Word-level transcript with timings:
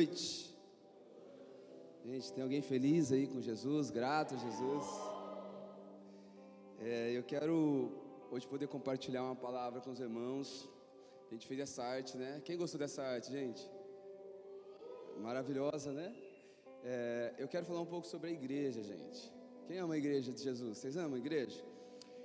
noite. 0.00 0.56
Gente, 2.06 2.32
tem 2.32 2.42
alguém 2.42 2.62
feliz 2.62 3.12
aí 3.12 3.26
com 3.26 3.38
Jesus, 3.42 3.90
grato 3.90 4.34
a 4.34 4.38
Jesus? 4.38 4.86
É, 6.78 7.10
eu 7.18 7.22
quero 7.22 7.52
hoje 8.30 8.46
poder 8.48 8.66
compartilhar 8.66 9.22
uma 9.22 9.36
palavra 9.36 9.78
com 9.82 9.90
os 9.90 10.00
irmãos. 10.00 10.66
A 11.28 11.34
gente 11.34 11.46
fez 11.46 11.60
essa 11.60 11.82
arte, 11.84 12.16
né? 12.16 12.40
Quem 12.46 12.56
gostou 12.56 12.78
dessa 12.78 13.02
arte, 13.02 13.30
gente? 13.30 13.62
Maravilhosa, 15.18 15.92
né? 15.92 16.16
É, 16.82 17.34
eu 17.36 17.46
quero 17.46 17.66
falar 17.66 17.82
um 17.82 17.90
pouco 17.94 18.06
sobre 18.06 18.30
a 18.30 18.32
igreja, 18.32 18.82
gente. 18.82 19.30
Quem 19.66 19.76
ama 19.76 19.92
a 19.92 19.98
igreja 19.98 20.32
de 20.32 20.42
Jesus? 20.42 20.78
Vocês 20.78 20.96
amam 20.96 21.16
a 21.16 21.18
igreja? 21.18 21.62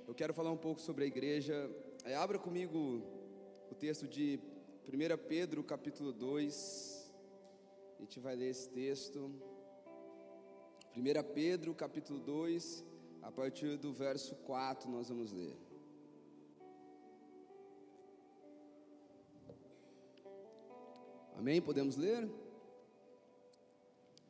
Eu 0.08 0.14
quero 0.14 0.32
falar 0.32 0.50
um 0.50 0.62
pouco 0.66 0.80
sobre 0.80 1.04
a 1.04 1.06
igreja. 1.06 1.70
É, 2.06 2.14
abra 2.14 2.38
comigo 2.38 3.02
o 3.70 3.74
texto 3.74 4.08
de 4.08 4.40
1 4.88 5.18
Pedro, 5.28 5.62
capítulo 5.62 6.10
2. 6.10 6.95
Gente 8.06 8.20
vai 8.20 8.36
ler 8.36 8.50
esse 8.50 8.68
texto. 8.68 9.18
1 10.96 11.32
Pedro, 11.34 11.74
capítulo 11.74 12.20
2, 12.20 12.84
a 13.20 13.32
partir 13.32 13.76
do 13.76 13.92
verso 13.92 14.36
4, 14.50 14.88
nós 14.88 15.08
vamos 15.08 15.32
ler. 15.32 15.56
Amém? 21.36 21.60
Podemos 21.60 21.96
ler? 21.96 22.30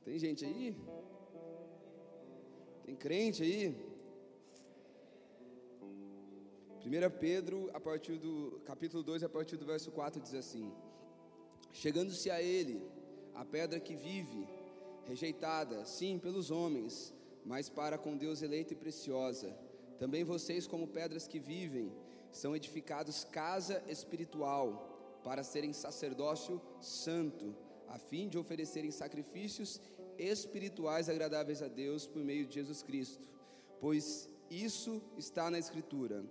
Tem 0.06 0.18
gente 0.18 0.46
aí? 0.46 0.74
Tem 2.86 2.96
crente 2.96 3.42
aí? 3.42 3.76
1 6.80 7.18
Pedro, 7.20 7.70
a 7.74 7.80
partir 7.88 8.16
do 8.16 8.58
capítulo 8.64 9.02
2, 9.02 9.22
a 9.22 9.28
partir 9.28 9.58
do 9.58 9.66
verso 9.66 9.90
4, 9.92 10.18
diz 10.18 10.32
assim: 10.32 10.72
Chegando-se 11.74 12.30
a 12.30 12.40
ele, 12.40 12.95
a 13.36 13.44
pedra 13.44 13.78
que 13.78 13.94
vive, 13.94 14.48
rejeitada, 15.04 15.84
sim, 15.84 16.18
pelos 16.18 16.50
homens, 16.50 17.14
mas 17.44 17.68
para 17.68 17.96
com 17.96 18.16
Deus 18.16 18.42
eleita 18.42 18.72
e 18.72 18.76
preciosa. 18.76 19.56
Também 19.98 20.24
vocês, 20.24 20.66
como 20.66 20.88
pedras 20.88 21.28
que 21.28 21.38
vivem, 21.38 21.92
são 22.32 22.56
edificados 22.56 23.24
casa 23.24 23.82
espiritual, 23.88 24.92
para 25.22 25.42
serem 25.42 25.72
sacerdócio 25.72 26.60
santo, 26.80 27.54
a 27.88 27.98
fim 27.98 28.28
de 28.28 28.38
oferecerem 28.38 28.90
sacrifícios 28.90 29.80
espirituais 30.18 31.08
agradáveis 31.08 31.62
a 31.62 31.68
Deus 31.68 32.06
por 32.06 32.22
meio 32.22 32.46
de 32.46 32.54
Jesus 32.54 32.82
Cristo. 32.82 33.28
Pois 33.80 34.28
isso 34.50 35.02
está 35.16 35.50
na 35.50 35.58
Escritura. 35.58 36.24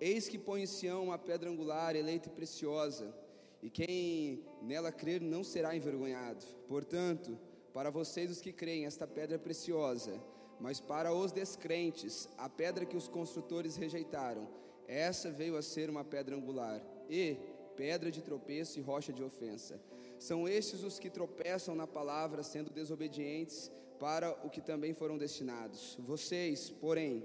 Eis 0.00 0.28
que 0.28 0.38
põe 0.38 0.62
em 0.62 0.66
Sião 0.66 1.04
uma 1.04 1.18
pedra 1.18 1.50
angular, 1.50 1.94
eleita 1.94 2.28
e 2.28 2.32
preciosa, 2.32 3.14
e 3.62 3.70
quem 3.70 4.42
nela 4.62 4.92
crer 4.92 5.20
não 5.20 5.42
será 5.42 5.74
envergonhado. 5.74 6.44
Portanto, 6.68 7.38
para 7.72 7.90
vocês 7.90 8.30
os 8.30 8.40
que 8.40 8.52
creem, 8.52 8.86
esta 8.86 9.06
pedra 9.06 9.36
é 9.36 9.38
preciosa, 9.38 10.20
mas 10.58 10.80
para 10.80 11.12
os 11.12 11.32
descrentes, 11.32 12.28
a 12.36 12.48
pedra 12.48 12.84
que 12.84 12.96
os 12.96 13.08
construtores 13.08 13.76
rejeitaram, 13.76 14.48
essa 14.86 15.30
veio 15.30 15.56
a 15.56 15.62
ser 15.62 15.88
uma 15.88 16.04
pedra 16.04 16.36
angular, 16.36 16.82
e 17.08 17.36
pedra 17.76 18.10
de 18.10 18.20
tropeço 18.22 18.78
e 18.78 18.82
rocha 18.82 19.12
de 19.12 19.22
ofensa. 19.22 19.80
São 20.18 20.46
estes 20.46 20.82
os 20.82 20.98
que 20.98 21.08
tropeçam 21.08 21.74
na 21.74 21.86
palavra, 21.86 22.42
sendo 22.42 22.70
desobedientes 22.70 23.70
para 23.98 24.32
o 24.44 24.50
que 24.50 24.60
também 24.60 24.92
foram 24.92 25.16
destinados. 25.16 25.96
Vocês, 26.00 26.70
porém, 26.70 27.24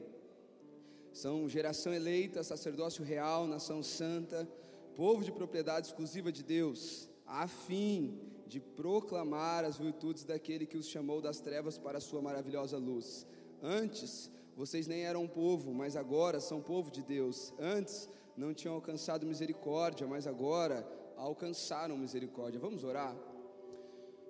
são 1.12 1.50
geração 1.50 1.94
eleita, 1.94 2.44
sacerdócio 2.44 3.04
real, 3.04 3.48
nação 3.48 3.82
santa, 3.82 4.48
povo 4.96 5.24
de 5.24 5.32
propriedade 5.32 5.88
exclusiva 5.88 6.32
de 6.32 6.44
Deus, 6.44 7.10
a 7.26 7.48
fim 7.48 8.20
de 8.48 8.60
proclamar 8.60 9.66
as 9.66 9.78
virtudes 9.78 10.24
daquele 10.24 10.66
que 10.66 10.78
os 10.78 10.88
chamou 10.88 11.22
das 11.22 11.40
trevas 11.40 11.78
para 11.78 11.98
a 11.98 12.02
sua 12.02 12.22
maravilhosa 12.22 12.78
luz. 12.78 13.26
Antes, 13.62 14.30
vocês 14.56 14.88
nem 14.88 15.04
eram 15.04 15.28
povo, 15.28 15.74
mas 15.74 15.96
agora 15.96 16.40
são 16.40 16.62
povo 16.62 16.92
de 16.92 17.02
Deus. 17.02 17.54
Antes, 17.60 18.10
não 18.38 18.54
tinham 18.54 18.76
alcançado 18.76 19.26
misericórdia, 19.26 20.08
mas 20.08 20.28
agora 20.28 20.88
alcançaram 21.18 21.98
misericórdia. 21.98 22.60
Vamos 22.60 22.84
orar? 22.84 23.16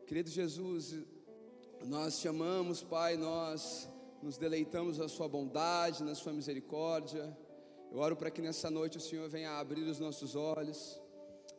Querido 0.08 0.30
Jesus, 0.30 0.96
nós 1.84 2.20
te 2.20 2.28
amamos, 2.28 2.84
Pai, 2.84 3.18
nós 3.18 3.90
nos 4.22 4.38
deleitamos 4.38 4.98
na 4.98 5.08
Sua 5.08 5.28
bondade, 5.28 6.04
na 6.04 6.16
Sua 6.16 6.32
misericórdia. 6.32 7.36
Eu 7.92 8.00
oro 8.00 8.16
para 8.16 8.32
que 8.32 8.42
nessa 8.42 8.72
noite 8.72 8.98
o 8.98 9.02
Senhor 9.02 9.28
venha 9.30 9.60
abrir 9.60 9.84
os 9.84 10.00
nossos 10.00 10.36
olhos. 10.36 11.00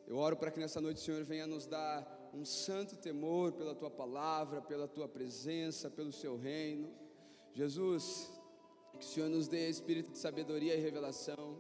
Eu 0.06 0.19
oro 0.19 0.37
para 0.37 0.53
que 0.53 0.61
nessa 0.61 0.81
noite 0.81 0.99
o 0.99 1.05
Senhor 1.05 1.25
venha 1.25 1.49
nos 1.49 1.67
dar 1.67 2.31
um 2.33 2.44
santo 2.44 2.97
temor 2.97 3.53
pela 3.53 3.75
Tua 3.75 3.91
palavra, 3.91 4.62
pela 4.62 4.87
Tua 4.87 5.09
presença, 5.09 5.91
pelo 5.91 6.12
Seu 6.12 6.37
reino. 6.37 6.89
Jesus, 7.53 8.31
que 9.00 9.05
o 9.05 9.09
Senhor 9.09 9.28
nos 9.28 9.49
dê 9.49 9.69
espírito 9.69 10.12
de 10.12 10.19
sabedoria 10.19 10.77
e 10.77 10.81
revelação. 10.81 11.56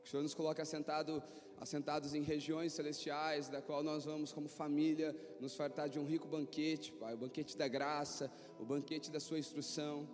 Que 0.00 0.08
o 0.08 0.10
Senhor 0.10 0.22
nos 0.22 0.34
coloque 0.34 0.62
assentado, 0.62 1.22
assentados 1.58 2.14
em 2.14 2.22
regiões 2.22 2.72
celestiais, 2.72 3.50
da 3.50 3.60
qual 3.60 3.82
nós 3.82 4.06
vamos, 4.06 4.32
como 4.32 4.48
família, 4.48 5.14
nos 5.38 5.54
fartar 5.54 5.88
de 5.88 5.98
um 5.98 6.06
rico 6.06 6.26
banquete, 6.26 6.90
Pai, 6.92 7.12
o 7.12 7.18
banquete 7.18 7.54
da 7.56 7.68
graça, 7.68 8.32
o 8.58 8.64
banquete 8.64 9.10
da 9.10 9.20
Sua 9.20 9.38
instrução. 9.38 10.08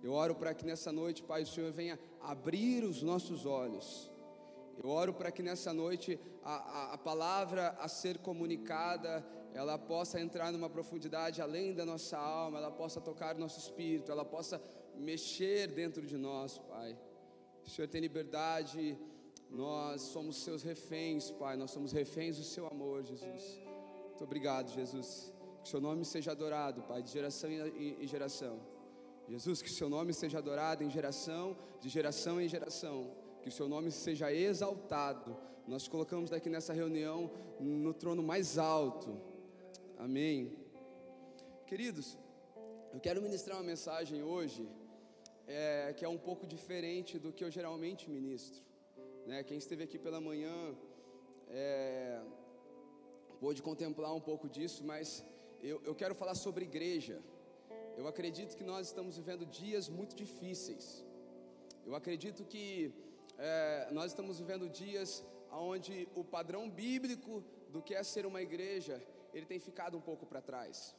Eu 0.00 0.12
oro 0.12 0.36
para 0.36 0.54
que 0.54 0.64
nessa 0.64 0.92
noite, 0.92 1.24
Pai, 1.24 1.42
o 1.42 1.46
Senhor 1.46 1.72
venha 1.72 1.98
abrir 2.20 2.84
os 2.84 3.02
nossos 3.02 3.46
olhos. 3.46 4.09
Eu 4.82 4.88
oro 4.88 5.12
para 5.12 5.30
que 5.30 5.42
nessa 5.42 5.74
noite 5.74 6.18
a, 6.42 6.54
a, 6.54 6.94
a, 6.94 6.98
palavra 6.98 7.76
a 7.78 7.86
ser 7.86 8.16
comunicada, 8.18 9.22
ela 9.52 9.76
possa 9.76 10.18
entrar 10.18 10.50
numa 10.50 10.70
profundidade 10.70 11.42
além 11.42 11.74
da 11.74 11.84
nossa 11.84 12.16
alma, 12.16 12.56
ela 12.56 12.70
possa 12.70 12.98
tocar 12.98 13.36
nosso 13.36 13.58
espírito, 13.58 14.10
ela 14.10 14.24
possa 14.24 14.60
mexer 14.96 15.66
dentro 15.68 16.06
de 16.06 16.16
nós, 16.16 16.56
Pai. 16.56 16.96
O 17.62 17.68
Senhor 17.68 17.88
tem 17.88 18.00
liberdade, 18.00 18.98
nós 19.50 20.00
somos 20.00 20.42
seus 20.44 20.62
reféns, 20.62 21.30
Pai, 21.30 21.58
nós 21.58 21.70
somos 21.72 21.92
reféns 21.92 22.38
do 22.38 22.44
seu 22.44 22.66
amor, 22.66 23.04
Jesus. 23.04 23.60
Muito 24.08 24.24
obrigado, 24.24 24.70
Jesus. 24.70 25.30
Que 25.62 25.68
seu 25.68 25.80
nome 25.80 26.06
seja 26.06 26.30
adorado, 26.30 26.82
Pai, 26.84 27.02
de 27.02 27.10
geração 27.10 27.50
em 27.50 28.06
geração. 28.06 28.58
Jesus, 29.28 29.60
que 29.60 29.68
seu 29.68 29.90
nome 29.90 30.14
seja 30.14 30.38
adorado 30.38 30.82
em 30.82 30.90
geração, 30.90 31.56
de 31.80 31.88
geração 31.90 32.40
em 32.40 32.48
geração, 32.48 33.12
que 33.42 33.48
o 33.48 33.52
seu 33.52 33.68
nome 33.68 33.90
seja 33.90 34.32
exaltado. 34.32 35.36
Nós 35.66 35.86
colocamos 35.88 36.32
aqui 36.32 36.48
nessa 36.50 36.72
reunião 36.72 37.30
no 37.58 37.92
trono 37.94 38.22
mais 38.22 38.58
alto. 38.58 39.10
Amém. 39.98 40.56
Queridos, 41.66 42.18
eu 42.92 43.00
quero 43.00 43.22
ministrar 43.22 43.56
uma 43.56 43.68
mensagem 43.72 44.22
hoje 44.22 44.68
é, 45.46 45.92
que 45.96 46.04
é 46.04 46.08
um 46.08 46.18
pouco 46.18 46.46
diferente 46.46 47.18
do 47.18 47.32
que 47.32 47.44
eu 47.44 47.50
geralmente 47.50 48.10
ministro. 48.10 48.62
Né? 49.26 49.42
Quem 49.42 49.58
esteve 49.58 49.84
aqui 49.84 49.98
pela 49.98 50.20
manhã 50.20 50.74
é, 51.48 52.20
pôde 53.38 53.62
contemplar 53.62 54.12
um 54.14 54.20
pouco 54.20 54.48
disso, 54.48 54.84
mas 54.84 55.24
eu, 55.62 55.80
eu 55.84 55.94
quero 55.94 56.14
falar 56.14 56.34
sobre 56.34 56.64
igreja. 56.64 57.20
Eu 57.96 58.06
acredito 58.06 58.56
que 58.56 58.64
nós 58.64 58.88
estamos 58.88 59.16
vivendo 59.16 59.44
dias 59.46 59.88
muito 59.88 60.14
difíceis. 60.16 61.04
Eu 61.86 61.94
acredito 61.94 62.44
que 62.44 62.92
é, 63.48 63.88
nós 63.98 64.08
estamos 64.12 64.38
vivendo 64.42 64.68
dias 64.68 65.24
onde 65.50 65.94
o 66.14 66.22
padrão 66.22 66.62
bíblico 66.68 67.42
do 67.74 67.80
que 67.86 67.94
é 67.94 68.02
ser 68.02 68.24
uma 68.30 68.40
igreja, 68.48 68.96
ele 69.34 69.46
tem 69.46 69.58
ficado 69.68 69.96
um 69.96 70.04
pouco 70.08 70.26
para 70.30 70.42
trás. 70.50 70.94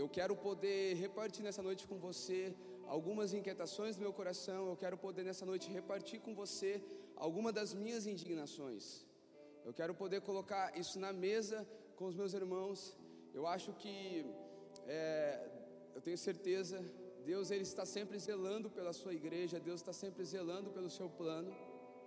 Eu 0.00 0.08
quero 0.16 0.34
poder 0.48 0.94
repartir 1.04 1.42
nessa 1.46 1.62
noite 1.68 1.86
com 1.90 1.98
você 1.98 2.54
algumas 2.86 3.32
inquietações 3.38 3.96
do 3.96 4.02
meu 4.06 4.12
coração. 4.20 4.60
Eu 4.68 4.76
quero 4.82 4.96
poder 5.06 5.24
nessa 5.28 5.44
noite 5.44 5.74
repartir 5.78 6.20
com 6.20 6.32
você 6.42 6.72
algumas 7.16 7.52
das 7.58 7.74
minhas 7.74 8.06
indignações. 8.12 8.84
Eu 9.64 9.72
quero 9.78 9.94
poder 10.02 10.20
colocar 10.30 10.64
isso 10.82 10.96
na 11.04 11.12
mesa 11.12 11.58
com 11.96 12.06
os 12.10 12.16
meus 12.20 12.34
irmãos. 12.34 12.96
Eu 13.34 13.46
acho 13.46 13.72
que 13.82 14.24
é, 14.86 15.00
eu 15.94 16.00
tenho 16.00 16.18
certeza, 16.28 16.78
Deus 17.30 17.50
ele 17.50 17.62
está 17.62 17.84
sempre 17.96 18.18
zelando 18.18 18.68
pela 18.70 18.92
sua 18.92 19.14
igreja, 19.20 19.60
Deus 19.60 19.80
está 19.80 19.92
sempre 19.92 20.24
zelando 20.24 20.70
pelo 20.70 20.90
seu 20.90 21.08
plano. 21.08 21.50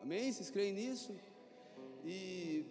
Amém? 0.01 0.31
Vocês 0.31 0.49
creem 0.49 0.73
nisso? 0.73 1.13
E 2.03 2.65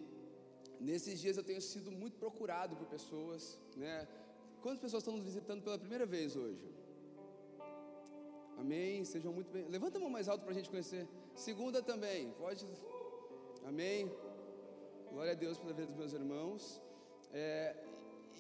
nesses 0.80 1.20
dias 1.20 1.36
eu 1.36 1.44
tenho 1.50 1.60
sido 1.60 1.90
muito 1.90 2.16
procurado 2.18 2.76
por 2.76 2.86
pessoas, 2.86 3.58
né? 3.76 4.06
Quantas 4.62 4.80
pessoas 4.80 5.02
estão 5.02 5.16
nos 5.16 5.24
visitando 5.24 5.62
pela 5.62 5.78
primeira 5.78 6.06
vez 6.06 6.36
hoje? 6.36 6.66
Amém? 8.56 9.04
Sejam 9.04 9.32
muito 9.32 9.50
bem. 9.50 9.66
Levanta 9.68 9.98
a 9.98 10.00
mão 10.00 10.10
mais 10.10 10.28
alto 10.28 10.42
para 10.42 10.52
a 10.52 10.54
gente 10.54 10.70
conhecer. 10.70 11.06
Segunda 11.34 11.82
também, 11.82 12.30
pode. 12.32 12.66
Amém? 13.64 14.10
Glória 15.10 15.32
a 15.32 15.34
Deus 15.34 15.58
pela 15.58 15.72
vida 15.72 15.88
dos 15.88 15.96
meus 15.96 16.12
irmãos. 16.12 16.80
É, 17.32 17.76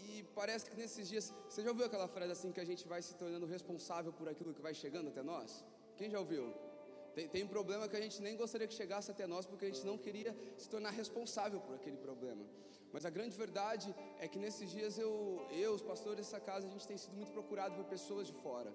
e 0.02 0.22
parece 0.34 0.68
que 0.70 0.76
nesses 0.76 1.08
dias, 1.08 1.32
você 1.48 1.62
já 1.62 1.70
ouviu 1.70 1.86
aquela 1.86 2.08
frase 2.08 2.32
assim 2.32 2.50
que 2.52 2.60
a 2.60 2.68
gente 2.70 2.86
vai 2.92 3.00
se 3.02 3.14
tornando 3.14 3.46
responsável 3.46 4.12
por 4.12 4.28
aquilo 4.28 4.52
que 4.52 4.62
vai 4.62 4.74
chegando 4.74 5.08
até 5.08 5.22
nós? 5.22 5.64
Quem 5.96 6.10
já 6.10 6.18
ouviu? 6.18 6.52
Tem, 7.14 7.28
tem 7.28 7.44
um 7.44 7.48
problema 7.56 7.88
que 7.88 7.96
a 7.96 8.00
gente 8.00 8.20
nem 8.20 8.36
gostaria 8.36 8.66
que 8.66 8.74
chegasse 8.74 9.10
até 9.10 9.26
nós, 9.26 9.46
porque 9.46 9.64
a 9.66 9.70
gente 9.72 9.84
não 9.90 9.96
queria 9.96 10.36
se 10.56 10.68
tornar 10.68 10.90
responsável 10.90 11.60
por 11.60 11.74
aquele 11.76 11.96
problema. 11.96 12.44
Mas 12.92 13.04
a 13.04 13.10
grande 13.10 13.36
verdade 13.36 13.88
é 14.18 14.26
que 14.28 14.38
nesses 14.38 14.70
dias 14.70 14.98
eu, 14.98 15.12
eu, 15.50 15.72
os 15.78 15.82
pastores 15.82 16.18
dessa 16.24 16.40
casa, 16.40 16.66
a 16.66 16.70
gente 16.70 16.86
tem 16.86 16.96
sido 16.96 17.14
muito 17.20 17.32
procurado 17.32 17.74
por 17.76 17.84
pessoas 17.96 18.26
de 18.30 18.34
fora. 18.44 18.72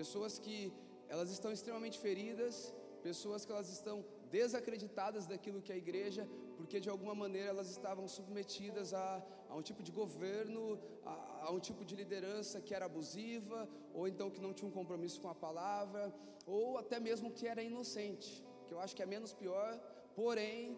Pessoas 0.00 0.38
que 0.38 0.72
elas 1.08 1.30
estão 1.30 1.52
extremamente 1.52 1.98
feridas, 1.98 2.72
pessoas 3.02 3.44
que 3.44 3.52
elas 3.52 3.68
estão 3.68 4.04
desacreditadas 4.30 5.26
daquilo 5.26 5.62
que 5.62 5.72
é 5.72 5.76
a 5.76 5.78
igreja, 5.78 6.22
porque 6.56 6.80
de 6.84 6.90
alguma 6.94 7.14
maneira 7.14 7.48
elas 7.54 7.70
estavam 7.76 8.06
submetidas 8.16 8.92
a, 8.94 9.22
a 9.48 9.54
um 9.54 9.62
tipo 9.68 9.82
de 9.82 9.92
governo, 10.00 10.62
a, 11.04 11.46
a, 11.46 11.50
um 11.56 11.60
tipo 11.68 11.84
de 11.84 11.94
liderança 12.02 12.60
que 12.60 12.74
era 12.74 12.86
abusiva, 12.86 13.68
ou 13.92 14.06
então 14.08 14.30
que 14.30 14.40
não 14.46 14.52
tinha 14.52 14.68
um 14.68 14.76
compromisso 14.80 15.20
com 15.20 15.28
a 15.28 15.34
palavra, 15.46 16.02
ou 16.46 16.78
até 16.78 16.98
mesmo 17.08 17.30
que 17.30 17.46
era 17.46 17.62
inocente, 17.62 18.44
que 18.66 18.74
eu 18.74 18.80
acho 18.80 18.94
que 18.96 19.02
é 19.02 19.06
menos 19.06 19.32
pior, 19.32 19.70
porém 20.14 20.76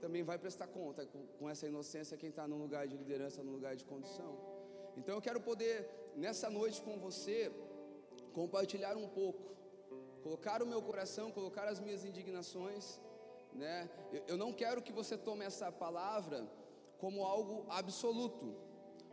também 0.00 0.22
vai 0.22 0.38
prestar 0.38 0.66
conta 0.66 1.04
com, 1.12 1.26
com 1.38 1.48
essa 1.48 1.66
inocência 1.66 2.16
quem 2.16 2.30
está 2.30 2.46
num 2.48 2.60
lugar 2.64 2.86
de 2.88 2.96
liderança, 2.96 3.42
num 3.42 3.52
lugar 3.52 3.74
de 3.76 3.84
condução. 3.84 4.32
Então 4.96 5.14
eu 5.14 5.22
quero 5.26 5.40
poder 5.40 5.74
nessa 6.16 6.48
noite 6.50 6.80
com 6.86 6.98
você 6.98 7.38
compartilhar 8.32 8.96
um 8.96 9.08
pouco, 9.08 9.42
colocar 10.22 10.62
o 10.62 10.66
meu 10.66 10.82
coração, 10.82 11.30
colocar 11.30 11.66
as 11.68 11.80
minhas 11.80 12.04
indignações, 12.04 13.00
né? 13.52 13.88
Eu, 14.26 14.36
não 14.36 14.52
quero 14.52 14.82
que 14.82 14.92
você 14.92 15.16
tome 15.16 15.44
essa 15.44 15.70
palavra 15.70 16.48
como 16.98 17.24
algo 17.24 17.66
absoluto, 17.68 18.54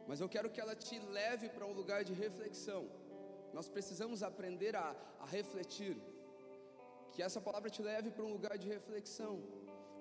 mas 0.07 0.19
eu 0.19 0.29
quero 0.29 0.49
que 0.49 0.61
ela 0.61 0.75
te 0.75 0.99
leve 0.99 1.49
para 1.49 1.65
um 1.65 1.73
lugar 1.73 2.03
de 2.03 2.13
reflexão. 2.13 2.87
Nós 3.53 3.67
precisamos 3.67 4.23
aprender 4.23 4.75
a, 4.75 4.95
a 5.19 5.25
refletir, 5.25 5.97
que 7.13 7.23
essa 7.23 7.41
palavra 7.41 7.69
te 7.69 7.81
leve 7.81 8.11
para 8.11 8.23
um 8.23 8.31
lugar 8.31 8.57
de 8.57 8.67
reflexão. 8.67 9.41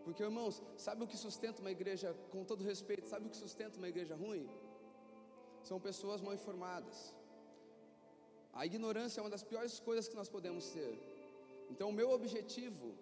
Porque, 0.04 0.22
irmãos, 0.22 0.62
sabe 0.76 1.02
o 1.02 1.06
que 1.06 1.16
sustenta 1.16 1.60
uma 1.60 1.70
igreja, 1.70 2.14
com 2.30 2.44
todo 2.44 2.62
respeito, 2.62 3.08
sabe 3.08 3.26
o 3.26 3.30
que 3.30 3.36
sustenta 3.36 3.78
uma 3.78 3.88
igreja 3.88 4.14
ruim? 4.14 4.48
São 5.62 5.80
pessoas 5.80 6.20
mal 6.20 6.34
informadas. 6.34 7.14
A 8.52 8.64
ignorância 8.64 9.20
é 9.20 9.22
uma 9.22 9.30
das 9.30 9.42
piores 9.42 9.80
coisas 9.80 10.08
que 10.08 10.14
nós 10.14 10.28
podemos 10.28 10.70
ter. 10.70 10.94
Então, 11.70 11.88
o 11.88 11.92
meu 11.92 12.10
objetivo 12.10 12.94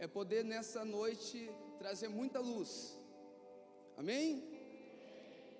é 0.00 0.06
poder 0.06 0.42
nessa 0.42 0.82
noite 0.82 1.50
trazer 1.78 2.08
muita 2.08 2.40
luz. 2.40 2.98
Amém? 3.98 4.42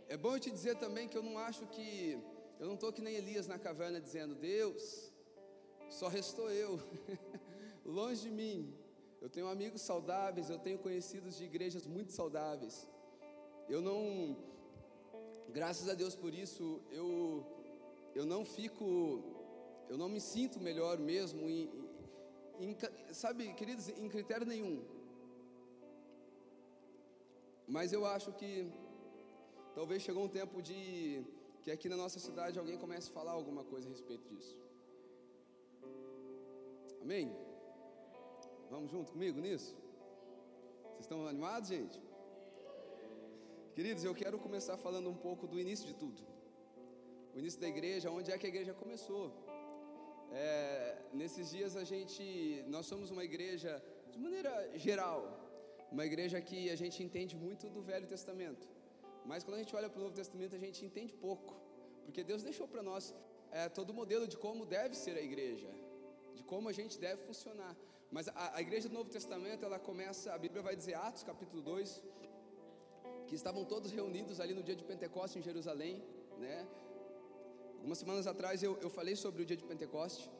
É 0.09 0.17
bom 0.17 0.35
eu 0.35 0.41
te 0.41 0.51
dizer 0.51 0.77
também 0.77 1.07
que 1.07 1.17
eu 1.17 1.23
não 1.23 1.37
acho 1.39 1.67
que 1.67 2.19
eu 2.59 2.67
não 2.67 2.75
estou 2.75 2.91
que 2.91 3.03
nem 3.03 3.15
Elias 3.17 3.47
na 3.47 3.59
caverna 3.59 4.01
dizendo 4.01 4.35
Deus, 4.35 5.13
só 5.91 6.09
restou 6.09 6.51
eu, 6.51 6.81
longe 7.85 8.23
de 8.23 8.31
mim. 8.31 8.75
Eu 9.21 9.29
tenho 9.29 9.47
amigos 9.47 9.83
saudáveis, 9.83 10.49
eu 10.49 10.59
tenho 10.59 10.79
conhecidos 10.79 11.37
de 11.37 11.45
igrejas 11.45 11.87
muito 11.87 12.13
saudáveis. 12.13 12.89
Eu 13.69 13.83
não, 13.83 14.39
graças 15.51 15.87
a 15.87 15.95
Deus 15.95 16.17
por 16.17 16.33
isso, 16.33 16.81
eu 16.91 17.47
eu 18.15 18.25
não 18.25 18.43
fico 18.45 19.23
eu 19.91 19.99
não 19.99 20.09
me 20.09 20.21
sinto 20.21 20.59
melhor 20.59 20.99
mesmo, 20.99 21.49
em, 21.49 21.69
em, 22.65 22.77
sabe, 23.23 23.53
queridos, 23.55 23.89
em 23.89 24.09
critério 24.09 24.47
nenhum. 24.47 24.77
Mas 27.67 27.93
eu 27.93 28.05
acho 28.15 28.33
que 28.33 28.51
talvez 29.75 30.03
chegou 30.03 30.25
um 30.25 30.29
tempo 30.29 30.61
de 30.61 31.25
que 31.63 31.71
aqui 31.71 31.89
na 31.89 31.97
nossa 31.97 32.19
cidade 32.19 32.59
alguém 32.59 32.79
comece 32.85 33.09
a 33.11 33.13
falar 33.19 33.33
alguma 33.33 33.65
coisa 33.65 33.87
a 33.89 33.91
respeito 33.91 34.27
disso. 34.29 34.57
Amém? 37.03 37.27
Vamos 38.71 38.91
junto 38.91 39.13
comigo 39.13 39.41
nisso? 39.41 39.75
Vocês 40.83 41.07
estão 41.07 41.27
animados, 41.27 41.69
gente? 41.69 41.99
Queridos, 43.75 44.05
eu 44.05 44.15
quero 44.15 44.39
começar 44.39 44.77
falando 44.77 45.09
um 45.09 45.17
pouco 45.27 45.47
do 45.47 45.59
início 45.59 45.87
de 45.87 45.95
tudo. 45.95 46.21
O 47.35 47.39
início 47.39 47.61
da 47.61 47.69
igreja, 47.69 48.11
onde 48.11 48.31
é 48.31 48.37
que 48.39 48.47
a 48.47 48.49
igreja 48.49 48.75
começou? 48.75 49.33
É, 50.33 50.97
nesses 51.13 51.51
dias 51.51 51.77
a 51.77 51.83
gente, 51.83 52.65
nós 52.69 52.87
somos 52.87 53.11
uma 53.11 53.25
igreja 53.25 53.83
de 54.13 54.19
maneira 54.19 54.53
geral, 54.79 55.21
uma 55.91 56.05
igreja 56.07 56.41
que 56.41 56.71
a 56.71 56.77
gente 56.77 57.03
entende 57.03 57.37
muito 57.37 57.69
do 57.69 57.83
Velho 57.83 58.07
Testamento, 58.07 58.69
mas 59.25 59.43
quando 59.43 59.57
a 59.57 59.63
gente 59.63 59.75
olha 59.75 59.89
para 59.89 59.99
o 59.99 60.03
Novo 60.05 60.15
Testamento 60.15 60.55
a 60.55 60.59
gente 60.59 60.85
entende 60.85 61.13
pouco, 61.13 61.55
porque 62.05 62.23
Deus 62.23 62.43
deixou 62.43 62.69
para 62.69 62.83
nós 62.83 63.15
é, 63.51 63.69
todo 63.69 63.91
o 63.91 63.95
modelo 63.95 64.27
de 64.29 64.37
como 64.37 64.65
deve 64.65 64.95
ser 64.95 65.17
a 65.17 65.21
igreja, 65.21 65.69
de 66.35 66.45
como 66.45 66.69
a 66.69 66.73
gente 66.73 66.99
deve 66.99 67.23
funcionar. 67.23 67.77
Mas 68.11 68.29
a, 68.29 68.57
a 68.57 68.61
igreja 68.61 68.89
do 68.89 68.95
Novo 68.95 69.11
Testamento 69.11 69.65
ela 69.65 69.79
começa, 69.79 70.33
a 70.33 70.39
Bíblia 70.39 70.63
vai 70.63 70.77
dizer 70.77 70.95
Atos 70.95 71.25
capítulo 71.25 71.61
2, 71.63 72.03
que 73.27 73.35
estavam 73.35 73.65
todos 73.65 73.91
reunidos 73.91 74.41
ali 74.41 74.55
no 74.55 74.63
dia 74.63 74.77
de 74.77 74.85
Pentecostes 74.85 75.37
em 75.41 75.43
Jerusalém, 75.43 76.03
né? 76.39 76.67
Algumas 77.81 77.97
semanas 77.97 78.27
atrás 78.27 78.63
eu, 78.63 78.73
eu 78.83 78.91
falei 78.91 79.17
sobre 79.17 79.43
o 79.43 79.47
dia 79.47 79.57
de 79.57 79.65
Pentecoste. 79.65 80.31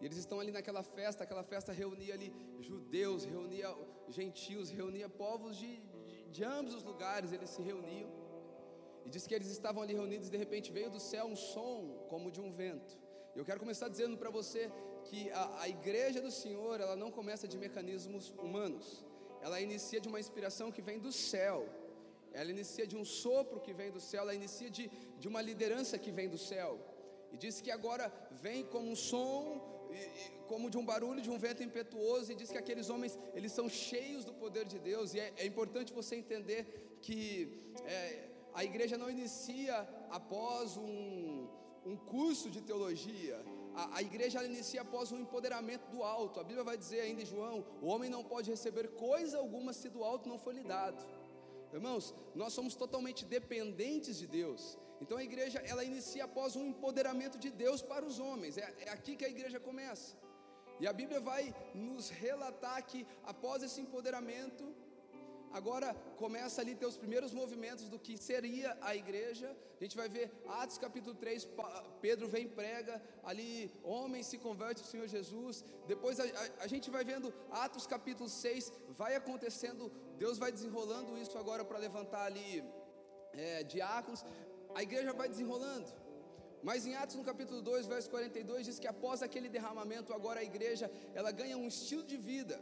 E 0.00 0.04
eles 0.04 0.18
estão 0.18 0.40
ali 0.40 0.50
naquela 0.50 0.82
festa, 0.82 1.22
aquela 1.22 1.44
festa 1.44 1.72
reunia 1.72 2.14
ali 2.14 2.34
judeus, 2.58 3.24
reunia 3.24 3.68
gentios, 4.08 4.70
reunia 4.70 5.08
povos 5.08 5.56
de, 5.56 5.70
de, 6.08 6.24
de 6.34 6.42
ambos 6.42 6.74
os 6.74 6.82
lugares, 6.82 7.32
eles 7.32 7.50
se 7.50 7.62
reuniam. 7.62 8.10
E 9.04 9.08
diz 9.08 9.24
que 9.24 9.34
eles 9.38 9.50
estavam 9.58 9.84
ali 9.84 9.94
reunidos 9.94 10.26
e 10.26 10.32
de 10.32 10.36
repente 10.36 10.72
veio 10.72 10.90
do 10.90 10.98
céu 10.98 11.26
um 11.26 11.36
som 11.36 12.06
como 12.08 12.28
de 12.28 12.40
um 12.40 12.50
vento. 12.50 12.98
Eu 13.36 13.44
quero 13.44 13.60
começar 13.60 13.88
dizendo 13.88 14.18
para 14.18 14.30
você 14.30 14.68
que 15.04 15.30
a, 15.30 15.60
a 15.60 15.68
igreja 15.68 16.20
do 16.20 16.32
Senhor, 16.32 16.80
ela 16.80 16.96
não 16.96 17.10
começa 17.12 17.46
de 17.46 17.56
mecanismos 17.56 18.30
humanos. 18.30 19.06
Ela 19.40 19.60
inicia 19.60 20.00
de 20.00 20.08
uma 20.08 20.18
inspiração 20.18 20.72
que 20.72 20.82
vem 20.82 20.98
do 20.98 21.12
céu 21.12 21.68
ela 22.38 22.50
inicia 22.56 22.86
de 22.92 22.96
um 23.00 23.04
sopro 23.04 23.60
que 23.66 23.72
vem 23.80 23.90
do 23.96 24.00
céu, 24.08 24.22
ela 24.22 24.34
inicia 24.42 24.70
de, 24.76 24.84
de 25.20 25.28
uma 25.32 25.42
liderança 25.50 25.98
que 26.04 26.12
vem 26.18 26.28
do 26.34 26.40
céu. 26.50 26.72
E 27.32 27.36
diz 27.44 27.60
que 27.60 27.70
agora 27.78 28.06
vem 28.44 28.60
como 28.74 28.90
um 28.94 28.98
som, 29.10 29.36
como 30.50 30.70
de 30.72 30.78
um 30.80 30.86
barulho 30.92 31.22
de 31.26 31.30
um 31.34 31.38
vento 31.46 31.62
impetuoso, 31.68 32.30
e 32.30 32.34
diz 32.40 32.50
que 32.50 32.58
aqueles 32.58 32.88
homens, 32.90 33.18
eles 33.38 33.52
são 33.52 33.68
cheios 33.68 34.24
do 34.28 34.34
poder 34.42 34.64
de 34.72 34.78
Deus, 34.78 35.14
e 35.14 35.20
é, 35.20 35.32
é 35.42 35.46
importante 35.52 35.92
você 36.00 36.16
entender 36.16 36.62
que 37.06 37.22
é, 37.84 38.28
a 38.52 38.64
igreja 38.70 38.96
não 39.02 39.10
inicia 39.16 39.76
após 40.10 40.76
um, 40.76 41.48
um 41.84 41.96
curso 41.96 42.50
de 42.50 42.60
teologia, 42.60 43.38
a, 43.74 43.98
a 43.98 44.02
igreja 44.02 44.44
inicia 44.44 44.82
após 44.82 45.10
um 45.12 45.18
empoderamento 45.18 45.86
do 45.90 46.02
alto. 46.02 46.38
A 46.40 46.44
Bíblia 46.44 46.64
vai 46.64 46.76
dizer 46.76 47.00
ainda 47.00 47.22
em 47.22 47.26
João: 47.26 47.64
o 47.82 47.86
homem 47.86 48.08
não 48.08 48.22
pode 48.22 48.50
receber 48.50 48.88
coisa 49.06 49.38
alguma 49.38 49.72
se 49.72 49.88
do 49.88 50.04
alto 50.04 50.28
não 50.28 50.38
for 50.38 50.54
lhe 50.54 50.62
dado. 50.62 51.04
Irmãos, 51.78 52.14
nós 52.40 52.52
somos 52.52 52.74
totalmente 52.82 53.22
dependentes 53.36 54.16
de 54.22 54.26
Deus. 54.38 54.78
Então 55.02 55.16
a 55.18 55.24
igreja 55.30 55.58
ela 55.72 55.84
inicia 55.90 56.24
após 56.24 56.54
um 56.58 56.66
empoderamento 56.72 57.36
de 57.44 57.50
Deus 57.50 57.80
para 57.82 58.04
os 58.10 58.18
homens. 58.26 58.56
É, 58.56 58.66
é 58.86 58.90
aqui 58.96 59.16
que 59.16 59.26
a 59.28 59.32
igreja 59.36 59.58
começa. 59.68 60.16
E 60.80 60.86
a 60.86 60.92
Bíblia 61.00 61.20
vai 61.20 61.42
nos 61.74 62.08
relatar 62.10 62.78
que 62.90 63.00
após 63.32 63.62
esse 63.66 63.80
empoderamento, 63.80 64.64
agora 65.58 65.88
começa 66.22 66.60
ali 66.60 66.74
ter 66.80 66.88
os 66.92 66.98
primeiros 67.02 67.32
movimentos 67.40 67.88
do 67.92 67.98
que 68.04 68.14
seria 68.28 68.70
a 68.88 68.92
igreja. 69.02 69.48
A 69.80 69.82
gente 69.84 69.96
vai 70.00 70.08
ver 70.16 70.26
Atos 70.62 70.78
capítulo 70.84 71.14
3, 71.14 71.48
Pedro 72.06 72.26
vem 72.34 72.46
prega, 72.60 72.94
ali 73.30 73.50
homens 73.82 74.26
se 74.26 74.38
convertem 74.46 74.82
ao 74.84 74.90
Senhor 74.90 75.08
Jesus. 75.16 75.64
Depois 75.92 76.18
a, 76.18 76.24
a, 76.24 76.64
a 76.64 76.68
gente 76.72 76.90
vai 76.96 77.04
vendo 77.12 77.32
Atos 77.64 77.86
capítulo 77.86 78.28
6, 78.28 78.72
vai 79.02 79.14
acontecendo, 79.14 79.92
Deus 80.24 80.38
vai 80.44 80.50
desenrolando 80.50 81.16
isso 81.24 81.38
agora 81.42 81.64
para 81.64 81.78
levantar 81.78 82.24
ali 82.30 82.64
é, 83.32 83.62
diáconos. 83.62 84.24
A 84.74 84.82
igreja 84.82 85.12
vai 85.12 85.28
desenrolando. 85.28 85.88
Mas 86.68 86.84
em 86.86 86.94
Atos 86.96 87.16
no 87.20 87.24
capítulo 87.30 87.60
2, 87.62 87.86
verso 87.86 88.10
42 88.10 88.66
diz 88.66 88.78
que 88.82 88.88
após 88.88 89.22
aquele 89.22 89.48
derramamento, 89.56 90.14
agora 90.18 90.40
a 90.40 90.50
igreja, 90.52 90.90
ela 91.14 91.30
ganha 91.30 91.56
um 91.62 91.68
estilo 91.68 92.02
de 92.02 92.16
vida. 92.16 92.58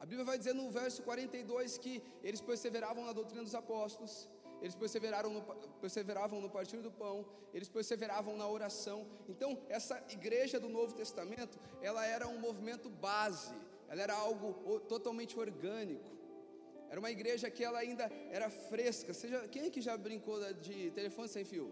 A 0.00 0.06
Bíblia 0.06 0.24
vai 0.24 0.36
dizer 0.36 0.54
no 0.54 0.70
verso 0.70 1.02
42 1.02 1.78
que 1.78 2.02
eles 2.22 2.40
perseveravam 2.40 3.04
na 3.06 3.12
doutrina 3.12 3.42
dos 3.42 3.54
apóstolos, 3.54 4.28
eles 4.62 4.74
perseveraram 4.74 5.30
no, 5.30 5.42
perseveravam 5.84 6.40
no 6.40 6.48
partir 6.48 6.78
do 6.78 6.90
pão, 6.90 7.26
eles 7.52 7.68
perseveravam 7.68 8.36
na 8.36 8.48
oração. 8.48 9.06
Então, 9.28 9.58
essa 9.68 10.02
igreja 10.10 10.58
do 10.58 10.68
Novo 10.68 10.94
Testamento, 10.94 11.58
ela 11.82 12.04
era 12.06 12.26
um 12.26 12.38
movimento 12.38 12.88
base, 12.88 13.54
ela 13.88 14.02
era 14.02 14.14
algo 14.14 14.80
totalmente 14.80 15.38
orgânico. 15.38 16.10
Era 16.90 17.00
uma 17.00 17.10
igreja 17.10 17.50
que 17.50 17.64
ela 17.64 17.78
ainda 17.78 18.04
era 18.30 18.48
fresca. 18.48 19.12
Seja, 19.12 19.48
quem 19.48 19.64
é 19.66 19.70
que 19.70 19.80
já 19.80 19.96
brincou 19.96 20.38
de 20.66 20.90
telefone 20.92 21.28
sem 21.28 21.44
fio? 21.44 21.66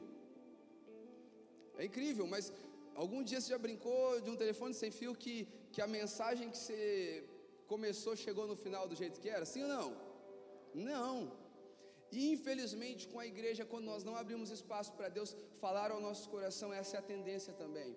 É 1.78 1.84
incrível, 1.84 2.26
mas 2.26 2.52
algum 2.94 3.22
dia 3.22 3.40
você 3.40 3.50
já 3.50 3.58
brincou 3.58 4.20
de 4.20 4.30
um 4.30 4.36
telefone 4.36 4.74
sem 4.74 4.90
fio 4.90 5.14
que, 5.14 5.48
que 5.72 5.80
a 5.80 5.86
mensagem 5.86 6.50
que 6.50 6.58
você 6.58 7.24
começou, 7.72 8.14
chegou 8.26 8.46
no 8.52 8.56
final 8.64 8.84
do 8.90 8.96
jeito 9.02 9.20
que 9.22 9.30
era? 9.36 9.44
Sim 9.52 9.62
ou 9.66 9.70
não? 9.76 9.88
Não. 10.90 11.14
E 12.16 12.20
infelizmente, 12.34 13.02
com 13.10 13.18
a 13.24 13.26
igreja, 13.32 13.64
quando 13.72 13.86
nós 13.92 14.04
não 14.08 14.14
abrimos 14.22 14.50
espaço 14.58 14.92
para 14.98 15.08
Deus 15.08 15.30
falar 15.62 15.90
ao 15.90 16.00
nosso 16.06 16.24
coração, 16.34 16.68
essa 16.80 16.96
é 16.96 16.98
a 17.00 17.10
tendência 17.12 17.52
também. 17.64 17.90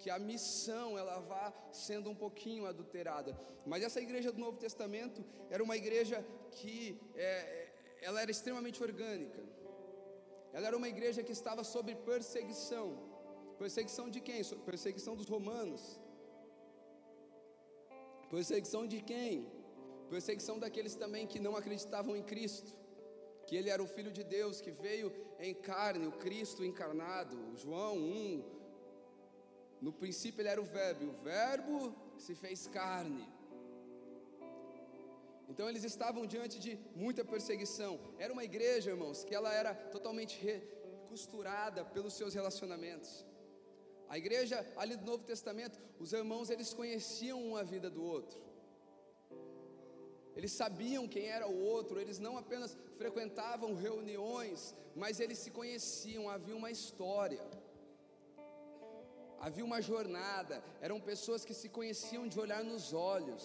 que 0.00 0.10
a 0.10 0.18
missão 0.18 0.98
ela 0.98 1.20
vá 1.20 1.52
sendo 1.70 2.08
um 2.10 2.14
pouquinho 2.14 2.66
adulterada. 2.66 3.38
Mas 3.66 3.82
essa 3.82 4.00
igreja 4.00 4.32
do 4.32 4.40
Novo 4.40 4.56
Testamento 4.56 5.22
era 5.50 5.62
uma 5.62 5.76
igreja 5.76 6.24
que 6.52 6.98
é, 7.14 7.30
ela 8.00 8.20
era 8.22 8.30
extremamente 8.30 8.82
orgânica. 8.82 9.42
Ela 10.54 10.68
era 10.68 10.76
uma 10.76 10.88
igreja 10.88 11.22
que 11.22 11.32
estava 11.32 11.62
sob 11.62 11.94
perseguição. 11.94 12.86
Perseguição 13.58 14.08
de 14.08 14.20
quem? 14.22 14.42
Perseguição 14.70 15.14
dos 15.14 15.28
romanos. 15.28 15.99
Perseguição 18.34 18.82
de 18.92 19.00
quem? 19.10 19.32
Perseguição 20.08 20.56
daqueles 20.58 20.94
também 20.94 21.26
que 21.26 21.40
não 21.46 21.56
acreditavam 21.56 22.16
em 22.16 22.22
Cristo, 22.22 22.70
que 23.46 23.56
Ele 23.56 23.70
era 23.74 23.82
o 23.82 23.90
Filho 23.96 24.12
de 24.18 24.24
Deus, 24.36 24.60
que 24.60 24.70
veio 24.70 25.08
em 25.38 25.54
carne, 25.54 26.06
o 26.06 26.12
Cristo 26.24 26.64
encarnado. 26.64 27.36
João 27.56 27.96
1, 27.96 28.44
no 29.80 29.92
princípio 29.92 30.40
Ele 30.40 30.52
era 30.54 30.62
o 30.62 30.64
Verbo, 30.64 31.04
e 31.04 31.08
o 31.08 31.16
Verbo 31.30 31.94
se 32.18 32.34
fez 32.34 32.66
carne. 32.66 33.26
Então 35.48 35.68
eles 35.68 35.82
estavam 35.82 36.24
diante 36.34 36.60
de 36.64 36.78
muita 36.94 37.24
perseguição. 37.24 37.98
Era 38.16 38.32
uma 38.32 38.44
igreja, 38.44 38.92
irmãos, 38.92 39.24
que 39.24 39.34
ela 39.34 39.52
era 39.52 39.74
totalmente 39.74 40.38
costurada 41.08 41.84
pelos 41.84 42.14
seus 42.14 42.34
relacionamentos. 42.34 43.26
A 44.12 44.16
igreja 44.22 44.56
ali 44.82 44.94
do 45.00 45.06
Novo 45.10 45.24
Testamento, 45.32 45.76
os 46.04 46.12
irmãos 46.20 46.50
eles 46.54 46.70
conheciam 46.78 47.38
uma 47.50 47.62
vida 47.72 47.88
do 47.96 48.02
outro. 48.14 48.38
Eles 50.36 50.52
sabiam 50.60 51.10
quem 51.14 51.26
era 51.36 51.46
o 51.54 51.58
outro, 51.74 52.00
eles 52.02 52.18
não 52.26 52.34
apenas 52.42 52.76
frequentavam 53.00 53.70
reuniões, 53.86 54.74
mas 55.02 55.20
eles 55.24 55.38
se 55.44 55.50
conheciam, 55.58 56.28
havia 56.28 56.56
uma 56.60 56.72
história. 56.76 57.44
Havia 59.46 59.64
uma 59.70 59.80
jornada, 59.90 60.56
eram 60.86 60.98
pessoas 61.12 61.44
que 61.48 61.54
se 61.60 61.68
conheciam 61.78 62.26
de 62.32 62.38
olhar 62.44 62.62
nos 62.72 62.92
olhos. 62.92 63.44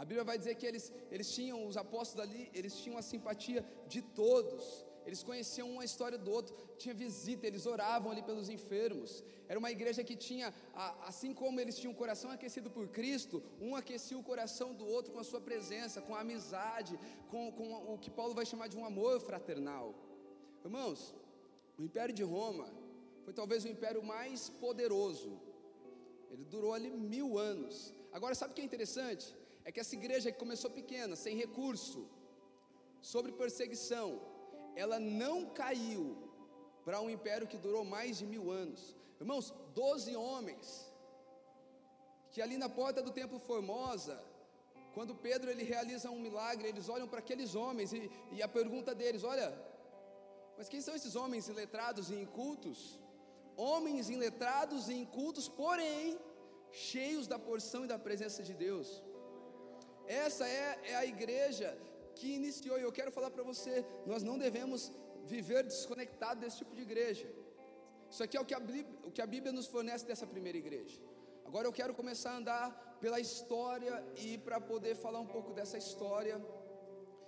A 0.00 0.04
Bíblia 0.08 0.24
vai 0.30 0.38
dizer 0.40 0.56
que 0.56 0.66
eles, 0.70 0.92
eles 1.14 1.30
tinham, 1.36 1.58
os 1.70 1.76
apóstolos 1.84 2.28
ali, 2.28 2.50
eles 2.58 2.74
tinham 2.82 2.98
a 2.98 3.08
simpatia 3.12 3.64
de 3.86 4.02
todos, 4.02 4.64
eles 5.08 5.22
conheciam 5.28 5.66
uma 5.74 5.84
história 5.88 6.18
do 6.24 6.30
outro, 6.38 6.54
tinha 6.82 6.94
visita, 7.02 7.46
eles 7.50 7.64
oravam 7.74 8.10
ali 8.12 8.22
pelos 8.30 8.48
enfermos. 8.56 9.10
Era 9.50 9.58
uma 9.62 9.70
igreja 9.76 10.02
que 10.08 10.16
tinha, 10.26 10.48
assim 11.10 11.30
como 11.40 11.58
eles 11.62 11.78
tinham 11.78 11.94
o 11.94 12.00
coração 12.02 12.30
aquecido 12.30 12.68
por 12.76 12.86
Cristo, 12.96 13.36
um 13.66 13.74
aquecia 13.80 14.18
o 14.18 14.26
coração 14.30 14.68
do 14.80 14.86
outro 14.96 15.10
com 15.14 15.20
a 15.24 15.28
sua 15.30 15.40
presença, 15.48 16.02
com 16.06 16.14
a 16.14 16.20
amizade, 16.26 16.94
com, 17.30 17.44
com 17.58 17.68
o 17.94 17.96
que 18.02 18.10
Paulo 18.18 18.34
vai 18.40 18.44
chamar 18.52 18.68
de 18.68 18.76
um 18.80 18.84
amor 18.90 19.18
fraternal. 19.30 19.86
Irmãos, 20.62 21.14
o 21.78 21.82
Império 21.88 22.14
de 22.20 22.24
Roma 22.34 22.68
foi 23.24 23.32
talvez 23.40 23.64
o 23.64 23.68
império 23.74 24.02
mais 24.14 24.50
poderoso. 24.64 25.30
Ele 26.30 26.44
durou 26.44 26.74
ali 26.74 26.90
mil 26.90 27.38
anos. 27.38 27.94
Agora, 28.12 28.34
sabe 28.34 28.52
o 28.52 28.54
que 28.56 28.60
é 28.60 28.68
interessante? 28.70 29.26
É 29.64 29.72
que 29.72 29.80
essa 29.80 29.94
igreja 30.00 30.30
que 30.32 30.38
começou 30.44 30.70
pequena, 30.70 31.16
sem 31.16 31.34
recurso, 31.44 32.00
sobre 33.00 33.32
perseguição, 33.32 34.08
ela 34.74 34.98
não 34.98 35.46
caiu 35.60 36.16
para 36.84 37.00
um 37.00 37.10
império 37.10 37.46
que 37.46 37.58
durou 37.58 37.84
mais 37.84 38.18
de 38.18 38.26
mil 38.26 38.50
anos. 38.50 38.96
Irmãos, 39.20 39.52
doze 39.74 40.14
homens, 40.16 40.66
que 42.30 42.40
ali 42.40 42.56
na 42.56 42.68
porta 42.68 43.02
do 43.02 43.10
templo 43.10 43.38
Formosa, 43.38 44.16
quando 44.94 45.14
Pedro 45.14 45.50
ele 45.50 45.64
realiza 45.64 46.10
um 46.10 46.20
milagre, 46.20 46.68
eles 46.68 46.88
olham 46.88 47.08
para 47.08 47.18
aqueles 47.24 47.54
homens 47.54 47.92
e, 47.92 48.10
e 48.32 48.42
a 48.42 48.48
pergunta 48.48 48.94
deles: 48.94 49.24
olha, 49.24 49.48
mas 50.56 50.68
quem 50.68 50.80
são 50.80 50.94
esses 50.94 51.14
homens 51.16 51.48
iletrados 51.48 52.10
e 52.10 52.14
incultos? 52.14 52.98
Homens 53.56 54.08
iletrados 54.08 54.88
e 54.88 54.94
incultos, 54.94 55.48
porém 55.48 56.18
cheios 56.70 57.26
da 57.26 57.38
porção 57.38 57.84
e 57.84 57.88
da 57.88 57.98
presença 57.98 58.42
de 58.42 58.54
Deus. 58.54 59.02
Essa 60.06 60.46
é, 60.48 60.80
é 60.92 60.94
a 60.96 61.04
igreja 61.04 61.76
que 62.18 62.28
iniciou, 62.40 62.76
e 62.78 62.84
eu 62.88 62.94
quero 62.98 63.10
falar 63.16 63.30
para 63.36 63.44
você: 63.50 63.74
nós 64.12 64.22
não 64.28 64.36
devemos 64.44 64.82
viver 65.34 65.62
desconectado 65.72 66.40
desse 66.42 66.58
tipo 66.60 66.74
de 66.78 66.82
igreja. 66.88 67.28
Isso 68.10 68.22
aqui 68.24 68.36
é 68.38 68.40
o 68.40 68.48
que, 68.50 68.56
a 68.60 68.60
Bíblia, 68.60 68.98
o 69.08 69.10
que 69.16 69.22
a 69.26 69.30
Bíblia 69.34 69.52
nos 69.58 69.66
fornece 69.74 70.04
dessa 70.10 70.26
primeira 70.34 70.58
igreja. 70.64 70.98
Agora 71.48 71.66
eu 71.68 71.74
quero 71.80 71.94
começar 72.00 72.30
a 72.32 72.38
andar 72.40 72.66
pela 73.02 73.18
história 73.26 73.94
e 74.26 74.36
para 74.46 74.58
poder 74.60 74.94
falar 75.04 75.20
um 75.26 75.30
pouco 75.34 75.52
dessa 75.58 75.78
história, 75.84 76.36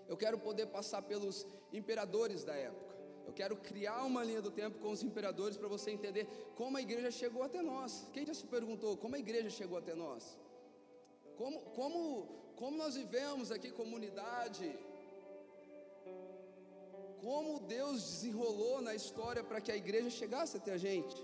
eu 0.09 0.17
quero 0.23 0.39
poder 0.39 0.67
passar 0.67 1.03
pelos 1.03 1.47
imperadores 1.81 2.43
da 2.45 2.55
época. 2.55 2.91
Eu 3.29 3.33
quero 3.41 3.57
criar 3.69 4.03
uma 4.11 4.23
linha 4.29 4.43
do 4.47 4.51
tempo 4.51 4.79
com 4.83 4.91
os 4.91 5.03
imperadores 5.09 5.57
para 5.57 5.69
você 5.69 5.91
entender 5.97 6.27
como 6.57 6.77
a 6.77 6.83
igreja 6.83 7.11
chegou 7.11 7.43
até 7.43 7.63
nós. 7.63 7.93
Quem 8.13 8.27
já 8.27 8.35
se 8.35 8.47
perguntou 8.55 8.97
como 8.97 9.15
a 9.15 9.19
igreja 9.19 9.51
chegou 9.51 9.79
até 9.79 9.95
nós? 9.95 10.39
Como, 11.37 11.61
como, 11.79 12.01
como 12.61 12.77
nós 12.77 12.95
vivemos 13.01 13.51
aqui 13.55 13.69
comunidade, 13.81 14.67
como 17.25 17.61
Deus 17.77 17.99
desenrolou 18.11 18.83
na 18.87 18.95
história 19.01 19.43
para 19.43 19.63
que 19.65 19.73
a 19.73 19.79
igreja 19.83 20.11
chegasse 20.11 20.59
até 20.59 20.73
a 20.75 20.81
gente. 20.87 21.19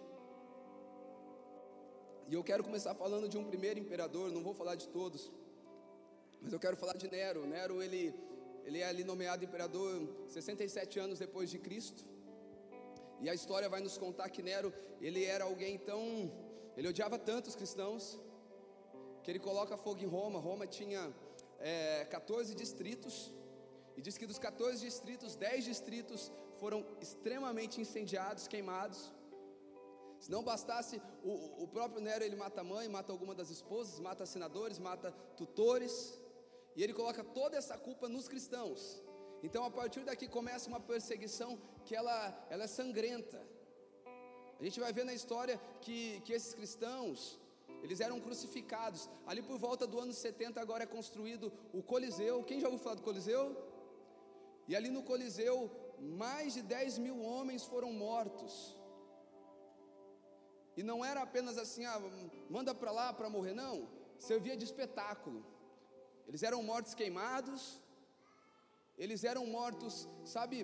E 2.29 2.33
eu 2.39 2.43
quero 2.51 2.65
começar 2.69 2.95
falando 3.03 3.29
de 3.33 3.37
um 3.41 3.45
primeiro 3.53 3.79
imperador, 3.85 4.33
não 4.37 4.43
vou 4.49 4.55
falar 4.61 4.77
de 4.77 4.89
todos, 4.97 5.31
mas 6.41 6.55
eu 6.55 6.61
quero 6.65 6.79
falar 6.83 6.97
de 7.03 7.09
Nero. 7.17 7.45
Nero, 7.55 7.83
ele, 7.83 8.03
ele 8.65 8.79
é 8.79 8.87
ali 8.93 9.05
nomeado 9.05 9.45
imperador 9.45 9.93
67 10.29 10.99
anos 10.99 11.19
depois 11.19 11.51
de 11.51 11.59
Cristo. 11.59 12.03
E 13.21 13.29
a 13.29 13.35
história 13.35 13.69
vai 13.69 13.83
nos 13.83 13.99
contar 13.99 14.31
que 14.31 14.43
Nero, 14.43 14.73
ele 15.03 15.23
era 15.37 15.45
alguém 15.45 15.77
tão, 15.91 16.03
ele 16.79 16.89
odiava 16.89 17.19
tanto 17.19 17.49
os 17.49 17.57
cristãos, 17.61 18.19
que 19.23 19.31
ele 19.31 19.39
coloca 19.51 19.77
fogo 19.77 20.01
em 20.03 20.11
Roma. 20.17 20.39
Roma 20.39 20.67
tinha 20.67 21.03
é, 21.61 22.05
14 22.07 22.55
distritos, 22.55 23.33
e 23.97 24.03
diz 24.03 24.19
que 24.19 24.27
dos 24.27 24.39
14 24.39 24.85
distritos, 24.85 25.37
10 25.37 25.65
distritos 25.65 26.31
foram 26.59 26.85
extremamente 27.01 27.81
incendiados, 27.81 28.47
queimados. 28.47 29.13
Se 30.19 30.31
não 30.31 30.43
bastasse, 30.43 31.01
o, 31.23 31.65
o 31.65 31.69
próprio 31.69 32.01
Nero 32.01 32.25
ele 32.25 32.37
mata 32.37 32.61
a 32.61 32.65
mãe, 32.65 32.89
mata 32.89 33.13
alguma 33.13 33.35
das 33.35 33.51
esposas, 33.51 33.99
mata 34.01 34.27
senadores, 34.27 34.79
mata 34.79 35.13
tutores, 35.37 36.21
e 36.75 36.83
ele 36.83 36.93
coloca 36.93 37.23
toda 37.25 37.57
essa 37.57 37.77
culpa 37.79 38.09
nos 38.09 38.29
cristãos. 38.29 39.03
Então, 39.43 39.65
a 39.65 39.71
partir 39.71 40.01
daqui 40.05 40.27
começa 40.29 40.69
uma 40.69 40.81
perseguição 40.81 41.59
que 41.85 41.95
ela, 41.95 42.47
ela 42.51 42.65
é 42.65 42.67
sangrenta. 42.67 43.41
A 44.59 44.65
gente 44.65 44.81
vai 44.81 44.93
ver 44.93 45.05
na 45.05 45.13
história 45.13 45.61
que, 45.81 46.21
que 46.25 46.33
esses 46.33 46.55
cristãos, 46.55 47.39
eles 47.87 48.01
eram 48.07 48.19
crucificados. 48.27 49.03
Ali 49.31 49.43
por 49.49 49.59
volta 49.67 49.85
do 49.93 49.99
ano 50.05 50.13
70 50.13 50.61
agora 50.61 50.83
é 50.85 50.95
construído 50.97 51.53
o 51.79 51.81
Coliseu. 51.91 52.37
Quem 52.49 52.61
já 52.63 52.69
ouviu 52.69 52.83
falar 52.85 52.97
do 53.01 53.07
Coliseu? 53.09 53.45
E 54.69 54.75
ali 54.79 54.91
no 54.97 55.03
Coliseu, 55.11 55.57
mais 56.23 56.49
de 56.57 56.63
10 56.63 56.99
mil 57.07 57.19
homens 57.33 57.65
foram 57.73 57.93
mortos. 58.07 58.55
E 60.79 60.83
não 60.91 60.99
era 61.11 61.21
apenas 61.29 61.57
assim, 61.65 61.85
ah, 61.93 61.99
manda 62.57 62.75
para 62.81 62.91
lá 62.99 63.07
para 63.19 63.31
morrer, 63.37 63.55
não. 63.55 63.77
Servia 64.31 64.57
de 64.61 64.65
espetáculo. 64.71 65.41
Eles 66.29 66.43
eram 66.49 66.61
mortos 66.71 66.93
queimados, 67.01 67.63
eles 68.99 69.23
eram 69.33 69.45
mortos, 69.59 70.09
sabe? 70.25 70.57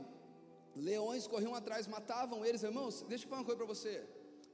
Leões 0.75 1.29
corriam 1.35 1.55
atrás, 1.55 1.87
matavam 1.87 2.45
eles, 2.45 2.64
irmãos. 2.71 3.02
Deixa 3.12 3.25
eu 3.25 3.29
falar 3.29 3.43
uma 3.43 3.47
coisa 3.50 3.61
para 3.62 3.73
você. 3.75 3.95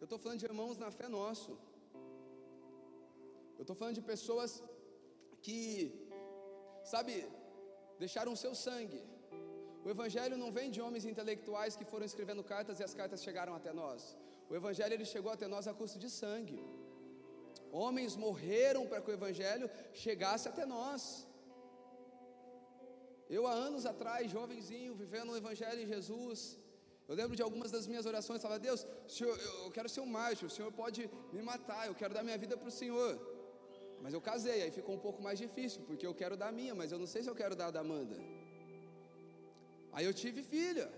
Eu 0.01 0.05
estou 0.05 0.19
falando 0.19 0.39
de 0.43 0.49
irmãos 0.53 0.77
na 0.85 0.91
fé 0.99 1.09
nosso. 1.09 1.53
Eu 3.59 3.65
estou 3.65 3.77
falando 3.81 3.99
de 4.01 4.09
pessoas 4.13 4.51
que, 5.45 5.59
sabe, 6.93 7.15
deixaram 8.03 8.33
o 8.35 8.41
seu 8.45 8.53
sangue. 8.67 9.01
O 9.85 9.89
Evangelho 9.95 10.37
não 10.43 10.51
vem 10.57 10.69
de 10.75 10.81
homens 10.87 11.05
intelectuais 11.13 11.77
que 11.79 11.87
foram 11.93 12.07
escrevendo 12.11 12.43
cartas 12.53 12.79
e 12.81 12.85
as 12.89 12.95
cartas 13.01 13.23
chegaram 13.27 13.55
até 13.61 13.73
nós. 13.83 14.03
O 14.51 14.55
Evangelho 14.61 14.95
ele 14.97 15.09
chegou 15.15 15.33
até 15.33 15.47
nós 15.55 15.67
a 15.71 15.75
custo 15.81 15.99
de 16.05 16.11
sangue. 16.21 16.61
Homens 17.83 18.13
morreram 18.27 18.83
para 18.91 19.01
que 19.03 19.11
o 19.11 19.17
Evangelho 19.21 19.69
chegasse 20.05 20.47
até 20.53 20.65
nós. 20.77 21.03
Eu, 23.37 23.43
há 23.49 23.55
anos 23.69 23.85
atrás, 23.93 24.31
jovenzinho, 24.37 24.95
vivendo 25.03 25.33
o 25.33 25.39
Evangelho 25.43 25.81
em 25.83 25.91
Jesus, 25.95 26.59
eu 27.09 27.15
lembro 27.21 27.37
de 27.39 27.43
algumas 27.47 27.71
das 27.75 27.87
minhas 27.91 28.07
orações, 28.13 28.43
falava, 28.47 28.61
Deus, 28.69 28.87
senhor, 29.17 29.35
eu 29.65 29.71
quero 29.77 29.89
ser 29.95 30.01
um 30.07 30.11
macho, 30.19 30.47
o 30.47 30.55
Senhor 30.57 30.71
pode 30.81 31.03
me 31.35 31.43
matar, 31.51 31.83
eu 31.87 31.95
quero 32.01 32.15
dar 32.15 32.23
minha 32.23 32.39
vida 32.45 32.57
para 32.57 32.69
o 32.69 32.77
Senhor. 32.83 33.11
Mas 34.03 34.15
eu 34.15 34.21
casei, 34.21 34.63
aí 34.63 34.71
ficou 34.71 34.95
um 34.95 34.99
pouco 34.99 35.23
mais 35.23 35.39
difícil, 35.39 35.83
porque 35.87 36.07
eu 36.07 36.15
quero 36.15 36.37
dar 36.37 36.49
a 36.49 36.53
minha, 36.53 36.75
mas 36.75 36.93
eu 36.93 36.99
não 36.99 37.07
sei 37.07 37.23
se 37.23 37.31
eu 37.31 37.35
quero 37.35 37.55
dar 37.57 37.67
a 37.67 37.71
da 37.71 37.81
Amanda. 37.81 38.17
Aí 39.93 40.05
eu 40.05 40.15
tive 40.15 40.43
filha. 40.43 40.91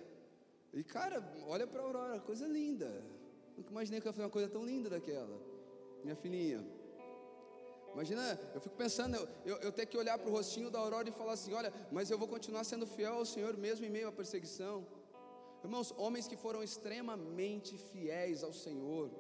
E 0.73 0.85
cara, 0.85 1.23
olha 1.47 1.66
para 1.66 1.80
a 1.80 1.85
Aurora, 1.85 2.21
coisa 2.21 2.47
linda. 2.47 2.90
Nunca 3.57 3.71
imaginei 3.71 4.00
que 4.00 4.07
eu 4.07 4.11
ia 4.11 4.12
fazer 4.12 4.25
uma 4.25 4.37
coisa 4.38 4.49
tão 4.49 4.64
linda 4.64 4.88
daquela. 4.88 5.37
Minha 6.04 6.16
filhinha. 6.16 6.61
Imagina, 7.92 8.38
eu 8.54 8.61
fico 8.61 8.76
pensando, 8.76 9.16
eu, 9.16 9.28
eu, 9.45 9.57
eu 9.66 9.73
ter 9.73 9.87
que 9.87 9.99
olhar 9.99 10.16
para 10.16 10.28
o 10.28 10.33
rostinho 10.33 10.71
da 10.71 10.78
Aurora 10.78 11.09
e 11.09 11.12
falar 11.12 11.33
assim: 11.33 11.52
olha, 11.52 11.73
mas 11.90 12.11
eu 12.11 12.19
vou 12.19 12.28
continuar 12.28 12.62
sendo 12.64 12.87
fiel 12.87 13.14
ao 13.14 13.25
Senhor 13.25 13.57
mesmo 13.57 13.85
em 13.85 13.90
meio 13.90 14.09
à 14.09 14.12
perseguição. 14.12 14.87
Irmãos, 15.64 15.92
homens 15.99 16.28
que 16.28 16.37
foram 16.37 16.62
extremamente 16.62 17.76
fiéis 17.76 18.42
ao 18.45 18.52
Senhor 18.52 19.11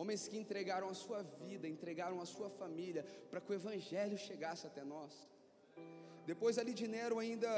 homens 0.00 0.22
que 0.30 0.38
entregaram 0.42 0.88
a 0.94 0.96
sua 1.04 1.20
vida, 1.42 1.66
entregaram 1.76 2.18
a 2.24 2.26
sua 2.34 2.48
família 2.60 3.02
para 3.30 3.40
que 3.42 3.50
o 3.50 3.58
Evangelho 3.60 4.16
chegasse 4.28 4.64
até 4.70 4.82
nós. 4.94 5.12
Depois 6.30 6.58
ali 6.60 6.72
de 6.80 6.86
Nero 6.94 7.18
ainda 7.24 7.50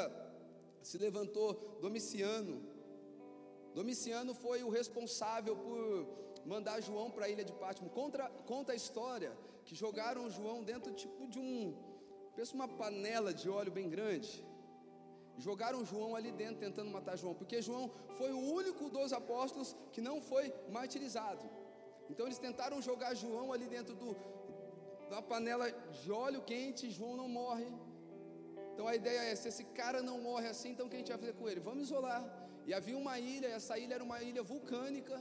se 0.88 0.96
levantou 1.06 1.48
Domiciano. 1.86 2.56
Domiciano 3.74 4.32
foi 4.44 4.58
o 4.68 4.70
responsável 4.80 5.54
por 5.64 5.84
mandar 6.52 6.80
João 6.88 7.08
para 7.14 7.26
a 7.26 7.30
ilha 7.34 7.44
de 7.50 7.54
Pátimo. 7.64 7.90
Contra, 7.98 8.28
conta 8.52 8.72
a 8.72 8.80
história 8.82 9.32
que 9.66 9.74
jogaram 9.74 10.30
João 10.38 10.58
dentro 10.72 10.98
tipo 11.04 11.28
de 11.32 11.38
um, 11.38 11.76
pensa 12.36 12.54
uma 12.60 12.68
panela 12.82 13.32
de 13.40 13.48
óleo 13.50 13.72
bem 13.78 13.88
grande 13.96 14.32
jogaram 15.40 15.84
João 15.84 16.14
ali 16.14 16.30
dentro 16.30 16.56
tentando 16.56 16.90
matar 16.90 17.16
João, 17.16 17.34
porque 17.34 17.62
João 17.62 17.90
foi 18.18 18.30
o 18.32 18.38
único 18.38 18.88
dos 18.90 19.12
apóstolos 19.12 19.74
que 19.92 20.00
não 20.00 20.20
foi 20.20 20.52
martirizado. 20.68 21.44
Então 22.10 22.26
eles 22.26 22.40
tentaram 22.46 22.82
jogar 22.88 23.12
João 23.22 23.46
ali 23.54 23.66
dentro 23.76 23.94
do, 24.02 24.10
da 25.12 25.20
panela 25.32 25.66
de 26.00 26.10
óleo 26.24 26.42
quente, 26.50 26.90
João 26.98 27.16
não 27.22 27.28
morre. 27.40 27.70
Então 28.72 28.86
a 28.92 28.94
ideia 29.00 29.22
é: 29.30 29.34
se 29.42 29.48
esse 29.52 29.64
cara 29.80 30.00
não 30.10 30.18
morre 30.28 30.48
assim, 30.54 30.70
então 30.72 30.86
o 30.86 30.90
que 30.90 30.96
a 30.98 31.02
gente 31.02 31.12
vai 31.14 31.20
fazer 31.24 31.36
com 31.40 31.48
ele? 31.50 31.60
Vamos 31.70 31.84
isolar. 31.88 32.22
E 32.68 32.74
havia 32.78 32.98
uma 33.04 33.16
ilha, 33.32 33.48
essa 33.58 33.76
ilha 33.82 33.94
era 33.98 34.04
uma 34.08 34.20
ilha 34.30 34.42
vulcânica, 34.52 35.16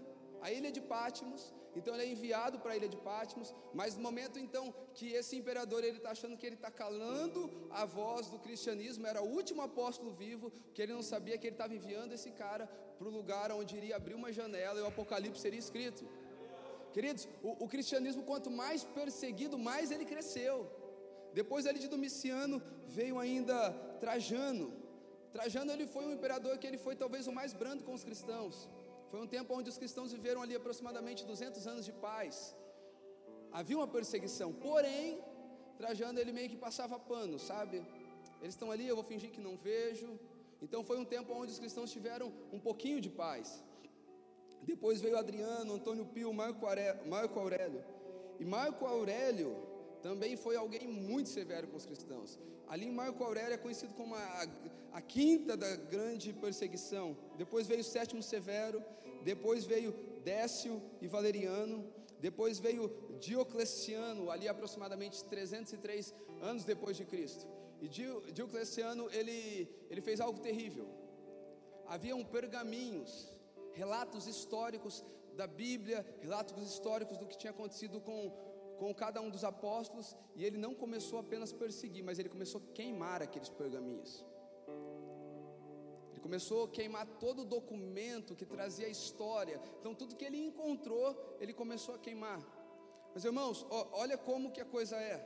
a 0.46 0.51
ilha 0.58 0.72
de 0.77 0.81
Pátimos, 0.93 1.41
então 1.75 1.93
ele 1.93 2.03
é 2.03 2.12
enviado 2.12 2.60
para 2.60 2.72
a 2.74 2.77
ilha 2.77 2.89
de 2.93 2.98
Patmos, 2.98 3.53
mas 3.74 3.96
no 3.96 4.01
momento 4.01 4.38
então 4.39 4.74
que 4.93 5.08
esse 5.19 5.36
imperador 5.41 5.84
ele 5.84 5.98
está 5.98 6.12
achando 6.12 6.38
que 6.38 6.46
ele 6.46 6.55
está 6.55 6.72
calando 6.72 7.41
a 7.69 7.86
voz 7.86 8.27
do 8.27 8.39
cristianismo, 8.39 9.05
era 9.05 9.22
o 9.22 9.29
último 9.39 9.62
apóstolo 9.62 10.12
vivo, 10.12 10.51
que 10.74 10.81
ele 10.81 10.93
não 10.93 11.03
sabia 11.03 11.38
que 11.38 11.48
ele 11.48 11.55
estava 11.55 11.75
enviando 11.75 12.13
esse 12.13 12.31
cara 12.31 12.67
para 12.98 13.08
o 13.08 13.12
lugar 13.12 13.51
onde 13.51 13.77
iria 13.77 13.96
abrir 13.96 14.15
uma 14.15 14.31
janela 14.31 14.79
e 14.79 14.84
o 14.84 14.88
Apocalipse 14.88 15.41
seria 15.41 15.60
escrito. 15.60 16.05
Queridos, 16.96 17.27
o, 17.43 17.65
o 17.65 17.67
cristianismo 17.74 18.24
quanto 18.24 18.50
mais 18.50 18.84
perseguido, 19.00 19.58
mais 19.69 19.91
ele 19.91 20.05
cresceu. 20.05 20.55
Depois 21.39 21.65
ali 21.69 21.79
de 21.79 21.89
Domiciano 21.96 22.62
veio 22.88 23.17
ainda 23.19 23.58
Trajano. 24.03 24.67
Trajano 25.36 25.72
ele 25.72 25.86
foi 25.86 26.03
um 26.05 26.13
imperador 26.17 26.58
que 26.58 26.67
ele 26.69 26.79
foi 26.86 26.96
talvez 26.96 27.27
o 27.27 27.34
mais 27.39 27.53
brando 27.53 27.84
com 27.84 27.93
os 27.93 28.03
cristãos. 28.03 28.67
Foi 29.12 29.19
um 29.24 29.27
tempo 29.36 29.53
onde 29.58 29.69
os 29.69 29.77
cristãos 29.81 30.12
viveram 30.12 30.41
ali 30.41 30.55
aproximadamente 30.55 31.25
200 31.25 31.67
anos 31.67 31.86
de 31.86 31.93
paz. 32.08 32.55
Havia 33.51 33.77
uma 33.77 33.88
perseguição, 33.88 34.50
porém, 34.53 35.19
Trajano 35.77 36.19
ele 36.19 36.31
meio 36.31 36.50
que 36.50 36.58
passava 36.58 36.98
pano, 37.00 37.38
sabe? 37.51 37.77
Eles 38.41 38.53
estão 38.55 38.72
ali, 38.72 38.88
eu 38.88 38.96
vou 39.00 39.03
fingir 39.12 39.31
que 39.36 39.41
não 39.48 39.55
vejo. 39.58 40.10
Então 40.62 40.84
foi 40.84 40.98
um 41.00 41.05
tempo 41.05 41.34
onde 41.34 41.51
os 41.51 41.60
cristãos 41.60 41.91
tiveram 41.91 42.27
um 42.51 42.60
pouquinho 42.60 43.00
de 43.05 43.10
paz. 43.10 43.63
Depois 44.63 45.01
veio 45.01 45.17
Adriano, 45.17 45.73
Antônio 45.73 46.05
Pio, 46.05 46.33
Marco 46.33 46.65
Aurélio. 47.39 47.83
E 48.39 48.45
Marco 48.45 48.85
Aurélio 48.85 49.55
também 50.01 50.35
foi 50.37 50.55
alguém 50.55 50.87
muito 50.87 51.29
severo 51.29 51.67
com 51.67 51.77
os 51.77 51.85
cristãos. 51.85 52.39
Ali 52.67 52.89
Marco 52.89 53.23
Aurélio 53.23 53.53
é 53.53 53.57
conhecido 53.57 53.93
como 53.93 54.15
a, 54.15 54.47
a 54.93 55.01
quinta 55.01 55.57
da 55.57 55.75
grande 55.75 56.31
perseguição. 56.33 57.17
Depois 57.37 57.67
veio 57.67 57.83
Sétimo 57.83 58.21
Severo, 58.21 58.83
depois 59.23 59.65
veio 59.65 59.91
Décio 60.23 60.81
e 61.01 61.07
Valeriano, 61.07 61.85
depois 62.19 62.59
veio 62.59 62.91
Diocleciano, 63.19 64.29
ali 64.29 64.47
aproximadamente 64.47 65.23
303 65.25 66.13
anos 66.41 66.63
depois 66.63 66.95
de 66.95 67.05
Cristo. 67.05 67.47
E 67.81 67.87
Diocleciano, 67.87 69.09
ele, 69.11 69.67
ele 69.89 70.01
fez 70.01 70.19
algo 70.19 70.39
terrível. 70.39 70.87
Haviam 71.87 72.23
pergaminhos, 72.23 73.33
relatos 73.83 74.24
históricos 74.33 74.95
da 75.39 75.48
Bíblia, 75.63 76.00
relatos 76.25 76.57
históricos 76.69 77.17
do 77.19 77.25
que 77.29 77.38
tinha 77.41 77.53
acontecido 77.55 77.98
com, 78.07 78.19
com 78.79 78.89
cada 79.03 79.19
um 79.25 79.29
dos 79.36 79.43
apóstolos, 79.53 80.07
e 80.38 80.43
ele 80.48 80.57
não 80.65 80.74
começou 80.83 81.17
apenas 81.25 81.53
a 81.53 81.59
perseguir, 81.63 82.03
mas 82.07 82.19
ele 82.19 82.31
começou 82.36 82.59
a 82.62 82.74
queimar 82.79 83.21
aqueles 83.21 83.51
pergaminhos. 83.62 84.12
Ele 86.12 86.21
começou 86.27 86.60
a 86.65 86.69
queimar 86.77 87.06
todo 87.23 87.39
o 87.43 87.49
documento 87.58 88.36
que 88.39 88.45
trazia 88.56 88.88
a 88.88 88.95
história. 88.97 89.58
Então, 89.80 89.93
tudo 89.95 90.17
que 90.19 90.27
ele 90.30 90.39
encontrou, 90.49 91.08
ele 91.39 91.53
começou 91.53 91.95
a 91.95 91.99
queimar. 92.06 92.41
Mas, 93.13 93.23
irmãos, 93.23 93.65
olha 94.03 94.17
como 94.17 94.51
que 94.51 94.62
a 94.65 94.69
coisa 94.75 94.97
é. 94.97 95.17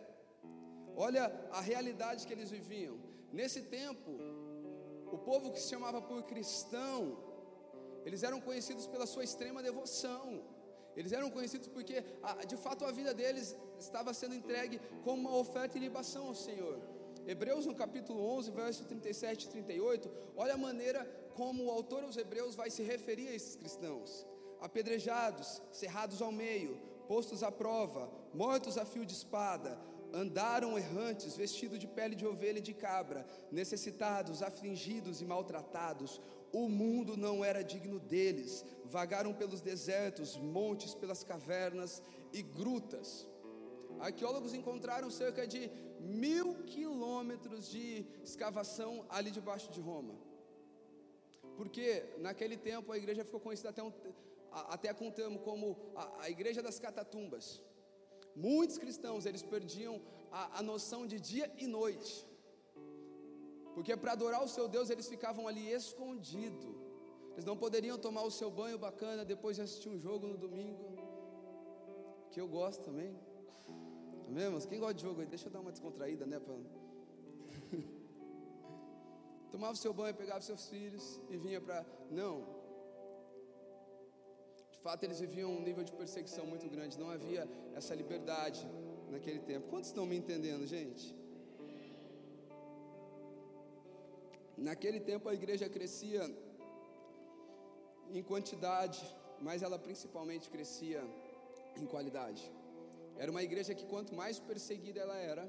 Olha 0.96 1.24
a 1.52 1.62
realidade 1.72 2.28
que 2.28 2.34
eles 2.38 2.52
viviam. 2.52 2.96
Nesse 3.40 3.62
tempo, 3.80 4.12
o 5.12 5.18
povo 5.30 5.52
que 5.52 5.60
se 5.60 5.70
chamava 5.74 6.00
por 6.10 6.22
cristão, 6.32 7.33
eles 8.06 8.24
eram 8.24 8.40
conhecidos 8.42 8.86
pela 8.88 9.06
sua 9.06 9.24
extrema 9.24 9.62
devoção. 9.62 10.42
Eles 10.96 11.12
eram 11.12 11.30
conhecidos 11.30 11.68
porque, 11.68 12.04
de 12.48 12.58
fato, 12.58 12.86
a 12.86 12.92
vida 12.92 13.14
deles 13.14 13.56
estava 13.80 14.14
sendo 14.14 14.36
entregue 14.36 14.80
como 15.04 15.22
uma 15.28 15.38
oferta 15.38 15.78
e 15.78 15.82
libação 15.82 16.28
ao 16.28 16.36
Senhor. 16.36 16.80
Hebreus 17.26 17.66
no 17.66 17.74
capítulo 17.74 18.22
11, 18.38 18.52
verso 18.52 18.84
37 18.86 19.46
e 19.46 19.50
38, 19.50 20.12
olha 20.36 20.54
a 20.54 20.58
maneira 20.58 21.06
como 21.34 21.66
o 21.66 21.72
autor 21.72 22.04
aos 22.04 22.18
Hebreus 22.18 22.54
vai 22.54 22.70
se 22.70 22.84
referir 22.84 23.30
a 23.30 23.34
esses 23.34 23.56
cristãos: 23.56 24.26
apedrejados, 24.62 25.62
cerrados 25.72 26.22
ao 26.22 26.32
meio, 26.32 26.80
postos 27.08 27.42
à 27.42 27.52
prova, 27.52 28.12
mortos 28.34 28.78
a 28.78 28.86
fio 28.86 29.06
de 29.06 29.14
espada, 29.14 29.80
andaram 30.14 30.78
errantes, 30.78 31.36
vestidos 31.36 31.80
de 31.80 31.88
pele 31.88 32.16
de 32.16 32.26
ovelha 32.26 32.60
e 32.60 32.68
de 32.70 32.74
cabra, 32.74 33.26
necessitados, 33.52 34.44
afligidos 34.44 35.22
e 35.22 35.26
maltratados. 35.26 36.22
O 36.52 36.70
mundo 36.70 37.18
não 37.18 37.44
era 37.44 37.64
digno 37.64 38.00
deles, 38.00 38.64
vagaram 38.86 39.34
pelos 39.34 39.62
desertos, 39.62 40.38
montes, 40.38 40.94
pelas 40.94 41.24
cavernas 41.24 42.02
e 42.32 42.44
grutas. 42.44 43.28
Arqueólogos 44.00 44.54
encontraram 44.54 45.10
cerca 45.10 45.48
de 45.48 45.72
mil 46.00 46.64
quilômetros 46.66 47.70
de 47.70 48.06
escavação 48.24 49.06
ali 49.10 49.32
debaixo 49.32 49.72
de 49.72 49.82
Roma. 49.82 50.16
Porque 51.58 52.04
naquele 52.18 52.58
tempo 52.58 52.92
a 52.92 52.98
igreja 52.98 53.24
ficou 53.24 53.40
conhecida 53.40 53.70
até, 53.70 53.84
um, 53.84 53.92
até 54.52 54.94
com 54.94 55.08
o 55.08 55.12
termo 55.12 55.40
como 55.40 55.78
a, 55.96 56.24
a, 56.24 56.30
igreja 56.30 56.62
das 56.62 56.80
catatumbas. 56.80 57.62
Muitos 58.36 58.78
cristãos 58.78 59.26
eles 59.26 59.44
perdiam 59.44 60.02
a, 60.32 60.60
a 60.60 60.64
noção 60.64 61.06
de 61.06 61.20
dia 61.20 61.52
e 61.58 61.68
noite. 61.68 62.28
Porque 63.74 63.96
para 63.96 64.12
adorar 64.14 64.44
o 64.44 64.48
seu 64.48 64.68
Deus 64.68 64.90
eles 64.90 65.08
ficavam 65.08 65.48
ali 65.48 65.72
escondidos. 65.72 66.76
Eles 67.34 67.46
não 67.46 67.58
poderiam 67.58 67.98
tomar 67.98 68.24
o 68.24 68.32
seu 68.32 68.50
banho 68.52 68.78
bacana 68.78 69.26
depois 69.26 69.56
de 69.56 69.64
assistir 69.64 69.90
um 69.90 70.00
jogo 70.00 70.28
no 70.28 70.38
domingo. 70.38 70.86
Que 72.32 72.40
eu 72.42 72.48
gosto 72.48 72.84
também. 72.84 73.16
Amém, 74.28 74.44
irmãos? 74.46 74.66
Quem 74.66 74.80
gosta 74.80 74.96
de 74.96 75.04
jogo 75.04 75.22
aí? 75.22 75.28
Deixa 75.28 75.48
eu 75.48 75.52
dar 75.52 75.60
uma 75.60 75.72
descontraída, 75.72 76.26
né? 76.26 76.40
Pra... 76.40 76.56
Tomava 79.52 79.74
o 79.74 79.76
seu 79.76 79.94
banho, 79.94 80.16
pegava 80.16 80.42
seus 80.42 80.68
filhos 80.68 81.22
e 81.30 81.38
vinha 81.38 81.62
para. 81.62 81.86
Não. 82.10 82.63
Fato, 84.86 85.04
eles 85.06 85.20
viviam 85.26 85.50
um 85.58 85.62
nível 85.68 85.84
de 85.90 85.94
perseguição 86.00 86.46
muito 86.54 86.68
grande. 86.74 87.00
Não 87.04 87.10
havia 87.10 87.44
essa 87.80 87.94
liberdade 88.02 88.62
naquele 89.14 89.40
tempo. 89.52 89.70
Quantos 89.74 89.90
estão 89.92 90.06
me 90.12 90.18
entendendo, 90.22 90.66
gente? 90.76 91.06
Naquele 94.70 95.00
tempo 95.12 95.30
a 95.30 95.36
igreja 95.40 95.68
crescia 95.78 96.24
em 98.18 98.24
quantidade, 98.32 99.02
mas 99.48 99.64
ela 99.68 99.80
principalmente 99.88 100.50
crescia 100.56 101.02
em 101.82 101.86
qualidade. 101.94 102.44
Era 103.18 103.32
uma 103.32 103.44
igreja 103.50 103.74
que 103.80 103.86
quanto 103.94 104.14
mais 104.22 104.38
perseguida 104.52 105.00
ela 105.06 105.18
era, 105.34 105.46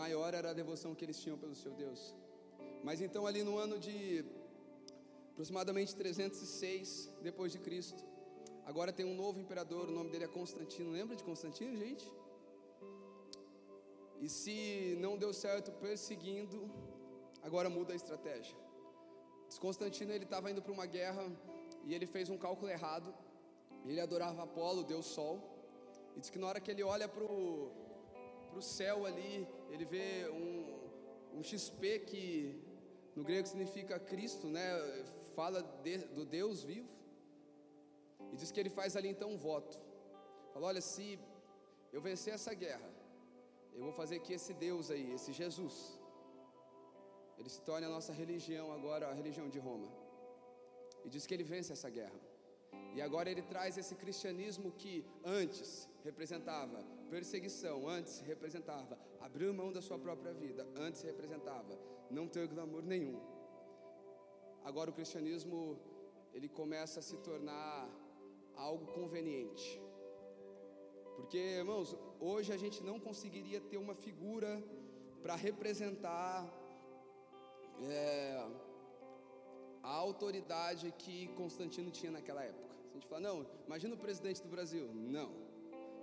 maior 0.00 0.32
era 0.40 0.50
a 0.50 0.58
devoção 0.62 0.94
que 0.94 1.04
eles 1.04 1.20
tinham 1.22 1.38
pelo 1.44 1.54
seu 1.54 1.72
Deus. 1.84 2.02
Mas 2.82 3.00
então 3.06 3.26
ali 3.26 3.42
no 3.48 3.56
ano 3.58 3.78
de 3.78 4.24
aproximadamente 5.40 5.96
306 5.96 7.10
depois 7.22 7.50
de 7.50 7.58
Cristo, 7.58 8.04
agora 8.66 8.92
tem 8.92 9.06
um 9.06 9.14
novo 9.14 9.40
imperador, 9.40 9.88
o 9.88 9.90
nome 9.90 10.10
dele 10.10 10.24
é 10.24 10.28
Constantino. 10.28 10.90
Lembra 10.90 11.16
de 11.16 11.24
Constantino, 11.24 11.74
gente? 11.78 12.06
E 14.20 14.28
se 14.28 14.98
não 15.00 15.16
deu 15.16 15.32
certo 15.32 15.72
perseguindo, 15.72 16.70
agora 17.42 17.70
muda 17.70 17.94
a 17.94 17.96
estratégia. 17.96 18.54
Constantino 19.58 20.12
ele 20.12 20.24
estava 20.24 20.50
indo 20.50 20.60
para 20.60 20.72
uma 20.72 20.84
guerra 20.84 21.24
e 21.86 21.94
ele 21.94 22.06
fez 22.06 22.28
um 22.28 22.36
cálculo 22.36 22.70
errado. 22.70 23.14
Ele 23.86 23.98
adorava 23.98 24.42
Apolo, 24.42 24.84
Deus 24.84 25.06
Sol. 25.06 25.40
E 26.14 26.20
diz 26.20 26.28
que 26.28 26.38
na 26.38 26.48
hora 26.48 26.60
que 26.60 26.70
ele 26.70 26.82
olha 26.82 27.08
para 27.08 27.24
o 27.24 28.60
céu 28.60 29.06
ali, 29.06 29.48
ele 29.70 29.86
vê 29.86 30.28
um, 30.28 31.38
um 31.38 31.42
XP 31.42 32.00
que 32.00 32.60
no 33.16 33.24
grego 33.24 33.48
significa 33.48 33.98
Cristo, 33.98 34.46
né? 34.46 34.64
Fala 35.38 35.62
de, 35.84 35.98
do 36.16 36.24
Deus 36.24 36.62
vivo. 36.62 36.90
E 38.32 38.36
diz 38.36 38.50
que 38.50 38.60
ele 38.60 38.72
faz 38.78 38.96
ali 38.96 39.08
então 39.08 39.30
um 39.34 39.38
voto. 39.48 39.78
Fala: 40.52 40.66
olha, 40.70 40.80
se 40.80 41.18
eu 41.92 42.00
vencer 42.00 42.34
essa 42.34 42.52
guerra, 42.54 42.90
eu 43.74 43.82
vou 43.86 43.92
fazer 43.92 44.18
que 44.20 44.32
esse 44.38 44.52
Deus 44.52 44.90
aí, 44.90 45.12
esse 45.16 45.32
Jesus, 45.32 45.76
ele 47.38 47.48
se 47.48 47.60
torne 47.62 47.86
a 47.86 47.94
nossa 47.96 48.12
religião 48.12 48.72
agora, 48.72 49.08
a 49.08 49.14
religião 49.20 49.48
de 49.48 49.58
Roma. 49.58 49.90
E 51.04 51.08
diz 51.08 51.26
que 51.26 51.34
ele 51.34 51.46
vence 51.54 51.72
essa 51.72 51.88
guerra. 51.88 52.20
E 52.94 53.00
agora 53.00 53.30
ele 53.30 53.42
traz 53.42 53.78
esse 53.78 53.94
cristianismo 53.94 54.72
que 54.72 55.04
antes 55.24 55.88
representava 56.04 56.84
perseguição, 57.08 57.88
antes 57.88 58.20
representava 58.20 58.98
abrir 59.20 59.52
mão 59.52 59.72
da 59.72 59.80
sua 59.80 59.98
própria 59.98 60.32
vida, 60.32 60.66
antes 60.76 61.02
representava 61.02 61.78
não 62.10 62.26
ter 62.28 62.46
glamour 62.48 62.82
nenhum. 62.82 63.20
Agora 64.64 64.90
o 64.90 64.92
cristianismo 64.92 65.78
ele 66.32 66.48
começa 66.48 67.00
a 67.00 67.02
se 67.02 67.16
tornar 67.18 67.88
algo 68.56 68.86
conveniente. 68.92 69.80
Porque, 71.16 71.38
irmãos, 71.38 71.96
hoje 72.18 72.52
a 72.52 72.56
gente 72.56 72.82
não 72.82 72.98
conseguiria 72.98 73.60
ter 73.60 73.76
uma 73.76 73.94
figura 73.94 74.62
para 75.22 75.34
representar 75.34 76.46
é, 77.82 78.46
a 79.82 79.90
autoridade 79.90 80.92
que 80.98 81.28
Constantino 81.28 81.90
tinha 81.90 82.12
naquela 82.12 82.42
época. 82.42 82.74
A 82.90 82.94
gente 82.94 83.06
fala, 83.06 83.20
não, 83.20 83.46
imagina 83.66 83.94
o 83.94 83.98
presidente 83.98 84.42
do 84.42 84.48
Brasil. 84.48 84.88
Não. 84.94 85.30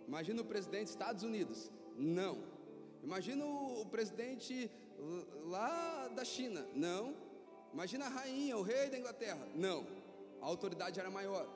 Imagina 0.08 0.42
o 0.42 0.46
presidente 0.46 0.84
dos 0.84 0.92
Estados 0.92 1.24
Unidos. 1.24 1.72
Não. 1.96 2.44
Imagina 3.04 3.46
o 3.46 3.86
presidente 3.86 4.72
lá 5.46 6.08
da 6.10 6.24
China. 6.24 6.68
Não. 6.74 7.27
Imagina 7.74 8.06
a 8.06 8.10
rainha, 8.10 8.58
o 8.58 8.62
rei 8.62 8.90
da 8.90 8.98
Inglaterra. 8.98 9.48
Não. 9.56 9.86
A 10.42 10.46
autoridade 10.46 11.00
era 11.00 11.10
maior. 11.10 11.48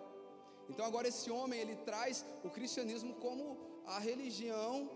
Então 0.70 0.86
agora 0.86 1.08
esse 1.08 1.30
homem 1.30 1.60
ele 1.60 1.76
traz 1.90 2.26
o 2.44 2.50
cristianismo 2.50 3.14
como 3.16 3.58
a 3.86 4.00
religião 4.00 4.90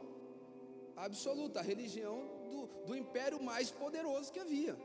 absoluta, 0.95 1.59
a 1.59 1.63
religião 1.63 2.17
do, 2.51 2.67
do 2.87 2.95
império 2.95 3.41
mais 3.43 3.69
poderoso 3.71 4.31
que 4.31 4.39
havia. 4.39 4.75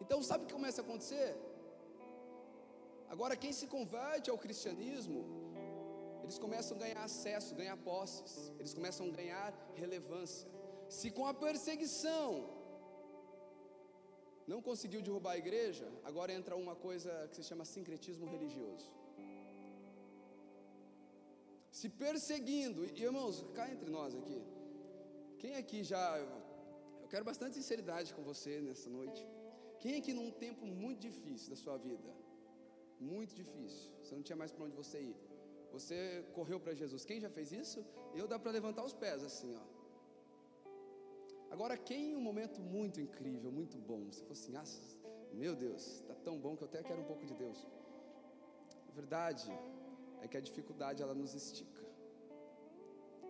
Então 0.00 0.22
sabe 0.22 0.44
o 0.44 0.46
que 0.46 0.52
começa 0.52 0.80
a 0.80 0.84
acontecer? 0.84 1.36
Agora 3.08 3.36
quem 3.36 3.52
se 3.52 3.66
converte 3.66 4.30
ao 4.30 4.38
cristianismo, 4.38 5.20
eles 6.22 6.38
começam 6.38 6.76
a 6.76 6.80
ganhar 6.80 7.02
acesso, 7.02 7.56
ganhar 7.56 7.76
posses, 7.76 8.52
eles 8.58 8.72
começam 8.72 9.06
a 9.06 9.10
ganhar 9.10 9.52
relevância. 9.74 10.48
Se 10.88 11.10
com 11.10 11.26
a 11.26 11.34
perseguição 11.34 12.28
não 14.50 14.60
conseguiu 14.68 15.00
derrubar 15.06 15.32
a 15.34 15.42
igreja, 15.44 15.86
agora 16.10 16.30
entra 16.38 16.54
uma 16.64 16.74
coisa 16.86 17.10
que 17.28 17.36
se 17.38 17.44
chama 17.48 17.64
sincretismo 17.74 18.26
religioso. 18.34 18.88
Se 21.78 21.88
perseguindo, 22.04 22.80
e 22.84 22.90
irmãos, 23.08 23.36
cá 23.56 23.64
entre 23.74 23.90
nós 23.98 24.12
aqui, 24.20 24.40
quem 25.42 25.54
aqui 25.62 25.80
já, 25.92 26.04
eu 27.02 27.08
quero 27.12 27.24
bastante 27.30 27.54
sinceridade 27.58 28.08
com 28.16 28.22
você 28.30 28.54
nessa 28.68 28.88
noite. 28.98 29.22
Quem 29.82 29.94
aqui 30.00 30.12
num 30.18 30.30
tempo 30.44 30.64
muito 30.82 31.00
difícil 31.08 31.48
da 31.54 31.58
sua 31.64 31.76
vida, 31.88 32.10
muito 33.12 33.34
difícil, 33.42 33.86
você 34.02 34.14
não 34.16 34.24
tinha 34.28 34.40
mais 34.42 34.52
para 34.54 34.64
onde 34.66 34.76
você 34.82 34.98
ir, 35.10 35.16
você 35.76 35.98
correu 36.38 36.58
para 36.64 36.74
Jesus. 36.82 37.04
Quem 37.10 37.20
já 37.24 37.30
fez 37.36 37.50
isso? 37.62 37.80
Eu 38.20 38.26
dá 38.32 38.38
para 38.38 38.56
levantar 38.58 38.84
os 38.90 38.96
pés 39.04 39.22
assim, 39.30 39.52
ó. 39.62 39.64
Agora, 41.54 41.76
quem 41.88 42.02
em 42.10 42.16
um 42.16 42.24
momento 42.30 42.60
muito 42.60 43.00
incrível, 43.06 43.50
muito 43.60 43.76
bom, 43.90 44.00
você 44.10 44.22
falou 44.22 44.38
assim: 44.38 44.54
ah, 44.56 44.64
meu 45.42 45.54
Deus, 45.64 45.82
está 46.00 46.14
tão 46.26 46.36
bom 46.44 46.56
que 46.56 46.62
eu 46.64 46.68
até 46.68 46.82
quero 46.82 47.00
um 47.00 47.08
pouco 47.12 47.24
de 47.30 47.34
Deus. 47.34 47.58
A 48.88 48.92
verdade 49.00 49.50
é 50.22 50.28
que 50.28 50.36
a 50.36 50.44
dificuldade 50.48 51.02
ela 51.02 51.14
nos 51.22 51.34
estica. 51.34 51.82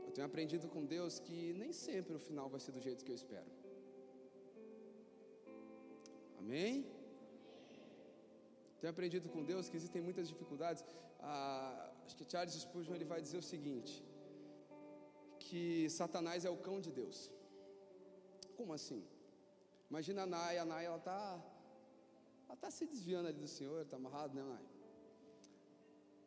Eu 0.07 0.13
tenho 0.15 0.27
aprendido 0.27 0.69
com 0.75 0.85
Deus 0.85 1.19
que 1.27 1.39
nem 1.63 1.73
sempre 1.73 2.15
o 2.19 2.23
final 2.29 2.49
vai 2.55 2.61
ser 2.65 2.73
do 2.73 2.81
jeito 2.87 3.05
que 3.05 3.13
eu 3.15 3.19
espero. 3.23 3.51
Amém? 6.41 6.75
Tenho 8.81 8.93
aprendido 8.95 9.29
com 9.35 9.43
Deus 9.53 9.69
que 9.69 9.77
existem 9.81 10.03
muitas 10.07 10.27
dificuldades. 10.33 10.83
Ah, 11.21 11.93
acho 12.05 12.17
que 12.17 12.27
Charles 12.31 12.55
Spurgeon 12.65 12.95
ele 12.97 13.05
vai 13.13 13.21
dizer 13.27 13.39
o 13.39 13.49
seguinte: 13.53 13.95
que 15.45 15.89
Satanás 15.99 16.45
é 16.45 16.51
o 16.51 16.63
cão 16.67 16.79
de 16.87 16.91
Deus. 17.03 17.19
Como 18.61 18.75
assim? 18.75 19.03
Imagina 19.91 20.25
a 20.25 20.27
Nai, 20.27 20.59
a 20.59 20.67
Nai 20.71 20.85
ela 20.85 20.99
está 21.03 21.21
ela 22.47 22.57
tá 22.65 22.71
se 22.71 22.85
desviando 22.93 23.29
ali 23.29 23.41
do 23.45 23.49
Senhor, 23.49 23.81
está 23.81 23.97
amarrado, 23.97 24.35
né, 24.35 24.43
Nai? 24.43 24.67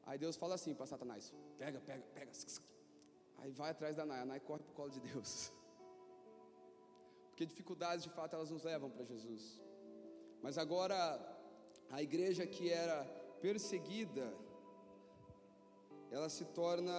Aí 0.08 0.17
Deus 0.24 0.36
fala 0.36 0.56
assim 0.56 0.74
para 0.74 0.88
Satanás: 0.93 1.32
pega, 1.60 1.80
pega, 1.80 2.04
pega. 2.15 2.32
Aí 3.38 3.52
vai 3.52 3.69
atrás 3.69 3.96
da 4.00 4.06
Nai, 4.12 4.22
a 4.22 4.26
Nai 4.26 4.39
corre 4.39 4.63
para 4.63 4.72
o 4.74 4.76
colo 4.80 4.89
de 4.89 5.02
Deus. 5.10 5.54
Porque 7.30 7.46
dificuldades 7.46 8.04
de 8.04 8.10
fato 8.10 8.36
elas 8.36 8.50
nos 8.50 8.63
levam 8.63 8.89
para 8.89 9.06
Jesus. 9.06 9.62
Mas 10.41 10.58
agora 10.58 11.00
a 11.91 12.02
igreja 12.02 12.48
que 12.48 12.72
era 12.72 12.98
perseguida, 13.46 14.26
ela 16.10 16.30
se 16.30 16.46
torna 16.46 16.98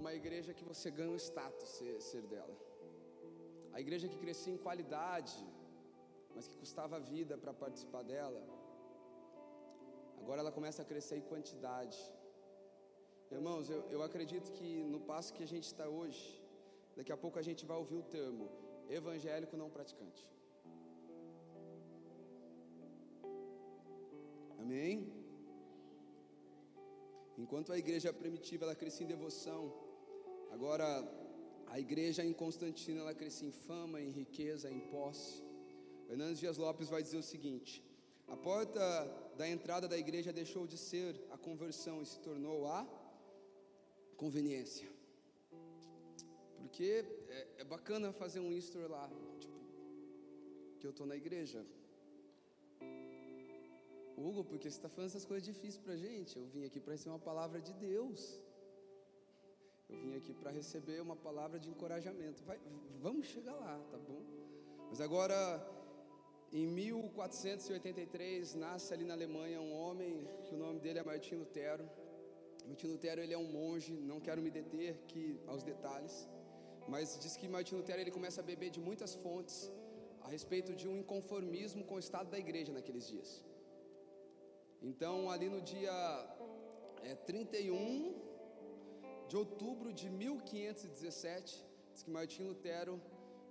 uma 0.00 0.12
igreja 0.20 0.54
que 0.58 0.64
você 0.70 0.90
ganha 0.98 1.12
o 1.16 1.20
status 1.28 1.68
ser, 1.76 2.00
ser 2.00 2.22
dela. 2.32 2.56
A 3.76 3.80
igreja 3.84 4.08
que 4.12 4.18
crescia 4.24 4.52
em 4.52 4.60
qualidade, 4.66 5.36
mas 6.34 6.46
que 6.46 6.56
custava 6.62 6.98
vida 7.14 7.36
para 7.42 7.52
participar 7.64 8.02
dela, 8.12 8.42
agora 10.20 10.40
ela 10.42 10.52
começa 10.58 10.80
a 10.82 10.84
crescer 10.92 11.16
em 11.20 11.26
quantidade. 11.32 11.98
Irmãos, 13.30 13.70
eu, 13.74 13.80
eu 13.94 14.02
acredito 14.08 14.50
que 14.58 14.70
no 14.94 15.00
passo 15.00 15.32
que 15.36 15.42
a 15.42 15.50
gente 15.54 15.66
está 15.72 15.86
hoje, 15.88 16.22
daqui 16.96 17.12
a 17.16 17.16
pouco 17.24 17.38
a 17.38 17.46
gente 17.48 17.64
vai 17.70 17.78
ouvir 17.82 17.96
o 18.02 18.02
termo 18.18 18.46
evangélico 19.00 19.56
não 19.56 19.70
praticante. 19.70 20.22
Amém? 24.60 25.21
Enquanto 27.38 27.72
a 27.72 27.78
igreja 27.78 28.12
primitiva 28.12 28.64
ela 28.64 28.74
crescia 28.74 29.04
em 29.04 29.08
devoção, 29.08 29.72
agora 30.50 30.86
a 31.66 31.80
igreja 31.80 32.24
em 32.24 32.32
Constantino 32.32 33.00
ela 33.00 33.14
crescia 33.14 33.48
em 33.48 33.52
fama, 33.52 34.00
em 34.00 34.10
riqueza, 34.10 34.70
em 34.70 34.80
posse. 34.80 35.42
Hernandes 36.08 36.38
Dias 36.38 36.58
Lopes 36.58 36.88
vai 36.88 37.02
dizer 37.02 37.16
o 37.16 37.22
seguinte: 37.22 37.82
a 38.28 38.36
porta 38.36 38.82
da 39.36 39.48
entrada 39.48 39.88
da 39.88 39.96
igreja 39.96 40.32
deixou 40.32 40.66
de 40.66 40.76
ser 40.76 41.18
a 41.30 41.38
conversão 41.38 42.02
e 42.02 42.06
se 42.06 42.18
tornou 42.20 42.66
a 42.66 42.86
conveniência. 44.16 44.88
Porque 46.58 47.04
é, 47.28 47.46
é 47.58 47.64
bacana 47.64 48.12
fazer 48.12 48.40
um 48.40 48.52
Easter 48.52 48.90
lá, 48.90 49.10
tipo, 49.40 49.58
que 50.78 50.86
eu 50.86 50.90
estou 50.90 51.06
na 51.06 51.16
igreja. 51.16 51.64
Hugo, 54.16 54.44
porque 54.44 54.68
você 54.70 54.76
está 54.76 54.88
falando 54.88 55.10
essas 55.10 55.24
coisas 55.24 55.44
difíceis 55.44 55.78
para 55.78 55.94
a 55.94 55.96
gente. 55.96 56.36
Eu 56.36 56.46
vim 56.46 56.64
aqui 56.64 56.80
para 56.80 56.92
receber 56.92 57.10
uma 57.14 57.18
palavra 57.30 57.60
de 57.60 57.72
Deus. 57.72 58.40
Eu 59.88 59.98
vim 60.02 60.14
aqui 60.16 60.32
para 60.32 60.50
receber 60.50 61.00
uma 61.00 61.16
palavra 61.16 61.58
de 61.58 61.68
encorajamento. 61.68 62.42
Vai, 62.44 62.58
vamos 63.06 63.26
chegar 63.26 63.54
lá, 63.64 63.74
tá 63.90 63.98
bom? 63.98 64.22
Mas 64.90 65.00
agora, 65.00 65.38
em 66.52 66.66
1483, 66.66 68.54
nasce 68.54 68.92
ali 68.94 69.04
na 69.04 69.14
Alemanha 69.14 69.60
um 69.60 69.74
homem 69.82 70.26
que 70.44 70.54
o 70.54 70.58
nome 70.58 70.80
dele 70.80 70.98
é 70.98 71.04
Martim 71.04 71.36
Lutero. 71.36 71.84
Martim 72.66 72.88
Lutero 72.88 73.20
ele 73.20 73.34
é 73.34 73.38
um 73.38 73.50
monge. 73.58 73.92
Não 74.12 74.20
quero 74.20 74.40
me 74.40 74.50
deter 74.50 74.90
aqui 74.94 75.40
aos 75.46 75.62
detalhes, 75.62 76.28
mas 76.88 77.18
diz 77.22 77.36
que 77.36 77.48
Martim 77.48 77.76
Lutero 77.76 78.00
ele 78.00 78.10
começa 78.18 78.40
a 78.40 78.44
beber 78.44 78.70
de 78.70 78.80
muitas 78.80 79.14
fontes 79.14 79.70
a 80.22 80.28
respeito 80.28 80.72
de 80.74 80.86
um 80.88 80.96
inconformismo 80.98 81.84
com 81.84 81.96
o 81.96 81.98
estado 82.06 82.30
da 82.30 82.38
igreja 82.38 82.72
naqueles 82.72 83.06
dias. 83.08 83.30
Então, 84.82 85.30
ali 85.30 85.48
no 85.48 85.60
dia 85.60 85.92
é, 87.02 87.14
31 87.14 88.20
de 89.28 89.36
outubro 89.36 89.92
de 89.92 90.10
1517, 90.10 91.64
diz 91.92 92.02
que 92.02 92.10
Martim 92.10 92.42
Lutero 92.42 93.00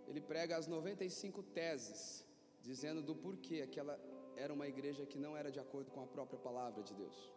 ele 0.07 0.19
prega 0.19 0.57
as 0.57 0.67
95 0.67 1.41
teses, 1.59 2.25
dizendo 2.61 3.01
do 3.01 3.15
porquê 3.15 3.61
aquela 3.61 3.97
era 4.35 4.53
uma 4.53 4.67
igreja 4.67 5.05
que 5.05 5.17
não 5.17 5.35
era 5.37 5.49
de 5.51 5.59
acordo 5.59 5.89
com 5.91 6.01
a 6.03 6.07
própria 6.07 6.39
palavra 6.39 6.83
de 6.83 6.93
Deus. 6.93 7.31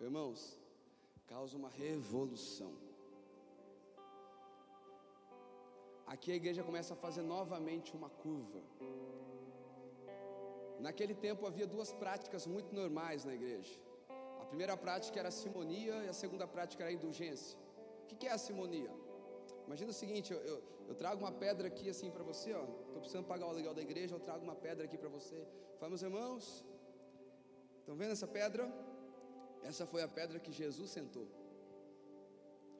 Irmãos, 0.00 0.58
causa 1.26 1.56
uma 1.56 1.70
revolução. 1.70 2.72
Aqui 6.06 6.30
a 6.32 6.36
igreja 6.36 6.62
começa 6.62 6.94
a 6.94 6.96
fazer 6.96 7.22
novamente 7.22 7.94
uma 7.94 8.08
curva. 8.08 8.60
Naquele 10.80 11.14
tempo 11.14 11.46
havia 11.46 11.66
duas 11.66 11.92
práticas 11.92 12.46
muito 12.46 12.74
normais 12.74 13.24
na 13.24 13.34
igreja. 13.34 13.74
A 14.40 14.44
primeira 14.44 14.76
prática 14.76 15.18
era 15.18 15.28
a 15.28 15.32
simonia 15.32 16.04
e 16.04 16.08
a 16.08 16.12
segunda 16.12 16.46
prática 16.46 16.82
era 16.82 16.90
a 16.90 16.94
indulgência. 16.94 17.58
O 18.02 18.06
que 18.06 18.26
é 18.26 18.32
a 18.32 18.38
simonia? 18.38 18.90
Imagina 19.66 19.90
o 19.90 19.94
seguinte: 19.94 20.32
eu, 20.32 20.40
eu, 20.40 20.62
eu 20.88 20.94
trago 20.94 21.18
uma 21.24 21.32
pedra 21.32 21.66
aqui 21.66 21.88
assim 21.88 22.10
para 22.10 22.22
você, 22.22 22.52
ó. 22.52 22.64
Estou 22.86 23.00
precisando 23.00 23.26
pagar 23.26 23.46
o 23.46 23.50
aluguel 23.50 23.74
da 23.74 23.82
igreja, 23.82 24.14
eu 24.14 24.20
trago 24.20 24.44
uma 24.44 24.54
pedra 24.54 24.84
aqui 24.84 24.96
para 24.96 25.08
você. 25.08 25.38
Fala, 25.78 25.90
meus 25.90 26.02
irmãos, 26.02 26.64
estão 27.80 27.96
vendo 27.96 28.12
essa 28.12 28.26
pedra? 28.26 28.64
Essa 29.62 29.84
foi 29.86 30.02
a 30.02 30.08
pedra 30.08 30.38
que 30.38 30.52
Jesus 30.52 30.90
sentou. 30.90 31.26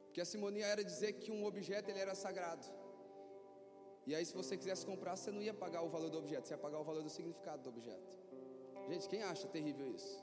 Porque 0.04 0.20
a 0.20 0.24
simonia 0.24 0.66
era 0.66 0.82
dizer 0.84 1.14
que 1.14 1.30
um 1.32 1.44
objeto 1.44 1.90
ele 1.90 1.98
era 1.98 2.14
sagrado. 2.14 2.66
E 4.08 4.14
aí, 4.14 4.24
se 4.24 4.34
você 4.40 4.56
quisesse 4.56 4.84
comprar, 4.90 5.16
você 5.16 5.30
não 5.36 5.42
ia 5.42 5.54
pagar 5.64 5.82
o 5.82 5.88
valor 5.88 6.10
do 6.14 6.18
objeto, 6.22 6.46
você 6.46 6.54
ia 6.54 6.58
pagar 6.66 6.78
o 6.80 6.84
valor 6.90 7.02
do 7.02 7.10
significado 7.10 7.62
do 7.64 7.70
objeto. 7.74 8.12
Gente, 8.88 9.08
quem 9.12 9.22
acha 9.22 9.46
terrível 9.48 9.86
isso? 9.98 10.16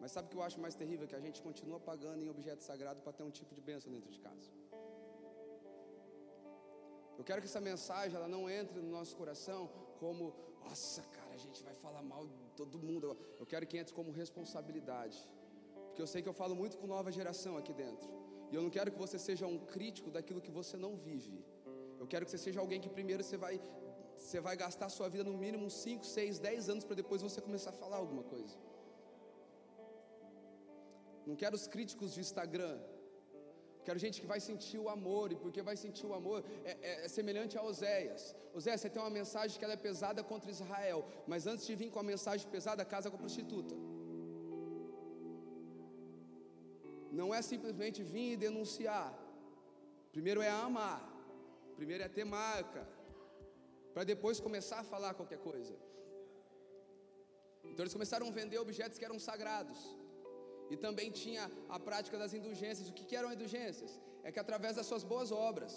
Mas 0.00 0.12
sabe 0.12 0.26
o 0.26 0.30
que 0.30 0.36
eu 0.36 0.42
acho 0.42 0.58
mais 0.64 0.74
terrível? 0.74 1.06
Que 1.10 1.18
a 1.20 1.24
gente 1.26 1.42
continua 1.42 1.78
pagando 1.90 2.22
em 2.24 2.28
objeto 2.28 2.62
sagrado 2.62 3.00
para 3.02 3.12
ter 3.12 3.22
um 3.22 3.30
tipo 3.30 3.54
de 3.54 3.60
bênção 3.60 3.90
dentro 3.92 4.10
de 4.10 4.20
casa. 4.20 4.50
Eu 7.18 7.24
quero 7.24 7.40
que 7.42 7.48
essa 7.50 7.60
mensagem 7.60 8.16
ela 8.18 8.28
não 8.28 8.42
entre 8.48 8.80
no 8.80 8.90
nosso 8.98 9.14
coração 9.20 9.60
como, 10.00 10.34
nossa, 10.64 11.02
cara, 11.16 11.32
a 11.34 11.40
gente 11.44 11.62
vai 11.62 11.74
falar 11.74 12.02
mal 12.02 12.26
de 12.26 12.50
todo 12.60 12.78
mundo. 12.78 13.16
Eu 13.38 13.46
quero 13.52 13.66
que 13.66 13.78
entre 13.82 13.94
como 13.98 14.10
responsabilidade. 14.10 15.18
Porque 15.86 16.02
eu 16.02 16.06
sei 16.06 16.20
que 16.22 16.28
eu 16.28 16.38
falo 16.42 16.54
muito 16.54 16.76
com 16.78 16.86
nova 16.86 17.10
geração 17.10 17.56
aqui 17.60 17.72
dentro. 17.72 18.08
E 18.50 18.54
eu 18.54 18.62
não 18.62 18.70
quero 18.70 18.90
que 18.92 18.98
você 18.98 19.18
seja 19.18 19.46
um 19.46 19.58
crítico 19.74 20.10
daquilo 20.10 20.42
que 20.46 20.50
você 20.50 20.76
não 20.76 20.94
vive. 21.08 21.38
Eu 22.06 22.10
quero 22.12 22.24
que 22.26 22.32
você 22.32 22.40
seja 22.46 22.58
alguém 22.62 22.80
que 22.82 22.90
primeiro 22.98 23.22
você 23.26 23.38
vai 23.44 23.54
você 24.24 24.38
vai 24.46 24.52
gastar 24.62 24.88
sua 24.96 25.08
vida 25.14 25.24
no 25.28 25.32
mínimo 25.44 25.68
5, 25.68 26.04
6, 26.06 26.38
10 26.38 26.68
anos 26.72 26.84
para 26.88 26.96
depois 27.00 27.20
você 27.26 27.40
começar 27.46 27.70
a 27.72 27.78
falar 27.80 27.96
alguma 28.02 28.22
coisa. 28.34 28.54
Não 31.28 31.36
quero 31.42 31.56
os 31.60 31.66
críticos 31.72 32.12
de 32.14 32.20
Instagram. 32.26 32.76
Quero 33.86 33.98
gente 34.04 34.20
que 34.22 34.28
vai 34.32 34.38
sentir 34.48 34.78
o 34.84 34.88
amor, 34.94 35.26
e 35.34 35.36
porque 35.42 35.62
vai 35.70 35.76
sentir 35.82 36.06
o 36.10 36.14
amor 36.20 36.38
é, 36.70 36.72
é, 36.90 36.92
é 37.06 37.08
semelhante 37.16 37.58
a 37.58 37.64
Oséias. 37.70 38.22
Oséias, 38.58 38.80
você 38.80 38.90
tem 38.94 39.02
uma 39.02 39.14
mensagem 39.20 39.58
que 39.58 39.64
ela 39.66 39.76
é 39.78 39.82
pesada 39.88 40.22
contra 40.30 40.54
Israel, 40.56 41.00
mas 41.32 41.48
antes 41.52 41.66
de 41.68 41.76
vir 41.82 41.90
com 41.96 42.00
a 42.04 42.08
mensagem 42.12 42.46
pesada, 42.56 42.90
casa 42.94 43.10
com 43.10 43.18
a 43.18 43.24
prostituta. 43.24 43.74
Não 47.20 47.28
é 47.40 47.42
simplesmente 47.52 48.00
vir 48.14 48.28
e 48.32 48.40
denunciar. 48.46 49.10
Primeiro 50.16 50.42
é 50.48 50.52
amar. 50.68 51.15
Primeiro 51.78 52.02
é 52.06 52.08
ter 52.18 52.24
marca 52.24 52.82
para 53.92 54.04
depois 54.12 54.40
começar 54.46 54.78
a 54.80 54.88
falar 54.92 55.12
qualquer 55.20 55.40
coisa. 55.50 55.74
Então 57.70 57.82
eles 57.84 57.96
começaram 57.98 58.26
a 58.28 58.34
vender 58.40 58.58
objetos 58.58 58.98
que 58.98 59.06
eram 59.08 59.18
sagrados. 59.28 59.80
E 60.72 60.76
também 60.84 61.10
tinha 61.22 61.44
a 61.76 61.78
prática 61.88 62.16
das 62.22 62.34
indulgências. 62.38 62.88
O 62.88 62.94
que, 62.96 63.04
que 63.08 63.16
eram 63.20 63.32
indulgências? 63.36 63.92
É 64.26 64.32
que 64.32 64.40
através 64.44 64.76
das 64.76 64.86
suas 64.90 65.04
boas 65.12 65.30
obras, 65.30 65.74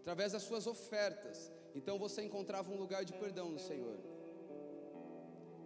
através 0.00 0.32
das 0.32 0.44
suas 0.48 0.66
ofertas, 0.66 1.38
então 1.74 1.98
você 1.98 2.22
encontrava 2.22 2.70
um 2.74 2.78
lugar 2.84 3.04
de 3.04 3.14
perdão 3.22 3.48
no 3.50 3.58
Senhor. 3.58 3.98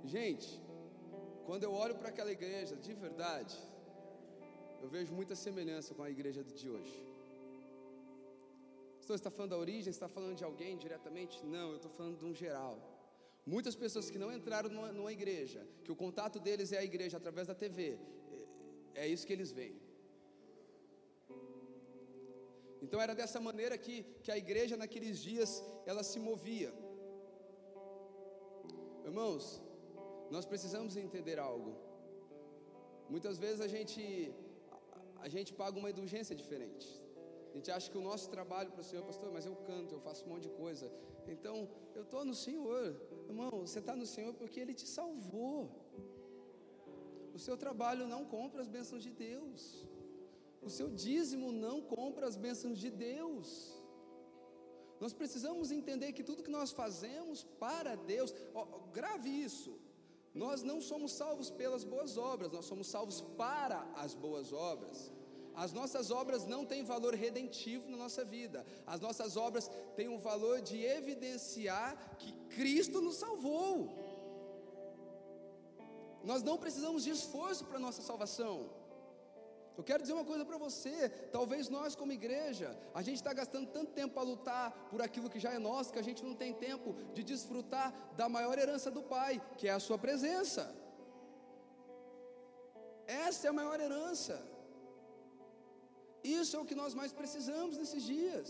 Gente, 0.04 0.50
quando 1.46 1.64
eu 1.64 1.72
olho 1.72 1.96
para 1.96 2.08
aquela 2.08 2.32
igreja, 2.38 2.74
de 2.76 2.94
verdade, 2.94 3.56
eu 4.82 4.88
vejo 4.88 5.12
muita 5.12 5.34
semelhança 5.34 5.94
com 5.94 6.02
a 6.02 6.10
igreja 6.10 6.42
de 6.42 6.68
hoje. 6.70 7.05
Você 9.06 9.14
está 9.14 9.30
falando 9.30 9.52
da 9.54 9.58
origem, 9.64 9.90
está 9.90 10.08
falando 10.08 10.36
de 10.40 10.44
alguém 10.48 10.72
diretamente? 10.84 11.34
Não, 11.54 11.68
eu 11.70 11.76
estou 11.76 11.92
falando 11.98 12.16
de 12.20 12.24
um 12.30 12.34
geral. 12.34 12.74
Muitas 13.54 13.76
pessoas 13.82 14.10
que 14.12 14.18
não 14.22 14.30
entraram 14.36 14.68
numa, 14.68 14.88
numa, 14.98 15.12
igreja, 15.18 15.60
que 15.84 15.92
o 15.92 15.98
contato 16.04 16.40
deles 16.46 16.72
é 16.72 16.78
a 16.78 16.86
igreja 16.90 17.16
através 17.16 17.46
da 17.46 17.54
TV, 17.54 17.84
é, 18.94 19.04
é 19.04 19.08
isso 19.14 19.26
que 19.28 19.32
eles 19.36 19.52
veem. 19.58 19.76
Então 22.82 23.00
era 23.00 23.14
dessa 23.20 23.40
maneira 23.48 23.78
que, 23.78 23.94
que 24.24 24.32
a 24.32 24.38
igreja 24.44 24.76
naqueles 24.76 25.22
dias 25.28 25.50
ela 25.90 26.02
se 26.10 26.18
movia. 26.18 26.72
Irmãos, 29.04 29.62
nós 30.34 30.44
precisamos 30.44 30.96
entender 30.96 31.38
algo. 31.38 31.72
Muitas 33.08 33.38
vezes 33.38 33.60
a 33.60 33.68
gente 33.68 34.02
a 35.24 35.28
gente 35.28 35.52
paga 35.60 35.78
uma 35.78 35.90
indulgência 35.94 36.34
diferente. 36.42 36.88
A 37.56 37.58
gente 37.58 37.70
acha 37.76 37.90
que 37.92 38.00
o 38.00 38.06
nosso 38.08 38.26
trabalho 38.32 38.70
para 38.72 38.82
o 38.82 38.88
Senhor, 38.88 39.02
pastor, 39.10 39.28
mas 39.34 39.46
eu 39.50 39.54
canto, 39.68 39.94
eu 39.94 40.00
faço 40.06 40.20
um 40.24 40.28
monte 40.30 40.42
de 40.48 40.50
coisa. 40.62 40.86
Então, 41.34 41.54
eu 41.94 42.02
estou 42.02 42.22
no 42.30 42.34
Senhor. 42.34 42.84
Irmão, 43.30 43.52
você 43.66 43.78
está 43.82 43.94
no 44.00 44.08
Senhor 44.14 44.32
porque 44.40 44.60
Ele 44.60 44.74
te 44.80 44.86
salvou. 44.86 45.60
O 47.36 47.38
seu 47.46 47.56
trabalho 47.64 48.04
não 48.06 48.20
compra 48.34 48.60
as 48.64 48.68
bênçãos 48.76 49.02
de 49.06 49.10
Deus. 49.10 49.88
O 50.60 50.68
seu 50.68 50.90
dízimo 51.06 51.50
não 51.50 51.80
compra 51.80 52.26
as 52.30 52.36
bênçãos 52.36 52.78
de 52.84 52.90
Deus. 52.90 53.48
Nós 55.00 55.14
precisamos 55.14 55.70
entender 55.80 56.12
que 56.12 56.28
tudo 56.30 56.46
que 56.46 56.56
nós 56.58 56.72
fazemos 56.82 57.42
para 57.64 57.94
Deus, 58.14 58.34
ó, 58.54 58.64
grave 59.00 59.30
isso. 59.48 59.72
Nós 60.44 60.62
não 60.62 60.78
somos 60.92 61.12
salvos 61.22 61.48
pelas 61.62 61.84
boas 61.84 62.18
obras, 62.18 62.52
nós 62.52 62.66
somos 62.66 62.86
salvos 62.86 63.22
para 63.44 63.80
as 64.04 64.14
boas 64.14 64.52
obras. 64.52 65.10
As 65.64 65.72
nossas 65.72 66.10
obras 66.10 66.44
não 66.44 66.66
têm 66.70 66.82
valor 66.84 67.14
redentivo 67.14 67.88
na 67.88 67.96
nossa 67.96 68.22
vida. 68.24 68.64
As 68.86 69.00
nossas 69.00 69.36
obras 69.38 69.70
têm 69.96 70.08
um 70.08 70.18
valor 70.18 70.60
de 70.60 70.84
evidenciar 70.84 72.16
que 72.18 72.32
Cristo 72.56 73.00
nos 73.00 73.16
salvou. 73.16 73.88
Nós 76.22 76.42
não 76.42 76.58
precisamos 76.58 77.04
de 77.04 77.10
esforço 77.10 77.64
para 77.64 77.78
nossa 77.78 78.02
salvação. 78.02 78.68
Eu 79.78 79.84
quero 79.84 80.02
dizer 80.02 80.12
uma 80.12 80.24
coisa 80.24 80.44
para 80.44 80.58
você: 80.58 81.08
talvez 81.36 81.70
nós, 81.70 81.94
como 81.94 82.12
igreja, 82.12 82.76
a 82.94 83.00
gente 83.00 83.16
está 83.16 83.32
gastando 83.32 83.68
tanto 83.68 83.92
tempo 83.92 84.12
para 84.14 84.22
lutar 84.22 84.72
por 84.90 85.00
aquilo 85.00 85.30
que 85.30 85.40
já 85.40 85.52
é 85.52 85.58
nosso, 85.58 85.92
que 85.92 85.98
a 85.98 86.08
gente 86.08 86.22
não 86.22 86.34
tem 86.34 86.52
tempo 86.52 86.94
de 87.14 87.22
desfrutar 87.22 87.94
da 88.14 88.28
maior 88.28 88.58
herança 88.58 88.90
do 88.90 89.02
Pai, 89.02 89.40
que 89.56 89.68
é 89.68 89.72
a 89.72 89.80
Sua 89.80 89.98
presença. 89.98 90.74
Essa 93.06 93.46
é 93.46 93.50
a 93.50 93.58
maior 93.60 93.80
herança. 93.80 94.55
Isso 96.40 96.52
é 96.56 96.60
o 96.60 96.68
que 96.70 96.78
nós 96.82 96.92
mais 97.00 97.12
precisamos 97.20 97.76
nesses 97.80 98.02
dias. 98.14 98.48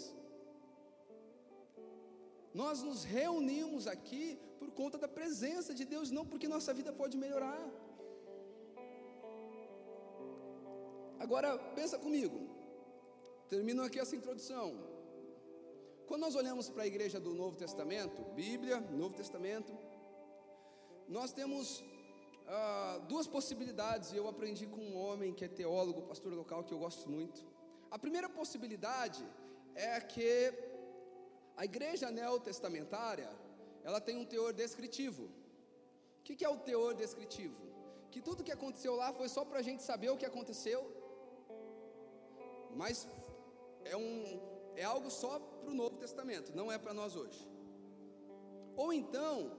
Nós 2.60 2.82
nos 2.88 3.00
reunimos 3.16 3.86
aqui 3.94 4.24
por 4.60 4.70
conta 4.80 4.96
da 5.02 5.08
presença 5.18 5.72
de 5.78 5.84
Deus, 5.84 6.10
não 6.16 6.24
porque 6.30 6.54
nossa 6.54 6.72
vida 6.78 6.92
pode 7.00 7.16
melhorar. 7.24 7.64
Agora, 11.24 11.50
pensa 11.78 11.98
comigo. 11.98 12.38
Termino 13.54 13.82
aqui 13.82 13.98
essa 14.04 14.16
introdução. 14.20 14.66
Quando 16.06 16.22
nós 16.26 16.36
olhamos 16.40 16.68
para 16.68 16.84
a 16.84 16.86
igreja 16.92 17.18
do 17.26 17.34
Novo 17.34 17.56
Testamento, 17.64 18.22
Bíblia, 18.42 18.80
Novo 19.02 19.14
Testamento, 19.22 19.72
nós 21.08 21.32
temos 21.32 21.84
ah, 22.46 23.00
duas 23.08 23.26
possibilidades. 23.26 24.12
Eu 24.12 24.28
aprendi 24.28 24.66
com 24.66 24.80
um 24.80 24.96
homem 24.96 25.34
que 25.34 25.44
é 25.44 25.48
teólogo, 25.48 26.02
pastor 26.02 26.32
local, 26.32 26.64
que 26.64 26.72
eu 26.72 26.78
gosto 26.78 27.10
muito. 27.10 27.44
A 27.90 27.98
primeira 27.98 28.28
possibilidade 28.28 29.24
é 29.74 30.00
que 30.00 30.52
a 31.56 31.64
igreja 31.64 32.10
neotestamentária, 32.10 33.30
ela 33.82 34.00
tem 34.00 34.16
um 34.16 34.24
teor 34.24 34.52
descritivo. 34.52 35.24
O 36.18 36.22
que, 36.22 36.44
é 36.44 36.48
o 36.48 36.58
teor 36.58 36.94
descritivo? 36.94 37.56
Que 38.10 38.20
tudo 38.20 38.44
que 38.44 38.52
aconteceu 38.52 38.94
lá 38.96 39.12
foi 39.12 39.28
só 39.28 39.44
para 39.44 39.60
a 39.60 39.62
gente 39.62 39.82
saber 39.82 40.10
o 40.10 40.16
que 40.16 40.26
aconteceu, 40.26 40.80
mas 42.74 43.08
é, 43.84 43.96
um, 43.96 44.40
é 44.74 44.84
algo 44.84 45.10
só 45.10 45.38
para 45.38 45.70
o 45.70 45.74
Novo 45.74 45.96
Testamento, 45.96 46.54
não 46.54 46.70
é 46.70 46.78
para 46.78 46.92
nós 46.92 47.14
hoje. 47.14 47.48
Ou 48.76 48.92
então, 48.92 49.52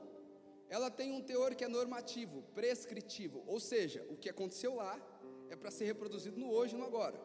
ela 0.70 0.92
tem 0.92 1.12
um 1.12 1.22
teor 1.22 1.56
que 1.56 1.64
é 1.64 1.68
normativo, 1.68 2.44
prescritivo, 2.54 3.44
ou 3.48 3.60
seja, 3.60 4.06
o 4.10 4.18
que 4.18 4.30
aconteceu 4.30 4.76
lá 4.76 5.00
é 5.50 5.56
para 5.56 5.72
ser 5.72 5.86
reproduzido 5.86 6.38
no 6.40 6.52
hoje 6.52 6.76
e 6.76 6.78
no 6.78 6.86
agora. 6.86 7.20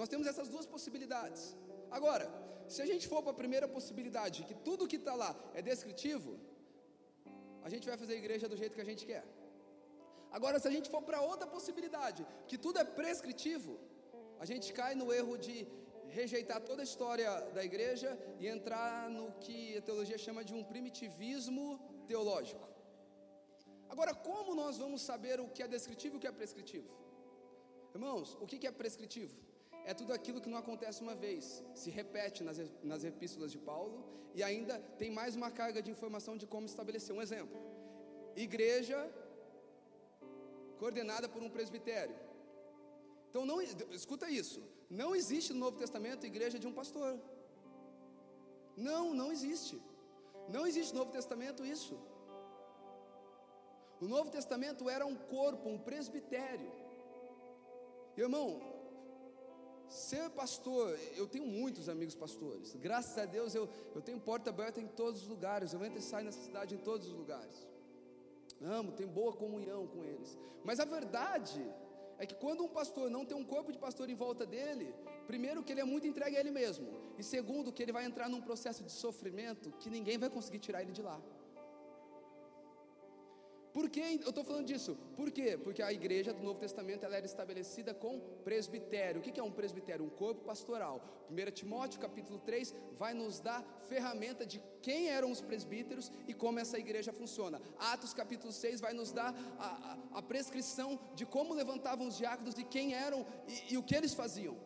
Nós 0.00 0.10
temos 0.12 0.26
essas 0.30 0.48
duas 0.54 0.66
possibilidades. 0.74 1.42
Agora, 1.96 2.26
se 2.72 2.80
a 2.84 2.86
gente 2.90 3.04
for 3.10 3.20
para 3.24 3.32
a 3.34 3.40
primeira 3.42 3.66
possibilidade, 3.76 4.44
que 4.48 4.56
tudo 4.66 4.88
que 4.92 4.98
está 5.00 5.14
lá 5.22 5.30
é 5.58 5.60
descritivo, 5.70 6.32
a 7.66 7.68
gente 7.72 7.86
vai 7.90 7.96
fazer 8.02 8.14
a 8.16 8.20
igreja 8.22 8.48
do 8.52 8.56
jeito 8.60 8.76
que 8.78 8.84
a 8.86 8.90
gente 8.90 9.04
quer. 9.10 9.24
Agora, 10.38 10.58
se 10.62 10.68
a 10.70 10.74
gente 10.76 10.88
for 10.94 11.02
para 11.08 11.20
outra 11.32 11.46
possibilidade, 11.56 12.22
que 12.50 12.58
tudo 12.66 12.78
é 12.84 12.86
prescritivo, 13.00 13.72
a 14.42 14.46
gente 14.50 14.68
cai 14.78 14.92
no 15.00 15.08
erro 15.18 15.36
de 15.46 15.56
rejeitar 16.18 16.60
toda 16.70 16.80
a 16.84 16.88
história 16.90 17.30
da 17.56 17.62
igreja 17.70 18.10
e 18.40 18.46
entrar 18.54 19.10
no 19.16 19.26
que 19.44 19.58
a 19.80 19.82
teologia 19.88 20.18
chama 20.26 20.44
de 20.48 20.54
um 20.58 20.64
primitivismo 20.72 21.66
teológico. 22.10 22.66
Agora, 23.92 24.14
como 24.30 24.54
nós 24.62 24.78
vamos 24.84 25.02
saber 25.10 25.36
o 25.44 25.48
que 25.54 25.62
é 25.66 25.68
descritivo 25.76 26.14
e 26.14 26.18
o 26.18 26.22
que 26.24 26.32
é 26.32 26.36
prescritivo? 26.40 26.90
Irmãos, 27.94 28.36
o 28.40 28.46
que 28.46 28.66
é 28.72 28.74
prescritivo? 28.82 29.49
É 29.90 29.94
tudo 30.00 30.12
aquilo 30.16 30.40
que 30.42 30.52
não 30.52 30.58
acontece 30.64 30.98
uma 31.06 31.14
vez, 31.24 31.44
se 31.80 31.90
repete 31.98 32.40
nas, 32.46 32.58
nas 32.90 33.02
epístolas 33.10 33.50
de 33.54 33.60
Paulo 33.70 33.96
e 34.38 34.42
ainda 34.48 34.74
tem 35.00 35.10
mais 35.20 35.34
uma 35.40 35.50
carga 35.60 35.80
de 35.86 35.90
informação 35.94 36.34
de 36.40 36.46
como 36.52 36.66
estabelecer. 36.72 37.14
Um 37.14 37.24
exemplo: 37.26 37.56
igreja 38.46 38.98
coordenada 40.80 41.28
por 41.28 41.42
um 41.46 41.50
presbitério. 41.56 42.16
Então, 43.28 43.44
não, 43.50 43.58
escuta 44.00 44.28
isso: 44.42 44.62
não 45.02 45.10
existe 45.20 45.52
no 45.52 45.60
Novo 45.66 45.76
Testamento 45.84 46.30
igreja 46.32 46.58
de 46.62 46.68
um 46.70 46.76
pastor. 46.80 47.12
Não, 48.88 49.02
não 49.20 49.30
existe. 49.36 49.76
Não 50.54 50.64
existe 50.68 50.92
no 50.92 51.00
Novo 51.00 51.12
Testamento 51.18 51.66
isso. 51.76 51.96
O 54.00 54.06
Novo 54.14 54.30
Testamento 54.38 54.88
era 54.88 55.04
um 55.12 55.16
corpo, 55.36 55.68
um 55.68 55.80
presbitério. 55.90 56.72
Irmão, 58.16 58.48
Ser 59.90 60.30
pastor, 60.30 60.96
eu 61.16 61.26
tenho 61.26 61.44
muitos 61.44 61.88
amigos 61.88 62.14
pastores. 62.14 62.76
Graças 62.76 63.18
a 63.18 63.26
Deus 63.26 63.56
eu, 63.56 63.68
eu 63.92 64.00
tenho 64.00 64.20
porta 64.20 64.48
aberta 64.48 64.80
em 64.80 64.86
todos 64.86 65.22
os 65.22 65.28
lugares. 65.28 65.72
Eu 65.72 65.84
entro 65.84 65.98
e 65.98 66.02
saio 66.02 66.24
nessa 66.24 66.40
cidade 66.40 66.76
em 66.76 66.78
todos 66.78 67.08
os 67.08 67.12
lugares. 67.12 67.66
amo, 68.62 68.92
tenho 68.92 69.08
boa 69.08 69.32
comunhão 69.32 69.88
com 69.88 70.04
eles. 70.04 70.38
Mas 70.64 70.78
a 70.78 70.84
verdade 70.84 71.60
é 72.18 72.24
que 72.24 72.36
quando 72.36 72.62
um 72.62 72.68
pastor 72.68 73.10
não 73.10 73.24
tem 73.24 73.36
um 73.36 73.42
corpo 73.44 73.72
de 73.72 73.78
pastor 73.78 74.08
em 74.08 74.14
volta 74.14 74.46
dele, 74.46 74.94
primeiro 75.26 75.62
que 75.64 75.72
ele 75.72 75.80
é 75.80 75.84
muito 75.84 76.06
entregue 76.06 76.36
a 76.36 76.40
ele 76.40 76.52
mesmo, 76.52 76.88
e 77.18 77.24
segundo 77.24 77.72
que 77.72 77.82
ele 77.82 77.92
vai 77.92 78.04
entrar 78.04 78.28
num 78.28 78.40
processo 78.40 78.84
de 78.84 78.92
sofrimento 78.92 79.72
que 79.80 79.90
ninguém 79.90 80.18
vai 80.18 80.30
conseguir 80.30 80.60
tirar 80.60 80.82
ele 80.82 80.92
de 80.92 81.02
lá. 81.02 81.20
Por 83.72 83.88
que 83.88 84.00
eu 84.00 84.30
estou 84.30 84.42
falando 84.42 84.66
disso? 84.66 84.96
Por 85.16 85.30
quê? 85.30 85.56
Porque 85.56 85.82
a 85.82 85.92
igreja 85.92 86.32
do 86.32 86.42
Novo 86.42 86.58
Testamento 86.58 87.04
ela 87.04 87.16
era 87.16 87.26
estabelecida 87.26 87.94
com 87.94 88.18
presbitério. 88.42 89.20
O 89.20 89.22
que 89.22 89.38
é 89.38 89.42
um 89.42 89.52
presbitério? 89.52 90.04
Um 90.04 90.10
corpo 90.10 90.44
pastoral. 90.44 91.00
1 91.30 91.50
Timóteo 91.52 92.00
capítulo 92.00 92.38
3 92.40 92.74
vai 92.98 93.14
nos 93.14 93.38
dar 93.38 93.64
ferramenta 93.88 94.44
de 94.44 94.60
quem 94.82 95.08
eram 95.08 95.30
os 95.30 95.40
presbíteros 95.40 96.10
e 96.26 96.34
como 96.34 96.58
essa 96.58 96.78
igreja 96.78 97.12
funciona. 97.12 97.62
Atos 97.78 98.12
capítulo 98.12 98.52
6 98.52 98.80
vai 98.80 98.92
nos 98.92 99.12
dar 99.12 99.32
a, 99.58 99.98
a, 100.14 100.18
a 100.18 100.22
prescrição 100.22 100.98
de 101.14 101.24
como 101.24 101.54
levantavam 101.54 102.08
os 102.08 102.16
diáconos 102.16 102.58
e 102.58 102.64
quem 102.64 102.94
eram 102.94 103.24
e, 103.46 103.74
e 103.74 103.78
o 103.78 103.82
que 103.84 103.94
eles 103.94 104.14
faziam. 104.14 104.56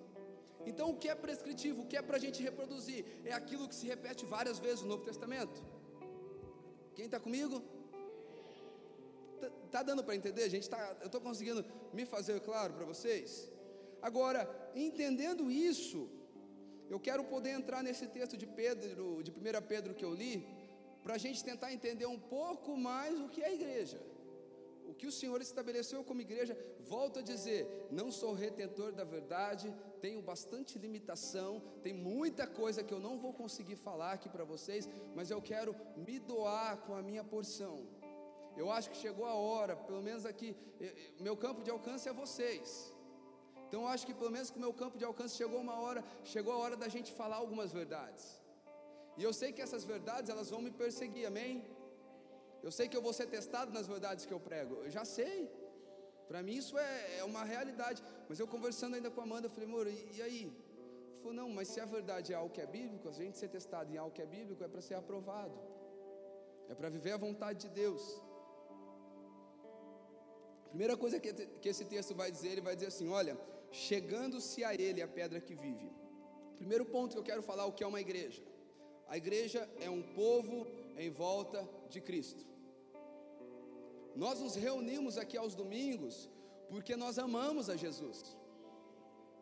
Então, 0.67 0.91
o 0.91 0.97
que 0.97 1.09
é 1.11 1.15
prescritivo, 1.15 1.83
o 1.83 1.87
que 1.87 1.97
é 1.97 2.01
para 2.01 2.17
a 2.17 2.21
gente 2.21 2.43
reproduzir? 2.43 3.05
É 3.23 3.35
aquilo 3.35 3.69
que 3.69 3.75
se 3.75 3.87
repete 3.87 4.25
várias 4.25 4.59
vezes 4.59 4.81
no 4.81 4.89
Novo 4.89 5.05
Testamento. 5.05 5.63
Quem 6.95 7.05
está 7.05 7.21
comigo? 7.21 7.63
Tá, 9.41 9.51
tá 9.71 9.83
dando 9.83 10.03
para 10.05 10.15
entender, 10.15 10.49
gente? 10.49 10.69
Tá, 10.69 10.97
eu 11.01 11.07
estou 11.07 11.21
conseguindo 11.21 11.65
me 11.93 12.05
fazer 12.05 12.41
claro 12.41 12.75
para 12.75 12.85
vocês? 12.85 13.51
Agora, 14.01 14.41
entendendo 14.75 15.51
isso, 15.51 16.09
eu 16.89 17.01
quero 17.01 17.25
poder 17.25 17.51
entrar 17.51 17.83
nesse 17.83 18.07
texto 18.07 18.37
de 18.37 18.47
Pedro, 18.47 19.23
de 19.23 19.31
1 19.31 19.35
Pedro 19.67 19.95
que 19.95 20.05
eu 20.05 20.13
li, 20.13 20.47
para 21.03 21.15
a 21.15 21.19
gente 21.19 21.43
tentar 21.43 21.73
entender 21.73 22.07
um 22.07 22.19
pouco 22.19 22.77
mais 22.77 23.19
o 23.21 23.29
que 23.29 23.43
é 23.43 23.49
a 23.49 23.55
igreja. 23.55 24.01
O 24.87 24.93
que 24.93 25.07
o 25.07 25.13
Senhor 25.13 25.41
estabeleceu 25.41 26.05
como 26.05 26.21
igreja, 26.21 26.57
volto 26.81 27.19
a 27.19 27.23
dizer, 27.23 27.89
não 27.91 28.11
sou 28.13 28.33
retentor 28.35 28.93
da 28.93 29.05
verdade, 29.05 29.75
tenho 30.01 30.21
bastante 30.21 30.79
limitação, 30.79 31.63
tem 31.83 31.95
muita 31.95 32.47
coisa 32.47 32.85
que 32.85 32.93
eu 32.93 33.01
não 33.01 33.19
vou 33.19 33.33
conseguir 33.33 33.77
falar 33.77 34.13
aqui 34.13 34.29
para 34.29 34.45
vocês, 34.45 34.89
mas 35.15 35.31
eu 35.31 35.41
quero 35.41 35.75
me 35.97 36.19
doar 36.19 36.77
com 36.85 36.95
a 36.95 37.03
minha 37.03 37.25
porção. 37.25 37.87
Eu 38.57 38.71
acho 38.77 38.91
que 38.91 38.97
chegou 39.05 39.27
a 39.27 39.35
hora, 39.35 39.75
pelo 39.89 40.03
menos 40.09 40.25
aqui, 40.33 40.51
meu 41.27 41.37
campo 41.45 41.63
de 41.67 41.71
alcance 41.77 42.09
é 42.09 42.13
vocês. 42.13 42.69
Então 43.67 43.83
eu 43.83 43.89
acho 43.95 44.07
que 44.09 44.15
pelo 44.21 44.31
menos 44.37 44.51
com 44.51 44.59
o 44.59 44.65
meu 44.67 44.75
campo 44.81 44.97
de 45.01 45.05
alcance 45.11 45.37
chegou 45.43 45.61
uma 45.67 45.77
hora, 45.85 46.03
chegou 46.23 46.53
a 46.55 46.59
hora 46.63 46.77
da 46.83 46.89
gente 46.95 47.11
falar 47.21 47.39
algumas 47.45 47.73
verdades. 47.73 48.25
E 49.19 49.23
eu 49.29 49.33
sei 49.41 49.51
que 49.53 49.63
essas 49.67 49.85
verdades 49.85 50.31
elas 50.35 50.51
vão 50.55 50.61
me 50.67 50.71
perseguir, 50.83 51.27
amém? 51.27 51.53
Eu 52.67 52.73
sei 52.77 52.87
que 52.89 52.97
eu 52.99 53.03
vou 53.07 53.13
ser 53.19 53.27
testado 53.27 53.71
nas 53.77 53.87
verdades 53.87 54.25
que 54.29 54.35
eu 54.37 54.41
prego. 54.49 54.75
Eu 54.85 54.91
já 54.91 55.05
sei. 55.05 55.39
Para 56.29 56.43
mim 56.47 56.57
isso 56.63 56.77
é, 56.79 57.19
é, 57.19 57.25
uma 57.25 57.45
realidade. 57.45 58.03
Mas 58.29 58.39
eu 58.39 58.47
conversando 58.55 58.95
ainda 58.97 59.11
com 59.11 59.21
a 59.21 59.25
Amanda, 59.25 59.51
falei, 59.57 59.69
amor, 59.69 59.87
e, 59.87 59.99
e 60.17 60.23
aí? 60.23 60.43
Falou, 61.19 61.35
não, 61.41 61.49
mas 61.57 61.69
se 61.69 61.81
a 61.81 61.85
verdade 61.97 62.33
é 62.33 62.37
algo 62.37 62.53
que 62.57 62.61
é 62.61 62.67
bíblico, 62.67 63.09
a 63.09 63.13
gente 63.13 63.37
ser 63.39 63.49
testado 63.49 63.93
em 63.93 63.99
algo 64.03 64.15
que 64.17 64.23
é 64.23 64.27
bíblico 64.27 64.63
é 64.65 64.69
para 64.69 64.81
ser 64.81 64.95
aprovado. 64.95 65.57
É 66.69 66.75
para 66.75 66.89
viver 66.89 67.13
a 67.13 67.17
vontade 67.17 67.59
de 67.67 67.71
Deus. 67.83 68.03
Primeira 70.75 70.97
coisa 70.97 71.21
que, 71.21 71.33
que 71.63 71.69
esse 71.69 71.85
texto 71.85 72.13
vai 72.21 72.33
dizer, 72.33 72.49
ele 72.53 72.61
vai 72.69 72.75
dizer 72.75 72.89
assim: 72.89 73.09
olha, 73.09 73.39
chegando-se 73.71 74.65
a 74.69 74.75
ele 74.75 75.01
a 75.01 75.07
pedra 75.07 75.41
que 75.41 75.55
vive. 75.55 75.89
Primeiro 76.57 76.85
ponto 76.85 77.13
que 77.13 77.21
eu 77.21 77.29
quero 77.29 77.45
falar, 77.51 77.65
o 77.67 77.73
que 77.73 77.85
é 77.85 77.87
uma 77.87 78.01
igreja? 78.01 78.43
A 79.07 79.17
igreja 79.17 79.61
é 79.81 79.89
um 79.89 80.03
povo 80.03 80.67
em 80.97 81.11
volta 81.11 81.61
de 81.89 82.01
Cristo. 82.01 82.45
Nós 84.17 84.41
nos 84.41 84.57
reunimos 84.57 85.17
aqui 85.17 85.37
aos 85.37 85.55
domingos 85.55 86.29
porque 86.69 86.97
nós 86.97 87.21
amamos 87.21 87.71
a 87.71 87.77
Jesus. 87.77 88.37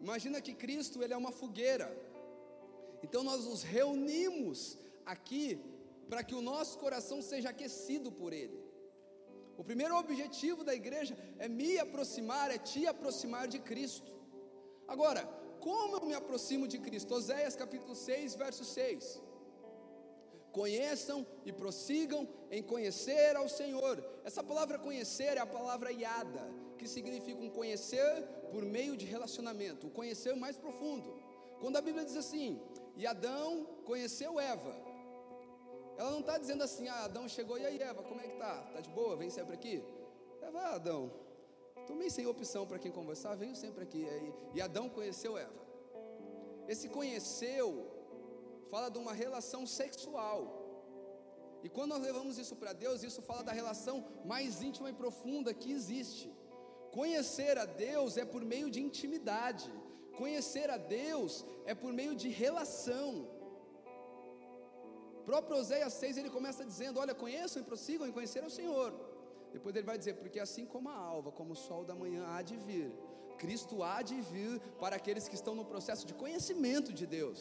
Imagina 0.03 0.39
que 0.39 0.53
Cristo 0.53 1.03
ele 1.03 1.15
é 1.15 1.17
uma 1.25 1.33
fogueira. 1.33 1.89
Então 3.03 3.25
nós 3.25 3.47
nos 3.47 3.63
reunimos 3.63 4.77
aqui 5.07 5.47
para 6.11 6.23
que 6.23 6.35
o 6.35 6.43
nosso 6.43 6.79
coração 6.79 7.23
seja 7.23 7.49
aquecido 7.49 8.13
por 8.13 8.35
ele. 8.35 8.62
O 9.57 9.65
primeiro 9.65 9.97
objetivo 9.97 10.65
da 10.65 10.75
igreja 10.75 11.17
é 11.39 11.49
me 11.49 11.79
aproximar, 11.79 12.51
é 12.51 12.59
te 12.59 12.87
aproximar 12.87 13.47
de 13.49 13.59
Cristo. 13.59 14.13
Agora, 14.89 15.23
como 15.61 15.97
eu 15.97 16.07
me 16.07 16.15
aproximo 16.15 16.67
de 16.67 16.79
Cristo? 16.79 17.15
Oséias 17.15 17.55
capítulo 17.55 17.95
6, 17.95 18.35
verso 18.35 18.65
6. 18.65 19.21
Conheçam 20.51 21.27
e 21.47 21.53
prossigam 21.53 22.29
em 22.51 22.63
conhecer 22.63 23.37
ao 23.37 23.49
Senhor. 23.49 24.05
Essa 24.25 24.43
palavra 24.43 24.79
conhecer 24.79 25.37
é 25.37 25.41
a 25.41 25.47
palavra 25.47 25.93
iada, 25.93 26.53
que 26.79 26.87
significa 26.87 27.41
um 27.41 27.49
conhecer 27.49 28.23
por 28.51 28.65
meio 28.65 28.97
de 28.97 29.07
relacionamento, 29.07 29.87
o 29.87 29.91
conhecer 29.91 30.35
mais 30.35 30.57
profundo. 30.57 31.23
Quando 31.61 31.77
a 31.77 31.81
Bíblia 31.81 32.05
diz 32.05 32.17
assim: 32.17 32.61
E 32.97 33.07
Adão 33.07 33.65
conheceu 33.85 34.39
Eva, 34.39 34.75
ela 35.97 36.11
não 36.11 36.21
está 36.21 36.39
dizendo 36.39 36.63
assim, 36.63 36.89
ah, 36.89 37.05
Adão 37.05 37.29
chegou, 37.29 37.59
e 37.59 37.67
aí 37.67 37.81
Eva, 37.81 38.03
como 38.03 38.21
é 38.21 38.27
que 38.29 38.37
tá? 38.37 38.55
Tá 38.73 38.81
de 38.81 38.91
boa? 38.91 39.17
Vem 39.17 39.31
sempre 39.31 39.55
aqui? 39.55 39.83
Eva, 40.41 40.59
ah, 40.61 40.75
Adão, 40.75 41.13
estou 41.81 41.97
meio 41.97 42.11
sem 42.11 42.27
opção 42.27 42.67
para 42.67 42.79
quem 42.79 42.91
conversar, 42.91 43.35
venho 43.35 43.55
sempre 43.55 43.83
aqui. 43.85 44.07
E 44.55 44.61
Adão 44.61 44.89
conheceu 44.89 45.37
Eva. 45.37 45.63
Esse 46.69 46.89
conheceu 46.89 47.69
fala 48.71 48.89
de 48.89 48.99
uma 48.99 49.13
relação 49.13 49.67
sexual. 49.67 50.41
E 51.65 51.69
quando 51.69 51.91
nós 51.95 52.03
levamos 52.03 52.39
isso 52.43 52.57
para 52.57 52.73
Deus, 52.73 53.03
isso 53.09 53.23
fala 53.23 53.43
da 53.49 53.53
relação 53.53 53.97
mais 54.25 54.63
íntima 54.63 54.91
e 54.91 55.01
profunda 55.03 55.55
que 55.55 55.71
existe. 55.71 56.29
Conhecer 56.99 57.57
a 57.59 57.67
Deus 57.67 58.17
é 58.17 58.25
por 58.25 58.43
meio 58.53 58.69
de 58.71 58.81
intimidade. 58.87 59.71
Conhecer 60.17 60.69
a 60.71 60.77
Deus 60.77 61.45
é 61.65 61.75
por 61.75 61.93
meio 61.93 62.15
de 62.15 62.29
relação 62.29 63.09
próprio 65.29 65.59
Oséias 65.61 65.95
6 65.95 66.19
ele 66.21 66.31
começa 66.37 66.65
dizendo: 66.65 67.01
Olha, 67.03 67.15
conheçam 67.15 67.61
e 67.63 67.65
prossigam 67.71 68.07
em 68.07 68.13
conhecer 68.19 68.43
o 68.45 68.55
Senhor. 68.59 68.91
Depois 69.53 69.75
ele 69.77 69.87
vai 69.93 69.99
dizer: 70.03 70.15
Porque 70.21 70.41
assim 70.47 70.65
como 70.75 70.89
a 70.89 70.99
alva, 71.15 71.31
como 71.41 71.53
o 71.53 71.61
sol 71.67 71.85
da 71.91 71.95
manhã 72.03 72.23
há 72.33 72.41
de 72.51 72.57
vir, 72.69 72.91
Cristo 73.43 73.83
há 73.83 74.01
de 74.11 74.19
vir 74.33 74.61
para 74.83 74.97
aqueles 75.01 75.27
que 75.29 75.39
estão 75.41 75.55
no 75.61 75.65
processo 75.73 76.07
de 76.07 76.15
conhecimento 76.23 76.93
de 76.93 77.07
Deus. 77.19 77.41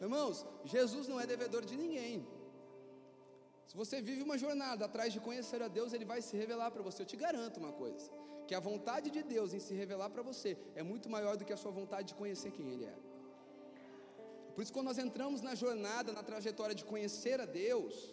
Irmãos, 0.00 0.46
Jesus 0.64 1.08
não 1.08 1.20
é 1.20 1.26
devedor 1.26 1.64
de 1.70 1.76
ninguém. 1.76 2.26
Se 3.68 3.76
você 3.76 3.96
vive 4.08 4.22
uma 4.22 4.38
jornada 4.38 4.84
atrás 4.84 5.12
de 5.12 5.20
conhecer 5.20 5.60
a 5.62 5.68
Deus, 5.68 5.92
Ele 5.92 6.04
vai 6.12 6.20
se 6.22 6.36
revelar 6.42 6.70
para 6.70 6.82
você. 6.88 7.02
Eu 7.02 7.10
te 7.12 7.16
garanto 7.16 7.58
uma 7.64 7.72
coisa: 7.72 8.10
que 8.46 8.54
a 8.54 8.60
vontade 8.60 9.10
de 9.16 9.22
Deus 9.22 9.52
em 9.52 9.62
se 9.66 9.74
revelar 9.74 10.08
para 10.10 10.22
você 10.22 10.56
é 10.74 10.82
muito 10.82 11.08
maior 11.14 11.36
do 11.36 11.44
que 11.44 11.52
a 11.52 11.60
sua 11.62 11.72
vontade 11.80 12.08
de 12.08 12.14
conhecer 12.14 12.50
quem 12.50 12.70
Ele 12.74 12.86
é. 12.94 12.96
Por 14.58 14.62
isso, 14.62 14.72
quando 14.72 14.86
nós 14.86 14.98
entramos 14.98 15.40
na 15.40 15.54
jornada, 15.54 16.12
na 16.12 16.20
trajetória 16.20 16.74
de 16.74 16.84
conhecer 16.84 17.40
a 17.40 17.44
Deus, 17.44 18.12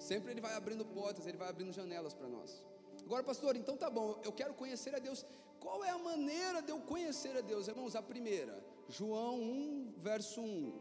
sempre 0.00 0.32
Ele 0.32 0.40
vai 0.40 0.54
abrindo 0.54 0.84
portas, 0.84 1.28
Ele 1.28 1.36
vai 1.36 1.48
abrindo 1.48 1.72
janelas 1.72 2.12
para 2.12 2.26
nós. 2.26 2.50
Agora, 3.04 3.22
pastor, 3.22 3.54
então 3.54 3.76
tá 3.76 3.88
bom, 3.88 4.20
eu 4.24 4.32
quero 4.32 4.52
conhecer 4.54 4.92
a 4.96 4.98
Deus. 4.98 5.24
Qual 5.60 5.84
é 5.84 5.90
a 5.90 5.98
maneira 5.98 6.60
de 6.60 6.72
eu 6.72 6.80
conhecer 6.80 7.36
a 7.36 7.40
Deus? 7.40 7.68
Irmãos, 7.68 7.94
a 7.94 8.02
primeira, 8.02 8.60
João 8.88 9.36
1, 9.40 9.94
verso 9.98 10.40
1. 10.40 10.72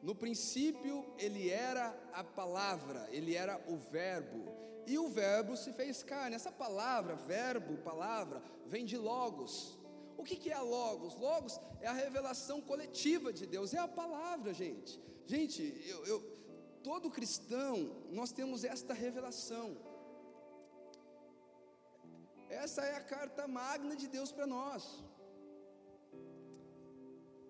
No 0.00 0.14
princípio, 0.14 1.04
ele 1.18 1.50
era 1.50 1.94
a 2.14 2.24
palavra, 2.24 3.06
ele 3.10 3.36
era 3.36 3.62
o 3.68 3.76
Verbo, 3.76 4.42
e 4.86 4.98
o 4.98 5.06
Verbo 5.06 5.54
se 5.54 5.70
fez 5.74 6.02
carne. 6.02 6.34
Essa 6.34 6.50
palavra, 6.50 7.14
verbo, 7.14 7.76
palavra, 7.82 8.42
vem 8.64 8.86
de 8.86 8.96
Logos, 8.96 9.81
o 10.16 10.24
que, 10.24 10.36
que 10.36 10.50
é 10.50 10.54
a 10.54 10.62
Logos? 10.62 11.14
Logos 11.16 11.60
é 11.80 11.86
a 11.86 11.92
revelação 11.92 12.60
coletiva 12.60 13.32
de 13.32 13.46
Deus, 13.46 13.74
é 13.74 13.78
a 13.78 13.88
palavra, 13.88 14.52
gente. 14.52 15.00
Gente, 15.26 15.62
eu, 15.86 16.04
eu, 16.06 16.18
todo 16.82 17.10
cristão, 17.10 17.74
nós 18.10 18.32
temos 18.32 18.64
esta 18.64 18.92
revelação. 18.92 19.76
Essa 22.48 22.82
é 22.82 22.94
a 22.96 23.04
carta 23.14 23.46
magna 23.48 23.94
de 23.96 24.06
Deus 24.08 24.30
para 24.30 24.46
nós. 24.46 25.02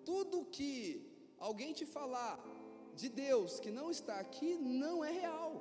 Tudo 0.05 0.45
que 0.45 0.71
alguém 1.37 1.73
te 1.73 1.85
falar 1.85 2.35
de 2.95 3.09
Deus 3.09 3.59
que 3.59 3.71
não 3.71 3.89
está 3.91 4.15
aqui, 4.19 4.55
não 4.55 5.03
é 5.03 5.11
real. 5.11 5.51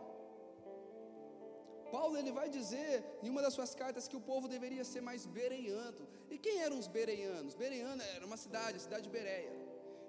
Paulo 1.94 2.14
ele 2.20 2.32
vai 2.38 2.48
dizer 2.58 2.94
em 3.22 3.28
uma 3.32 3.42
das 3.44 3.54
suas 3.56 3.72
cartas 3.80 4.06
que 4.10 4.18
o 4.20 4.24
povo 4.30 4.46
deveria 4.54 4.84
ser 4.92 5.02
mais 5.08 5.22
bereiano. 5.38 6.04
E 6.34 6.38
quem 6.44 6.56
eram 6.66 6.78
os 6.82 6.88
bereianos? 6.96 7.54
Bereiano 7.62 8.02
era 8.16 8.24
uma 8.30 8.38
cidade, 8.44 8.76
a 8.78 8.84
cidade 8.86 9.04
de 9.08 9.12
Bereia. 9.18 9.52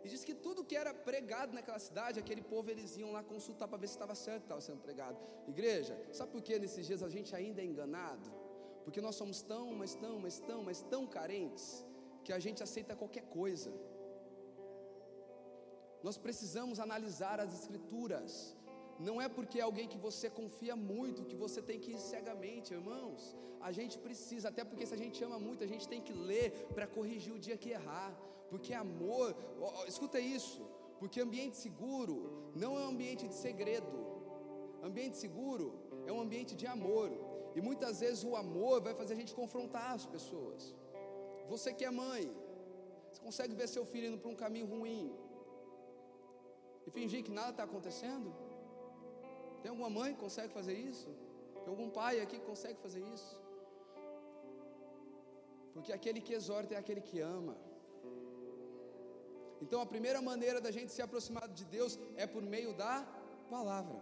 E 0.03 0.09
diz 0.13 0.21
que 0.27 0.35
tudo 0.45 0.65
que 0.69 0.77
era 0.83 0.93
pregado 1.09 1.51
naquela 1.57 1.81
cidade, 1.87 2.21
aquele 2.23 2.43
povo 2.53 2.69
eles 2.73 2.91
iam 3.01 3.11
lá 3.15 3.21
consultar 3.33 3.67
para 3.69 3.81
ver 3.83 3.87
se 3.87 3.95
estava 3.97 4.15
certo 4.15 4.41
que 4.41 4.47
estava 4.49 4.63
sendo 4.69 4.81
pregado. 4.87 5.17
Igreja, 5.53 5.95
sabe 6.19 6.31
por 6.33 6.41
que 6.47 6.57
nesses 6.63 6.85
dias 6.89 7.03
a 7.07 7.11
gente 7.15 7.31
ainda 7.39 7.61
é 7.61 7.65
enganado? 7.71 8.29
Porque 8.85 9.01
nós 9.05 9.15
somos 9.21 9.41
tão, 9.41 9.65
mas 9.81 9.93
tão, 10.03 10.15
mas 10.25 10.39
tão, 10.49 10.59
mas 10.69 10.81
tão 10.93 11.03
carentes 11.17 11.85
que 12.25 12.33
a 12.37 12.39
gente 12.45 12.61
aceita 12.67 12.99
qualquer 13.01 13.25
coisa. 13.39 13.71
Nós 16.07 16.17
precisamos 16.25 16.79
analisar 16.85 17.39
as 17.45 17.53
escrituras 17.59 18.57
não 18.99 19.21
é 19.21 19.27
porque 19.27 19.59
é 19.59 19.63
alguém 19.63 19.87
que 19.87 19.97
você 19.97 20.29
confia 20.29 20.75
muito 20.75 21.25
que 21.25 21.35
você 21.35 21.61
tem 21.61 21.79
que 21.79 21.91
ir 21.93 21.99
cegamente, 21.99 22.73
irmãos. 22.73 23.35
A 23.59 23.71
gente 23.71 23.97
precisa, 23.97 24.49
até 24.49 24.63
porque 24.63 24.85
se 24.85 24.93
a 24.93 24.97
gente 24.97 25.23
ama 25.23 25.39
muito, 25.39 25.63
a 25.63 25.67
gente 25.67 25.87
tem 25.87 26.01
que 26.01 26.13
ler 26.13 26.51
para 26.73 26.85
corrigir 26.85 27.33
o 27.33 27.39
dia 27.39 27.57
que 27.57 27.69
errar. 27.69 28.11
Porque 28.49 28.73
amor, 28.73 29.35
ó, 29.59 29.85
escuta 29.85 30.19
isso, 30.19 30.61
porque 30.99 31.19
ambiente 31.19 31.57
seguro 31.57 32.17
não 32.55 32.77
é 32.77 32.81
um 32.85 32.89
ambiente 32.89 33.27
de 33.27 33.33
segredo. 33.33 33.97
Ambiente 34.81 35.17
seguro 35.17 35.67
é 36.05 36.11
um 36.11 36.21
ambiente 36.25 36.55
de 36.55 36.67
amor. 36.67 37.09
E 37.55 37.61
muitas 37.61 37.99
vezes 37.99 38.23
o 38.23 38.35
amor 38.35 38.81
vai 38.81 38.93
fazer 38.93 39.13
a 39.13 39.19
gente 39.21 39.33
confrontar 39.33 39.91
as 39.93 40.05
pessoas. 40.05 40.75
Você 41.47 41.73
que 41.73 41.85
é 41.85 41.91
mãe, 41.91 42.23
você 43.09 43.21
consegue 43.21 43.55
ver 43.55 43.67
seu 43.67 43.85
filho 43.85 44.07
indo 44.07 44.17
para 44.17 44.31
um 44.31 44.35
caminho 44.35 44.65
ruim 44.65 45.13
e 46.85 46.91
fingir 46.91 47.23
que 47.23 47.31
nada 47.31 47.51
está 47.51 47.63
acontecendo? 47.63 48.33
Tem 49.63 49.71
alguma 49.73 49.89
mãe 49.89 50.13
que 50.13 50.19
consegue 50.19 50.51
fazer 50.59 50.75
isso? 50.91 51.09
Tem 51.61 51.69
algum 51.73 51.89
pai 51.89 52.19
aqui 52.19 52.37
que 52.37 52.45
consegue 52.45 52.77
fazer 52.85 53.01
isso? 53.15 53.33
Porque 55.73 55.91
aquele 55.97 56.19
que 56.21 56.33
exorta 56.39 56.75
é 56.75 56.77
aquele 56.77 57.01
que 57.09 57.19
ama. 57.21 57.55
Então 59.61 59.79
a 59.79 59.85
primeira 59.85 60.21
maneira 60.21 60.59
da 60.59 60.71
gente 60.77 60.91
se 60.91 61.01
aproximar 61.01 61.47
de 61.47 61.63
Deus 61.63 61.97
é 62.17 62.27
por 62.27 62.43
meio 62.55 62.73
da 62.73 62.95
palavra. 63.49 63.99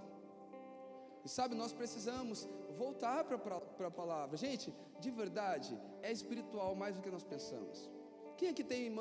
E 1.23 1.29
sabe, 1.29 1.53
nós 1.53 1.71
precisamos 1.71 2.49
voltar 2.75 3.23
para 3.23 3.87
a 3.87 3.91
palavra. 3.91 4.35
Gente, 4.35 4.73
de 4.99 5.11
verdade, 5.11 5.79
é 6.01 6.11
espiritual 6.11 6.73
mais 6.73 6.95
do 6.95 7.03
que 7.03 7.11
nós 7.11 7.23
pensamos. 7.23 7.87
Quem 8.35 8.49
aqui 8.49 8.63
tem 8.63 8.91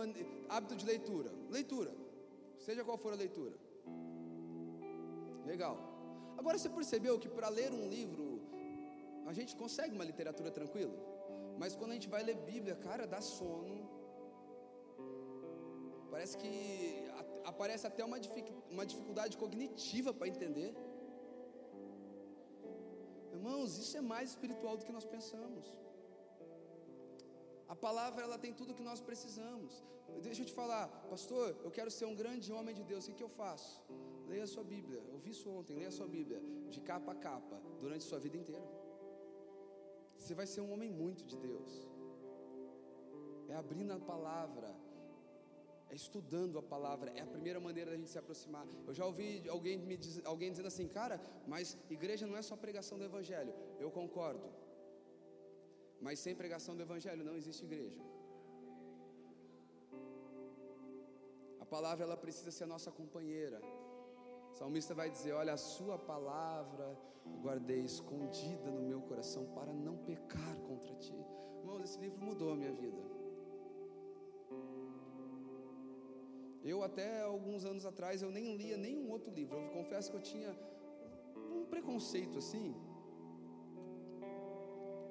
hábito 0.51 0.77
de 0.77 0.85
leitura? 0.85 1.33
Leitura, 1.49 1.91
seja 2.59 2.85
qual 2.85 2.99
for 2.99 3.15
a 3.15 3.17
leitura. 3.17 3.57
Legal. 5.47 5.89
Agora 6.41 6.57
você 6.59 6.70
percebeu 6.80 7.14
que 7.22 7.30
para 7.36 7.49
ler 7.59 7.70
um 7.78 7.86
livro, 7.97 8.26
a 9.30 9.32
gente 9.38 9.53
consegue 9.62 9.95
uma 9.99 10.07
literatura 10.11 10.51
tranquila? 10.59 10.99
Mas 11.61 11.74
quando 11.78 11.93
a 11.93 11.97
gente 11.99 12.11
vai 12.14 12.22
ler 12.28 12.36
Bíblia, 12.53 12.76
cara, 12.86 13.05
dá 13.14 13.20
sono. 13.20 13.78
Parece 16.12 16.34
que 16.43 16.53
aparece 17.51 17.84
até 17.91 18.03
uma, 18.11 18.18
uma 18.74 18.86
dificuldade 18.93 19.34
cognitiva 19.43 20.12
para 20.18 20.28
entender. 20.34 20.70
Irmãos, 23.36 23.76
isso 23.82 23.95
é 24.01 24.05
mais 24.14 24.30
espiritual 24.34 24.76
do 24.78 24.86
que 24.86 24.97
nós 24.99 25.07
pensamos. 25.14 25.66
A 27.74 27.76
palavra 27.86 28.22
ela 28.26 28.38
tem 28.45 28.55
tudo 28.61 28.70
o 28.72 28.78
que 28.78 28.88
nós 28.91 29.03
precisamos. 29.09 29.72
Deixa 30.28 30.43
eu 30.43 30.49
te 30.51 30.57
falar, 30.62 30.84
pastor, 31.12 31.47
eu 31.66 31.70
quero 31.76 31.91
ser 31.99 32.07
um 32.12 32.16
grande 32.22 32.49
homem 32.57 32.74
de 32.78 32.84
Deus. 32.93 33.05
O 33.05 33.09
que, 33.09 33.18
que 33.20 33.26
eu 33.28 33.34
faço? 33.43 33.74
Leia 34.33 34.45
a 34.49 34.53
sua 34.55 34.64
Bíblia. 34.74 35.01
Eu 35.12 35.18
vi 35.24 35.31
isso 35.37 35.49
ontem. 35.59 35.74
Leia 35.81 35.91
a 35.95 35.97
sua 35.99 36.09
Bíblia 36.16 36.41
de 36.74 36.81
capa 36.91 37.12
a 37.12 37.18
capa 37.26 37.57
durante 37.83 38.03
a 38.07 38.09
sua 38.11 38.20
vida 38.26 38.37
inteira. 38.43 38.68
Você 40.20 40.35
vai 40.41 40.47
ser 40.53 40.61
um 40.66 40.70
homem 40.74 40.91
muito 41.03 41.22
de 41.31 41.37
Deus. 41.49 41.72
É 43.53 43.55
abrindo 43.62 43.93
a 43.93 44.01
palavra, 44.12 44.68
é 45.93 45.95
estudando 46.03 46.57
a 46.62 46.62
palavra, 46.74 47.09
é 47.18 47.22
a 47.26 47.31
primeira 47.35 47.61
maneira 47.66 47.91
da 47.91 47.97
gente 48.01 48.12
se 48.14 48.20
aproximar. 48.22 48.64
Eu 48.89 48.95
já 48.99 49.05
ouvi 49.11 49.28
alguém, 49.57 49.76
me 49.91 49.97
diz, 49.97 50.14
alguém 50.33 50.51
dizendo 50.53 50.70
assim, 50.72 50.87
cara, 50.99 51.16
mas 51.53 51.76
igreja 51.97 52.26
não 52.31 52.37
é 52.41 52.43
só 52.51 52.57
pregação 52.66 52.97
do 53.01 53.05
Evangelho. 53.11 53.53
Eu 53.85 53.91
concordo. 53.91 54.49
Mas 56.01 56.20
sem 56.20 56.35
pregação 56.43 56.76
do 56.76 56.83
Evangelho 56.89 57.24
não 57.24 57.37
existe 57.41 57.64
igreja. 57.64 58.01
A 61.64 61.66
palavra 61.74 62.05
ela 62.07 62.16
precisa 62.26 62.53
ser 62.57 62.64
a 62.64 62.72
nossa 62.74 62.93
companheira. 63.01 63.61
O 64.53 64.55
salmista 64.55 64.95
vai 64.95 65.11
dizer: 65.11 65.33
Olha, 65.33 65.53
a 65.55 65.57
sua 65.57 65.99
palavra 65.99 66.99
guardei 67.43 67.81
escondida 67.81 68.71
no 68.71 68.83
meu 68.83 69.01
coração 69.03 69.47
para 69.55 69.73
não 69.73 69.97
pecar 69.99 70.57
contra 70.69 70.95
ti. 70.97 71.19
Irmãos, 71.61 71.83
esse 71.83 71.99
livro 72.01 72.21
mudou 72.21 72.53
a 72.53 72.57
minha 72.57 72.73
vida. 72.73 73.03
Eu 76.63 76.83
até 76.83 77.23
alguns 77.23 77.65
anos 77.65 77.87
atrás 77.87 78.23
eu 78.23 78.31
nem 78.31 78.57
lia 78.57 78.77
nenhum 78.77 79.11
outro 79.11 79.33
livro. 79.33 79.57
Eu 79.57 79.71
confesso 79.71 80.11
que 80.11 80.17
eu 80.17 80.21
tinha 80.21 80.55
um 81.37 81.65
preconceito 81.65 82.37
assim, 82.39 82.75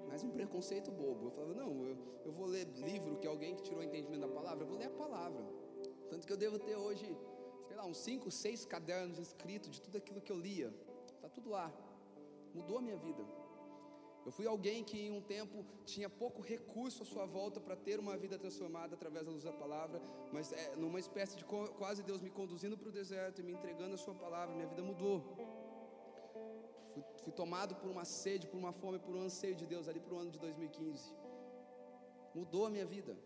mas 0.07 0.23
um 0.23 0.29
preconceito 0.29 0.91
bobo. 0.91 1.25
Eu 1.27 1.31
falava, 1.31 1.53
não, 1.53 1.71
eu, 1.85 1.97
eu 2.25 2.31
vou 2.31 2.45
ler 2.45 2.65
livro 2.75 3.17
que 3.17 3.27
alguém 3.27 3.55
que 3.55 3.63
tirou 3.63 3.81
o 3.81 3.83
entendimento 3.83 4.21
da 4.21 4.27
palavra, 4.27 4.63
eu 4.63 4.67
vou 4.67 4.77
ler 4.77 4.85
a 4.85 4.97
palavra. 5.05 5.43
Tanto 6.09 6.25
que 6.27 6.33
eu 6.33 6.37
devo 6.37 6.59
ter 6.59 6.75
hoje, 6.75 7.15
lá, 7.79 7.85
uns 7.85 7.97
5, 7.97 8.29
6 8.29 8.65
cadernos 8.65 9.17
escritos 9.27 9.69
de 9.75 9.81
tudo 9.81 9.97
aquilo 9.97 10.21
que 10.21 10.31
eu 10.31 10.39
lia. 10.47 10.69
Está 11.15 11.29
tudo 11.29 11.49
lá. 11.49 11.67
Mudou 12.53 12.77
a 12.79 12.81
minha 12.81 12.97
vida. 12.97 13.23
Eu 14.25 14.31
fui 14.37 14.45
alguém 14.45 14.83
que 14.89 14.97
em 15.07 15.11
um 15.17 15.21
tempo 15.21 15.65
tinha 15.91 16.09
pouco 16.09 16.41
recurso 16.41 17.03
à 17.03 17.05
sua 17.05 17.25
volta 17.25 17.59
para 17.59 17.75
ter 17.75 17.97
uma 17.99 18.15
vida 18.23 18.37
transformada 18.37 18.93
através 18.95 19.25
da 19.25 19.31
luz 19.31 19.43
da 19.49 19.53
palavra, 19.53 20.01
mas 20.31 20.51
é, 20.51 20.75
numa 20.75 20.99
espécie 20.99 21.37
de 21.37 21.45
quase 21.81 22.03
Deus 22.03 22.21
me 22.21 22.29
conduzindo 22.39 22.77
para 22.77 22.89
o 22.89 22.91
deserto 22.91 23.39
e 23.39 23.43
me 23.43 23.53
entregando 23.53 23.95
a 23.95 23.97
sua 24.05 24.13
palavra, 24.13 24.53
minha 24.53 24.67
vida 24.67 24.83
mudou. 24.83 25.17
Fui, 26.93 27.03
fui 27.23 27.33
tomado 27.41 27.75
por 27.75 27.89
uma 27.89 28.05
sede, 28.05 28.45
por 28.51 28.57
uma 28.57 28.73
fome, 28.73 28.99
por 28.99 29.15
um 29.15 29.21
anseio 29.21 29.55
de 29.55 29.65
Deus 29.65 29.87
ali 29.87 30.01
para 30.01 30.13
o 30.13 30.19
ano 30.19 30.31
de 30.31 30.39
2015. 30.39 31.13
Mudou 32.35 32.65
a 32.65 32.69
minha 32.69 32.85
vida. 32.85 33.17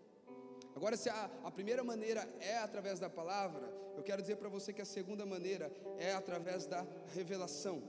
Agora, 0.75 0.97
se 0.97 1.09
a, 1.09 1.29
a 1.43 1.51
primeira 1.51 1.83
maneira 1.83 2.27
é 2.39 2.57
através 2.57 2.99
da 2.99 3.09
palavra, 3.09 3.71
eu 3.95 4.03
quero 4.03 4.21
dizer 4.21 4.37
para 4.37 4.49
você 4.49 4.73
que 4.73 4.81
a 4.81 4.85
segunda 4.85 5.25
maneira 5.25 5.71
é 5.97 6.13
através 6.13 6.65
da 6.65 6.85
revelação. 7.13 7.81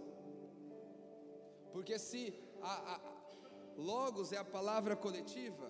Porque 1.72 1.98
se 1.98 2.34
a, 2.62 2.94
a, 2.94 3.00
logos 3.76 4.32
é 4.32 4.36
a 4.36 4.44
palavra 4.44 4.94
coletiva, 4.94 5.68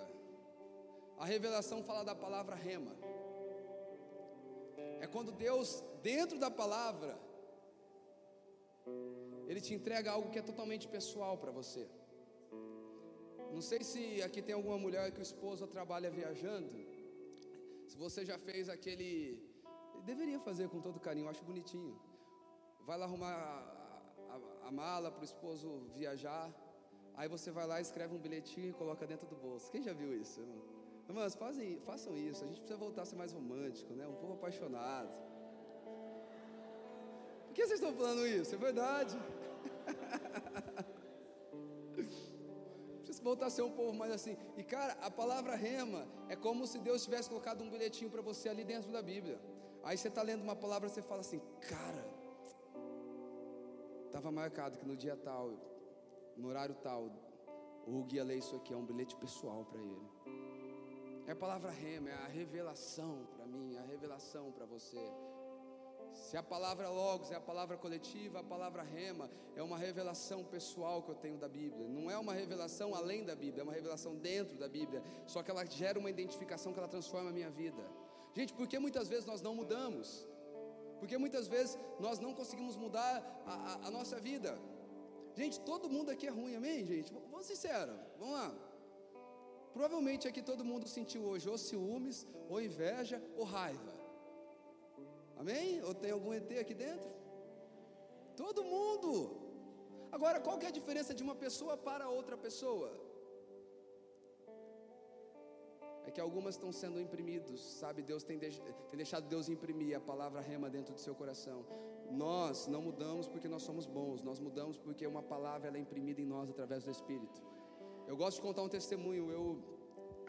a 1.19 1.25
revelação 1.25 1.83
fala 1.83 2.05
da 2.05 2.15
palavra 2.15 2.55
rema. 2.55 2.95
É 5.01 5.07
quando 5.07 5.31
Deus, 5.33 5.83
dentro 6.03 6.39
da 6.39 6.51
palavra, 6.51 7.17
Ele 9.47 9.61
te 9.61 9.73
entrega 9.73 10.11
algo 10.11 10.31
que 10.31 10.39
é 10.41 10.43
totalmente 10.43 10.89
pessoal 10.89 11.39
para 11.39 11.53
você. 11.53 11.89
Não 13.53 13.63
sei 13.63 13.85
se 13.85 14.21
aqui 14.21 14.43
tem 14.43 14.55
alguma 14.55 14.77
mulher 14.77 15.13
que 15.13 15.21
o 15.21 15.23
esposo 15.23 15.67
trabalha 15.67 16.11
viajando. 16.11 16.75
Se 17.95 18.01
você 18.07 18.21
já 18.31 18.37
fez 18.47 18.69
aquele. 18.69 19.11
Deveria 20.11 20.39
fazer 20.47 20.69
com 20.69 20.81
todo 20.87 20.99
carinho, 20.99 21.29
acho 21.33 21.45
bonitinho. 21.51 21.95
Vai 22.89 22.97
lá 22.99 23.05
arrumar 23.09 23.35
a, 23.49 24.35
a, 24.35 24.69
a 24.69 24.71
mala 24.73 25.13
para 25.13 25.23
o 25.23 25.29
esposo 25.33 25.69
viajar. 25.99 26.47
Aí 27.19 27.29
você 27.35 27.53
vai 27.59 27.67
lá, 27.71 27.81
escreve 27.81 28.13
um 28.17 28.19
bilhetinho 28.25 28.71
e 28.71 28.73
coloca 28.73 29.07
dentro 29.13 29.29
do 29.33 29.37
bolso. 29.37 29.71
Quem 29.71 29.81
já 29.89 29.93
viu 29.93 30.11
isso? 30.13 30.41
Irmãos, 31.09 31.37
fazem, 31.37 31.79
façam 31.91 32.17
isso. 32.17 32.43
A 32.43 32.49
gente 32.49 32.61
precisa 32.63 32.81
voltar 32.87 33.03
a 33.03 33.07
ser 33.11 33.15
mais 33.23 33.33
romântico, 33.33 33.95
né? 33.95 34.09
Um 34.09 34.17
povo 34.23 34.33
apaixonado. 34.33 35.15
Por 37.47 37.55
que 37.55 37.65
vocês 37.65 37.81
estão 37.81 37.95
falando 37.95 38.27
isso? 38.27 38.53
É 38.57 38.59
verdade. 38.59 39.17
Voltar 43.29 43.47
a 43.47 43.51
ser 43.57 43.63
um 43.63 43.75
povo 43.81 43.93
mais 44.03 44.13
assim. 44.13 44.37
E 44.57 44.63
cara, 44.63 44.93
a 45.09 45.11
palavra 45.11 45.57
rema 45.57 46.07
é 46.29 46.37
como 46.37 46.67
se 46.73 46.79
Deus 46.79 47.05
tivesse 47.07 47.29
colocado 47.29 47.63
um 47.65 47.71
bilhetinho 47.75 48.11
para 48.15 48.23
você 48.31 48.49
ali 48.49 48.65
dentro 48.73 48.93
da 48.93 49.03
Bíblia. 49.03 49.39
Aí 49.83 49.97
você 49.99 50.09
está 50.09 50.23
lendo 50.23 50.43
uma 50.43 50.57
palavra 50.65 50.89
você 50.89 51.03
fala 51.03 51.23
assim, 51.27 51.41
cara, 51.73 52.05
estava 54.07 54.31
marcado 54.31 54.79
que 54.79 54.87
no 54.87 54.97
dia 55.05 55.17
tal 55.17 55.47
no 56.37 56.49
horário 56.49 56.75
tal, 56.83 57.11
o 57.87 58.03
guia 58.05 58.25
lê 58.25 58.37
isso 58.37 58.57
aqui, 58.57 58.73
é 58.73 58.77
um 58.77 58.85
bilhete 58.85 59.15
pessoal 59.17 59.65
para 59.65 59.81
ele. 59.81 60.09
É 61.27 61.33
a 61.33 61.37
palavra 61.37 61.71
rema, 61.71 62.11
é 62.11 62.15
a 62.15 62.27
revelação 62.27 63.27
para 63.35 63.47
mim, 63.47 63.77
a 63.77 63.83
revelação 63.83 64.53
para 64.53 64.67
você. 64.67 64.99
Se 66.15 66.37
a 66.37 66.43
palavra 66.43 66.89
logos 66.89 67.31
é 67.31 67.35
a 67.35 67.41
palavra 67.41 67.77
coletiva, 67.77 68.41
a 68.41 68.43
palavra 68.43 68.83
rema 68.83 69.29
é 69.57 69.63
uma 69.63 69.77
revelação 69.77 70.45
pessoal 70.45 71.03
que 71.03 71.11
eu 71.11 71.15
tenho 71.15 71.37
da 71.37 71.49
Bíblia. 71.49 71.89
Não 71.89 72.11
é 72.11 72.17
uma 72.17 72.33
revelação 72.33 72.95
além 72.95 73.25
da 73.25 73.35
Bíblia, 73.35 73.63
é 73.63 73.65
uma 73.65 73.73
revelação 73.73 74.15
dentro 74.17 74.57
da 74.57 74.69
Bíblia. 74.69 75.03
Só 75.27 75.43
que 75.43 75.51
ela 75.51 75.65
gera 75.67 75.99
uma 75.99 76.09
identificação 76.09 76.73
que 76.73 76.79
ela 76.79 76.89
transforma 76.89 77.31
a 77.31 77.33
minha 77.33 77.51
vida. 77.51 77.83
Gente, 78.33 78.53
por 78.55 78.67
que 78.69 78.79
muitas 78.79 79.09
vezes 79.09 79.27
nós 79.27 79.43
não 79.43 79.55
mudamos? 79.55 80.27
Porque 81.01 81.19
muitas 81.19 81.49
vezes 81.49 81.77
nós 81.99 82.19
não 82.19 82.33
conseguimos 82.33 82.77
mudar 82.77 83.23
a, 83.47 83.55
a, 83.55 83.89
a 83.89 83.91
nossa 83.91 84.19
vida. 84.19 84.57
Gente, 85.35 85.61
todo 85.61 85.91
mundo 85.91 86.11
aqui 86.11 86.27
é 86.27 86.31
ruim, 86.31 86.55
amém, 86.55 86.85
gente? 86.85 87.13
Vamos 87.31 87.47
sincero, 87.47 87.93
vamos 88.19 88.35
lá. 88.35 88.55
Provavelmente 89.73 90.29
aqui 90.29 90.41
todo 90.41 90.65
mundo 90.65 90.87
sentiu 90.87 91.23
hoje 91.25 91.49
ou 91.49 91.59
ciúmes, 91.59 92.27
ou 92.49 92.61
inveja, 92.61 93.21
ou 93.37 93.45
raiva. 93.45 93.94
Amém? 95.37 95.83
Ou 95.83 95.95
tem 96.03 96.13
algum 96.17 96.33
ET 96.33 96.51
aqui 96.65 96.75
dentro? 96.75 97.11
Todo 98.43 98.69
mundo. 98.75 99.11
Agora, 100.11 100.41
qual 100.41 100.59
que 100.59 100.67
é 100.67 100.69
a 100.69 100.79
diferença 100.81 101.13
de 101.19 101.23
uma 101.23 101.35
pessoa 101.35 101.77
para 101.77 102.09
outra 102.09 102.37
pessoa? 102.37 102.91
é 106.07 106.11
que 106.11 106.21
algumas 106.21 106.55
estão 106.55 106.71
sendo 106.71 107.01
imprimidos, 107.01 107.61
sabe? 107.81 108.03
Deus 108.03 108.23
tem, 108.23 108.39
tem 108.39 108.97
deixado 109.03 109.27
Deus 109.27 109.49
imprimir 109.49 109.97
a 109.97 110.01
palavra 110.01 110.41
rema 110.41 110.69
dentro 110.69 110.93
do 110.93 111.01
seu 111.01 111.15
coração. 111.15 111.65
Nós 112.11 112.67
não 112.67 112.83
mudamos 112.83 113.27
porque 113.27 113.49
nós 113.49 113.63
somos 113.63 113.87
bons, 113.87 114.23
nós 114.23 114.39
mudamos 114.39 114.77
porque 114.79 115.07
uma 115.07 115.23
palavra 115.23 115.69
ela 115.69 115.79
é 115.79 115.81
imprimida 115.81 116.21
em 116.21 116.27
nós 116.27 116.51
através 116.51 116.85
do 116.85 116.91
Espírito. 116.91 117.43
Eu 118.07 118.17
gosto 118.17 118.37
de 118.37 118.43
contar 118.43 118.63
um 118.63 118.69
testemunho. 118.69 119.31
Eu 119.31 119.45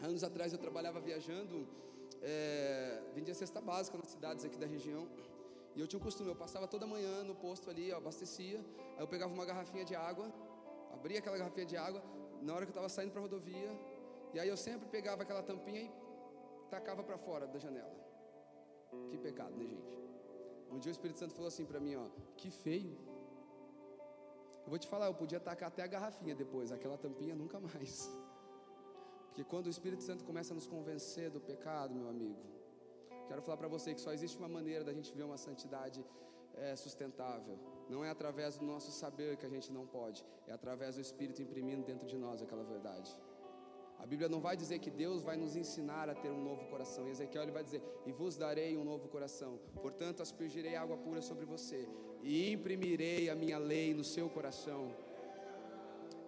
anos 0.02 0.24
atrás 0.24 0.52
eu 0.52 0.58
trabalhava 0.58 0.98
viajando, 1.00 1.68
é, 2.22 3.02
vendia 3.14 3.34
cesta 3.34 3.60
básica 3.60 3.96
nas 3.98 4.08
cidades 4.08 4.44
aqui 4.44 4.58
da 4.58 4.66
região. 4.66 5.08
E 5.74 5.80
eu 5.80 5.86
tinha 5.86 6.00
um 6.00 6.02
costume, 6.02 6.30
eu 6.30 6.36
passava 6.36 6.66
toda 6.66 6.86
manhã 6.86 7.22
no 7.22 7.34
posto 7.34 7.68
ali, 7.68 7.90
eu 7.90 7.98
abastecia, 7.98 8.64
aí 8.96 9.00
eu 9.00 9.06
pegava 9.06 9.32
uma 9.32 9.44
garrafinha 9.44 9.84
de 9.84 9.94
água, 9.94 10.32
abria 10.92 11.18
aquela 11.18 11.36
garrafinha 11.36 11.66
de 11.66 11.76
água, 11.76 12.02
na 12.40 12.54
hora 12.54 12.64
que 12.64 12.70
eu 12.70 12.76
estava 12.76 12.88
saindo 12.88 13.10
para 13.10 13.20
a 13.20 13.22
rodovia, 13.22 13.70
e 14.32 14.40
aí 14.40 14.48
eu 14.48 14.56
sempre 14.56 14.88
pegava 14.88 15.22
aquela 15.22 15.42
tampinha 15.42 15.82
e 15.82 15.90
tacava 16.70 17.02
para 17.02 17.18
fora 17.18 17.46
da 17.46 17.58
janela. 17.58 17.94
Que 19.10 19.18
pecado, 19.18 19.54
né, 19.56 19.66
gente? 19.66 19.96
Um 20.70 20.78
dia 20.78 20.90
o 20.90 20.96
Espírito 20.96 21.18
Santo 21.18 21.34
falou 21.34 21.48
assim 21.48 21.64
para 21.64 21.78
mim, 21.78 21.96
ó, 21.96 22.06
que 22.36 22.50
feio. 22.50 22.96
Eu 24.64 24.70
vou 24.70 24.78
te 24.78 24.88
falar, 24.88 25.06
eu 25.06 25.14
podia 25.14 25.38
tacar 25.38 25.68
até 25.68 25.82
a 25.82 25.86
garrafinha 25.86 26.34
depois, 26.34 26.72
aquela 26.72 26.98
tampinha 26.98 27.34
nunca 27.34 27.60
mais. 27.60 28.10
Porque 29.36 29.50
quando 29.50 29.66
o 29.66 29.68
Espírito 29.76 30.02
Santo 30.02 30.24
começa 30.24 30.54
a 30.54 30.56
nos 30.58 30.66
convencer 30.66 31.28
do 31.28 31.38
pecado, 31.38 31.94
meu 31.94 32.08
amigo, 32.08 32.42
quero 33.28 33.42
falar 33.42 33.58
para 33.58 33.68
você 33.68 33.92
que 33.92 34.00
só 34.00 34.10
existe 34.10 34.38
uma 34.38 34.48
maneira 34.48 34.82
da 34.82 34.94
gente 34.94 35.12
ver 35.12 35.24
uma 35.24 35.36
santidade 35.36 36.02
é, 36.54 36.74
sustentável. 36.74 37.58
Não 37.86 38.02
é 38.02 38.08
através 38.08 38.56
do 38.56 38.64
nosso 38.64 38.90
saber 38.90 39.36
que 39.36 39.44
a 39.44 39.48
gente 39.50 39.70
não 39.70 39.86
pode, 39.86 40.24
é 40.46 40.52
através 40.52 40.94
do 40.94 41.02
Espírito 41.02 41.42
imprimindo 41.42 41.82
dentro 41.82 42.06
de 42.06 42.16
nós 42.16 42.40
aquela 42.40 42.64
verdade. 42.64 43.14
A 43.98 44.06
Bíblia 44.06 44.26
não 44.26 44.40
vai 44.40 44.56
dizer 44.56 44.78
que 44.78 44.90
Deus 44.90 45.22
vai 45.22 45.36
nos 45.36 45.54
ensinar 45.54 46.08
a 46.08 46.14
ter 46.14 46.30
um 46.30 46.42
novo 46.42 46.64
coração. 46.70 47.06
Em 47.06 47.10
Ezequiel 47.10 47.42
ele 47.42 47.52
vai 47.52 47.62
dizer: 47.62 47.82
"E 48.06 48.12
vos 48.12 48.38
darei 48.38 48.74
um 48.78 48.84
novo 48.84 49.06
coração. 49.06 49.60
Portanto, 49.82 50.22
aspergirei 50.22 50.76
água 50.76 50.96
pura 50.96 51.20
sobre 51.20 51.44
você 51.44 51.86
e 52.22 52.50
imprimirei 52.54 53.28
a 53.28 53.34
minha 53.34 53.58
lei 53.58 53.92
no 53.92 54.02
seu 54.14 54.30
coração." 54.30 54.82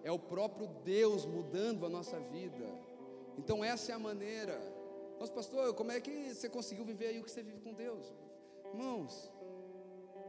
É 0.03 0.11
o 0.11 0.19
próprio 0.19 0.67
Deus 0.83 1.25
mudando 1.25 1.87
a 1.87 1.89
nossa 1.89 2.19
vida. 2.19 2.88
Então 3.39 3.57
essa 3.73 3.91
é 3.91 3.95
a 3.95 4.03
maneira. 4.09 4.57
Mas 5.19 5.29
pastor, 5.29 5.73
como 5.79 5.91
é 5.91 5.99
que 6.05 6.13
você 6.33 6.47
conseguiu 6.57 6.85
viver 6.91 7.07
aí 7.11 7.19
o 7.19 7.23
que 7.23 7.31
você 7.31 7.43
vive 7.49 7.61
com 7.65 7.73
Deus? 7.73 8.05
Irmãos, 8.73 9.13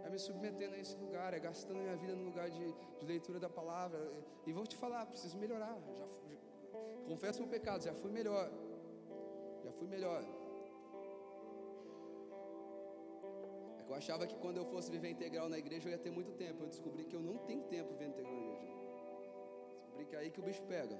é 0.04 0.08
me 0.14 0.18
submetendo 0.26 0.74
a 0.76 0.78
esse 0.84 0.96
lugar, 1.04 1.34
é 1.34 1.40
gastando 1.48 1.80
minha 1.86 1.96
vida 2.02 2.14
no 2.20 2.24
lugar 2.30 2.48
de, 2.56 2.66
de 3.00 3.04
leitura 3.12 3.38
da 3.44 3.50
palavra. 3.58 4.00
E 4.46 4.52
vou 4.52 4.66
te 4.72 4.76
falar, 4.76 5.02
preciso 5.06 5.36
melhorar. 5.44 5.76
Já, 5.98 6.06
confesso 7.12 7.40
meu 7.42 7.50
pecado, 7.56 7.82
já 7.82 7.94
fui 7.94 8.12
melhor. 8.18 8.48
Já 9.64 9.72
fui 9.78 9.88
melhor. 9.94 10.22
É 13.78 13.82
que 13.82 13.90
eu 13.92 13.96
achava 14.02 14.26
que 14.26 14.36
quando 14.44 14.58
eu 14.62 14.66
fosse 14.66 14.88
viver 14.90 15.10
integral 15.10 15.48
na 15.48 15.58
igreja 15.58 15.88
eu 15.88 15.92
ia 15.92 15.98
ter 16.06 16.12
muito 16.18 16.32
tempo. 16.44 16.62
Eu 16.62 16.68
descobri 16.68 17.04
que 17.04 17.16
eu 17.16 17.22
não 17.30 17.38
tenho 17.48 17.64
tempo 17.76 17.92
vivendo 17.94 18.12
integral 18.14 18.34
na 18.34 18.54
igreja. 18.54 18.76
Descobri 19.78 20.04
que 20.06 20.16
é 20.16 20.18
aí 20.20 20.30
que 20.30 20.40
o 20.40 20.46
bicho 20.50 20.62
pega. 20.74 20.98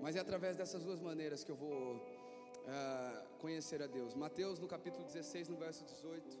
Mas 0.00 0.16
é 0.16 0.20
através 0.20 0.56
dessas 0.56 0.82
duas 0.82 1.00
maneiras 1.00 1.42
que 1.44 1.50
eu 1.50 1.56
vou 1.56 1.96
uh, 1.96 3.38
conhecer 3.38 3.82
a 3.82 3.86
Deus. 3.86 4.14
Mateus 4.14 4.58
no 4.58 4.68
capítulo 4.68 5.04
16, 5.04 5.48
no 5.48 5.56
verso 5.56 5.84
18. 5.84 6.38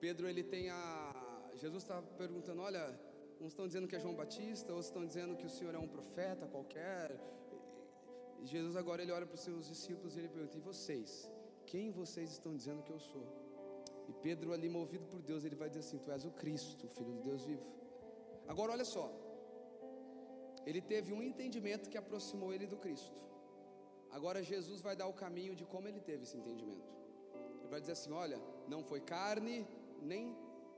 Pedro 0.00 0.28
ele 0.28 0.42
tem 0.42 0.70
a. 0.70 0.80
Jesus 1.54 1.82
está 1.82 2.00
perguntando: 2.16 2.62
olha, 2.62 2.84
Uns 3.40 3.52
estão 3.52 3.66
dizendo 3.68 3.86
que 3.86 3.94
é 3.94 4.00
João 4.00 4.14
Batista, 4.14 4.72
outros 4.72 4.86
estão 4.86 5.06
dizendo 5.06 5.36
que 5.36 5.46
o 5.46 5.50
Senhor 5.56 5.72
é 5.72 5.78
um 5.78 5.86
profeta 5.86 6.44
qualquer. 6.46 7.16
E 8.40 8.46
Jesus 8.46 8.74
agora 8.76 9.00
ele 9.02 9.12
olha 9.12 9.26
para 9.26 9.36
os 9.36 9.40
seus 9.40 9.68
discípulos 9.68 10.16
e 10.16 10.18
ele 10.18 10.28
pergunta: 10.28 10.56
E 10.56 10.60
vocês? 10.60 11.30
Quem 11.64 11.90
vocês 11.90 12.32
estão 12.32 12.52
dizendo 12.56 12.82
que 12.82 12.92
eu 12.92 12.98
sou? 12.98 13.26
E 14.08 14.12
Pedro, 14.12 14.52
ali 14.52 14.68
movido 14.68 15.06
por 15.06 15.22
Deus, 15.22 15.44
ele 15.44 15.54
vai 15.54 15.68
dizer 15.68 15.80
assim: 15.80 15.98
Tu 15.98 16.10
és 16.10 16.24
o 16.24 16.32
Cristo, 16.32 16.86
o 16.86 16.88
Filho 16.88 17.12
de 17.12 17.22
Deus 17.28 17.44
vivo. 17.44 17.64
Agora 18.48 18.72
olha 18.72 18.84
só. 18.84 19.06
Ele 20.68 20.82
teve 20.92 21.10
um 21.18 21.22
entendimento 21.30 21.90
que 21.92 21.98
aproximou 22.02 22.50
ele 22.54 22.66
do 22.72 22.78
Cristo. 22.84 23.16
Agora 24.16 24.48
Jesus 24.52 24.80
vai 24.88 24.94
dar 25.00 25.08
o 25.12 25.18
caminho 25.24 25.54
de 25.60 25.64
como 25.72 25.86
ele 25.90 26.02
teve 26.10 26.22
esse 26.26 26.36
entendimento. 26.40 26.90
Ele 27.60 27.70
vai 27.74 27.80
dizer 27.84 27.94
assim: 27.98 28.12
Olha, 28.24 28.38
não 28.74 28.82
foi 28.90 29.00
carne 29.14 29.56
nem 30.12 30.24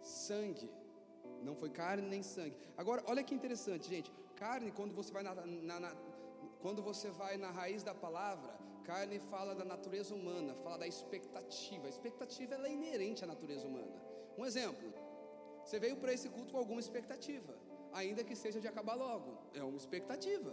sangue 0.03 0.69
não 1.43 1.55
foi 1.55 1.71
carne 1.71 2.03
nem 2.03 2.23
sangue. 2.23 2.57
Agora, 2.77 3.03
olha 3.07 3.23
que 3.23 3.35
interessante, 3.35 3.89
gente. 3.89 4.11
Carne, 4.37 4.71
quando 4.71 4.95
você 4.95 5.13
vai 5.13 5.23
na, 5.23 5.35
na, 5.35 5.81
na, 5.81 5.97
quando 6.61 6.83
você 6.83 7.11
vai 7.11 7.37
na 7.37 7.51
raiz 7.51 7.83
da 7.83 7.95
palavra, 7.95 8.53
carne 8.85 9.19
fala 9.19 9.55
da 9.55 9.65
natureza 9.65 10.15
humana, 10.15 10.55
fala 10.63 10.79
da 10.79 10.87
expectativa. 10.87 11.87
A 11.87 11.91
expectativa 11.91 12.55
é 12.67 12.73
inerente 12.73 13.25
à 13.25 13.27
natureza 13.27 13.67
humana. 13.67 13.93
Um 14.39 14.45
exemplo: 14.45 14.93
você 15.65 15.79
veio 15.79 15.97
para 15.97 16.13
esse 16.13 16.29
culto 16.29 16.53
com 16.53 16.59
alguma 16.59 16.81
expectativa, 16.81 17.55
ainda 17.93 18.23
que 18.25 18.35
seja 18.35 18.61
de 18.61 18.69
acabar 18.69 18.95
logo. 18.95 19.39
É 19.55 19.63
uma 19.63 19.77
expectativa. 19.77 20.53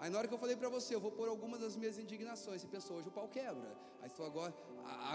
Aí 0.00 0.10
na 0.10 0.18
hora 0.18 0.28
que 0.28 0.34
eu 0.34 0.38
falei 0.38 0.56
para 0.56 0.68
você, 0.68 0.94
eu 0.94 1.00
vou 1.00 1.10
pôr 1.10 1.28
algumas 1.28 1.60
das 1.60 1.76
minhas 1.76 1.98
indignações, 1.98 2.62
você 2.62 2.68
pensou, 2.68 2.96
hoje 2.96 3.08
o 3.08 3.12
pau 3.12 3.28
quebra. 3.28 3.70
Aí 4.00 4.08
falou, 4.08 4.30
agora, 4.30 4.54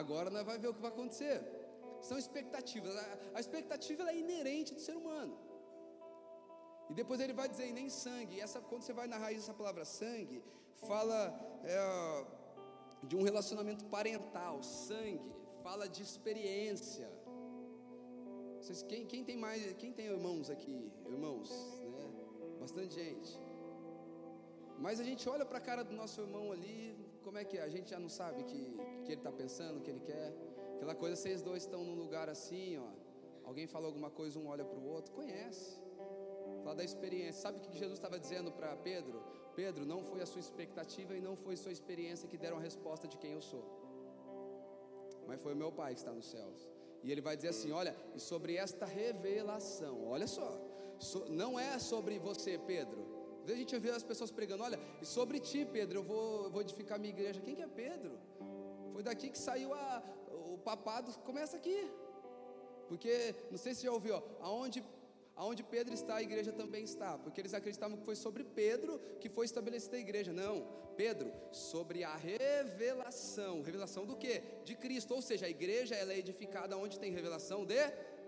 agora 0.02 0.30
nós 0.30 0.44
vai 0.44 0.58
ver 0.58 0.68
o 0.70 0.74
que 0.74 0.82
vai 0.82 0.92
acontecer 0.92 1.42
são 2.10 2.18
expectativas. 2.24 2.96
A, 2.98 3.06
a 3.36 3.40
expectativa 3.40 4.10
é 4.12 4.18
inerente 4.18 4.74
do 4.78 4.82
ser 4.88 4.96
humano. 5.02 5.36
E 6.90 6.94
depois 6.94 7.20
ele 7.20 7.34
vai 7.42 7.48
dizer, 7.48 7.68
e 7.68 7.74
nem 7.74 7.90
sangue. 7.90 8.36
E 8.36 8.42
essa, 8.42 8.60
quando 8.70 8.84
você 8.84 8.94
vai 8.94 9.08
na 9.08 9.18
raiz 9.18 9.40
dessa 9.40 9.54
palavra 9.54 9.86
sangue, 9.86 10.44
fala 10.90 11.20
é, 11.64 12.26
de 13.04 13.16
um 13.16 13.24
relacionamento 13.24 13.86
parental, 13.86 14.62
sangue, 14.62 15.32
fala 15.64 15.88
de 15.88 16.04
experiência. 16.04 17.10
Vocês, 18.64 18.82
quem, 18.82 19.06
quem, 19.06 19.26
tem 19.26 19.36
mais, 19.36 19.62
quem 19.74 19.92
tem 19.92 20.06
irmãos 20.06 20.50
aqui? 20.50 20.90
Irmãos, 21.06 21.50
né? 21.96 22.06
Bastante 22.62 22.94
gente. 22.96 23.32
Mas 24.80 25.02
a 25.02 25.04
gente 25.04 25.28
olha 25.28 25.46
para 25.46 25.58
a 25.58 25.62
cara 25.70 25.84
do 25.84 25.94
nosso 25.94 26.22
irmão 26.22 26.50
ali, 26.50 26.96
como 27.26 27.38
é 27.38 27.44
que 27.44 27.58
é? 27.58 27.64
A 27.64 27.68
gente 27.68 27.90
já 27.90 28.00
não 28.00 28.08
sabe 28.08 28.42
o 28.42 28.46
que, 28.46 28.62
que 29.04 29.12
ele 29.12 29.20
está 29.20 29.34
pensando, 29.34 29.80
o 29.80 29.82
que 29.82 29.92
ele 29.94 30.00
quer. 30.00 30.34
Aquela 30.76 30.96
coisa, 30.96 31.18
vocês 31.18 31.42
dois 31.42 31.64
estão 31.64 31.84
num 31.84 31.96
lugar 32.04 32.30
assim, 32.30 32.78
ó. 32.78 32.88
Alguém 33.50 33.68
fala 33.68 33.86
alguma 33.86 34.10
coisa, 34.10 34.40
um 34.40 34.48
olha 34.48 34.64
para 34.64 34.80
o 34.80 34.88
outro, 34.88 35.12
conhece. 35.12 35.78
Fala 36.64 36.76
da 36.76 36.86
experiência. 36.86 37.42
Sabe 37.42 37.58
o 37.58 37.62
que 37.62 37.78
Jesus 37.78 37.98
estava 38.00 38.18
dizendo 38.18 38.50
para 38.50 38.74
Pedro? 38.78 39.22
Pedro, 39.58 39.86
não 39.86 40.02
foi 40.06 40.22
a 40.22 40.26
sua 40.26 40.40
expectativa 40.40 41.14
e 41.18 41.20
não 41.20 41.36
foi 41.36 41.58
sua 41.58 41.74
experiência 41.74 42.30
que 42.30 42.38
deram 42.38 42.60
a 42.60 42.62
resposta 42.62 43.10
de 43.10 43.18
quem 43.18 43.34
eu 43.34 43.42
sou. 43.42 43.66
Mas 45.28 45.42
foi 45.42 45.52
o 45.54 45.58
meu 45.58 45.72
Pai 45.82 45.94
que 45.94 46.00
está 46.00 46.14
nos 46.14 46.30
céus. 46.36 46.73
E 47.04 47.12
ele 47.12 47.22
vai 47.22 47.36
dizer 47.36 47.50
assim: 47.50 47.72
olha, 47.72 47.96
e 48.16 48.20
sobre 48.20 48.56
esta 48.56 48.86
revelação, 48.86 50.08
olha 50.08 50.28
só, 50.28 50.50
so, 51.00 51.26
não 51.30 51.60
é 51.60 51.78
sobre 51.80 52.18
você, 52.18 52.58
Pedro. 52.58 53.02
Às 53.42 53.48
vezes 53.48 53.56
a 53.56 53.64
gente 53.64 53.80
vê 53.80 53.90
as 53.92 54.04
pessoas 54.04 54.32
pregando: 54.32 54.64
olha, 54.64 54.80
e 55.02 55.06
sobre 55.06 55.40
ti, 55.40 55.66
Pedro, 55.66 56.00
eu 56.00 56.04
vou, 56.04 56.50
vou 56.50 56.62
edificar 56.62 57.00
minha 57.00 57.14
igreja. 57.14 57.42
Quem 57.42 57.56
que 57.56 57.62
é 57.62 57.68
Pedro? 57.68 58.18
Foi 58.94 59.04
daqui 59.04 59.30
que 59.30 59.38
saiu 59.38 59.74
a, 59.74 60.02
papado 60.64 61.12
começa 61.30 61.58
aqui. 61.58 61.80
Porque, 62.88 63.36
não 63.52 63.58
sei 63.58 63.74
se 63.74 63.84
já 63.84 63.92
ouviu, 63.92 64.16
ó, 64.16 64.22
aonde, 64.48 64.84
aonde 65.36 65.64
Pedro 65.64 65.94
está, 65.94 66.16
a 66.16 66.22
igreja 66.22 66.52
também 66.52 66.84
está. 66.84 67.18
Porque 67.18 67.42
eles 67.42 67.54
acreditavam 67.54 67.98
que 67.98 68.06
foi 68.06 68.16
sobre 68.16 68.44
Pedro 68.44 69.00
que 69.20 69.30
foi 69.30 69.46
estabelecida 69.46 69.98
a 69.98 70.00
igreja. 70.00 70.32
Não, 70.32 70.68
Pedro, 70.96 71.32
sobre 71.52 72.04
a 72.04 72.16
revelação. 72.16 73.62
Revelação 73.62 74.06
do 74.06 74.16
que? 74.16 74.42
De 74.64 74.76
Cristo. 74.76 75.14
Ou 75.14 75.22
seja, 75.22 75.46
a 75.46 75.50
igreja 75.50 75.96
ela 75.96 76.14
é 76.14 76.20
edificada 76.20 76.78
onde 76.78 77.00
tem 77.00 77.12
revelação 77.12 77.66
de 77.66 77.84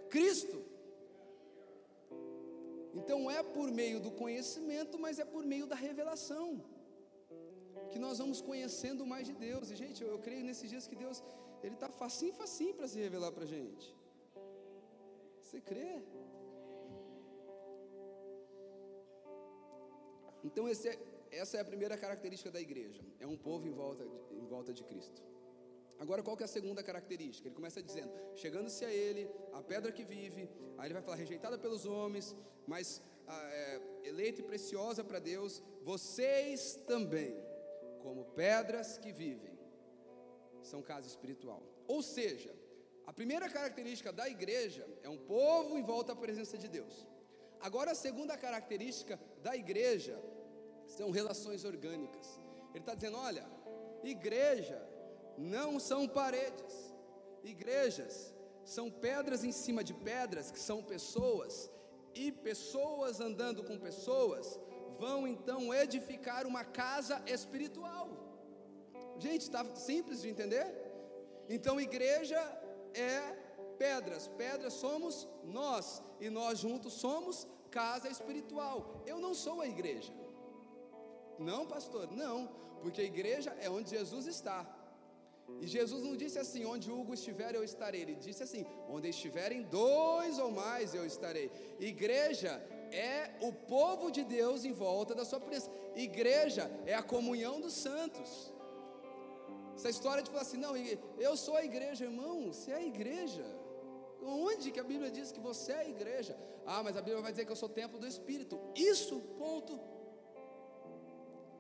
Cristo. 0.10 0.64
Então 2.94 3.30
é 3.30 3.44
por 3.44 3.70
meio 3.72 4.00
do 4.00 4.12
conhecimento, 4.12 4.98
mas 4.98 5.20
é 5.20 5.26
por 5.26 5.44
meio 5.46 5.68
da 5.68 5.76
revelação. 5.76 6.64
Que 7.92 8.00
nós 8.00 8.18
vamos 8.18 8.42
conhecendo 8.42 9.06
mais 9.06 9.28
de 9.28 9.34
Deus. 9.34 9.70
E, 9.70 9.76
gente, 9.76 10.02
eu, 10.02 10.10
eu 10.10 10.20
creio 10.20 10.44
nesses 10.44 10.70
dias 10.70 10.88
que 10.88 10.96
Deus 10.96 11.22
ele 11.62 11.76
está 11.76 11.90
facinho, 11.90 12.34
facinho 12.34 12.74
para 12.74 12.88
se 12.88 13.00
revelar 13.00 13.32
para 13.32 13.46
gente. 13.46 13.86
Você 15.42 15.60
crê? 15.60 16.04
Então 20.48 20.68
é, 20.68 20.74
essa 21.42 21.58
é 21.58 21.62
a 21.62 21.66
primeira 21.66 21.98
característica 21.98 22.52
da 22.56 22.62
igreja. 22.68 23.02
É 23.20 23.28
um 23.28 23.38
povo 23.38 23.68
em 23.68 23.76
volta, 23.82 24.04
em 24.32 24.46
volta 24.46 24.72
de 24.72 24.84
Cristo. 24.84 25.22
Agora, 26.04 26.22
qual 26.22 26.36
que 26.38 26.44
é 26.44 26.50
a 26.50 26.56
segunda 26.60 26.84
característica? 26.90 27.48
Ele 27.48 27.56
começa 27.56 27.82
dizendo: 27.82 28.12
chegando-se 28.36 28.84
a 28.86 28.94
ele, 28.94 29.24
a 29.54 29.62
pedra 29.72 29.92
que 29.92 30.04
vive, 30.04 30.44
aí 30.78 30.88
ele 30.88 30.94
vai 30.94 31.02
falar, 31.02 31.18
rejeitada 31.18 31.58
pelos 31.58 31.86
homens, 31.86 32.36
mas 32.68 33.02
ah, 33.28 33.50
é, 33.62 33.82
eleita 34.12 34.42
e 34.42 34.44
preciosa 34.44 35.04
para 35.04 35.20
Deus, 35.20 35.64
vocês 35.82 36.80
também, 36.92 37.34
como 38.04 38.26
pedras 38.44 38.98
que 38.98 39.12
vivem, 39.12 39.58
são 40.62 40.82
casa 40.82 41.08
espiritual. 41.08 41.64
Ou 41.88 42.04
seja, 42.04 42.54
a 43.08 43.14
primeira 43.14 43.50
característica 43.50 44.12
da 44.12 44.30
igreja 44.30 44.86
é 45.02 45.10
um 45.10 45.18
povo 45.18 45.78
em 45.78 45.84
volta 45.84 46.12
à 46.14 46.16
presença 46.16 46.58
de 46.58 46.68
Deus. 46.68 47.08
Agora, 47.62 47.92
a 47.92 47.96
segunda 47.96 48.38
característica 48.38 49.20
da 49.42 49.56
igreja 49.56 50.16
são 50.88 51.12
relações 51.12 51.64
orgânicas. 51.66 52.40
Ele 52.74 52.80
está 52.80 52.96
dizendo: 52.96 53.18
olha, 53.18 53.46
igreja 54.04 54.82
não 55.38 55.80
são 55.80 56.08
paredes, 56.08 56.94
igrejas 57.44 58.34
são 58.64 58.90
pedras 58.90 59.44
em 59.44 59.52
cima 59.52 59.84
de 59.84 59.94
pedras, 59.94 60.52
que 60.52 60.60
são 60.60 60.82
pessoas, 60.82 61.70
e 62.14 62.32
pessoas 62.32 63.20
andando 63.20 63.64
com 63.64 63.78
pessoas 63.78 64.60
vão 64.98 65.28
então 65.28 65.74
edificar 65.74 66.48
uma 66.48 66.64
casa 66.64 67.22
espiritual. 67.28 68.10
Gente, 69.20 69.42
está 69.42 69.64
simples 69.76 70.22
de 70.22 70.30
entender? 70.30 70.74
Então, 71.50 71.80
igreja 71.80 72.40
é 72.94 73.20
pedras, 73.78 74.28
pedras 74.30 74.74
somos 74.74 75.28
nós, 75.44 76.02
e 76.20 76.30
nós 76.30 76.60
juntos 76.60 76.94
somos 76.94 77.48
casa 77.70 78.10
espiritual. 78.10 79.04
Eu 79.06 79.20
não 79.20 79.34
sou 79.34 79.62
a 79.62 79.68
igreja. 79.68 80.14
Não, 81.40 81.66
pastor, 81.66 82.12
não, 82.12 82.50
porque 82.82 83.02
a 83.02 83.04
igreja 83.04 83.56
é 83.60 83.70
onde 83.70 83.90
Jesus 83.90 84.26
está. 84.28 84.66
E 85.62 85.68
Jesus 85.68 86.04
não 86.04 86.16
disse 86.16 86.40
assim: 86.40 86.66
onde 86.66 86.92
Hugo 86.92 87.14
estiver, 87.14 87.54
eu 87.56 87.64
estarei. 87.64 88.02
Ele 88.02 88.16
disse 88.16 88.44
assim: 88.44 88.66
onde 88.90 89.10
estiverem 89.10 89.64
dois 89.64 90.40
ou 90.40 90.52
mais, 90.52 90.94
eu 90.94 91.06
estarei. 91.06 91.52
Igreja 91.80 92.54
é 92.92 93.32
o 93.42 93.52
povo 93.52 94.12
de 94.12 94.24
Deus 94.24 94.66
em 94.66 94.72
volta 94.72 95.14
da 95.14 95.26
sua 95.26 95.40
presença. 95.40 95.72
Igreja 95.96 96.70
é 96.86 96.94
a 96.96 97.04
comunhão 97.04 97.60
dos 97.62 97.74
santos. 97.74 98.52
Essa 99.76 99.90
história 99.90 100.24
de 100.24 100.30
falar 100.30 100.44
assim: 100.44 100.58
não, 100.58 100.76
eu 101.28 101.38
sou 101.38 101.56
a 101.56 101.64
igreja, 101.64 102.06
irmão, 102.06 102.52
você 102.52 102.72
é 102.72 102.76
a 102.76 102.84
igreja. 102.84 103.46
Onde 104.22 104.72
que 104.72 104.80
a 104.80 104.84
Bíblia 104.84 105.12
diz 105.12 105.32
que 105.32 105.40
você 105.40 105.72
é 105.72 105.80
a 105.82 105.90
igreja? 105.90 106.36
Ah, 106.66 106.82
mas 106.82 106.98
a 106.98 107.02
Bíblia 107.02 107.22
vai 107.22 107.32
dizer 107.32 107.46
que 107.46 107.52
eu 107.52 107.56
sou 107.56 107.70
templo 107.70 108.00
do 108.00 108.08
Espírito. 108.08 108.60
Isso, 108.76 109.20
ponto. 109.38 109.80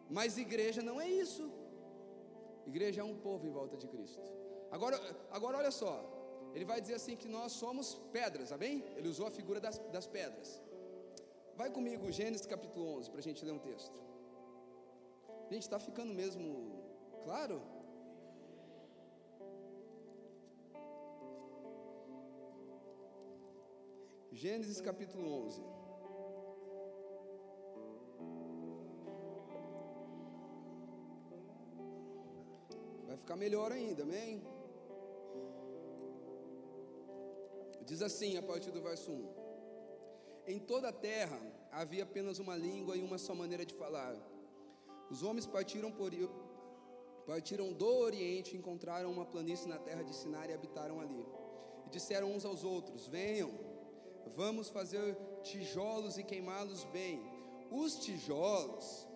Mas 0.09 0.37
igreja 0.37 0.81
não 0.81 0.99
é 0.99 1.09
isso. 1.09 1.51
Igreja 2.65 3.01
é 3.01 3.03
um 3.03 3.17
povo 3.17 3.45
em 3.45 3.51
volta 3.51 3.77
de 3.77 3.87
Cristo. 3.87 4.21
Agora, 4.71 4.99
agora 5.31 5.57
olha 5.57 5.71
só. 5.71 5.93
Ele 6.53 6.65
vai 6.65 6.79
dizer 6.79 6.95
assim 6.95 7.15
que 7.15 7.27
nós 7.27 7.51
somos 7.51 7.95
pedras, 8.11 8.51
amém? 8.51 8.83
Ele 8.95 9.09
usou 9.09 9.27
a 9.27 9.31
figura 9.31 9.59
das, 9.59 9.77
das 9.95 10.07
pedras. 10.07 10.61
Vai 11.55 11.69
comigo, 11.69 12.11
Gênesis 12.11 12.45
capítulo 12.45 12.97
11, 12.97 13.11
para 13.11 13.19
a 13.19 13.23
gente 13.23 13.43
ler 13.43 13.51
um 13.51 13.59
texto. 13.59 13.99
Gente, 15.49 15.63
está 15.63 15.79
ficando 15.79 16.13
mesmo 16.13 16.45
claro? 17.23 17.61
Gênesis 24.31 24.81
capítulo 24.81 25.45
11. 25.45 25.61
Ficar 33.25 33.35
melhor 33.35 33.71
ainda, 33.71 34.03
amém? 34.03 34.31
Diz 37.89 38.01
assim 38.07 38.37
a 38.37 38.43
partir 38.43 38.71
do 38.75 38.81
verso 38.89 39.11
1: 39.11 39.29
Em 40.53 40.59
toda 40.59 40.89
a 40.89 40.93
terra 40.93 41.39
havia 41.71 42.03
apenas 42.03 42.37
uma 42.37 42.55
língua 42.55 42.95
e 42.95 43.01
uma 43.01 43.17
só 43.17 43.33
maneira 43.33 43.65
de 43.65 43.73
falar. 43.73 44.15
Os 45.09 45.23
homens 45.23 45.47
partiram, 45.47 45.91
por, 45.91 46.11
partiram 47.25 47.73
do 47.73 47.91
Oriente, 48.09 48.55
encontraram 48.55 49.11
uma 49.11 49.25
planície 49.25 49.67
na 49.67 49.79
terra 49.79 50.03
de 50.03 50.15
Sinar 50.15 50.47
e 50.49 50.53
habitaram 50.53 50.99
ali. 50.99 51.25
E 51.87 51.89
disseram 51.89 52.31
uns 52.31 52.45
aos 52.45 52.63
outros: 52.63 53.07
Venham, 53.07 53.51
vamos 54.35 54.69
fazer 54.69 55.17
tijolos 55.41 56.19
e 56.19 56.23
queimá-los 56.23 56.83
bem. 56.85 57.19
Os 57.71 57.95
tijolos, 58.05 59.07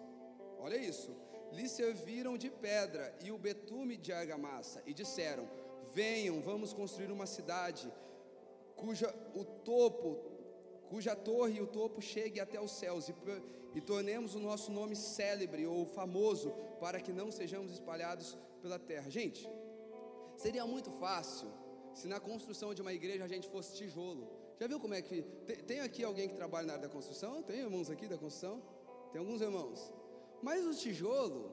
olha 0.58 0.78
isso, 0.78 1.12
lhe 1.52 1.68
serviram 1.68 2.38
de 2.38 2.50
pedra 2.50 3.16
e 3.24 3.32
o 3.32 3.38
betume 3.38 3.98
de 3.98 4.12
argamassa, 4.12 4.82
e 4.86 4.94
disseram: 4.94 5.48
Venham, 5.94 6.42
vamos 6.42 6.74
construir 6.74 7.12
uma 7.12 7.26
cidade 7.26 7.92
cuja 8.76 9.14
o 9.36 9.44
topo, 9.44 10.18
cuja 10.90 11.16
torre 11.16 11.58
e 11.58 11.62
o 11.62 11.68
topo 11.68 12.02
chegue 12.02 12.40
até 12.40 12.60
os 12.60 12.72
céus, 12.72 13.10
e, 13.10 13.16
e 13.76 13.82
tornemos 13.82 14.36
o 14.36 14.40
nosso 14.40 14.72
nome 14.72 14.96
célebre 14.96 15.66
ou 15.66 15.86
famoso, 15.86 16.52
para 16.80 17.00
que 17.00 17.12
não 17.12 17.32
sejamos 17.32 17.72
espalhados 17.74 18.38
pela 18.62 18.80
terra. 18.80 19.10
Gente, 19.10 19.50
seria 20.38 20.66
muito 20.66 20.92
fácil 20.92 21.50
se 21.94 22.08
na 22.08 22.20
construção 22.20 22.74
de 22.74 22.82
uma 22.82 22.94
igreja 22.94 23.26
a 23.26 23.28
gente 23.28 23.50
fosse 23.50 23.76
tijolo. 23.76 24.28
Já 24.60 24.68
viu 24.68 24.80
como 24.80 24.94
é 24.94 25.02
que. 25.02 25.22
Tem, 25.48 25.58
tem 25.58 25.80
aqui 25.82 26.04
alguém 26.04 26.28
que 26.28 26.36
trabalha 26.36 26.68
na 26.68 26.74
área 26.74 26.88
da 26.88 26.94
construção? 26.94 27.42
Tem 27.44 27.60
irmãos 27.60 27.90
aqui 27.90 28.08
da 28.08 28.18
construção? 28.18 28.62
Tem 29.12 29.20
alguns 29.20 29.42
irmãos. 29.42 29.94
Mas 30.42 30.66
o 30.66 30.74
tijolo, 30.74 31.52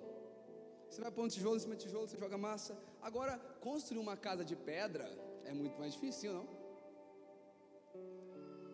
você 0.89 1.01
vai 1.01 1.11
pôr 1.11 1.25
um 1.25 1.29
tijolo 1.29 1.57
em 1.57 1.61
cima 1.61 1.77
de 1.77 1.85
tijolo, 1.87 2.09
você 2.09 2.17
joga 2.17 2.39
massa. 2.39 2.77
Agora, 3.03 3.39
construir 3.61 3.99
uma 3.99 4.17
casa 4.17 4.45
de 4.45 4.57
pedra 4.57 5.07
é 5.45 5.53
muito 5.53 5.79
mais 5.79 5.93
difícil, 5.95 6.33
não? 6.33 6.47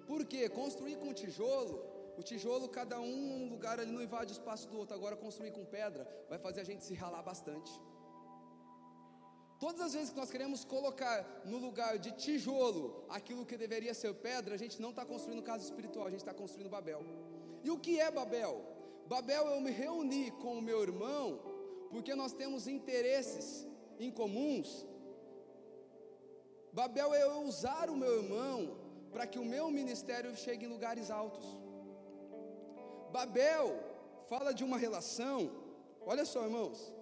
Por 0.07 0.25
quê? 0.25 0.49
Construir 0.49 0.97
com 0.97 1.13
tijolo, 1.13 1.77
o 2.17 2.23
tijolo, 2.23 2.69
cada 2.69 3.01
um 3.01 3.43
um 3.43 3.49
lugar 3.49 3.79
ele 3.79 3.91
não 3.91 4.03
invade 4.03 4.33
o 4.33 4.37
espaço 4.39 4.69
do 4.69 4.79
outro. 4.79 4.95
Agora, 4.95 5.17
construir 5.17 5.53
com 5.53 5.65
pedra 5.65 6.07
vai 6.29 6.39
fazer 6.39 6.61
a 6.61 6.65
gente 6.65 6.85
se 6.85 6.95
ralar 6.95 7.23
bastante. 7.23 7.73
Todas 9.59 9.81
as 9.81 9.93
vezes 9.95 10.11
que 10.11 10.17
nós 10.17 10.31
queremos 10.31 10.65
colocar 10.65 11.43
no 11.45 11.59
lugar 11.59 11.97
de 11.97 12.11
tijolo 12.13 13.05
aquilo 13.09 13.47
que 13.47 13.57
deveria 13.57 13.95
ser 13.95 14.13
pedra, 14.15 14.55
a 14.55 14.59
gente 14.59 14.83
não 14.83 14.91
está 14.91 15.05
construindo 15.05 15.43
casa 15.43 15.65
espiritual, 15.65 16.07
a 16.07 16.11
gente 16.11 16.21
está 16.21 16.35
construindo 16.35 16.69
Babel. 16.69 17.03
E 17.63 17.71
o 17.71 17.79
que 17.79 18.01
é 18.01 18.11
Babel? 18.11 18.72
Babel 19.07 19.47
eu 19.49 19.61
me 19.61 19.71
reunir 19.71 20.31
com 20.33 20.59
o 20.59 20.63
meu 20.63 20.83
irmão, 20.83 21.41
porque 21.91 22.15
nós 22.15 22.33
temos 22.33 22.67
interesses 22.67 23.67
em 23.99 24.11
comuns. 24.11 24.87
Babel 26.73 27.15
eu 27.15 27.43
usar 27.43 27.91
o 27.91 27.97
meu 27.97 28.23
irmão 28.23 28.77
para 29.13 29.27
que 29.27 29.39
o 29.39 29.45
meu 29.45 29.71
ministério 29.71 30.35
chegue 30.35 30.65
em 30.65 30.69
lugares 30.69 31.11
altos. 31.11 31.47
Babel 33.11 33.79
fala 34.27 34.55
de 34.55 34.65
uma 34.65 34.79
relação, 34.79 35.51
olha 36.01 36.25
só, 36.25 36.45
irmãos. 36.45 36.93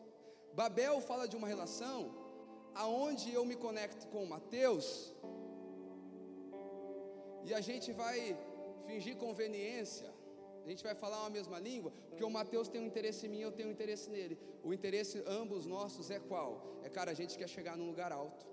Babel 0.52 1.00
fala 1.00 1.28
de 1.28 1.36
uma 1.36 1.46
relação 1.46 1.98
aonde 2.74 3.32
eu 3.32 3.44
me 3.44 3.54
conecto 3.54 4.06
com 4.08 4.26
Mateus 4.26 5.14
e 7.44 7.54
a 7.54 7.60
gente 7.60 7.92
vai 7.92 8.36
fingir 8.86 9.16
conveniência 9.16 10.19
a 10.64 10.68
gente 10.68 10.82
vai 10.82 10.94
falar 10.94 11.20
uma 11.20 11.30
mesma 11.30 11.58
língua, 11.58 11.92
porque 12.08 12.24
o 12.24 12.30
Mateus 12.30 12.68
tem 12.68 12.80
um 12.80 12.86
interesse 12.86 13.26
em 13.26 13.30
mim, 13.30 13.40
eu 13.40 13.52
tenho 13.52 13.68
um 13.68 13.72
interesse 13.72 14.10
nele. 14.10 14.38
O 14.62 14.72
interesse 14.72 15.22
ambos 15.26 15.66
nossos 15.66 16.10
é 16.10 16.18
qual? 16.18 16.78
É, 16.82 16.88
cara, 16.88 17.10
a 17.10 17.14
gente 17.14 17.36
quer 17.36 17.48
chegar 17.48 17.76
num 17.76 17.86
lugar 17.86 18.12
alto. 18.12 18.46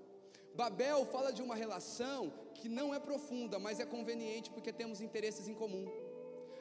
Babel 0.56 1.06
fala 1.06 1.32
de 1.32 1.42
uma 1.42 1.56
relação 1.56 2.34
que 2.56 2.68
não 2.68 2.94
é 2.94 3.00
profunda, 3.00 3.60
mas 3.60 3.80
é 3.80 3.86
conveniente 3.86 4.50
porque 4.50 4.74
temos 4.74 5.02
interesses 5.02 5.48
em 5.48 5.54
comum. 5.54 5.86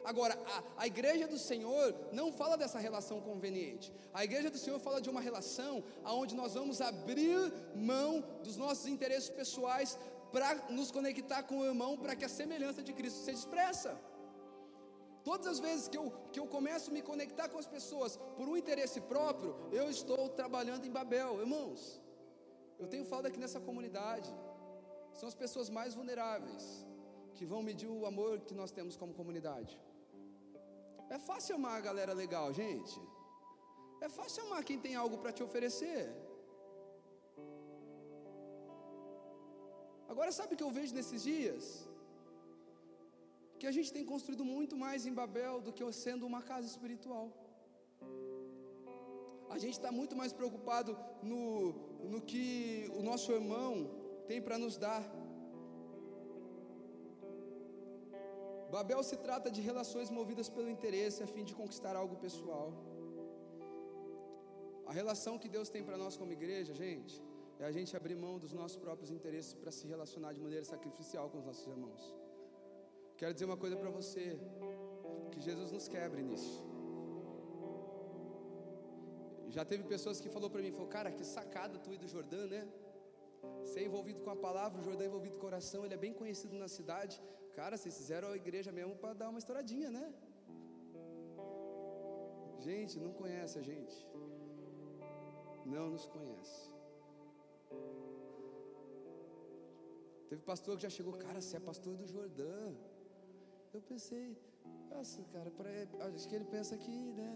Agora, 0.05 0.39
a, 0.47 0.83
a, 0.83 0.87
igreja 0.87 1.27
do 1.27 1.37
Senhor 1.37 1.93
não 2.13 2.33
fala 2.33 2.57
dessa 2.57 2.79
relação 2.79 3.21
conveniente. 3.21 3.93
A 4.15 4.23
igreja 4.23 4.49
do 4.49 4.59
Senhor 4.59 4.79
fala 4.79 5.01
de 5.01 5.11
uma 5.11 5.21
relação 5.21 5.83
onde 6.05 6.35
nós 6.37 6.55
vamos 6.55 6.81
abrir 6.81 7.53
mão 7.75 8.23
dos 8.45 8.57
nossos 8.57 8.87
interesses 8.87 9.29
pessoais 9.31 9.99
para 10.31 10.55
nos 10.71 10.93
conectar 10.93 11.43
com 11.43 11.59
o 11.59 11.65
irmão, 11.65 11.97
para 11.97 12.15
que 12.15 12.25
a 12.25 12.29
semelhança 12.29 12.83
de 12.83 12.93
Cristo 12.93 13.19
seja 13.25 13.39
expressa. 13.39 13.99
Todas 15.29 15.47
as 15.53 15.59
vezes 15.67 15.89
que 15.93 15.99
eu, 16.01 16.07
que 16.33 16.41
eu 16.41 16.47
começo 16.57 16.91
a 16.91 16.95
me 16.97 17.03
conectar 17.11 17.47
com 17.53 17.59
as 17.63 17.69
pessoas 17.77 18.13
por 18.37 18.47
um 18.51 18.57
interesse 18.57 19.01
próprio, 19.13 19.53
eu 19.81 19.87
estou 19.95 20.29
trabalhando 20.41 20.85
em 20.89 20.93
Babel, 20.99 21.41
irmãos. 21.45 21.81
Eu 22.81 22.87
tenho 22.93 23.05
falado 23.05 23.27
aqui 23.31 23.41
nessa 23.45 23.61
comunidade. 23.69 24.31
São 25.19 25.29
as 25.33 25.35
pessoas 25.43 25.69
mais 25.79 25.95
vulneráveis 25.99 26.65
que 27.37 27.45
vão 27.45 27.61
medir 27.69 27.89
o 27.89 28.07
amor 28.13 28.41
que 28.49 28.55
nós 28.61 28.71
temos 28.71 28.97
como 28.97 29.19
comunidade. 29.21 29.75
É 31.17 31.19
fácil 31.19 31.57
amar 31.57 31.77
a 31.79 31.85
galera 31.89 32.13
legal, 32.13 32.53
gente. 32.53 33.01
É 34.01 34.09
fácil 34.09 34.45
amar 34.47 34.63
quem 34.63 34.79
tem 34.79 34.95
algo 34.95 35.19
para 35.19 35.33
te 35.33 35.43
oferecer. 35.43 36.05
Agora, 40.09 40.31
sabe 40.31 40.55
o 40.55 40.57
que 40.57 40.67
eu 40.69 40.71
vejo 40.71 40.95
nesses 40.95 41.23
dias? 41.31 41.86
Que 43.59 43.67
a 43.71 43.75
gente 43.77 43.91
tem 43.97 44.05
construído 44.13 44.45
muito 44.45 44.75
mais 44.85 45.07
em 45.09 45.15
Babel 45.21 45.55
do 45.67 45.73
que 45.77 45.85
sendo 46.05 46.25
uma 46.31 46.43
casa 46.51 46.67
espiritual. 46.73 47.27
A 49.55 49.59
gente 49.63 49.77
está 49.79 49.91
muito 49.99 50.15
mais 50.21 50.33
preocupado 50.39 50.91
no, 51.31 51.41
no 52.13 52.21
que 52.31 52.43
o 52.99 53.03
nosso 53.11 53.31
irmão 53.39 53.73
tem 54.31 54.41
para 54.47 54.59
nos 54.65 54.77
dar. 54.77 55.03
Babel 58.75 59.03
se 59.11 59.17
trata 59.27 59.49
de 59.57 59.61
relações 59.71 60.11
movidas 60.19 60.49
pelo 60.57 60.69
interesse 60.77 61.23
a 61.23 61.29
fim 61.35 61.45
de 61.51 61.55
conquistar 61.61 61.95
algo 62.03 62.17
pessoal. 62.27 62.69
A 64.91 64.93
relação 65.01 65.39
que 65.43 65.49
Deus 65.57 65.69
tem 65.75 65.83
para 65.89 65.97
nós 66.03 66.17
como 66.17 66.37
igreja, 66.41 66.75
gente, 66.75 67.15
é 67.61 67.65
a 67.65 67.73
gente 67.77 67.97
abrir 67.97 68.17
mão 68.27 68.35
dos 68.45 68.53
nossos 68.61 68.79
próprios 68.85 69.11
interesses 69.17 69.55
para 69.55 69.73
se 69.79 69.87
relacionar 69.95 70.33
de 70.37 70.41
maneira 70.47 70.65
sacrificial 70.75 71.31
com 71.31 71.39
os 71.39 71.47
nossos 71.51 71.67
irmãos. 71.75 72.03
Quero 73.21 73.33
dizer 73.35 73.47
uma 73.51 73.61
coisa 73.65 73.77
para 73.83 73.91
você: 73.99 74.25
que 75.33 75.41
Jesus 75.49 75.71
nos 75.77 75.89
quebre 75.95 76.23
nisso. 76.23 76.57
Já 79.57 79.65
teve 79.71 79.85
pessoas 79.95 80.21
que 80.23 80.31
falou 80.37 80.49
para 80.53 80.63
mim, 80.63 80.73
falou, 80.79 80.89
cara, 80.97 81.11
que 81.17 81.25
sacada 81.25 81.79
tu 81.85 81.93
ir 81.95 81.99
do 82.05 82.09
Jordão, 82.15 82.45
né? 82.55 82.63
Ser 83.73 83.83
envolvido 83.89 84.21
com 84.25 84.31
a 84.35 84.39
palavra, 84.47 84.81
o 84.81 84.85
Jordão 84.89 85.05
é 85.07 85.09
envolvido 85.11 85.35
com 85.35 85.43
o 85.43 85.47
coração, 85.49 85.85
ele 85.85 85.95
é 85.99 86.03
bem 86.07 86.15
conhecido 86.21 86.57
na 86.63 86.69
cidade. 86.77 87.17
Cara, 87.59 87.77
vocês 87.77 87.97
fizeram 87.97 88.29
a 88.29 88.37
igreja 88.37 88.71
mesmo 88.79 88.95
para 89.03 89.15
dar 89.21 89.29
uma 89.31 89.39
estouradinha, 89.43 89.91
né? 89.99 90.07
Gente, 92.67 92.99
não 93.05 93.13
conhece 93.21 93.59
a 93.59 93.63
gente. 93.71 93.97
Não 95.75 95.87
nos 95.95 96.07
conhece. 96.15 96.59
Teve 100.29 100.43
pastor 100.43 100.77
que 100.77 100.83
já 100.83 100.91
chegou, 100.99 101.15
cara, 101.27 101.41
você 101.41 101.57
é 101.57 101.61
pastor 101.71 101.95
do 101.97 102.07
Jordão. 102.07 102.77
Eu 103.77 103.83
pensei, 103.89 104.25
nossa, 104.91 105.23
cara, 105.33 105.51
pra, 105.57 105.71
acho 106.07 106.27
que 106.29 106.35
ele 106.35 106.47
pensa 106.55 106.75
que, 106.83 106.97
né? 107.19 107.31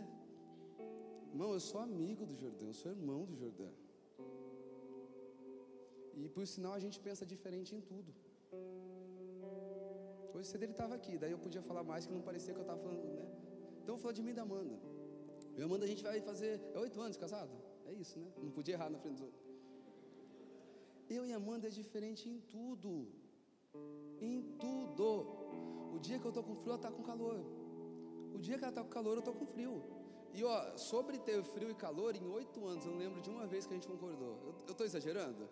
Irmão, 1.32 1.52
eu 1.56 1.60
sou 1.60 1.80
amigo 1.88 2.22
do 2.30 2.34
Jordão, 2.42 2.68
eu 2.68 2.76
sou 2.82 2.90
irmão 2.90 3.20
do 3.30 3.36
Jordão. 3.42 3.72
E 6.20 6.28
por 6.36 6.46
sinal 6.52 6.72
a 6.78 6.80
gente 6.84 6.98
pensa 7.06 7.26
diferente 7.32 7.74
em 7.78 7.82
tudo. 7.90 8.10
Hoje 10.34 10.48
cedo 10.52 10.62
ele 10.62 10.72
estava 10.72 10.94
aqui, 10.94 11.18
daí 11.18 11.32
eu 11.36 11.42
podia 11.46 11.62
falar 11.68 11.84
mais 11.90 12.06
que 12.06 12.14
não 12.18 12.22
parecia 12.30 12.54
que 12.54 12.60
eu 12.62 12.66
estava 12.68 12.80
falando, 12.86 13.04
né? 13.18 13.26
Então 13.82 13.98
falar 13.98 14.14
de 14.20 14.22
mim 14.22 14.32
e 14.34 14.38
da 14.40 14.44
Amanda. 14.48 14.78
Eu 15.56 15.60
e 15.60 15.66
Amanda 15.68 15.84
a 15.84 15.90
gente 15.92 16.02
vai 16.02 16.22
fazer. 16.30 16.52
É 16.74 16.78
oito 16.86 16.98
anos 17.06 17.18
casado? 17.24 17.54
É 17.90 17.92
isso, 17.92 18.18
né? 18.18 18.30
Não 18.46 18.50
podia 18.50 18.74
errar 18.76 18.88
na 18.88 18.98
frente 18.98 19.16
dos 19.18 19.26
outros. 19.28 19.44
Eu 21.18 21.22
e 21.26 21.34
Amanda 21.42 21.68
é 21.68 21.70
diferente 21.82 22.24
em 22.32 22.40
tudo. 22.56 22.92
Em 24.30 24.40
tudo. 24.64 25.39
O 25.94 25.98
dia 25.98 26.18
que 26.18 26.26
eu 26.26 26.30
estou 26.30 26.44
com 26.44 26.54
frio, 26.56 26.70
ela 26.70 26.76
está 26.76 26.90
com 26.90 27.02
calor. 27.02 27.38
O 28.34 28.38
dia 28.38 28.56
que 28.58 28.64
ela 28.64 28.72
está 28.72 28.82
com 28.82 28.90
calor, 28.90 29.14
eu 29.14 29.18
estou 29.20 29.34
com 29.34 29.46
frio. 29.46 29.82
E 30.32 30.44
ó, 30.44 30.76
sobre 30.76 31.18
ter 31.18 31.42
frio 31.42 31.70
e 31.70 31.74
calor, 31.74 32.14
em 32.14 32.28
oito 32.28 32.64
anos, 32.66 32.84
eu 32.84 32.92
não 32.92 32.98
lembro 32.98 33.20
de 33.20 33.30
uma 33.30 33.46
vez 33.46 33.66
que 33.66 33.72
a 33.74 33.76
gente 33.76 33.88
concordou. 33.88 34.34
Eu 34.66 34.72
estou 34.72 34.86
exagerando? 34.86 35.48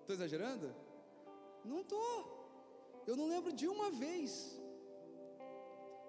Estou 0.00 0.14
exagerando? 0.16 0.74
Não 1.64 1.80
estou. 1.80 2.34
Eu 3.06 3.16
não 3.16 3.26
lembro 3.28 3.52
de 3.52 3.66
uma 3.68 3.90
vez. 3.90 4.60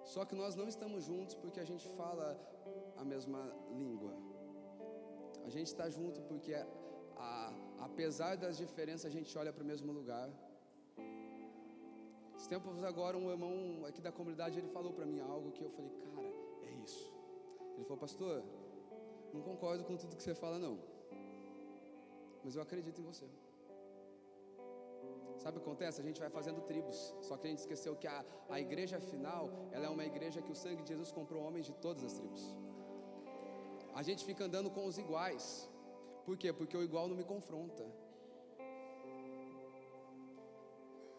Só 0.04 0.24
que 0.24 0.34
nós 0.34 0.54
não 0.54 0.66
estamos 0.68 1.04
juntos 1.04 1.34
porque 1.34 1.60
a 1.60 1.64
gente 1.70 1.88
fala 2.00 2.26
a 2.96 3.04
mesma 3.04 3.40
língua. 3.80 4.12
A 5.44 5.48
gente 5.48 5.68
está 5.68 5.88
junto 5.88 6.20
porque, 6.22 6.54
a, 6.54 6.66
a, 7.16 7.52
apesar 7.88 8.36
das 8.36 8.56
diferenças, 8.56 9.06
a 9.06 9.14
gente 9.16 9.36
olha 9.38 9.52
para 9.52 9.62
o 9.62 9.66
mesmo 9.66 9.92
lugar. 9.92 10.28
Esses 12.46 12.54
tempos 12.56 12.84
agora, 12.84 13.18
um 13.18 13.28
irmão 13.28 13.84
aqui 13.88 14.00
da 14.00 14.12
comunidade, 14.12 14.56
ele 14.56 14.68
falou 14.68 14.92
para 14.92 15.04
mim 15.04 15.18
algo 15.18 15.50
que 15.50 15.62
eu 15.64 15.70
falei, 15.76 15.90
cara, 16.02 16.28
é 16.68 16.70
isso. 16.84 17.12
Ele 17.74 17.82
falou, 17.82 17.98
pastor, 17.98 18.40
não 19.34 19.40
concordo 19.48 19.82
com 19.82 19.96
tudo 19.96 20.14
que 20.14 20.22
você 20.22 20.32
fala, 20.32 20.56
não. 20.56 20.78
Mas 22.44 22.54
eu 22.54 22.62
acredito 22.62 23.00
em 23.00 23.04
você. 23.04 23.26
Sabe 25.42 25.56
o 25.56 25.60
que 25.60 25.66
acontece? 25.66 26.00
A 26.00 26.04
gente 26.04 26.20
vai 26.20 26.30
fazendo 26.30 26.60
tribos. 26.70 26.98
Só 27.20 27.36
que 27.36 27.48
a 27.48 27.50
gente 27.50 27.62
esqueceu 27.64 27.96
que 27.96 28.06
a, 28.06 28.24
a 28.48 28.60
igreja 28.60 29.00
final, 29.00 29.50
ela 29.72 29.86
é 29.86 29.88
uma 29.88 30.06
igreja 30.12 30.40
que 30.40 30.52
o 30.52 30.54
sangue 30.64 30.84
de 30.84 30.90
Jesus 30.90 31.10
comprou 31.10 31.42
homens 31.42 31.66
de 31.66 31.74
todas 31.86 32.04
as 32.04 32.12
tribos. 32.12 32.54
A 33.92 34.04
gente 34.04 34.24
fica 34.24 34.44
andando 34.44 34.70
com 34.70 34.86
os 34.86 34.98
iguais. 34.98 35.68
Por 36.24 36.36
quê? 36.36 36.52
Porque 36.52 36.76
o 36.76 36.84
igual 36.84 37.08
não 37.08 37.16
me 37.16 37.24
confronta. 37.24 37.84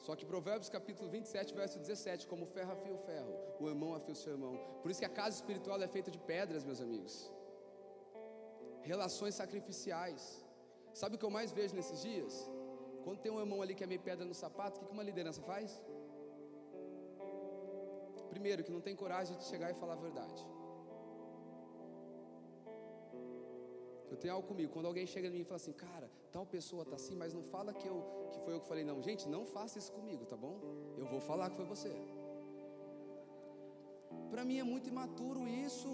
Só 0.07 0.15
que 0.15 0.25
Provérbios 0.33 0.69
capítulo 0.75 1.07
27, 1.09 1.53
verso 1.53 1.77
17, 1.79 2.27
como 2.31 2.45
ferro 2.45 2.71
afia 2.75 2.93
o 2.97 2.99
ferro, 3.07 3.33
o 3.59 3.65
irmão 3.71 3.89
afia 3.93 4.13
o 4.13 4.19
seu 4.21 4.31
irmão. 4.35 4.53
Por 4.81 4.89
isso 4.89 5.01
que 5.01 5.09
a 5.09 5.15
casa 5.17 5.35
espiritual 5.39 5.81
é 5.87 5.89
feita 5.95 6.09
de 6.15 6.19
pedras, 6.29 6.63
meus 6.69 6.79
amigos. 6.85 7.15
Relações 8.91 9.35
sacrificiais. 9.41 10.21
Sabe 10.93 11.15
o 11.15 11.19
que 11.19 11.27
eu 11.29 11.33
mais 11.37 11.51
vejo 11.51 11.75
nesses 11.79 11.99
dias? 12.07 12.33
Quando 13.03 13.19
tem 13.19 13.33
um 13.33 13.41
irmão 13.45 13.61
ali 13.61 13.75
que 13.75 13.83
é 13.83 13.89
meio 13.93 13.99
pedra 14.09 14.25
no 14.31 14.37
sapato, 14.43 14.79
o 14.79 14.85
que 14.85 14.93
uma 14.97 15.07
liderança 15.09 15.41
faz? 15.41 15.69
Primeiro, 18.29 18.63
que 18.63 18.71
não 18.77 18.83
tem 18.87 18.95
coragem 19.03 19.35
de 19.35 19.43
chegar 19.51 19.71
e 19.71 19.79
falar 19.81 19.95
a 19.99 20.03
verdade. 20.07 20.41
Eu 24.11 24.17
tenho 24.21 24.33
algo 24.33 24.47
comigo. 24.51 24.71
Quando 24.75 24.87
alguém 24.91 25.05
chega 25.13 25.27
em 25.27 25.31
mim 25.35 25.41
e 25.41 25.49
fala 25.51 25.59
assim, 25.63 25.73
cara, 25.73 26.07
tal 26.35 26.45
pessoa 26.45 26.83
tá 26.91 26.95
assim, 26.95 27.15
mas 27.15 27.33
não 27.37 27.43
fala 27.55 27.73
que 27.79 27.87
eu 27.91 27.97
que 28.31 28.39
foi 28.45 28.53
eu 28.55 28.61
que 28.61 28.67
falei, 28.71 28.83
não, 28.89 28.97
gente, 29.07 29.23
não 29.35 29.43
faça 29.55 29.77
isso 29.81 29.91
comigo, 29.97 30.25
tá 30.25 30.37
bom? 30.45 30.55
Eu 31.01 31.05
vou 31.13 31.19
falar 31.29 31.49
que 31.49 31.57
foi 31.61 31.67
você. 31.73 31.91
Para 34.31 34.43
mim 34.49 34.57
é 34.63 34.67
muito 34.73 34.89
imaturo 34.93 35.41
isso. 35.65 35.91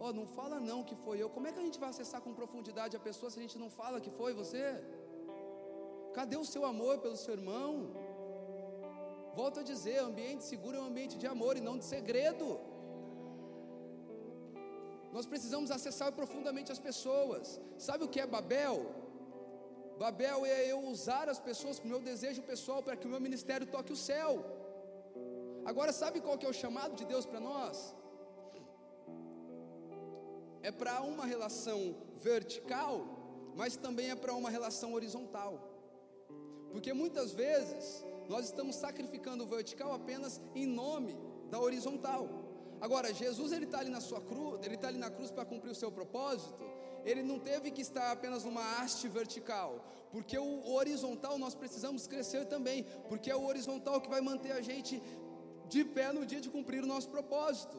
Oh, 0.00 0.12
não 0.18 0.26
fala 0.38 0.56
não 0.70 0.80
que 0.88 0.96
foi 1.04 1.16
eu. 1.22 1.28
Como 1.36 1.46
é 1.48 1.52
que 1.52 1.60
a 1.62 1.66
gente 1.66 1.80
vai 1.84 1.88
acessar 1.90 2.20
com 2.24 2.38
profundidade 2.40 2.96
a 2.96 3.00
pessoa 3.08 3.30
se 3.30 3.38
a 3.40 3.44
gente 3.44 3.58
não 3.62 3.70
fala 3.80 4.00
que 4.04 4.12
foi 4.20 4.32
você? 4.42 4.64
Cadê 6.18 6.36
o 6.36 6.44
seu 6.52 6.64
amor 6.72 6.94
pelo 7.04 7.16
seu 7.24 7.34
irmão? 7.38 7.70
Volto 9.40 9.60
a 9.60 9.64
dizer, 9.72 9.98
ambiente 9.98 10.44
seguro 10.44 10.76
é 10.76 10.80
um 10.80 10.88
ambiente 10.92 11.16
de 11.22 11.26
amor 11.26 11.56
e 11.56 11.60
não 11.68 11.76
de 11.78 11.84
segredo. 11.84 12.46
Nós 15.18 15.26
precisamos 15.32 15.70
acessar 15.76 16.08
profundamente 16.18 16.70
as 16.74 16.80
pessoas. 16.88 17.60
Sabe 17.86 18.02
o 18.04 18.10
que 18.12 18.20
é 18.24 18.26
Babel? 18.34 18.76
Babel 20.02 20.46
é 20.46 20.58
eu 20.72 20.78
usar 20.92 21.28
as 21.32 21.40
pessoas 21.48 21.78
para 21.78 21.88
o 21.88 21.92
meu 21.94 22.02
desejo 22.10 22.42
pessoal, 22.50 22.80
para 22.86 22.96
que 22.98 23.06
o 23.08 23.10
meu 23.14 23.20
ministério 23.26 23.66
toque 23.66 23.92
o 23.92 24.00
céu. 24.10 24.32
Agora, 25.70 25.92
sabe 25.92 26.20
qual 26.20 26.38
que 26.38 26.46
é 26.46 26.48
o 26.48 26.60
chamado 26.62 26.94
de 26.94 27.04
Deus 27.04 27.26
para 27.26 27.40
nós? 27.40 27.92
É 30.62 30.70
para 30.70 30.94
uma 31.02 31.26
relação 31.26 31.80
vertical, 32.30 32.94
mas 33.56 33.74
também 33.76 34.10
é 34.10 34.18
para 34.22 34.34
uma 34.34 34.50
relação 34.56 34.92
horizontal. 34.98 35.52
Porque 36.70 36.92
muitas 36.92 37.32
vezes 37.32 38.06
nós 38.28 38.44
estamos 38.44 38.76
sacrificando 38.76 39.42
o 39.42 39.48
vertical 39.48 39.92
apenas 40.00 40.40
em 40.54 40.64
nome 40.82 41.18
da 41.50 41.58
horizontal. 41.58 42.28
Agora, 42.80 43.12
Jesus 43.12 43.52
ele 43.52 43.64
está 43.64 43.78
ali 43.80 43.90
na 43.90 44.00
sua 44.00 44.20
cruz, 44.20 44.60
ele 44.64 44.76
está 44.76 44.88
ali 44.88 44.98
na 44.98 45.10
cruz 45.10 45.30
para 45.30 45.44
cumprir 45.44 45.70
o 45.70 45.74
seu 45.74 45.90
propósito. 45.90 46.64
Ele 47.04 47.22
não 47.22 47.38
teve 47.38 47.70
que 47.70 47.82
estar 47.82 48.10
apenas 48.12 48.44
numa 48.44 48.64
haste 48.78 49.08
vertical, 49.08 49.84
porque 50.12 50.36
o 50.38 50.72
horizontal 50.72 51.38
nós 51.38 51.54
precisamos 51.54 52.06
crescer 52.06 52.44
também, 52.46 52.84
porque 53.08 53.30
é 53.30 53.36
o 53.36 53.46
horizontal 53.46 54.00
que 54.00 54.10
vai 54.10 54.20
manter 54.20 54.52
a 54.52 54.60
gente 54.60 55.02
de 55.68 55.84
pé 55.84 56.12
no 56.12 56.24
dia 56.26 56.40
de 56.40 56.50
cumprir 56.50 56.82
o 56.82 56.86
nosso 56.86 57.08
propósito. 57.08 57.78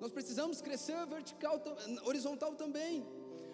Nós 0.00 0.12
precisamos 0.12 0.60
crescer 0.60 0.98
vertical, 1.06 1.60
horizontal 2.04 2.54
também. 2.54 3.06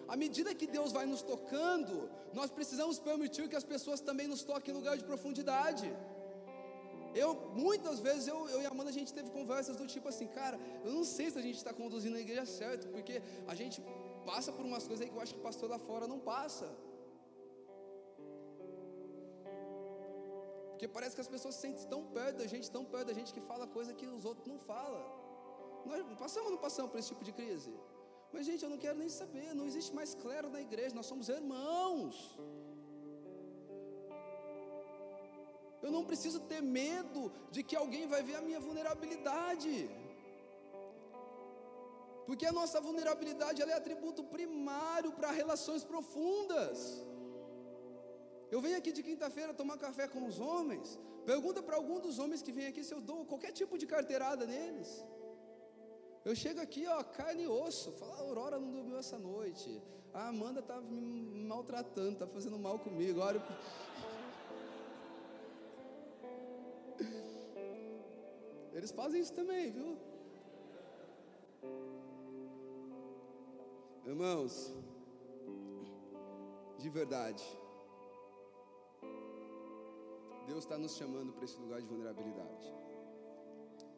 À 0.09 0.16
medida 0.16 0.55
que 0.55 0.66
Deus 0.66 0.91
vai 0.93 1.05
nos 1.05 1.22
tocando, 1.22 2.11
nós 2.32 2.51
precisamos 2.51 2.99
permitir 2.99 3.49
que 3.51 3.57
as 3.57 3.64
pessoas 3.64 4.01
também 4.01 4.26
nos 4.26 4.43
toquem 4.43 4.72
em 4.72 4.78
lugar 4.78 4.97
de 4.97 5.05
profundidade. 5.05 5.86
Eu, 7.22 7.30
muitas 7.66 7.98
vezes, 8.06 8.24
eu, 8.32 8.38
eu 8.54 8.58
e 8.62 8.66
a 8.66 8.72
Amanda, 8.74 8.90
a 8.94 8.96
gente 8.98 9.12
teve 9.18 9.30
conversas 9.38 9.76
do 9.80 9.86
tipo 9.94 10.08
assim, 10.12 10.28
cara, 10.40 10.56
eu 10.86 10.92
não 10.98 11.04
sei 11.16 11.26
se 11.30 11.38
a 11.42 11.44
gente 11.46 11.58
está 11.62 11.72
conduzindo 11.80 12.16
a 12.20 12.22
igreja 12.26 12.46
certo, 12.60 12.84
porque 12.94 13.16
a 13.52 13.54
gente 13.60 13.78
passa 14.30 14.50
por 14.56 14.64
umas 14.70 14.84
coisas 14.88 15.02
aí 15.02 15.10
que 15.10 15.18
eu 15.18 15.24
acho 15.24 15.34
que 15.36 15.42
pastor 15.48 15.68
lá 15.74 15.78
fora 15.88 16.06
não 16.12 16.20
passa. 16.32 16.68
Porque 20.70 20.88
parece 20.96 21.14
que 21.16 21.22
as 21.26 21.30
pessoas 21.34 21.54
se 21.56 21.62
sentem 21.62 21.86
tão 21.94 22.02
perto 22.16 22.36
da 22.42 22.46
gente, 22.52 22.66
tão 22.76 22.84
perto 22.92 23.06
da 23.10 23.16
gente, 23.18 23.32
que 23.36 23.40
fala 23.52 23.66
coisa 23.78 23.92
que 24.00 24.06
os 24.18 24.24
outros 24.30 24.46
não 24.52 24.58
falam. 24.72 25.04
Nós 25.90 26.02
passamos 26.24 26.46
ou 26.48 26.54
não 26.56 26.62
passamos 26.66 26.90
por 26.92 26.98
esse 27.00 27.10
tipo 27.12 27.24
de 27.28 27.32
crise? 27.40 27.72
Mas, 28.32 28.44
gente, 28.48 28.62
eu 28.66 28.70
não 28.74 28.80
quero 28.84 28.98
nem 29.02 29.10
saber, 29.20 29.46
não 29.60 29.66
existe 29.70 29.92
mais 29.98 30.10
clero 30.22 30.48
na 30.56 30.60
igreja, 30.60 30.94
nós 30.94 31.06
somos 31.12 31.28
irmãos. 31.38 32.14
Eu 35.83 35.91
não 35.97 36.05
preciso 36.11 36.41
ter 36.51 36.61
medo 36.61 37.22
de 37.55 37.62
que 37.62 37.76
alguém 37.83 38.07
vai 38.12 38.22
ver 38.29 38.37
a 38.37 38.45
minha 38.49 38.61
vulnerabilidade. 38.66 39.74
Porque 42.29 42.47
a 42.47 42.53
nossa 42.61 42.79
vulnerabilidade 42.87 43.62
é 43.62 43.76
atributo 43.83 44.22
primário 44.37 45.12
para 45.18 45.37
relações 45.43 45.85
profundas. 45.93 46.79
Eu 48.55 48.61
venho 48.64 48.79
aqui 48.81 48.93
de 48.97 49.03
quinta-feira 49.09 49.55
tomar 49.61 49.79
café 49.87 50.07
com 50.14 50.22
os 50.31 50.39
homens. 50.49 50.99
Pergunta 51.33 51.62
para 51.62 51.76
algum 51.76 51.99
dos 52.07 52.18
homens 52.18 52.43
que 52.47 52.53
vem 52.59 52.66
aqui 52.66 52.83
se 52.89 52.95
eu 52.97 53.01
dou 53.01 53.24
qualquer 53.31 53.53
tipo 53.61 53.76
de 53.81 53.87
carteirada 53.87 54.45
neles. 54.47 54.91
Eu 56.29 56.35
chego 56.43 56.61
aqui, 56.61 56.87
ó, 56.87 57.03
carne 57.03 57.45
e 57.45 57.49
osso. 57.64 57.93
Fala, 57.93 58.14
a 58.16 58.20
Aurora 58.20 58.59
não 58.59 58.70
dormiu 58.70 58.99
essa 58.99 59.18
noite. 59.18 59.68
A 60.12 60.29
Amanda 60.29 60.61
está 60.61 60.81
me 60.81 61.45
maltratando, 61.53 62.14
está 62.14 62.26
fazendo 62.26 62.59
mal 62.59 62.79
comigo. 62.79 63.20
Olha. 63.20 63.41
Eles 68.79 68.93
fazem 69.01 69.20
isso 69.20 69.35
também, 69.41 69.64
viu? 69.76 69.89
Irmãos, 74.12 74.53
de 76.83 76.89
verdade, 76.89 77.45
Deus 80.47 80.62
está 80.64 80.79
nos 80.79 80.95
chamando 81.01 81.33
para 81.33 81.45
esse 81.45 81.59
lugar 81.64 81.81
de 81.83 81.89
vulnerabilidade. 81.93 82.66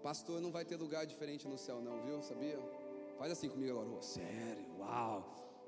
Pastor 0.02 0.40
não 0.40 0.50
vai 0.50 0.64
ter 0.64 0.76
lugar 0.86 1.04
diferente 1.12 1.46
no 1.46 1.58
céu, 1.66 1.78
não, 1.88 1.96
viu? 2.06 2.22
Sabia? 2.22 2.58
Faz 3.18 3.30
assim 3.32 3.50
comigo 3.54 3.72
agora. 3.72 3.90
Oh, 3.96 4.02
sério, 4.02 4.66
uau. 4.78 5.18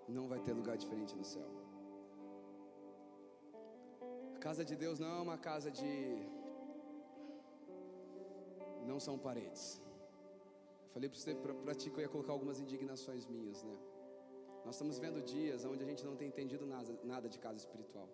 Não 0.09 0.27
vai 0.27 0.41
ter 0.41 0.55
lugar 0.61 0.77
diferente 0.85 1.15
no 1.15 1.27
céu. 1.35 1.51
A 4.37 4.39
casa 4.39 4.65
de 4.65 4.75
Deus 4.75 4.99
não 4.99 5.11
é 5.19 5.21
uma 5.29 5.37
casa 5.37 5.71
de. 5.71 5.93
Não 8.91 8.99
são 9.07 9.16
paredes. 9.18 9.80
Falei 10.93 11.09
para 11.64 11.74
ti 11.74 11.91
que 11.91 11.97
eu 11.99 12.03
ia 12.03 12.09
colocar 12.09 12.33
algumas 12.33 12.59
indignações 12.61 13.26
minhas, 13.26 13.62
né? 13.62 13.76
Nós 14.64 14.74
estamos 14.76 14.99
vendo 14.99 15.20
dias 15.22 15.64
onde 15.64 15.83
a 15.83 15.87
gente 15.87 16.05
não 16.09 16.16
tem 16.16 16.28
entendido 16.28 16.64
nada, 16.66 16.93
nada 17.03 17.28
de 17.28 17.39
casa 17.39 17.59
espiritual. 17.64 18.09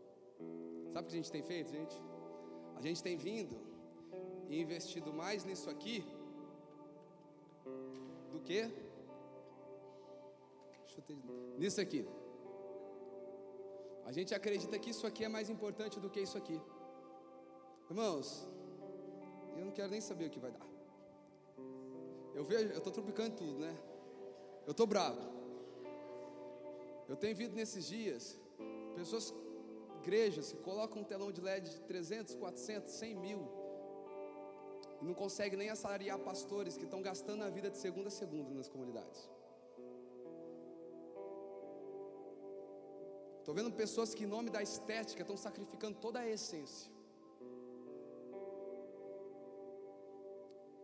Sabe 0.92 1.06
o 1.06 1.08
que 1.08 1.14
a 1.16 1.20
gente 1.20 1.32
tem 1.36 1.42
feito, 1.42 1.70
gente? 1.78 1.96
A 2.76 2.80
gente 2.80 3.02
tem 3.02 3.16
vindo 3.16 3.56
e 4.48 4.60
investido 4.60 5.12
mais 5.12 5.44
nisso 5.44 5.68
aqui 5.74 5.96
do 8.32 8.40
que 8.40 8.60
nisso 11.58 11.80
aqui. 11.80 12.02
A 14.08 14.12
gente 14.16 14.32
acredita 14.34 14.78
que 14.78 14.90
isso 14.90 15.06
aqui 15.06 15.24
é 15.24 15.28
mais 15.28 15.50
importante 15.50 16.00
do 16.00 16.08
que 16.08 16.20
isso 16.26 16.38
aqui. 16.38 16.58
Irmãos, 17.90 18.48
eu 19.60 19.66
não 19.66 19.72
quero 19.72 19.90
nem 19.90 20.00
saber 20.00 20.26
o 20.26 20.30
que 20.30 20.38
vai 20.38 20.50
dar. 20.50 20.66
Eu 22.34 22.44
vejo, 22.44 22.72
eu 22.72 22.78
estou 22.78 22.92
tropicando 22.92 23.36
tudo, 23.36 23.58
né? 23.58 23.76
Eu 24.66 24.72
estou 24.72 24.86
bravo. 24.86 25.20
Eu 27.08 27.16
tenho 27.16 27.34
visto 27.34 27.54
nesses 27.54 27.86
dias 27.86 28.38
pessoas, 28.94 29.34
igrejas, 30.00 30.52
que 30.52 30.58
colocam 30.58 31.02
um 31.02 31.04
telão 31.04 31.30
de 31.32 31.40
LED 31.40 31.70
de 31.70 31.80
300, 31.80 32.34
400, 32.34 32.92
100 32.92 33.14
mil 33.16 33.40
e 35.00 35.04
não 35.04 35.14
conseguem 35.14 35.58
nem 35.58 35.70
assalariar 35.70 36.18
pastores 36.18 36.76
que 36.76 36.84
estão 36.84 37.00
gastando 37.00 37.42
a 37.44 37.50
vida 37.50 37.70
de 37.70 37.78
segunda 37.78 38.08
a 38.08 38.10
segunda 38.10 38.50
nas 38.52 38.68
comunidades. 38.68 39.30
Estou 43.38 43.54
vendo 43.54 43.72
pessoas 43.72 44.12
que, 44.14 44.24
em 44.24 44.26
nome 44.26 44.50
da 44.50 44.62
estética, 44.62 45.22
estão 45.22 45.36
sacrificando 45.36 45.96
toda 45.98 46.18
a 46.18 46.28
essência. 46.28 46.90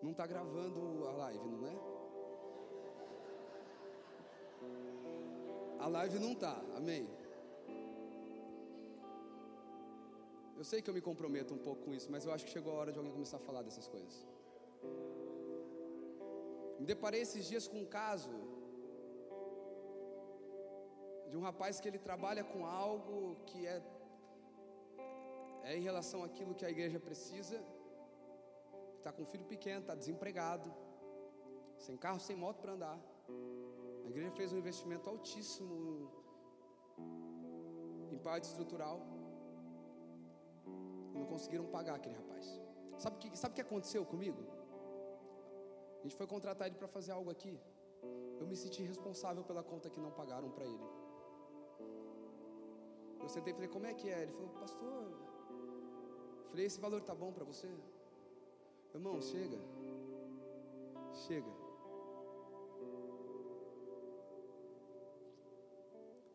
Não 0.04 0.12
está 0.14 0.24
gravando 0.32 0.80
a 1.10 1.12
live, 1.22 1.48
não 1.52 1.66
é? 1.72 1.76
A 5.84 5.88
live 5.96 6.18
não 6.24 6.32
está, 6.32 6.54
amém. 6.80 7.04
Eu 10.58 10.64
sei 10.70 10.80
que 10.82 10.90
eu 10.90 10.96
me 10.98 11.02
comprometo 11.08 11.54
um 11.56 11.62
pouco 11.66 11.80
com 11.84 11.94
isso, 11.98 12.08
mas 12.14 12.26
eu 12.26 12.32
acho 12.34 12.44
que 12.46 12.52
chegou 12.56 12.72
a 12.72 12.76
hora 12.80 12.92
de 12.92 12.98
alguém 12.98 13.14
começar 13.18 13.38
a 13.38 13.46
falar 13.48 13.62
dessas 13.62 13.86
coisas. 13.94 14.16
Me 16.78 16.86
deparei 16.92 17.22
esses 17.26 17.46
dias 17.52 17.66
com 17.66 17.78
um 17.84 17.90
caso 18.00 18.34
de 21.30 21.36
um 21.38 21.44
rapaz 21.48 21.80
que 21.80 21.88
ele 21.90 22.00
trabalha 22.08 22.44
com 22.52 22.60
algo 22.66 23.36
que 23.46 23.66
é, 23.74 23.78
é 25.70 25.72
em 25.78 25.84
relação 25.90 26.20
àquilo 26.28 26.54
que 26.58 26.66
a 26.66 26.74
igreja 26.76 27.00
precisa. 27.08 27.58
Está 29.04 29.12
com 29.16 29.24
um 29.24 29.30
filho 29.32 29.44
pequeno, 29.44 29.80
está 29.80 29.94
desempregado, 29.94 30.68
sem 31.86 31.94
carro, 32.04 32.18
sem 32.26 32.34
moto 32.34 32.58
para 32.62 32.72
andar. 32.72 32.98
A 34.02 34.08
igreja 34.08 34.30
fez 34.30 34.50
um 34.50 34.56
investimento 34.56 35.10
altíssimo 35.10 35.74
em 38.10 38.16
parte 38.16 38.44
estrutural. 38.44 38.96
E 41.12 41.18
não 41.18 41.26
conseguiram 41.26 41.66
pagar 41.66 41.96
aquele 41.96 42.14
rapaz. 42.14 42.46
Sabe 42.96 43.16
o 43.16 43.18
que, 43.18 43.38
sabe 43.42 43.54
que 43.56 43.60
aconteceu 43.60 44.06
comigo? 44.06 44.42
A 45.98 46.02
gente 46.04 46.16
foi 46.16 46.26
contratar 46.26 46.66
ele 46.68 46.76
para 46.82 46.88
fazer 46.88 47.12
algo 47.12 47.30
aqui. 47.30 47.54
Eu 48.40 48.46
me 48.46 48.56
senti 48.56 48.82
responsável 48.82 49.44
pela 49.44 49.62
conta 49.62 49.90
que 49.90 50.00
não 50.00 50.12
pagaram 50.12 50.50
para 50.50 50.64
ele. 50.64 50.88
Eu 53.20 53.28
sentei 53.28 53.52
e 53.52 53.56
falei, 53.58 53.68
como 53.68 53.84
é 53.84 53.92
que 53.92 54.08
é? 54.08 54.22
Ele 54.22 54.32
falou, 54.32 54.48
pastor. 54.62 55.04
Falei, 56.48 56.64
esse 56.64 56.80
valor 56.80 57.02
tá 57.02 57.14
bom 57.14 57.30
para 57.34 57.44
você? 57.44 57.70
Irmão, 58.96 59.20
chega. 59.20 59.58
Chega. 61.26 61.52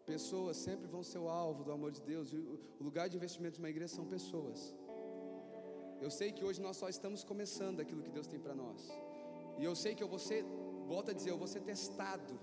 Pessoas 0.06 0.58
sempre 0.58 0.88
vão 0.88 1.04
ser 1.04 1.20
o 1.20 1.30
alvo 1.30 1.64
do 1.64 1.72
amor 1.72 1.92
de 1.98 2.02
Deus. 2.02 2.34
O 2.34 2.84
lugar 2.88 3.08
de 3.08 3.16
investimento 3.20 3.56
de 3.58 3.62
uma 3.64 3.70
igreja 3.74 3.94
são 3.96 4.06
pessoas. 4.06 4.60
Eu 6.02 6.10
sei 6.10 6.32
que 6.32 6.44
hoje 6.48 6.60
nós 6.66 6.78
só 6.82 6.88
estamos 6.96 7.24
começando 7.24 7.80
aquilo 7.80 8.02
que 8.06 8.14
Deus 8.18 8.28
tem 8.28 8.40
para 8.46 8.56
nós. 8.56 8.82
E 9.60 9.64
eu 9.64 9.76
sei 9.76 9.94
que 9.96 10.04
eu 10.06 10.08
vou 10.08 10.20
ser, 10.28 10.44
volto 10.94 11.12
a 11.12 11.14
dizer, 11.14 11.32
eu 11.32 11.38
vou 11.38 11.48
ser 11.48 11.62
testado 11.62 12.34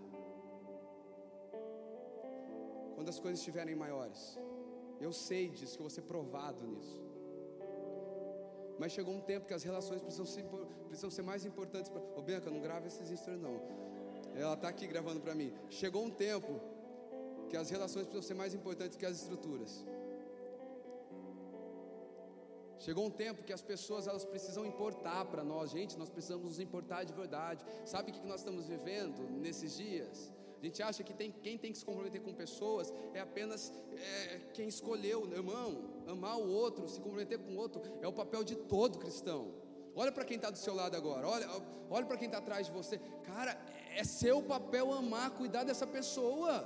quando 2.94 3.08
as 3.08 3.18
coisas 3.18 3.40
estiverem 3.40 3.74
maiores. 3.74 4.38
Eu 5.00 5.12
sei 5.12 5.48
disso, 5.48 5.74
que 5.76 5.82
eu 5.82 5.88
vou 5.88 5.96
ser 5.98 6.02
provado 6.02 6.66
nisso. 6.66 7.05
Mas 8.78 8.92
chegou 8.92 9.14
um 9.14 9.20
tempo 9.20 9.46
que 9.46 9.54
as 9.54 9.62
relações 9.62 10.00
precisam 10.00 10.26
ser, 10.26 10.44
precisam 10.86 11.10
ser 11.10 11.22
mais 11.22 11.44
importantes. 11.44 11.90
Pra... 11.90 12.00
Ô 12.16 12.22
Bianca, 12.22 12.50
não 12.50 12.60
grava 12.60 12.86
esses 12.86 13.08
stories 13.18 13.40
não. 13.40 13.60
Ela 14.34 14.54
está 14.54 14.68
aqui 14.68 14.86
gravando 14.86 15.20
para 15.20 15.34
mim. 15.34 15.52
Chegou 15.70 16.04
um 16.04 16.10
tempo 16.10 16.60
que 17.48 17.56
as 17.56 17.70
relações 17.70 18.06
precisam 18.06 18.28
ser 18.28 18.34
mais 18.34 18.54
importantes 18.54 18.96
que 18.96 19.06
as 19.06 19.16
estruturas. 19.22 19.84
Chegou 22.78 23.06
um 23.06 23.10
tempo 23.10 23.42
que 23.42 23.52
as 23.52 23.62
pessoas 23.62 24.06
elas 24.06 24.24
precisam 24.24 24.64
importar 24.66 25.24
para 25.24 25.42
nós, 25.42 25.70
gente, 25.70 25.98
nós 25.98 26.10
precisamos 26.10 26.44
nos 26.44 26.60
importar 26.60 27.04
de 27.04 27.12
verdade. 27.12 27.64
Sabe 27.84 28.10
o 28.10 28.14
que 28.14 28.26
nós 28.26 28.40
estamos 28.40 28.66
vivendo 28.66 29.22
nesses 29.30 29.76
dias? 29.76 30.32
A 30.60 30.64
gente 30.64 30.82
acha 30.82 31.02
que 31.02 31.14
tem, 31.14 31.30
quem 31.30 31.56
tem 31.56 31.72
que 31.72 31.78
se 31.78 31.84
comprometer 31.84 32.20
com 32.20 32.34
pessoas 32.34 32.92
é 33.14 33.20
apenas 33.20 33.72
é, 33.94 34.38
quem 34.52 34.68
escolheu, 34.68 35.26
irmão, 35.32 35.95
amar 36.06 36.38
o 36.38 36.48
outro, 36.48 36.88
se 36.88 37.00
comprometer 37.00 37.38
com 37.38 37.52
o 37.52 37.56
outro, 37.56 37.82
é 38.00 38.06
o 38.06 38.12
papel 38.12 38.44
de 38.44 38.54
todo 38.54 38.98
cristão. 38.98 39.52
Olha 39.94 40.12
para 40.12 40.24
quem 40.24 40.36
está 40.36 40.50
do 40.50 40.58
seu 40.58 40.74
lado 40.74 40.96
agora, 40.96 41.26
olha, 41.26 41.48
olha 41.90 42.06
para 42.06 42.16
quem 42.16 42.26
está 42.26 42.38
atrás 42.38 42.66
de 42.66 42.72
você. 42.72 42.98
Cara, 43.24 43.58
é 43.96 44.04
seu 44.04 44.42
papel 44.42 44.92
amar, 44.92 45.30
cuidar 45.30 45.64
dessa 45.64 45.86
pessoa. 45.86 46.64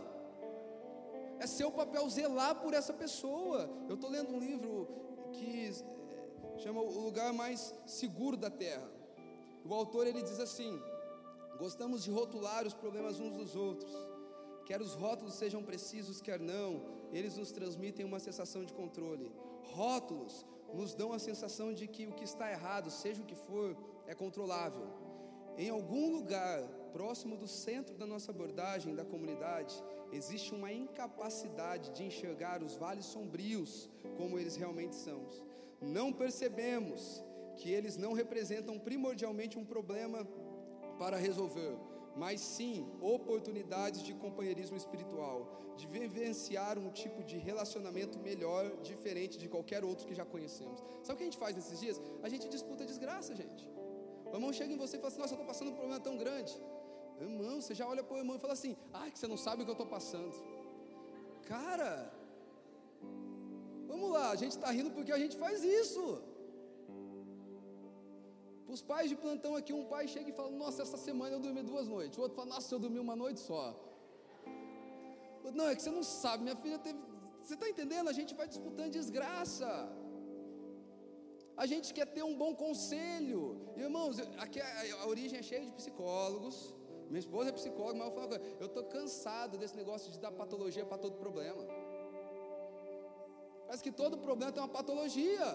É 1.39 1.47
seu 1.47 1.71
papel 1.71 2.09
zelar 2.11 2.57
por 2.57 2.75
essa 2.75 2.93
pessoa. 2.93 3.71
Eu 3.89 3.95
estou 3.95 4.11
lendo 4.11 4.31
um 4.31 4.39
livro 4.39 4.89
que 5.33 5.71
é, 5.71 6.59
chama 6.59 6.81
O 6.81 7.01
Lugar 7.01 7.33
Mais 7.33 7.73
Seguro 7.87 8.37
da 8.37 8.51
Terra. 8.51 8.91
O 9.65 9.73
autor 9.73 10.07
ele 10.07 10.23
diz 10.23 10.41
assim: 10.41 10.79
Gostamos 11.57 12.03
de 12.03 12.11
rotular 12.11 12.67
os 12.67 12.75
problemas 12.75 13.21
uns 13.21 13.37
dos 13.37 13.55
outros. 13.55 14.10
Quer 14.71 14.81
os 14.81 14.95
rótulos 14.95 15.35
sejam 15.35 15.65
precisos, 15.65 16.21
quer 16.21 16.39
não, 16.39 16.81
eles 17.13 17.37
nos 17.37 17.51
transmitem 17.51 18.07
uma 18.07 18.21
sensação 18.21 18.65
de 18.65 18.73
controle. 18.73 19.33
Rótulos 19.65 20.47
nos 20.73 20.95
dão 20.95 21.13
a 21.13 21.19
sensação 21.19 21.73
de 21.75 21.89
que 21.89 22.07
o 22.07 22.13
que 22.13 22.23
está 22.23 22.49
errado, 22.53 22.89
seja 22.89 23.21
o 23.21 23.27
que 23.27 23.35
for, 23.35 23.77
é 24.07 24.15
controlável. 24.15 24.87
Em 25.59 25.71
algum 25.71 26.13
lugar 26.13 26.63
próximo 26.93 27.37
do 27.37 27.49
centro 27.49 27.97
da 27.97 28.07
nossa 28.07 28.31
abordagem 28.31 28.95
da 28.95 29.05
comunidade, 29.05 29.75
existe 30.13 30.55
uma 30.55 30.73
incapacidade 30.73 31.91
de 31.91 32.05
enxergar 32.05 32.63
os 32.63 32.77
vales 32.77 33.07
sombrios 33.07 33.91
como 34.17 34.39
eles 34.39 34.55
realmente 34.55 34.95
são. 34.95 35.27
Não 35.81 36.13
percebemos 36.13 37.25
que 37.57 37.73
eles 37.73 37.97
não 37.97 38.13
representam 38.13 38.79
primordialmente 38.79 39.59
um 39.59 39.65
problema 39.65 40.25
para 40.97 41.17
resolver, 41.17 41.77
mas 42.17 42.41
sim 42.41 42.87
oportunidades 43.01 44.03
de 44.03 44.13
companheirismo 44.15 44.77
espiritual, 44.77 45.39
de 45.77 45.87
vivenciar 45.87 46.79
um 46.79 46.91
tipo 46.91 47.23
de 47.23 47.37
relacionamento 47.39 48.19
melhor, 48.19 48.77
diferente 48.83 49.39
de 49.39 49.49
qualquer 49.49 49.85
outro 49.85 50.07
que 50.07 50.15
já 50.15 50.25
conhecemos. 50.25 50.83
Sabe 51.03 51.15
o 51.15 51.17
que 51.17 51.23
a 51.23 51.31
gente 51.31 51.39
faz 51.39 51.55
nesses 51.57 51.81
dias? 51.81 52.01
A 52.23 52.29
gente 52.29 52.49
disputa 52.49 52.85
desgraça, 52.85 53.35
gente. 53.35 53.67
O 54.27 54.35
irmão 54.35 54.53
chega 54.53 54.73
em 54.73 54.77
você 54.77 54.97
e 54.97 55.01
fala 55.01 55.09
assim: 55.09 55.21
Nossa, 55.21 55.35
eu 55.35 55.37
estou 55.37 55.47
passando 55.47 55.71
um 55.71 55.75
problema 55.75 56.01
tão 56.01 56.17
grande. 56.17 56.55
Irmão, 57.21 57.61
você 57.61 57.75
já 57.75 57.87
olha 57.87 58.03
para 58.03 58.15
o 58.15 58.19
irmão 58.19 58.37
e 58.37 58.39
fala 58.39 58.53
assim: 58.53 58.77
Ai, 58.93 59.11
que 59.11 59.19
você 59.19 59.27
não 59.27 59.37
sabe 59.37 59.63
o 59.63 59.65
que 59.65 59.71
eu 59.71 59.79
estou 59.79 59.87
passando. 59.87 60.35
Cara, 61.43 62.13
vamos 63.87 64.11
lá, 64.11 64.31
a 64.31 64.37
gente 64.37 64.53
está 64.53 64.71
rindo 64.71 64.91
porque 64.91 65.13
a 65.13 65.19
gente 65.19 65.37
faz 65.37 65.65
isso. 65.65 66.23
Os 68.75 68.83
pais 68.91 69.09
de 69.13 69.17
plantão 69.23 69.53
aqui, 69.61 69.73
um 69.73 69.87
pai 69.93 70.05
chega 70.15 70.29
e 70.31 70.35
fala: 70.41 70.51
Nossa, 70.63 70.83
essa 70.87 70.99
semana 71.07 71.33
eu 71.37 71.41
dormi 71.47 71.63
duas 71.71 71.87
noites. 71.95 72.17
O 72.19 72.23
outro 72.23 72.37
fala: 72.37 72.51
Nossa, 72.55 72.75
eu 72.75 72.81
dormi 72.85 73.01
uma 73.07 73.17
noite 73.25 73.41
só. 73.51 73.65
Não, 75.59 75.67
é 75.69 75.75
que 75.75 75.83
você 75.83 75.91
não 75.99 76.05
sabe, 76.05 76.45
minha 76.49 76.59
filha 76.65 76.79
teve. 76.79 76.99
Você 77.43 77.55
está 77.55 77.69
entendendo? 77.69 78.09
A 78.09 78.17
gente 78.19 78.33
vai 78.41 78.47
disputando 78.47 78.93
desgraça. 79.01 79.71
A 81.63 81.67
gente 81.73 81.89
quer 81.97 82.07
ter 82.17 82.23
um 82.23 82.37
bom 82.43 82.53
conselho. 82.55 83.41
Irmãos, 83.77 84.21
aqui 84.45 84.61
a, 84.61 84.69
a 85.03 85.07
origem 85.15 85.39
é 85.41 85.43
cheia 85.43 85.65
de 85.65 85.73
psicólogos. 85.73 86.57
Minha 87.09 87.23
esposa 87.27 87.49
é 87.51 87.53
psicóloga, 87.53 87.99
mas 87.99 88.09
eu 88.09 88.15
falo, 88.19 88.35
eu 88.61 88.67
estou 88.67 88.85
cansado 88.85 89.59
desse 89.59 89.77
negócio 89.77 90.13
de 90.13 90.19
dar 90.25 90.31
patologia 90.31 90.85
para 90.87 90.99
todo 91.05 91.17
problema. 91.25 91.65
Parece 93.67 93.83
que 93.83 93.91
todo 94.03 94.17
problema 94.29 94.53
tem 94.53 94.63
uma 94.63 94.69
patologia. 94.81 95.49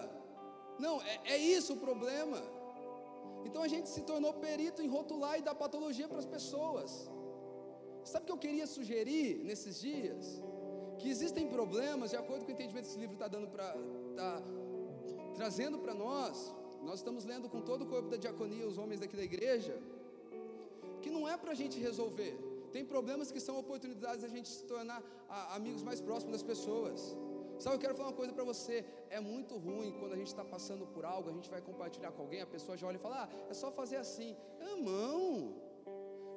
Não, 0.78 1.00
é, 1.00 1.14
é 1.34 1.36
isso 1.38 1.72
o 1.72 1.78
problema. 1.78 2.38
Então 3.46 3.62
a 3.66 3.70
gente 3.74 3.88
se 3.94 4.02
tornou 4.10 4.32
perito 4.46 4.80
em 4.84 4.88
rotular 4.96 5.34
e 5.38 5.42
dar 5.48 5.54
patologia 5.64 6.08
para 6.12 6.20
as 6.24 6.30
pessoas. 6.36 6.90
sabe 8.12 8.22
o 8.24 8.26
que 8.28 8.34
eu 8.36 8.42
queria 8.44 8.66
sugerir 8.76 9.28
nesses 9.48 9.74
dias? 9.86 10.24
Que 11.00 11.08
existem 11.14 11.46
problemas, 11.56 12.10
de 12.14 12.18
acordo 12.22 12.42
com 12.44 12.50
o 12.52 12.54
entendimento 12.56 12.84
que 12.86 12.92
esse 12.92 13.02
livro 13.04 13.16
está 13.18 13.28
dando 13.34 13.48
para. 13.54 13.68
Tá 14.20 14.30
trazendo 15.38 15.78
para 15.84 15.94
nós. 16.06 16.36
Nós 16.88 16.98
estamos 17.00 17.22
lendo 17.30 17.48
com 17.52 17.60
todo 17.70 17.82
o 17.84 17.88
corpo 17.92 18.08
da 18.14 18.18
diaconia, 18.24 18.66
os 18.72 18.78
homens 18.82 19.00
daqui 19.02 19.16
da 19.20 19.26
igreja, 19.30 19.74
que 21.02 21.10
não 21.16 21.22
é 21.32 21.36
para 21.42 21.52
a 21.54 21.58
gente 21.62 21.78
resolver. 21.88 22.34
Tem 22.74 22.84
problemas 22.84 23.30
que 23.34 23.40
são 23.46 23.54
oportunidades 23.64 24.22
da 24.26 24.30
gente 24.34 24.48
se 24.56 24.64
tornar 24.72 25.00
amigos 25.58 25.82
mais 25.88 26.00
próximos 26.08 26.34
das 26.36 26.46
pessoas. 26.52 27.00
Sabe, 27.58 27.74
eu 27.76 27.80
quero 27.84 27.94
falar 27.98 28.08
uma 28.10 28.16
coisa 28.20 28.32
para 28.32 28.44
você. 28.52 28.76
É 29.18 29.20
muito 29.32 29.56
ruim 29.66 29.90
quando 29.98 30.14
a 30.16 30.20
gente 30.20 30.32
está 30.34 30.44
passando 30.54 30.86
por 30.94 31.04
algo, 31.04 31.30
a 31.30 31.36
gente 31.36 31.50
vai 31.54 31.60
compartilhar 31.68 32.12
com 32.12 32.22
alguém, 32.22 32.40
a 32.42 32.52
pessoa 32.56 32.76
já 32.80 32.86
olha 32.86 32.98
e 33.00 33.04
fala: 33.06 33.24
Ah, 33.24 33.28
é 33.52 33.54
só 33.62 33.70
fazer 33.80 33.98
assim. 34.04 34.30
Irmão, 34.72 35.54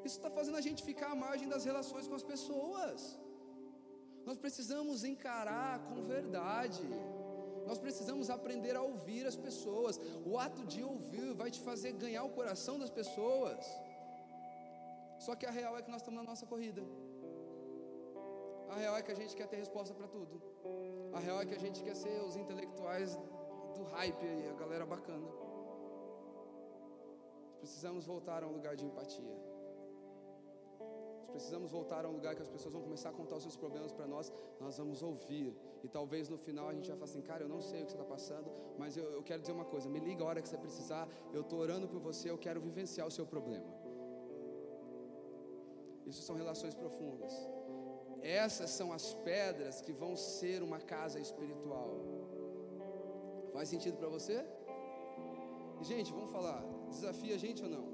isso 0.08 0.18
está 0.18 0.30
fazendo 0.30 0.58
a 0.62 0.66
gente 0.68 0.82
ficar 0.92 1.10
à 1.12 1.16
margem 1.26 1.48
das 1.54 1.66
relações 1.72 2.08
com 2.08 2.16
as 2.22 2.24
pessoas. 2.34 3.20
Nós 4.26 4.38
precisamos 4.38 5.04
encarar 5.04 5.74
com 5.88 6.04
verdade. 6.16 6.88
Nós 7.70 7.80
precisamos 7.86 8.30
aprender 8.36 8.76
a 8.76 8.82
ouvir 8.82 9.26
as 9.32 9.38
pessoas. 9.48 10.00
O 10.26 10.38
ato 10.46 10.64
de 10.66 10.82
ouvir 10.84 11.34
vai 11.42 11.50
te 11.56 11.60
fazer 11.70 11.92
ganhar 12.06 12.24
o 12.24 12.32
coração 12.40 12.76
das 12.84 12.90
pessoas. 13.00 13.64
Só 15.26 15.36
que 15.36 15.46
a 15.46 15.52
real 15.52 15.78
é 15.78 15.82
que 15.82 15.92
nós 15.92 16.02
estamos 16.02 16.20
na 16.22 16.28
nossa 16.32 16.46
corrida. 16.46 16.82
A 18.70 18.76
real 18.76 18.96
é 18.98 19.02
que 19.02 19.12
a 19.12 19.20
gente 19.22 19.36
quer 19.36 19.48
ter 19.48 19.58
resposta 19.58 19.94
para 19.94 20.08
tudo. 20.08 20.42
A 21.14 21.20
real 21.20 21.42
é 21.42 21.46
que 21.46 21.56
a 21.56 21.60
gente 21.60 21.84
quer 21.84 21.96
ser 21.96 22.22
os 22.22 22.36
intelectuais 22.36 23.18
do 23.76 23.84
hype 23.84 24.26
aí, 24.26 24.48
a 24.50 24.54
galera 24.54 24.86
bacana. 24.86 25.28
Precisamos 27.60 28.06
voltar 28.06 28.44
a 28.44 28.48
um 28.48 28.54
lugar 28.54 28.76
de 28.76 28.86
empatia. 28.86 29.38
Precisamos 31.32 31.72
voltar 31.72 32.06
a 32.06 32.10
um 32.10 32.14
lugar 32.14 32.36
que 32.36 32.42
as 32.42 32.50
pessoas 32.50 32.74
vão 32.74 32.82
começar 32.82 33.10
a 33.10 33.14
contar 33.14 33.36
os 33.36 33.44
seus 33.44 33.56
problemas 33.56 33.92
para 33.92 34.08
nós, 34.08 34.32
nós 34.60 34.78
vamos 34.78 35.02
ouvir. 35.04 35.56
E 35.84 35.88
talvez 35.88 36.28
no 36.28 36.38
final 36.38 36.68
a 36.70 36.74
gente 36.74 36.88
vai 36.90 36.98
falar 36.98 37.10
assim, 37.12 37.22
cara, 37.22 37.44
eu 37.44 37.50
não 37.50 37.62
sei 37.62 37.82
o 37.82 37.86
que 37.86 37.92
você 37.92 37.98
está 37.98 38.10
passando, 38.16 38.52
mas 38.78 38.98
eu, 38.98 39.06
eu 39.18 39.24
quero 39.24 39.42
dizer 39.42 39.54
uma 39.54 39.66
coisa, 39.66 39.90
me 39.90 40.00
liga 40.00 40.24
a 40.24 40.28
hora 40.28 40.42
que 40.42 40.50
você 40.50 40.58
precisar, 40.58 41.08
eu 41.34 41.42
estou 41.42 41.60
orando 41.60 41.88
por 41.88 42.00
você, 42.00 42.30
eu 42.30 42.38
quero 42.38 42.60
vivenciar 42.60 43.08
o 43.08 43.12
seu 43.12 43.26
problema. 43.26 43.70
Isso 46.08 46.22
são 46.24 46.36
relações 46.36 46.74
profundas. 46.74 47.34
Essas 48.22 48.70
são 48.70 48.92
as 48.92 49.14
pedras 49.14 49.82
que 49.82 49.92
vão 49.92 50.16
ser 50.16 50.62
uma 50.62 50.80
casa 50.80 51.20
espiritual. 51.20 51.92
Faz 53.54 53.70
sentido 53.70 53.98
para 53.98 54.10
você? 54.10 54.46
Gente, 55.82 56.12
vamos 56.12 56.32
falar, 56.32 56.62
desafia 56.90 57.36
a 57.36 57.38
gente 57.38 57.64
ou 57.64 57.70
não? 57.70 57.86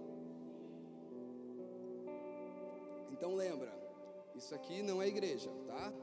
Então 3.12 3.34
lembra, 3.36 3.72
isso 4.36 4.54
aqui 4.54 4.82
não 4.82 5.02
é 5.02 5.08
igreja, 5.08 5.50
tá? 5.68 5.94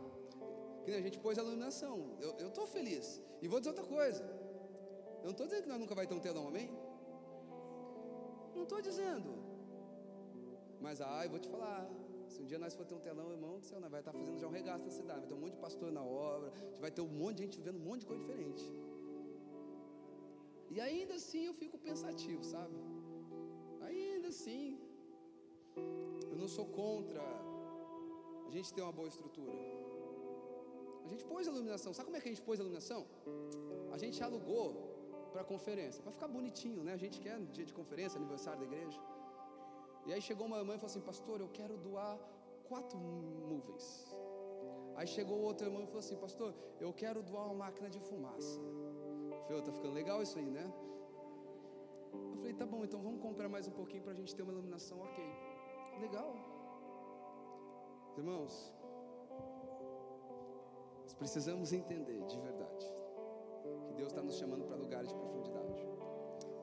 Que 0.84 0.92
a 0.92 1.00
gente 1.00 1.18
pôs 1.18 1.38
a 1.38 1.42
iluminação. 1.42 2.16
Eu 2.20 2.48
estou 2.48 2.66
feliz. 2.66 3.20
E 3.40 3.48
vou 3.48 3.60
dizer 3.60 3.70
outra 3.70 3.84
coisa. 3.84 4.24
Eu 5.18 5.24
não 5.24 5.30
estou 5.32 5.46
dizendo 5.46 5.64
que 5.64 5.68
nós 5.68 5.78
nunca 5.78 5.94
vai 5.94 6.06
ter 6.06 6.14
um 6.14 6.20
telão, 6.20 6.48
amém? 6.48 6.70
Não 8.54 8.64
estou 8.64 8.80
dizendo. 8.80 9.30
Mas 10.80 11.00
ah, 11.00 11.24
eu 11.24 11.30
vou 11.30 11.38
te 11.38 11.48
falar. 11.48 11.88
Se 12.32 12.40
um 12.42 12.46
dia 12.50 12.58
nós 12.64 12.74
for 12.78 12.86
ter 12.90 12.96
um 12.98 13.02
telão, 13.08 13.26
irmão 13.36 13.54
do 13.62 13.66
céu, 13.70 13.78
nós 13.84 13.92
vai 13.94 14.00
estar 14.02 14.12
fazendo 14.18 14.38
já 14.42 14.46
um 14.50 14.56
regaço 14.60 14.84
na 14.88 14.94
cidade, 15.00 15.20
vai 15.22 15.28
ter 15.32 15.38
um 15.38 15.42
monte 15.44 15.54
de 15.56 15.62
pastor 15.66 15.90
na 15.98 16.04
obra, 16.30 16.48
vai 16.84 16.90
ter 16.96 17.02
um 17.08 17.12
monte 17.22 17.36
de 17.36 17.42
gente 17.44 17.58
vendo 17.66 17.78
um 17.82 17.86
monte 17.88 18.00
de 18.04 18.08
coisa 18.10 18.22
diferente. 18.24 18.64
E 20.74 20.78
ainda 20.88 21.14
assim 21.20 21.42
eu 21.50 21.54
fico 21.62 21.78
pensativo, 21.88 22.42
sabe? 22.54 22.76
Ainda 23.88 24.28
assim, 24.34 24.64
eu 26.30 26.36
não 26.42 26.48
sou 26.56 26.66
contra 26.80 27.22
a 28.48 28.50
gente 28.54 28.72
ter 28.76 28.82
uma 28.86 28.94
boa 29.00 29.08
estrutura. 29.14 29.58
A 31.04 31.08
gente 31.12 31.24
pôs 31.30 31.46
a 31.46 31.50
iluminação. 31.54 31.90
Sabe 31.92 32.06
como 32.08 32.16
é 32.18 32.20
que 32.22 32.28
a 32.30 32.32
gente 32.34 32.44
pôs 32.48 32.58
a 32.58 32.62
iluminação? 32.64 33.00
A 33.94 33.98
gente 34.02 34.18
alugou 34.28 34.68
para 35.32 35.42
conferência, 35.52 36.02
para 36.04 36.12
ficar 36.16 36.28
bonitinho, 36.36 36.82
né? 36.86 36.92
A 36.98 37.02
gente 37.04 37.18
quer 37.24 37.36
dia 37.56 37.66
de 37.70 37.74
conferência, 37.80 38.16
aniversário 38.22 38.60
da 38.60 38.66
igreja. 38.70 38.98
E 40.06 40.12
aí 40.12 40.20
chegou 40.20 40.46
uma 40.46 40.58
irmã 40.58 40.74
e 40.74 40.78
falou 40.78 40.90
assim: 40.92 41.00
Pastor, 41.00 41.40
eu 41.40 41.48
quero 41.48 41.76
doar 41.76 42.18
quatro 42.68 42.98
nuvens. 43.50 43.86
Aí 44.96 45.06
chegou 45.06 45.38
outra 45.40 45.66
irmã 45.68 45.82
e 45.82 45.86
falou 45.86 46.00
assim: 46.00 46.16
Pastor, 46.16 46.54
eu 46.80 46.92
quero 46.92 47.22
doar 47.22 47.44
uma 47.46 47.54
máquina 47.64 47.88
de 47.88 48.00
fumaça. 48.00 48.60
Eu 48.60 49.42
falei: 49.46 49.62
Tá 49.62 49.72
ficando 49.72 49.94
legal 49.94 50.22
isso 50.22 50.38
aí, 50.38 50.50
né? 50.50 50.66
Eu 52.30 52.36
falei: 52.36 52.54
Tá 52.54 52.66
bom, 52.66 52.84
então 52.84 53.00
vamos 53.00 53.20
comprar 53.20 53.48
mais 53.48 53.68
um 53.68 53.76
pouquinho 53.80 54.02
para 54.02 54.12
a 54.12 54.16
gente 54.20 54.34
ter 54.34 54.42
uma 54.42 54.52
iluminação 54.52 54.98
ok. 55.00 55.24
Legal. 56.00 56.34
Irmãos, 58.16 58.74
nós 61.02 61.14
precisamos 61.14 61.72
entender 61.72 62.20
de 62.26 62.38
verdade 62.40 62.86
que 63.86 63.94
Deus 63.94 64.08
está 64.08 64.22
nos 64.22 64.36
chamando 64.36 64.64
para 64.64 64.76
lugares 64.76 65.08
de 65.08 65.14
profundidade. 65.14 65.86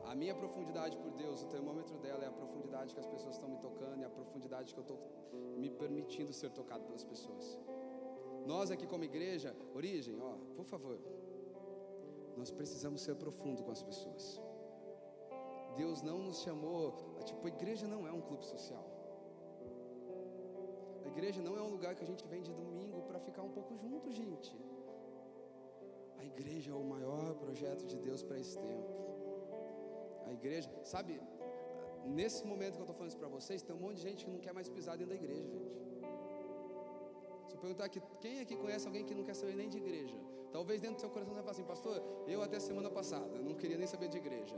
A 0.05 0.15
minha 0.15 0.35
profundidade 0.35 0.97
por 0.97 1.11
Deus, 1.11 1.43
o 1.43 1.55
é 1.55 1.59
a 1.59 1.61
profundidade 2.79 2.93
que 2.93 2.99
as 2.99 3.07
pessoas 3.07 3.35
estão 3.35 3.49
me 3.49 3.57
tocando 3.57 4.01
e 4.01 4.05
a 4.05 4.09
profundidade 4.09 4.73
que 4.73 4.79
eu 4.79 4.87
estou 4.87 4.99
me 5.57 5.69
permitindo 5.69 6.31
ser 6.31 6.49
tocado 6.51 6.83
pelas 6.85 7.03
pessoas. 7.03 7.59
Nós 8.45 8.71
aqui 8.71 8.85
como 8.87 9.03
igreja, 9.03 9.55
origem, 9.79 10.15
ó, 10.21 10.33
por 10.55 10.65
favor, 10.65 10.97
nós 12.37 12.51
precisamos 12.51 13.01
ser 13.01 13.15
profundo 13.15 13.63
com 13.63 13.71
as 13.71 13.83
pessoas. 13.83 14.41
Deus 15.75 16.01
não 16.01 16.19
nos 16.27 16.39
chamou, 16.41 16.83
tipo, 17.29 17.45
a 17.47 17.49
igreja 17.49 17.87
não 17.87 18.07
é 18.07 18.11
um 18.11 18.21
clube 18.21 18.45
social. 18.45 18.85
A 21.05 21.07
igreja 21.07 21.41
não 21.41 21.57
é 21.57 21.61
um 21.61 21.71
lugar 21.75 21.95
que 21.95 22.03
a 22.03 22.07
gente 22.11 22.25
vem 22.27 22.41
de 22.41 22.53
domingo 22.53 23.01
para 23.03 23.19
ficar 23.19 23.43
um 23.43 23.53
pouco 23.57 23.75
junto, 23.83 24.11
gente. 24.11 24.55
A 26.17 26.25
igreja 26.31 26.71
é 26.71 26.77
o 26.83 26.83
maior 26.95 27.35
projeto 27.35 27.85
de 27.85 27.97
Deus 27.97 28.21
para 28.23 28.39
esse 28.39 28.57
tempo 28.57 28.99
a 30.29 30.33
igreja. 30.33 30.69
Sabe, 30.83 31.19
nesse 32.05 32.45
momento 32.45 32.73
que 32.73 32.81
eu 32.81 32.87
estou 32.87 32.95
falando 32.95 33.11
isso 33.11 33.17
para 33.17 33.27
vocês, 33.27 33.61
tem 33.61 33.75
um 33.75 33.79
monte 33.79 33.97
de 33.97 34.01
gente 34.01 34.25
que 34.25 34.31
não 34.31 34.39
quer 34.39 34.53
mais 34.53 34.69
pisar 34.69 34.97
dentro 34.97 35.11
da 35.15 35.15
igreja, 35.15 35.49
gente. 35.49 35.79
Se 37.47 37.55
eu 37.55 37.59
perguntar 37.59 37.85
aqui, 37.85 38.01
quem 38.21 38.39
aqui 38.39 38.55
conhece 38.55 38.85
alguém 38.87 39.05
que 39.05 39.15
não 39.15 39.23
quer 39.23 39.35
saber 39.35 39.55
nem 39.55 39.69
de 39.69 39.77
igreja? 39.77 40.17
Talvez 40.51 40.81
dentro 40.81 40.97
do 40.97 41.01
seu 41.01 41.09
coração 41.09 41.33
você 41.33 41.41
fale 41.41 41.51
assim, 41.51 41.63
pastor, 41.63 42.01
eu 42.27 42.41
até 42.41 42.59
semana 42.59 42.89
passada 42.89 43.39
não 43.39 43.55
queria 43.55 43.77
nem 43.77 43.87
saber 43.87 44.07
de 44.07 44.17
igreja. 44.17 44.55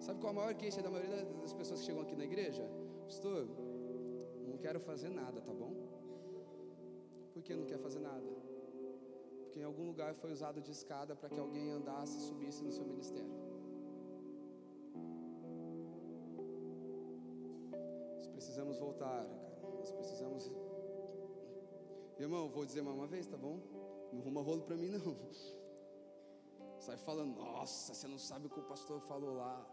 Sabe 0.00 0.20
qual 0.20 0.30
a 0.32 0.34
maior 0.34 0.54
queixa 0.54 0.82
da 0.82 0.90
maioria 0.90 1.24
das 1.40 1.52
pessoas 1.52 1.80
que 1.80 1.86
chegam 1.86 2.02
aqui 2.02 2.16
na 2.16 2.24
igreja? 2.24 2.68
Pastor, 3.04 3.48
não 4.48 4.56
quero 4.58 4.80
fazer 4.80 5.08
nada, 5.08 5.40
tá 5.40 5.52
bom? 5.52 5.72
Por 7.32 7.42
que 7.42 7.54
não 7.54 7.64
quer 7.64 7.78
fazer 7.78 8.00
nada? 8.00 8.28
Porque 9.44 9.60
em 9.60 9.64
algum 9.64 9.86
lugar 9.86 10.14
foi 10.14 10.32
usado 10.32 10.60
de 10.60 10.70
escada 10.70 11.14
para 11.14 11.28
que 11.28 11.38
alguém 11.38 11.70
andasse 11.70 12.16
e 12.18 12.20
subisse 12.22 12.64
no 12.64 12.72
seu 12.72 12.84
ministério. 12.84 13.41
Precisamos 18.52 18.78
voltar, 18.78 19.24
cara. 19.24 19.52
Nós 19.78 19.90
precisamos. 19.92 20.52
Irmão, 22.18 22.50
vou 22.50 22.66
dizer 22.66 22.82
mais 22.82 22.94
uma 22.94 23.06
vez, 23.06 23.26
tá 23.26 23.38
bom? 23.38 23.58
Não 24.12 24.20
arruma 24.20 24.42
rolo 24.42 24.60
para 24.60 24.76
mim, 24.76 24.90
não. 24.90 25.16
Sai 26.78 26.98
falando, 26.98 27.34
nossa, 27.34 27.94
você 27.94 28.06
não 28.06 28.18
sabe 28.18 28.48
o 28.48 28.50
que 28.50 28.60
o 28.60 28.64
pastor 28.64 29.00
falou 29.00 29.36
lá. 29.36 29.66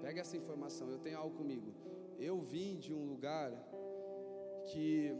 Pega 0.00 0.20
essa 0.20 0.36
informação, 0.36 0.88
eu 0.90 1.00
tenho 1.00 1.18
algo 1.18 1.36
comigo. 1.36 1.74
Eu 2.20 2.40
vim 2.40 2.78
de 2.78 2.94
um 2.94 3.04
lugar 3.04 3.50
que 4.66 5.10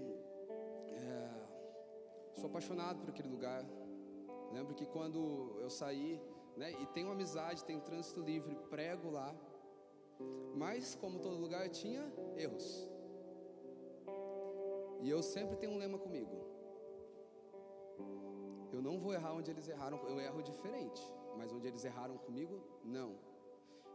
é, 0.88 1.30
sou 2.36 2.48
apaixonado 2.48 3.00
por 3.00 3.10
aquele 3.10 3.28
lugar. 3.28 3.66
Lembro 4.52 4.72
que 4.72 4.86
quando 4.86 5.56
eu 5.58 5.68
saí, 5.68 6.22
né, 6.56 6.70
e 6.80 6.86
tenho 6.94 7.10
amizade, 7.10 7.64
tenho 7.64 7.80
trânsito 7.80 8.20
livre, 8.20 8.54
prego 8.70 9.10
lá. 9.10 9.34
Mas, 10.54 10.94
como 10.94 11.18
todo 11.18 11.36
lugar, 11.36 11.68
tinha 11.68 12.02
erros. 12.36 12.66
E 15.00 15.10
eu 15.10 15.22
sempre 15.22 15.56
tenho 15.56 15.72
um 15.72 15.78
lema 15.78 15.98
comigo. 15.98 16.36
Eu 18.72 18.80
não 18.80 18.98
vou 18.98 19.12
errar 19.12 19.32
onde 19.34 19.50
eles 19.50 19.68
erraram, 19.68 19.98
eu 20.08 20.18
erro 20.20 20.42
diferente. 20.42 21.02
Mas 21.36 21.52
onde 21.52 21.66
eles 21.66 21.84
erraram 21.84 22.16
comigo, 22.18 22.62
não. 22.84 23.10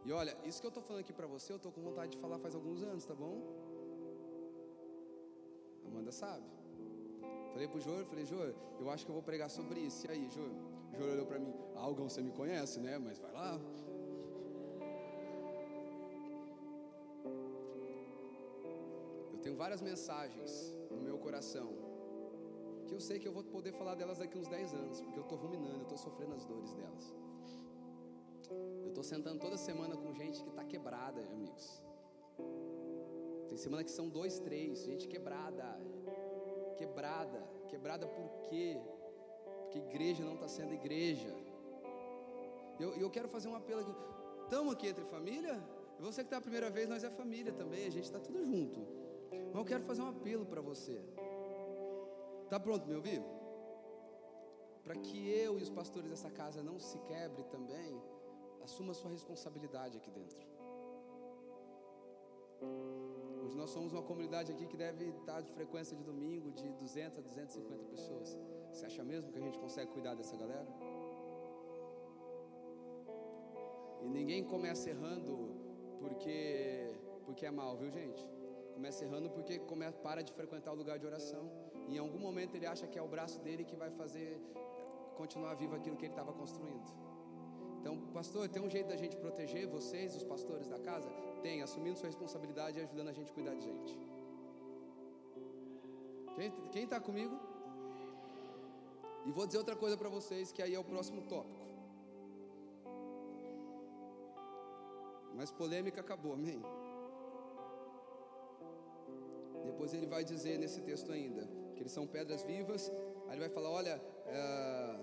E 0.06 0.12
olha, 0.12 0.38
isso 0.46 0.60
que 0.62 0.68
eu 0.68 0.74
estou 0.74 0.84
falando 0.84 1.02
aqui 1.02 1.14
para 1.14 1.28
você, 1.28 1.52
eu 1.52 1.58
estou 1.58 1.72
com 1.72 1.82
vontade 1.82 2.12
de 2.12 2.18
falar 2.18 2.38
faz 2.40 2.56
alguns 2.56 2.82
anos, 2.84 3.06
tá 3.06 3.16
bom? 3.16 3.36
Amanda 5.86 6.12
sabe. 6.12 6.46
Falei 7.52 7.68
pro 7.68 7.80
Jor, 7.80 8.06
falei, 8.06 8.26
Jor, 8.26 8.54
eu 8.80 8.90
acho 8.90 9.06
que 9.06 9.12
eu 9.12 9.16
vou 9.16 9.24
pregar 9.24 9.50
sobre 9.50 9.80
isso. 9.80 10.06
E 10.08 10.12
aí, 10.12 10.30
Jor? 10.30 10.52
Jor 10.98 11.10
olhou 11.10 11.26
para 11.26 11.40
mim, 11.40 11.54
ah, 11.76 11.90
você 11.92 12.22
me 12.22 12.32
conhece, 12.32 12.80
né? 12.80 12.98
Mas 12.98 13.20
vai 13.20 13.32
lá. 13.32 13.60
Tenho 19.48 19.56
várias 19.56 19.82
mensagens 19.82 20.52
no 20.92 21.02
meu 21.08 21.18
coração 21.18 21.68
que 22.86 22.94
eu 22.94 23.00
sei 23.00 23.18
que 23.18 23.28
eu 23.30 23.32
vou 23.32 23.44
poder 23.46 23.72
falar 23.72 23.96
delas 23.96 24.18
daqui 24.18 24.38
uns 24.38 24.50
10 24.50 24.74
anos, 24.74 25.00
porque 25.00 25.20
eu 25.20 25.24
estou 25.24 25.38
ruminando, 25.38 25.78
eu 25.78 25.84
estou 25.84 25.98
sofrendo 25.98 26.34
as 26.34 26.44
dores 26.44 26.74
delas. 26.74 27.06
Eu 28.84 28.90
estou 28.90 29.06
sentando 29.12 29.40
toda 29.40 29.56
semana 29.56 29.96
com 29.96 30.14
gente 30.14 30.44
que 30.44 30.50
está 30.50 30.66
quebrada, 30.66 31.22
amigos. 31.22 31.66
Tem 33.48 33.58
semana 33.58 33.86
que 33.86 33.92
são 33.92 34.10
dois, 34.10 34.38
três, 34.40 34.84
gente 34.84 35.08
quebrada. 35.08 35.66
Quebrada. 36.76 37.40
Quebrada 37.70 38.06
por 38.06 38.30
quê? 38.50 38.78
Porque 39.62 39.80
igreja 39.80 40.26
não 40.26 40.36
está 40.36 40.50
sendo 40.50 40.74
igreja. 40.74 41.34
Eu, 42.78 42.94
eu 42.96 43.10
quero 43.10 43.30
fazer 43.30 43.48
um 43.48 43.56
apelo 43.56 43.80
aqui. 43.80 43.96
Estamos 44.44 44.74
aqui 44.74 44.88
entre 44.88 45.06
família? 45.06 45.58
Você 46.00 46.22
que 46.22 46.28
está 46.28 46.38
a 46.38 46.42
primeira 46.42 46.70
vez, 46.70 46.90
nós 46.90 47.04
é 47.06 47.10
família 47.10 47.54
também, 47.54 47.86
a 47.88 47.94
gente 47.98 48.08
está 48.12 48.20
tudo 48.20 48.46
junto. 48.46 49.07
Mas 49.48 49.56
eu 49.56 49.66
quero 49.66 49.84
fazer 49.84 50.02
um 50.02 50.10
apelo 50.10 50.46
para 50.46 50.62
você. 50.62 51.02
Está 52.44 52.60
pronto 52.60 52.88
me 52.88 52.96
ouvir? 52.96 53.22
Para 54.84 54.96
que 54.96 55.18
eu 55.30 55.60
e 55.60 55.64
os 55.64 55.70
pastores 55.70 56.10
dessa 56.10 56.30
casa 56.32 56.64
não 56.64 56.80
se 56.80 56.98
quebre 57.00 57.44
também, 57.56 58.02
assuma 58.62 58.94
sua 58.94 59.12
responsabilidade 59.12 59.98
aqui 59.98 60.10
dentro. 60.10 60.40
Hoje 63.44 63.56
nós 63.56 63.70
somos 63.70 63.92
uma 63.94 64.02
comunidade 64.02 64.52
aqui 64.52 64.66
que 64.66 64.78
deve 64.78 65.10
estar 65.10 65.42
de 65.42 65.52
frequência 65.52 65.96
de 65.96 66.04
domingo 66.04 66.52
de 66.52 66.70
200 66.74 67.18
a 67.18 67.22
250 67.22 67.84
pessoas. 67.86 68.38
Você 68.72 68.86
acha 68.86 69.04
mesmo 69.04 69.32
que 69.32 69.38
a 69.38 69.42
gente 69.42 69.60
consegue 69.60 69.92
cuidar 69.92 70.16
dessa 70.16 70.36
galera? 70.38 70.68
E 74.02 74.08
ninguém 74.10 74.44
começa 74.44 74.90
errando 74.90 75.56
porque 76.00 76.96
porque 77.26 77.46
é 77.46 77.52
mal, 77.52 77.76
viu, 77.76 77.92
gente? 77.92 78.37
Começa 78.78 79.04
errando 79.06 79.28
porque 79.36 79.56
começa, 79.72 79.98
para 80.08 80.22
de 80.28 80.32
frequentar 80.40 80.72
o 80.72 80.78
lugar 80.82 80.98
de 81.02 81.06
oração. 81.12 81.44
E 81.88 81.96
em 81.96 82.02
algum 82.04 82.20
momento 82.28 82.54
ele 82.58 82.68
acha 82.74 82.86
que 82.92 82.98
é 83.00 83.04
o 83.08 83.08
braço 83.14 83.38
dele 83.46 83.64
que 83.70 83.76
vai 83.84 83.90
fazer 84.02 84.30
continuar 85.20 85.54
vivo 85.62 85.74
aquilo 85.80 85.96
que 86.00 86.06
ele 86.06 86.14
estava 86.14 86.32
construindo. 86.42 86.90
Então, 87.80 87.94
pastor, 88.18 88.48
tem 88.48 88.62
um 88.68 88.70
jeito 88.70 88.88
da 88.94 88.98
gente 89.04 89.16
proteger 89.24 89.64
vocês, 89.78 90.16
os 90.20 90.24
pastores 90.32 90.68
da 90.74 90.80
casa? 90.90 91.10
Tem, 91.42 91.64
assumindo 91.68 91.98
sua 91.98 92.10
responsabilidade 92.14 92.78
e 92.78 92.84
ajudando 92.84 93.10
a 93.14 93.16
gente 93.20 93.32
a 93.32 93.34
cuidar 93.34 93.56
de 93.56 93.64
gente. 93.70 93.94
Quem 96.72 96.84
está 96.84 97.00
comigo? 97.00 97.36
E 99.26 99.32
vou 99.32 99.48
dizer 99.48 99.58
outra 99.58 99.76
coisa 99.76 99.98
para 99.98 100.10
vocês, 100.18 100.52
que 100.52 100.62
aí 100.62 100.76
é 100.76 100.80
o 100.80 100.90
próximo 100.94 101.24
tópico. 101.24 101.66
Mas 105.36 105.52
polêmica 105.52 106.00
acabou, 106.02 106.34
amém? 106.34 106.62
Depois 109.78 109.94
ele 109.94 110.08
vai 110.08 110.24
dizer 110.30 110.58
nesse 110.58 110.82
texto 110.82 111.12
ainda 111.12 111.44
que 111.74 111.82
eles 111.84 111.92
são 111.92 112.06
pedras 112.08 112.42
vivas. 112.52 112.92
Aí 113.28 113.34
ele 113.34 113.42
vai 113.42 113.50
falar: 113.58 113.70
olha, 113.70 114.02
é, 114.26 115.00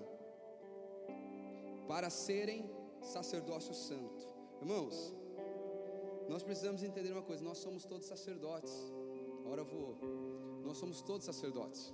para 1.87 2.09
serem 2.09 2.69
sacerdócio 3.01 3.73
santo. 3.73 4.27
Irmãos, 4.59 4.95
nós 6.27 6.43
precisamos 6.43 6.83
entender 6.83 7.13
uma 7.13 7.21
coisa: 7.29 7.41
nós 7.41 7.59
somos 7.59 7.85
todos 7.85 8.05
sacerdotes. 8.05 8.75
Ora 9.45 9.63
voou. 9.63 9.95
Nós 10.67 10.77
somos 10.77 11.01
todos 11.01 11.25
sacerdotes. 11.25 11.93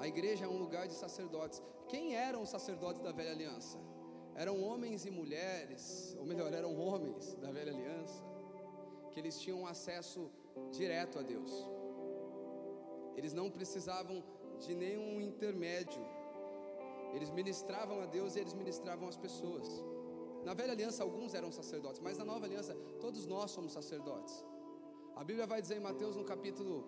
A 0.00 0.08
igreja 0.08 0.46
é 0.46 0.48
um 0.48 0.58
lugar 0.58 0.88
de 0.88 0.94
sacerdotes. 0.94 1.62
Quem 1.88 2.16
eram 2.16 2.42
os 2.42 2.48
sacerdotes 2.48 3.00
da 3.00 3.12
velha 3.12 3.30
aliança? 3.30 3.78
Eram 4.34 4.60
homens 4.60 5.06
e 5.06 5.12
mulheres, 5.12 6.16
ou 6.18 6.26
melhor, 6.26 6.52
eram 6.52 6.76
homens 6.76 7.36
da 7.36 7.52
velha 7.52 7.72
aliança, 7.72 8.20
que 9.12 9.20
eles 9.20 9.38
tinham 9.38 9.64
acesso 9.64 10.28
direto 10.76 11.18
a 11.18 11.22
Deus. 11.22 11.52
Eles 13.16 13.32
não 13.32 13.50
precisavam 13.50 14.22
de 14.58 14.74
nenhum 14.74 15.20
intermédio. 15.20 16.04
Eles 17.14 17.30
ministravam 17.30 18.00
a 18.00 18.06
Deus 18.06 18.34
e 18.34 18.40
eles 18.40 18.54
ministravam 18.54 19.08
as 19.08 19.16
pessoas. 19.16 19.68
Na 20.44 20.52
velha 20.52 20.72
aliança, 20.72 21.02
alguns 21.02 21.32
eram 21.32 21.50
sacerdotes, 21.50 22.00
mas 22.00 22.18
na 22.18 22.24
nova 22.24 22.44
aliança, 22.44 22.74
todos 23.00 23.26
nós 23.26 23.50
somos 23.50 23.72
sacerdotes. 23.72 24.44
A 25.16 25.22
Bíblia 25.22 25.46
vai 25.46 25.62
dizer 25.62 25.76
em 25.76 25.80
Mateus, 25.80 26.16
no 26.16 26.24
capítulo 26.24 26.84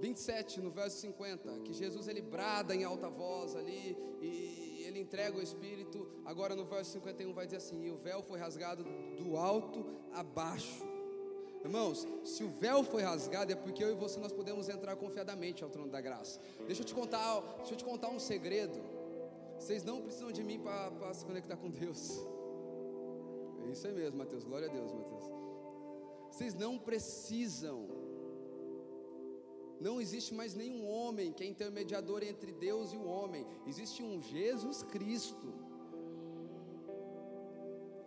27, 0.00 0.60
no 0.60 0.70
verso 0.70 0.98
50, 0.98 1.60
que 1.60 1.72
Jesus 1.72 2.08
ele 2.08 2.20
brada 2.20 2.74
em 2.74 2.82
alta 2.82 3.08
voz 3.08 3.54
ali 3.54 3.96
e 4.20 4.82
ele 4.84 4.98
entrega 4.98 5.38
o 5.38 5.42
Espírito. 5.42 6.06
Agora 6.24 6.56
no 6.56 6.64
verso 6.64 6.90
51 6.92 7.32
vai 7.32 7.46
dizer 7.46 7.58
assim: 7.58 7.84
E 7.84 7.90
o 7.90 7.96
véu 7.96 8.20
foi 8.22 8.38
rasgado 8.38 8.84
do 9.16 9.36
alto 9.36 9.86
a 10.12 10.22
baixo. 10.24 10.91
Irmãos, 11.64 12.06
se 12.24 12.42
o 12.42 12.48
véu 12.48 12.82
foi 12.82 13.02
rasgado 13.02 13.52
é 13.52 13.54
porque 13.54 13.82
eu 13.84 13.90
e 13.90 13.94
você 13.94 14.18
nós 14.18 14.32
podemos 14.32 14.68
entrar 14.68 14.96
confiadamente 14.96 15.62
ao 15.62 15.70
trono 15.70 15.90
da 15.90 16.00
graça. 16.00 16.40
Deixa 16.66 16.82
eu 16.82 16.86
te 16.86 16.94
contar, 16.94 17.40
deixa 17.58 17.74
eu 17.74 17.76
te 17.76 17.84
contar 17.84 18.08
um 18.10 18.18
segredo. 18.18 18.80
Vocês 19.58 19.84
não 19.84 20.02
precisam 20.02 20.32
de 20.32 20.42
mim 20.42 20.58
para 20.58 21.14
se 21.14 21.24
conectar 21.24 21.56
com 21.56 21.70
Deus. 21.70 22.18
É 23.64 23.70
isso 23.70 23.86
aí 23.86 23.92
mesmo, 23.92 24.18
Mateus. 24.18 24.44
Glória 24.44 24.68
a 24.68 24.72
Deus, 24.72 24.92
Mateus. 24.92 25.24
Vocês 26.30 26.54
não 26.54 26.78
precisam 26.78 28.02
não 29.86 30.00
existe 30.00 30.32
mais 30.40 30.54
nenhum 30.54 30.82
homem 30.88 31.32
que 31.32 31.42
é 31.42 31.46
intermediador 31.46 32.22
entre 32.22 32.52
Deus 32.52 32.92
e 32.92 32.96
o 32.96 33.04
homem. 33.04 33.44
Existe 33.66 34.00
um 34.08 34.22
Jesus 34.22 34.84
Cristo. 34.94 35.48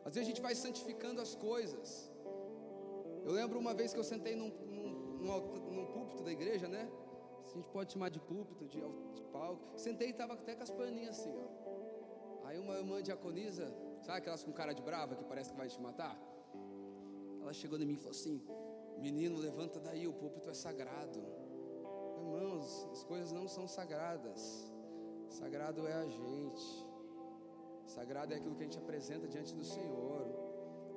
Às 0.05 0.13
vezes 0.13 0.25
a 0.27 0.31
gente 0.31 0.45
vai 0.47 0.55
santificando 0.55 1.19
as 1.19 1.35
coisas. 1.35 2.09
Eu 3.25 3.31
lembro 3.31 3.57
uma 3.59 3.73
vez 3.73 3.91
que 3.91 3.99
eu 3.99 4.03
sentei 4.03 4.35
num, 4.35 4.49
num, 4.49 4.91
num, 5.71 5.85
púlpito 5.87 6.21
da 6.23 6.31
igreja, 6.31 6.67
né? 6.67 6.87
A 7.43 7.49
gente 7.55 7.67
pode 7.69 7.91
chamar 7.91 8.09
de 8.09 8.19
púlpito, 8.19 8.67
de, 8.67 8.79
de 9.15 9.23
palco. 9.33 9.79
Sentei 9.79 10.09
e 10.09 10.11
estava 10.11 10.33
até 10.33 10.53
com 10.53 10.61
as 10.61 10.69
paninhas 10.69 11.17
assim, 11.17 11.33
ó. 11.35 12.45
Aí 12.47 12.59
uma 12.59 12.75
irmã 12.75 13.01
diaconisa, 13.01 13.65
sabe 14.03 14.19
aquelas 14.19 14.43
com 14.43 14.51
cara 14.53 14.73
de 14.73 14.83
brava 14.83 15.15
que 15.15 15.23
parece 15.23 15.49
que 15.49 15.57
vai 15.57 15.67
te 15.67 15.81
matar? 15.81 16.15
Ela 17.41 17.51
chegou 17.51 17.79
em 17.79 17.85
mim 17.85 17.95
e 17.95 17.97
falou 17.97 18.11
assim: 18.11 18.39
Menino, 18.99 19.39
levanta 19.39 19.79
daí, 19.79 20.07
o 20.07 20.13
púlpito 20.13 20.47
é 20.51 20.53
sagrado. 20.53 21.19
Irmãos, 22.19 22.87
as 22.91 23.03
coisas 23.03 23.31
não 23.31 23.47
são 23.47 23.67
sagradas. 23.67 24.71
Sagrado 25.29 25.87
é 25.87 25.93
a 25.93 26.05
gente. 26.05 26.85
Sagrado 27.87 28.33
é 28.33 28.37
aquilo 28.37 28.55
que 28.55 28.61
a 28.61 28.65
gente 28.65 28.77
apresenta 28.77 29.27
diante 29.27 29.55
do 29.55 29.63
Senhor. 29.63 30.27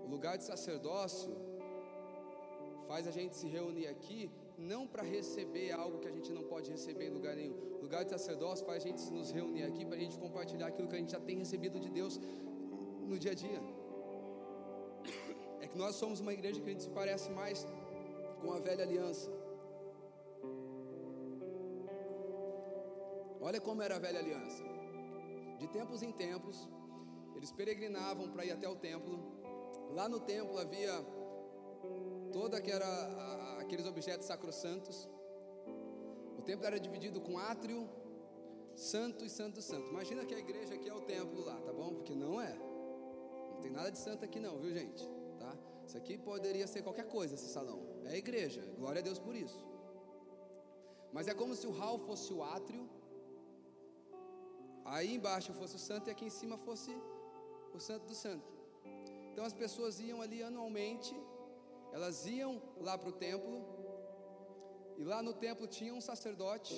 O 0.05 0.09
lugar 0.09 0.37
de 0.37 0.45
sacerdócio 0.45 1.48
faz 2.89 3.07
a 3.07 3.15
gente 3.19 3.35
se 3.41 3.47
reunir 3.57 3.87
aqui 3.95 4.21
não 4.71 4.83
para 4.93 5.03
receber 5.17 5.71
algo 5.83 5.99
que 6.03 6.09
a 6.11 6.15
gente 6.17 6.31
não 6.37 6.45
pode 6.53 6.69
receber 6.77 7.07
em 7.09 7.15
lugar 7.19 7.35
nenhum. 7.41 7.57
O 7.79 7.83
lugar 7.87 8.03
de 8.05 8.11
sacerdócio 8.11 8.65
faz 8.69 8.79
a 8.83 8.87
gente 8.89 9.01
se 9.07 9.13
nos 9.19 9.31
reunir 9.39 9.65
aqui 9.71 9.85
para 9.85 9.97
a 9.97 10.03
gente 10.05 10.19
compartilhar 10.19 10.69
aquilo 10.69 10.89
que 10.89 10.97
a 10.97 10.99
gente 11.03 11.13
já 11.13 11.21
tem 11.29 11.37
recebido 11.45 11.79
de 11.85 11.91
Deus 11.99 12.19
no 13.11 13.19
dia 13.25 13.33
a 13.33 13.35
dia. 13.35 13.61
É 15.61 15.67
que 15.71 15.79
nós 15.83 15.95
somos 15.97 16.21
uma 16.25 16.33
igreja 16.33 16.61
que 16.61 16.69
a 16.71 16.73
gente 16.73 16.85
se 16.89 16.91
parece 16.91 17.31
mais 17.31 17.67
com 18.41 18.53
a 18.53 18.59
velha 18.59 18.85
aliança. 18.89 19.31
Olha 23.49 23.61
como 23.61 23.83
era 23.83 23.97
a 23.97 23.99
velha 23.99 24.19
aliança. 24.19 24.65
De 25.61 25.69
tempos 25.69 26.03
em 26.03 26.13
tempos, 26.13 26.69
eles 27.37 27.53
peregrinavam 27.53 28.29
para 28.33 28.45
ir 28.45 28.53
até 28.53 28.69
o 28.69 28.77
templo. 28.77 29.17
Lá 29.99 30.09
no 30.09 30.21
templo 30.21 30.59
havia 30.59 30.95
toda 32.33 32.57
aquela, 32.57 33.59
aqueles 33.61 33.87
objetos 33.87 34.27
sacrossantos. 34.27 35.09
O 36.39 36.43
templo 36.43 36.67
era 36.67 36.79
dividido 36.79 37.21
com 37.21 37.39
átrio, 37.39 37.89
santo 38.75 39.25
e 39.25 39.31
santo 39.31 39.61
santo. 39.61 39.89
Imagina 39.89 40.25
que 40.25 40.35
a 40.35 40.39
igreja 40.39 40.75
aqui 40.75 40.89
é 40.89 40.95
o 40.95 41.03
templo 41.03 41.45
lá, 41.45 41.57
tá 41.61 41.73
bom? 41.73 41.95
Porque 41.95 42.15
não 42.15 42.41
é. 42.41 42.55
Não 43.53 43.61
tem 43.61 43.71
nada 43.71 43.91
de 43.91 43.99
santo 43.99 44.25
aqui 44.25 44.39
não, 44.39 44.59
viu 44.59 44.73
gente? 44.73 45.05
Tá? 45.39 45.53
Isso 45.87 45.97
aqui 45.97 46.17
poderia 46.17 46.67
ser 46.67 46.83
qualquer 46.83 47.07
coisa, 47.07 47.35
esse 47.35 47.49
salão. 47.49 47.81
É 48.05 48.13
a 48.13 48.17
igreja. 48.17 48.63
Glória 48.79 49.01
a 49.01 49.03
Deus 49.03 49.19
por 49.19 49.35
isso. 49.35 49.61
Mas 51.13 51.27
é 51.27 51.35
como 51.35 51.55
se 51.55 51.67
o 51.67 51.71
hall 51.71 51.99
fosse 51.99 52.33
o 52.33 52.43
átrio 52.43 52.89
Aí 54.95 55.09
embaixo 55.15 55.53
fosse 55.61 55.77
o 55.77 55.83
santo 55.89 56.09
e 56.09 56.11
aqui 56.11 56.25
em 56.29 56.35
cima 56.41 56.57
fosse 56.67 56.91
o 57.77 57.81
santo 57.89 58.07
do 58.11 58.15
santo. 58.15 58.51
Então 59.31 59.45
as 59.45 59.53
pessoas 59.63 60.01
iam 60.01 60.21
ali 60.23 60.43
anualmente, 60.43 61.15
elas 61.93 62.27
iam 62.27 62.63
lá 62.81 62.97
para 62.97 63.09
o 63.09 63.13
templo, 63.13 63.65
e 64.97 65.05
lá 65.05 65.23
no 65.23 65.33
templo 65.33 65.67
tinha 65.67 65.95
um 65.95 66.01
sacerdote 66.01 66.75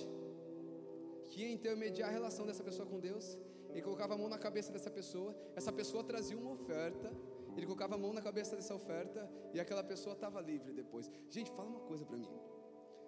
que 1.30 1.42
ia 1.42 1.52
intermediar 1.52 2.08
a 2.08 2.12
relação 2.12 2.44
dessa 2.46 2.62
pessoa 2.62 2.86
com 2.86 3.00
Deus. 3.00 3.38
Ele 3.70 3.82
colocava 3.82 4.14
a 4.14 4.18
mão 4.18 4.28
na 4.28 4.38
cabeça 4.38 4.72
dessa 4.72 4.90
pessoa, 4.90 5.34
essa 5.54 5.72
pessoa 5.72 6.02
trazia 6.02 6.36
uma 6.36 6.50
oferta, 6.50 7.10
ele 7.56 7.66
colocava 7.66 7.94
a 7.94 7.98
mão 7.98 8.12
na 8.12 8.20
cabeça 8.20 8.56
dessa 8.56 8.74
oferta 8.74 9.30
e 9.54 9.60
aquela 9.60 9.84
pessoa 9.84 10.14
estava 10.14 10.40
livre 10.40 10.72
depois. 10.72 11.10
Gente, 11.28 11.50
fala 11.52 11.68
uma 11.68 11.80
coisa 11.80 12.04
para 12.04 12.16
mim. 12.16 12.30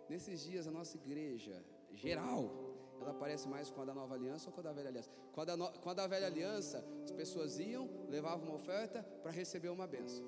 Nesses 0.08 0.42
dias 0.42 0.66
a 0.66 0.70
nossa 0.70 0.96
igreja 0.96 1.64
geral 1.90 2.72
ela 3.00 3.12
parece 3.12 3.48
mais 3.48 3.70
com 3.70 3.82
a 3.82 3.84
da 3.84 3.94
nova 3.94 4.14
aliança 4.14 4.48
ou 4.48 4.52
com 4.52 4.60
a 4.60 4.62
da 4.62 4.72
velha 4.72 4.88
aliança? 4.88 5.10
Com 5.32 5.40
a 5.40 5.44
da, 5.44 5.56
no, 5.56 5.72
com 5.80 5.90
a 5.90 5.94
da 5.94 6.06
velha 6.06 6.26
aliança, 6.26 6.84
as 7.02 7.10
pessoas 7.10 7.58
iam, 7.58 7.88
levavam 8.08 8.46
uma 8.46 8.54
oferta 8.54 9.02
para 9.22 9.32
receber 9.32 9.68
uma 9.68 9.86
benção. 9.86 10.24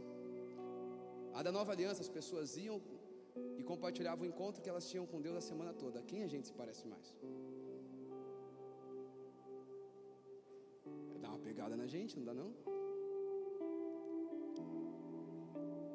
A 1.38 1.42
da 1.46 1.50
nova 1.50 1.72
aliança, 1.72 2.00
as 2.06 2.08
pessoas 2.16 2.56
iam 2.56 2.76
e 3.58 3.62
compartilhavam 3.70 4.24
o 4.24 4.28
encontro 4.32 4.62
que 4.62 4.70
elas 4.72 4.88
tinham 4.90 5.06
com 5.12 5.20
Deus 5.20 5.36
a 5.40 5.40
semana 5.50 5.72
toda. 5.82 6.02
Quem 6.10 6.22
a 6.22 6.28
gente 6.32 6.46
se 6.50 6.54
parece 6.60 6.86
mais? 6.92 7.06
É 11.14 11.18
dar 11.18 11.30
uma 11.30 11.42
pegada 11.48 11.76
na 11.82 11.86
gente, 11.94 12.16
não 12.18 12.24
dá 12.30 12.34
não? 12.42 12.50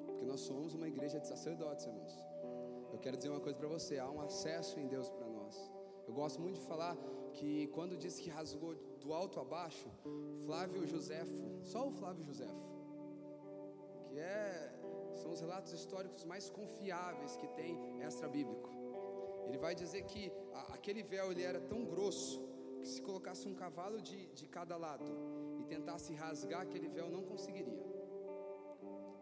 Porque 0.07 0.25
nós 0.31 0.41
somos 0.41 0.73
uma 0.79 0.89
igreja 0.93 1.19
de 1.21 1.27
sacerdotes, 1.33 1.85
irmãos. 1.85 2.15
Eu 2.91 2.99
quero 2.99 3.15
dizer 3.15 3.29
uma 3.29 3.39
coisa 3.39 3.57
para 3.57 3.69
você: 3.77 3.97
há 3.97 4.09
um 4.09 4.21
acesso 4.29 4.77
em 4.77 4.87
Deus 4.95 5.09
para 5.09 5.27
nós. 5.37 5.55
Eu 6.07 6.13
gosto 6.21 6.41
muito 6.41 6.59
de 6.59 6.65
falar 6.65 6.97
que 7.37 7.67
quando 7.67 7.95
diz 7.95 8.19
que 8.19 8.29
rasgou 8.29 8.75
do 9.03 9.13
alto 9.13 9.39
a 9.39 9.45
baixo, 9.45 9.89
Flávio 10.45 10.85
Josefo, 10.85 11.37
só 11.63 11.87
o 11.87 11.91
Flávio 11.91 12.25
Josefo, 12.25 12.68
são 15.29 15.33
os 15.33 15.41
relatos 15.41 15.71
históricos 15.73 16.23
mais 16.25 16.49
confiáveis 16.49 17.35
que 17.37 17.47
tem 17.49 17.77
extra 18.01 18.27
bíblico. 18.27 18.69
Ele 19.47 19.57
vai 19.57 19.75
dizer 19.75 20.03
que 20.03 20.31
a, 20.53 20.73
aquele 20.73 21.03
véu 21.03 21.31
ele 21.31 21.43
era 21.43 21.59
tão 21.59 21.85
grosso 21.85 22.41
que 22.81 22.87
se 22.87 23.01
colocasse 23.01 23.47
um 23.47 23.53
cavalo 23.53 24.01
de, 24.01 24.27
de 24.27 24.47
cada 24.47 24.75
lado 24.77 25.05
e 25.59 25.63
tentasse 25.65 26.13
rasgar 26.13 26.61
aquele 26.61 26.87
véu 26.87 27.09
não 27.09 27.23
conseguiria. 27.23 27.83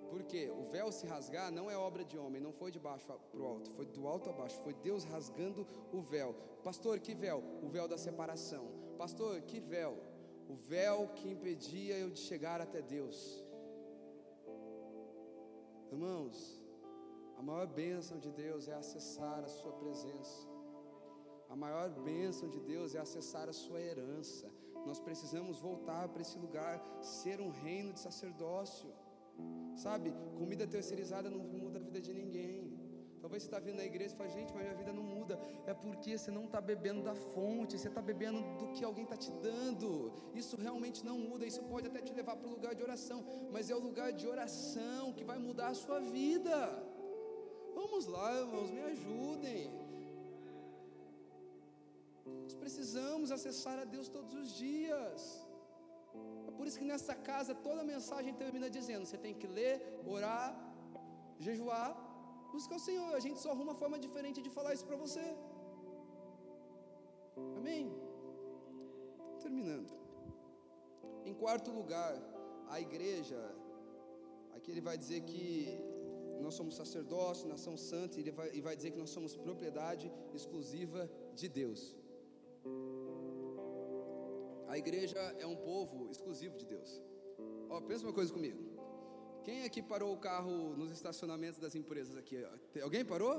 Porque 0.09 0.49
o 0.49 0.63
véu 0.75 0.91
se 0.91 1.05
rasgar 1.05 1.51
não 1.51 1.69
é 1.69 1.77
obra 1.77 2.05
de 2.05 2.17
homem, 2.17 2.41
não 2.41 2.53
foi 2.53 2.71
de 2.71 2.79
baixo 2.79 3.05
para 3.05 3.41
o 3.41 3.45
alto, 3.45 3.69
foi 3.71 3.85
do 3.85 4.07
alto 4.07 4.29
a 4.29 4.33
baixo, 4.33 4.57
foi 4.63 4.73
Deus 4.73 5.03
rasgando 5.03 5.67
o 5.91 6.01
véu. 6.01 6.33
Pastor, 6.63 6.99
que 6.99 7.13
véu? 7.13 7.43
O 7.61 7.67
véu 7.67 7.87
da 7.87 7.97
separação. 7.97 8.65
Pastor, 8.97 9.41
que 9.41 9.59
véu? 9.59 9.97
O 10.47 10.55
véu 10.55 11.09
que 11.09 11.27
impedia 11.27 11.97
eu 11.97 12.09
de 12.09 12.19
chegar 12.19 12.61
até 12.61 12.81
Deus. 12.81 13.46
Irmãos, 15.91 16.61
a 17.37 17.41
maior 17.41 17.67
bênção 17.67 18.17
de 18.19 18.31
Deus 18.31 18.67
é 18.67 18.73
acessar 18.73 19.43
a 19.43 19.47
Sua 19.47 19.71
presença. 19.73 20.47
A 21.49 21.55
maior 21.55 21.89
bênção 21.89 22.49
de 22.49 22.59
Deus 22.59 22.93
é 22.93 22.99
acessar 22.99 23.47
a 23.47 23.53
Sua 23.53 23.79
herança. 23.79 24.51
Nós 24.85 24.99
precisamos 24.99 25.59
voltar 25.59 26.09
para 26.09 26.21
esse 26.21 26.37
lugar, 26.37 26.81
ser 27.01 27.39
um 27.39 27.49
reino 27.49 27.93
de 27.93 27.99
sacerdócio. 27.99 28.89
Sabe, 29.75 30.13
comida 30.37 30.67
terceirizada 30.67 31.29
não 31.29 31.39
muda 31.39 31.79
a 31.79 31.81
vida 31.81 32.01
de 32.01 32.13
ninguém. 32.13 32.76
Talvez 33.27 33.43
você 33.43 33.49
está 33.49 33.59
vindo 33.59 33.75
na 33.75 33.87
igreja 33.91 34.13
e 34.13 34.17
fala, 34.17 34.29
gente, 34.29 34.53
mas 34.53 34.63
minha 34.65 34.77
vida 34.81 34.93
não 34.97 35.03
muda. 35.03 35.37
É 35.71 35.73
porque 35.73 36.11
você 36.17 36.31
não 36.35 36.45
está 36.45 36.59
bebendo 36.61 37.01
da 37.07 37.13
fonte, 37.13 37.77
você 37.77 37.89
está 37.89 38.01
bebendo 38.09 38.39
do 38.59 38.67
que 38.73 38.85
alguém 38.89 39.03
está 39.03 39.17
te 39.17 39.31
dando. 39.47 39.89
Isso 40.41 40.55
realmente 40.65 40.99
não 41.09 41.17
muda. 41.19 41.45
Isso 41.45 41.61
pode 41.71 41.87
até 41.89 41.99
te 42.07 42.13
levar 42.19 42.37
para 42.37 42.47
o 42.47 42.53
lugar 42.55 42.73
de 42.73 42.83
oração, 42.89 43.19
mas 43.51 43.69
é 43.69 43.75
o 43.75 43.83
lugar 43.87 44.13
de 44.13 44.25
oração 44.35 45.11
que 45.17 45.25
vai 45.31 45.37
mudar 45.47 45.67
a 45.73 45.73
sua 45.73 45.99
vida. 45.99 46.55
Vamos 47.75 48.05
lá, 48.15 48.29
irmãos, 48.45 48.71
me 48.77 48.83
ajudem. 48.93 49.61
Nós 52.45 52.55
precisamos 52.63 53.29
acessar 53.37 53.77
a 53.77 53.83
Deus 53.95 54.07
todos 54.07 54.33
os 54.41 54.55
dias. 54.63 55.21
Por 56.57 56.65
isso 56.65 56.79
que 56.79 56.91
nessa 56.93 57.13
casa 57.13 57.53
toda 57.53 57.91
mensagem 57.93 58.33
termina 58.43 58.69
dizendo: 58.79 59.05
você 59.05 59.17
tem 59.17 59.33
que 59.33 59.47
ler, 59.59 59.75
orar, 60.15 60.49
jejuar, 61.47 62.06
buscar 62.57 62.77
o 62.81 62.85
Senhor. 62.89 63.11
A 63.19 63.23
gente 63.25 63.39
só 63.43 63.49
arruma 63.51 63.71
uma 63.71 63.79
forma 63.83 63.97
diferente 64.05 64.41
de 64.45 64.51
falar 64.57 64.73
isso 64.77 64.87
para 64.89 64.99
você. 65.05 65.25
Amém? 67.59 67.85
Terminando. 69.43 69.93
Em 71.29 71.35
quarto 71.43 71.69
lugar, 71.79 72.13
a 72.75 72.77
igreja, 72.87 73.39
aqui 74.55 74.69
ele 74.71 74.83
vai 74.89 74.97
dizer 75.03 75.19
que 75.29 75.41
nós 76.45 76.53
somos 76.59 76.75
sacerdócio, 76.81 77.51
nação 77.55 77.75
santa, 77.91 78.15
e 78.17 78.21
ele 78.23 78.33
vai, 78.39 78.49
vai 78.67 78.75
dizer 78.79 78.91
que 78.93 79.01
nós 79.03 79.11
somos 79.17 79.35
propriedade 79.47 80.07
exclusiva 80.39 81.01
de 81.39 81.47
Deus. 81.59 81.81
A 84.73 84.77
igreja 84.83 85.19
é 85.43 85.47
um 85.53 85.57
povo 85.71 86.09
exclusivo 86.13 86.55
de 86.61 86.65
Deus. 86.73 86.89
Ó, 87.69 87.81
pensa 87.89 88.05
uma 88.07 88.13
coisa 88.19 88.31
comigo. 88.37 88.61
Quem 89.47 89.63
aqui 89.63 89.81
parou 89.81 90.13
o 90.13 90.17
carro 90.17 90.75
nos 90.75 90.91
estacionamentos 90.91 91.57
das 91.57 91.73
empresas 91.73 92.17
aqui? 92.17 92.37
Alguém 92.83 93.05
parou? 93.05 93.35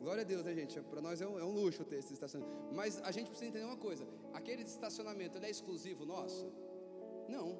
Glória 0.00 0.22
a 0.22 0.24
Deus, 0.24 0.42
né, 0.42 0.52
gente? 0.52 0.80
Para 0.80 1.00
nós 1.00 1.20
é 1.20 1.28
um, 1.28 1.38
é 1.38 1.44
um, 1.44 1.52
luxo 1.52 1.84
ter 1.84 1.98
esse 2.00 2.12
estacionamento. 2.12 2.74
Mas 2.74 3.00
a 3.02 3.12
gente 3.12 3.28
precisa 3.28 3.48
entender 3.48 3.64
uma 3.64 3.76
coisa: 3.76 4.04
aquele 4.34 4.62
estacionamento 4.62 5.38
é 5.38 5.48
exclusivo 5.48 6.04
nosso? 6.04 6.52
Não. 7.28 7.56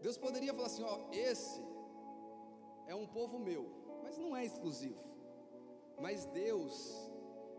Deus 0.00 0.16
poderia 0.16 0.54
falar 0.54 0.68
assim: 0.68 0.84
ó, 0.84 0.96
esse 1.12 1.60
é 2.86 2.94
um 2.94 3.06
povo 3.06 3.38
meu, 3.38 3.66
mas 4.02 4.16
não 4.16 4.34
é 4.34 4.42
exclusivo. 4.42 5.04
Mas 6.00 6.24
Deus 6.24 6.72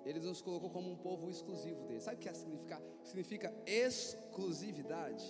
ele 0.04 0.20
nos 0.20 0.42
colocou 0.42 0.72
como 0.72 0.90
um 0.90 0.98
povo 0.98 1.30
exclusivo 1.30 1.86
dele. 1.86 2.02
Sabe 2.02 2.18
o 2.18 2.20
que 2.20 2.34
significa? 2.34 2.82
Significa 3.04 3.54
exclusividade, 3.68 5.24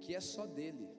que 0.00 0.16
é 0.16 0.20
só 0.20 0.46
dele. 0.46 0.93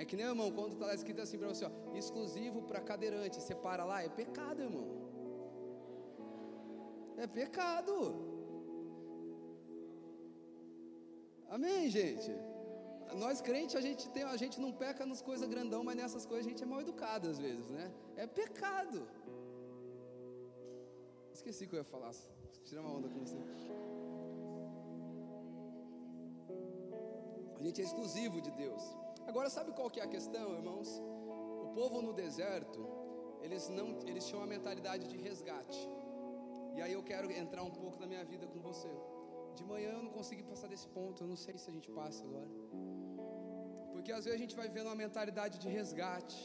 É 0.00 0.04
que 0.08 0.16
nem, 0.18 0.26
irmão, 0.32 0.50
quando 0.56 0.72
está 0.74 0.94
escrito 0.98 1.20
assim 1.24 1.38
para 1.40 1.48
você, 1.52 1.64
ó, 1.68 1.70
exclusivo 2.00 2.58
para 2.68 2.80
cadeirante, 2.90 3.38
você 3.40 3.54
para 3.66 3.84
lá, 3.90 3.98
é 4.02 4.08
pecado, 4.20 4.58
irmão. 4.68 4.86
É 7.24 7.26
pecado. 7.40 7.96
Amém, 11.56 11.82
gente? 11.96 12.30
Nós 13.24 13.42
crentes, 13.48 13.76
a 13.80 13.82
gente, 13.86 14.08
tem, 14.14 14.22
a 14.22 14.38
gente 14.42 14.56
não 14.64 14.72
peca 14.84 15.04
nas 15.04 15.20
coisas 15.28 15.46
grandão, 15.54 15.82
mas 15.88 15.96
nessas 16.00 16.24
coisas 16.24 16.46
a 16.46 16.48
gente 16.50 16.62
é 16.62 16.70
mal 16.72 16.80
educado 16.80 17.28
às 17.32 17.38
vezes, 17.46 17.68
né? 17.68 17.86
É 18.16 18.26
pecado. 18.26 19.00
Esqueci 21.38 21.66
que 21.66 21.74
eu 21.74 21.80
ia 21.80 21.88
falar. 21.94 22.14
Tira 22.64 22.80
uma 22.80 22.92
onda 22.96 23.08
com 23.12 23.20
você. 23.24 23.36
A 27.58 27.62
gente 27.66 27.82
é 27.82 27.84
exclusivo 27.84 28.40
de 28.40 28.50
Deus. 28.52 28.84
Agora 29.30 29.48
sabe 29.56 29.70
qual 29.78 29.88
que 29.94 30.00
é 30.02 30.04
a 30.06 30.12
questão, 30.14 30.46
irmãos? 30.60 30.88
O 31.64 31.68
povo 31.78 31.96
no 32.06 32.12
deserto, 32.20 32.80
eles 33.44 33.64
não, 33.76 33.86
eles 34.10 34.24
tinham 34.26 34.40
uma 34.40 34.50
mentalidade 34.54 35.04
de 35.10 35.16
resgate. 35.26 35.82
E 36.76 36.80
aí 36.84 36.92
eu 36.96 37.02
quero 37.10 37.26
entrar 37.42 37.62
um 37.68 37.74
pouco 37.82 37.96
na 38.02 38.08
minha 38.12 38.24
vida 38.32 38.44
com 38.52 38.60
você. 38.68 38.92
De 39.58 39.64
manhã 39.72 39.90
eu 39.98 40.02
não 40.06 40.12
consegui 40.18 40.42
passar 40.52 40.68
desse 40.72 40.88
ponto, 40.96 41.22
eu 41.22 41.28
não 41.32 41.38
sei 41.44 41.56
se 41.62 41.68
a 41.70 41.74
gente 41.76 41.88
passa 41.98 42.24
agora. 42.28 42.50
Porque 43.92 44.10
às 44.16 44.24
vezes 44.24 44.36
a 44.38 44.42
gente 44.42 44.56
vai 44.60 44.68
vendo 44.76 44.88
uma 44.92 45.00
mentalidade 45.04 45.58
de 45.64 45.68
resgate. 45.78 46.40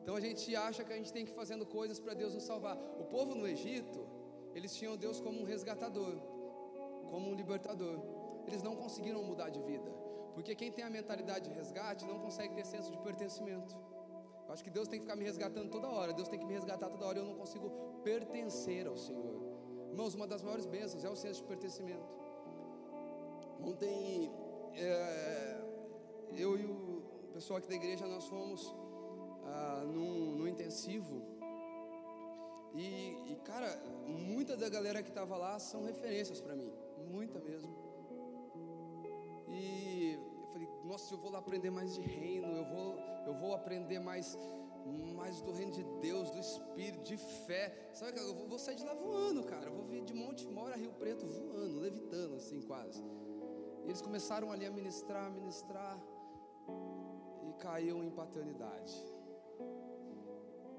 Então 0.00 0.16
a 0.20 0.22
gente 0.26 0.56
acha 0.68 0.82
que 0.82 0.92
a 0.96 0.98
gente 1.00 1.12
tem 1.16 1.24
que 1.24 1.30
ir 1.34 1.38
fazendo 1.42 1.64
coisas 1.78 2.00
para 2.00 2.14
Deus 2.22 2.34
nos 2.38 2.46
salvar. 2.52 2.76
O 3.04 3.06
povo 3.14 3.32
no 3.40 3.46
Egito, 3.54 4.00
eles 4.56 4.74
tinham 4.74 4.96
Deus 5.04 5.20
como 5.20 5.38
um 5.42 5.46
resgatador, 5.54 6.16
como 7.12 7.24
um 7.30 7.36
libertador. 7.42 7.96
Eles 8.48 8.64
não 8.68 8.74
conseguiram 8.82 9.22
mudar 9.30 9.50
de 9.50 9.62
vida, 9.70 9.92
porque 10.36 10.54
quem 10.54 10.70
tem 10.70 10.84
a 10.84 10.90
mentalidade 10.90 11.48
de 11.48 11.54
resgate 11.58 12.04
não 12.04 12.18
consegue 12.24 12.54
ter 12.54 12.66
senso 12.66 12.90
de 12.94 12.98
pertencimento. 12.98 13.74
Eu 14.46 14.52
acho 14.52 14.62
que 14.62 14.72
Deus 14.76 14.86
tem 14.86 14.98
que 14.98 15.06
ficar 15.06 15.16
me 15.16 15.24
resgatando 15.24 15.70
toda 15.70 15.88
hora, 15.88 16.12
Deus 16.12 16.28
tem 16.28 16.38
que 16.38 16.44
me 16.44 16.52
resgatar 16.52 16.90
toda 16.90 17.06
hora, 17.06 17.18
eu 17.18 17.24
não 17.24 17.36
consigo 17.42 17.70
pertencer 18.04 18.86
ao 18.86 18.98
Senhor. 18.98 19.36
Irmãos, 19.92 20.14
uma 20.14 20.26
das 20.26 20.42
maiores 20.42 20.66
bênçãos 20.66 21.02
é 21.04 21.08
o 21.08 21.16
senso 21.16 21.40
de 21.40 21.48
pertencimento. 21.48 22.06
Ontem, 23.68 24.30
é, 24.74 25.58
eu 26.36 26.58
e 26.60 26.66
o 26.66 27.02
pessoal 27.32 27.56
aqui 27.58 27.68
da 27.68 27.74
igreja, 27.74 28.06
nós 28.06 28.26
fomos 28.26 28.74
ah, 29.46 29.84
no 29.86 30.46
intensivo. 30.46 31.22
E, 32.74 32.86
e, 33.32 33.36
cara, 33.42 33.74
muita 34.06 34.54
da 34.54 34.68
galera 34.68 35.02
que 35.02 35.08
estava 35.08 35.34
lá 35.38 35.58
são 35.58 35.82
referências 35.82 36.42
para 36.42 36.54
mim, 36.54 36.70
muita 37.10 37.40
mesmo. 37.40 37.74
E 39.48 39.85
nossa, 40.86 41.12
eu 41.14 41.18
vou 41.18 41.30
lá 41.30 41.38
aprender 41.38 41.70
mais 41.70 41.94
de 41.94 42.00
reino, 42.00 42.48
eu 42.60 42.64
vou, 42.64 42.98
eu 43.26 43.34
vou 43.34 43.52
aprender 43.54 43.98
mais, 43.98 44.38
mais 45.14 45.42
do 45.42 45.52
reino 45.52 45.72
de 45.72 45.82
Deus, 46.00 46.30
do 46.30 46.38
Espírito, 46.38 47.02
de 47.02 47.16
fé. 47.16 47.90
Sabe, 47.92 48.18
eu 48.18 48.34
vou, 48.34 48.46
vou 48.46 48.58
sair 48.58 48.76
de 48.76 48.84
lá 48.84 48.94
voando, 48.94 49.42
cara. 49.44 49.66
Eu 49.66 49.74
vou 49.74 49.84
vir 49.84 50.02
de 50.04 50.14
Monte 50.14 50.46
Mora 50.46 50.74
a 50.74 50.78
Rio 50.78 50.92
Preto 50.92 51.26
voando, 51.26 51.80
levitando 51.80 52.36
assim 52.36 52.60
quase. 52.62 53.02
E 53.84 53.88
eles 53.88 54.00
começaram 54.00 54.50
ali 54.52 54.64
a 54.64 54.70
ministrar, 54.70 55.30
ministrar, 55.30 56.00
e 57.48 57.52
caiu 57.54 58.02
em 58.02 58.10
paternidade. 58.10 58.94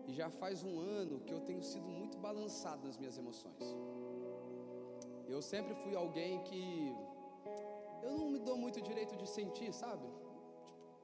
E 0.08 0.14
já 0.14 0.30
faz 0.30 0.64
um 0.64 0.80
ano 0.80 1.20
que 1.20 1.34
eu 1.34 1.42
tenho 1.42 1.62
sido 1.62 1.88
muito 1.88 2.18
balançado 2.18 2.86
nas 2.88 2.98
minhas 2.98 3.18
emoções. 3.18 3.76
Eu 5.28 5.42
sempre 5.42 5.76
fui 5.76 5.94
alguém 5.96 6.42
que 6.44 6.96
eu 8.04 8.18
não 8.18 8.30
me 8.30 8.40
dou 8.40 8.58
muito 8.58 8.82
direito 8.82 9.16
de 9.16 9.28
sentir, 9.28 9.74
sabe? 9.74 10.06
Tipo, 10.08 10.30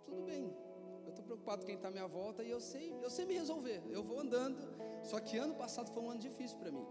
tudo 0.06 0.22
bem. 0.24 0.56
Eu 1.04 1.10
estou 1.10 1.24
preocupado 1.26 1.62
com 1.62 1.68
quem 1.68 1.76
está 1.76 1.90
à 1.90 1.92
minha 1.92 2.08
volta 2.08 2.44
e 2.44 2.50
eu 2.50 2.60
sei, 2.60 2.94
eu 3.02 3.10
sei 3.10 3.26
me 3.26 3.34
resolver. 3.34 3.82
Eu 3.90 4.04
vou 4.04 4.20
andando. 4.20 4.58
Só 5.04 5.20
que 5.20 5.38
ano 5.38 5.56
passado 5.56 5.92
foi 5.92 6.02
um 6.02 6.10
ano 6.10 6.20
difícil 6.20 6.58
para 6.58 6.72
mim. 6.72 6.88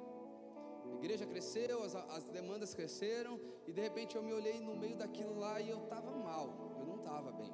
A 0.93 0.95
igreja 0.97 1.27
cresceu, 1.27 1.83
as, 1.83 1.95
as 1.95 2.25
demandas 2.25 2.75
cresceram 2.75 3.41
e 3.67 3.73
de 3.73 3.81
repente 3.81 4.17
eu 4.17 4.23
me 4.23 4.33
olhei 4.33 4.61
no 4.61 4.77
meio 4.77 4.97
daquilo 4.97 5.39
lá 5.39 5.61
e 5.61 5.71
eu 5.71 5.79
estava 5.85 6.11
mal. 6.11 6.47
Eu 6.79 6.85
não 6.85 6.97
estava 6.97 7.33
bem. 7.33 7.53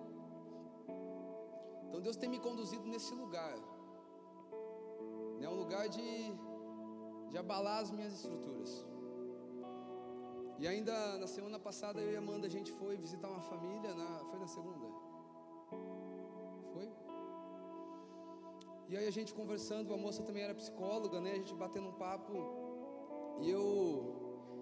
Então 1.86 2.00
Deus 2.00 2.16
tem 2.16 2.28
me 2.28 2.40
conduzido 2.40 2.86
nesse 2.86 3.14
lugar 3.14 3.56
é 5.48 5.50
um 5.50 5.54
lugar 5.54 5.88
de, 5.88 6.34
de 7.30 7.38
abalar 7.38 7.80
as 7.80 7.90
minhas 7.90 8.12
estruturas. 8.12 8.86
E 10.60 10.66
ainda 10.66 11.16
na 11.18 11.28
semana 11.28 11.58
passada 11.66 12.00
eu 12.00 12.10
e 12.12 12.16
Amanda 12.16 12.46
a 12.48 12.50
gente 12.50 12.70
foi 12.72 12.96
visitar 12.96 13.28
uma 13.28 13.40
família, 13.40 13.94
na, 13.94 14.08
foi 14.30 14.38
na 14.40 14.48
segunda? 14.48 14.86
Foi? 16.72 16.88
E 18.88 18.96
aí 18.96 19.06
a 19.06 19.14
gente 19.18 19.32
conversando, 19.32 19.94
a 19.94 19.96
moça 19.96 20.20
também 20.24 20.42
era 20.42 20.54
psicóloga, 20.54 21.20
né? 21.20 21.32
A 21.32 21.36
gente 21.36 21.54
batendo 21.54 21.88
um 21.90 21.92
papo. 21.92 22.32
E 23.40 23.48
eu, 23.48 23.62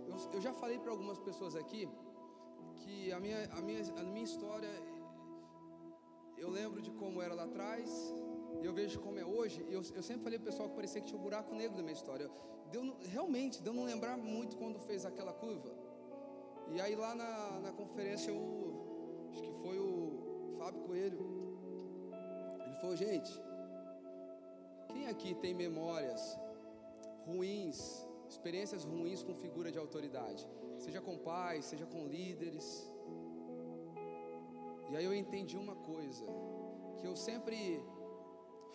eu, 0.06 0.16
eu 0.34 0.40
já 0.40 0.52
falei 0.52 0.78
para 0.78 0.90
algumas 0.90 1.18
pessoas 1.18 1.56
aqui 1.56 1.88
que 2.80 3.10
a 3.10 3.18
minha, 3.18 3.48
a 3.56 3.62
minha, 3.62 3.80
a 3.98 4.04
minha 4.04 4.24
história, 4.24 4.68
eu 6.36 6.50
lembro 6.50 6.82
de 6.82 6.90
como 6.90 7.22
era 7.22 7.32
lá 7.32 7.44
atrás, 7.44 8.14
eu 8.62 8.74
vejo 8.74 9.00
como 9.00 9.18
é 9.18 9.24
hoje. 9.24 9.64
Eu, 9.70 9.80
eu 9.94 10.02
sempre 10.02 10.24
falei 10.24 10.38
pro 10.38 10.50
pessoal 10.50 10.68
que 10.68 10.74
parecia 10.74 11.00
que 11.00 11.06
tinha 11.06 11.18
um 11.18 11.22
buraco 11.22 11.54
negro 11.54 11.74
na 11.74 11.82
minha 11.82 11.94
história. 11.94 12.30
Deu, 12.70 12.82
realmente, 13.14 13.62
deu 13.62 13.72
não 13.72 13.84
lembrar 13.84 14.18
muito 14.18 14.58
quando 14.58 14.78
fez 14.78 15.06
aquela 15.06 15.32
curva. 15.32 15.85
E 16.74 16.80
aí 16.80 16.94
lá 16.94 17.14
na, 17.14 17.60
na 17.60 17.72
conferência, 17.72 18.30
eu, 18.30 19.28
acho 19.30 19.42
que 19.42 19.52
foi 19.62 19.78
o 19.78 20.56
Fábio 20.58 20.82
Coelho, 20.82 21.20
ele 22.64 22.76
falou, 22.80 22.96
gente, 22.96 23.32
quem 24.92 25.06
aqui 25.06 25.34
tem 25.34 25.54
memórias 25.54 26.38
ruins, 27.24 28.06
experiências 28.28 28.84
ruins 28.84 29.22
com 29.22 29.34
figura 29.34 29.70
de 29.70 29.78
autoridade? 29.78 30.46
Seja 30.78 31.00
com 31.00 31.16
pais, 31.18 31.64
seja 31.66 31.86
com 31.86 32.06
líderes. 32.06 32.92
E 34.90 34.96
aí 34.96 35.04
eu 35.04 35.14
entendi 35.14 35.56
uma 35.56 35.76
coisa, 35.76 36.24
que 36.98 37.06
eu 37.06 37.16
sempre 37.16 37.82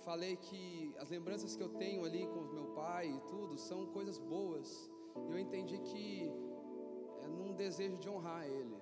falei 0.04 0.36
que 0.36 0.94
as 0.98 1.10
lembranças 1.10 1.56
que 1.56 1.64
eu 1.64 1.70
tenho 1.70 2.04
ali 2.04 2.26
com 2.26 2.40
o 2.40 2.54
meu 2.54 2.68
pai 2.74 3.08
e 3.08 3.20
tudo 3.22 3.58
são 3.58 3.86
coisas 3.88 4.18
boas. 4.18 4.90
Eu 5.30 5.38
entendi 5.38 5.78
que 5.80 6.32
num 7.40 7.54
desejo 7.54 7.98
de 7.98 8.10
honrar 8.10 8.46
ele, 8.46 8.78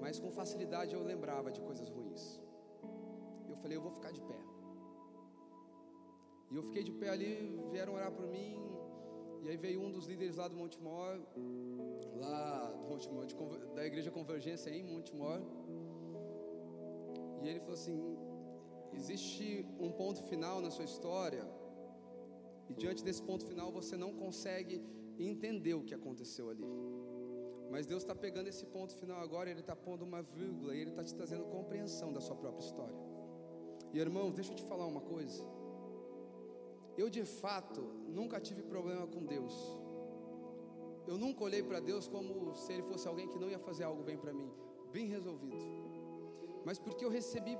mas 0.00 0.18
com 0.18 0.30
facilidade 0.30 0.94
eu 0.94 1.02
lembrava 1.02 1.50
de 1.50 1.60
coisas 1.60 1.88
ruins. 1.88 2.40
Eu 3.48 3.56
falei, 3.56 3.76
eu 3.76 3.82
vou 3.86 3.90
ficar 3.98 4.12
de 4.12 4.22
pé. 4.30 4.40
E 6.50 6.56
eu 6.56 6.62
fiquei 6.62 6.82
de 6.88 6.92
pé 6.92 7.08
ali, 7.08 7.32
vieram 7.70 7.94
orar 7.94 8.12
por 8.12 8.26
mim. 8.26 8.54
E 9.42 9.48
aí 9.48 9.56
veio 9.56 9.80
um 9.80 9.90
dos 9.90 10.06
líderes 10.06 10.36
lá 10.36 10.46
do 10.48 10.56
Montemor, 10.56 11.20
lá 12.14 12.72
do 12.80 12.86
Montemor, 12.88 13.26
da 13.74 13.84
igreja 13.84 14.10
Convergência 14.10 14.70
em 14.70 14.82
Montemor. 14.92 15.40
E 17.42 17.48
ele 17.48 17.60
falou 17.60 17.74
assim: 17.74 17.98
existe 18.92 19.64
um 19.78 19.90
ponto 19.90 20.22
final 20.24 20.60
na 20.60 20.70
sua 20.70 20.84
história, 20.84 21.44
e 22.68 22.74
diante 22.74 23.04
desse 23.04 23.22
ponto 23.22 23.44
final 23.46 23.70
você 23.70 23.96
não 23.96 24.12
consegue 24.12 24.82
entender 25.18 25.74
o 25.74 25.82
que 25.82 25.94
aconteceu 25.94 26.50
ali. 26.50 26.66
Mas 27.76 27.84
Deus 27.84 28.02
está 28.04 28.14
pegando 28.14 28.48
esse 28.48 28.64
ponto 28.64 28.94
final 28.94 29.20
agora, 29.20 29.50
Ele 29.50 29.60
está 29.60 29.76
pondo 29.76 30.02
uma 30.02 30.22
vírgula, 30.22 30.74
e 30.74 30.80
Ele 30.80 30.92
está 30.92 31.04
te 31.04 31.14
trazendo 31.14 31.44
compreensão 31.44 32.10
da 32.10 32.22
sua 32.22 32.34
própria 32.34 32.64
história. 32.64 32.96
E 33.92 33.98
irmãos, 33.98 34.32
deixa 34.32 34.52
eu 34.52 34.56
te 34.56 34.62
falar 34.62 34.86
uma 34.86 35.02
coisa. 35.02 35.44
Eu 36.96 37.10
de 37.10 37.22
fato 37.26 37.82
nunca 38.08 38.40
tive 38.40 38.62
problema 38.62 39.06
com 39.06 39.26
Deus. 39.26 39.54
Eu 41.06 41.18
nunca 41.18 41.44
olhei 41.44 41.62
para 41.62 41.78
Deus 41.78 42.08
como 42.08 42.54
se 42.54 42.72
Ele 42.72 42.82
fosse 42.84 43.06
alguém 43.06 43.28
que 43.28 43.38
não 43.38 43.50
ia 43.50 43.58
fazer 43.58 43.84
algo 43.84 44.02
bem 44.02 44.16
para 44.16 44.32
mim, 44.32 44.50
bem 44.90 45.06
resolvido. 45.08 45.62
Mas 46.64 46.78
porque 46.78 47.04
eu 47.04 47.10
recebi 47.10 47.58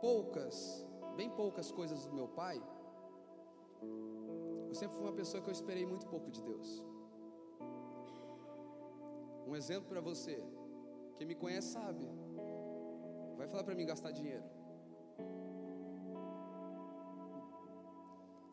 poucas, 0.00 0.86
bem 1.16 1.28
poucas 1.30 1.72
coisas 1.72 2.06
do 2.06 2.14
meu 2.14 2.28
pai, 2.28 2.62
eu 4.68 4.74
sempre 4.76 4.94
fui 4.96 5.04
uma 5.04 5.18
pessoa 5.20 5.42
que 5.42 5.48
eu 5.48 5.52
esperei 5.60 5.84
muito 5.84 6.06
pouco 6.06 6.30
de 6.30 6.40
Deus. 6.44 6.91
Um 9.46 9.54
exemplo 9.56 9.88
para 9.88 10.00
você, 10.00 10.42
quem 11.16 11.26
me 11.26 11.34
conhece 11.34 11.68
sabe. 11.68 12.08
Vai 13.36 13.46
falar 13.48 13.64
para 13.64 13.74
mim 13.74 13.86
gastar 13.86 14.10
dinheiro. 14.12 14.44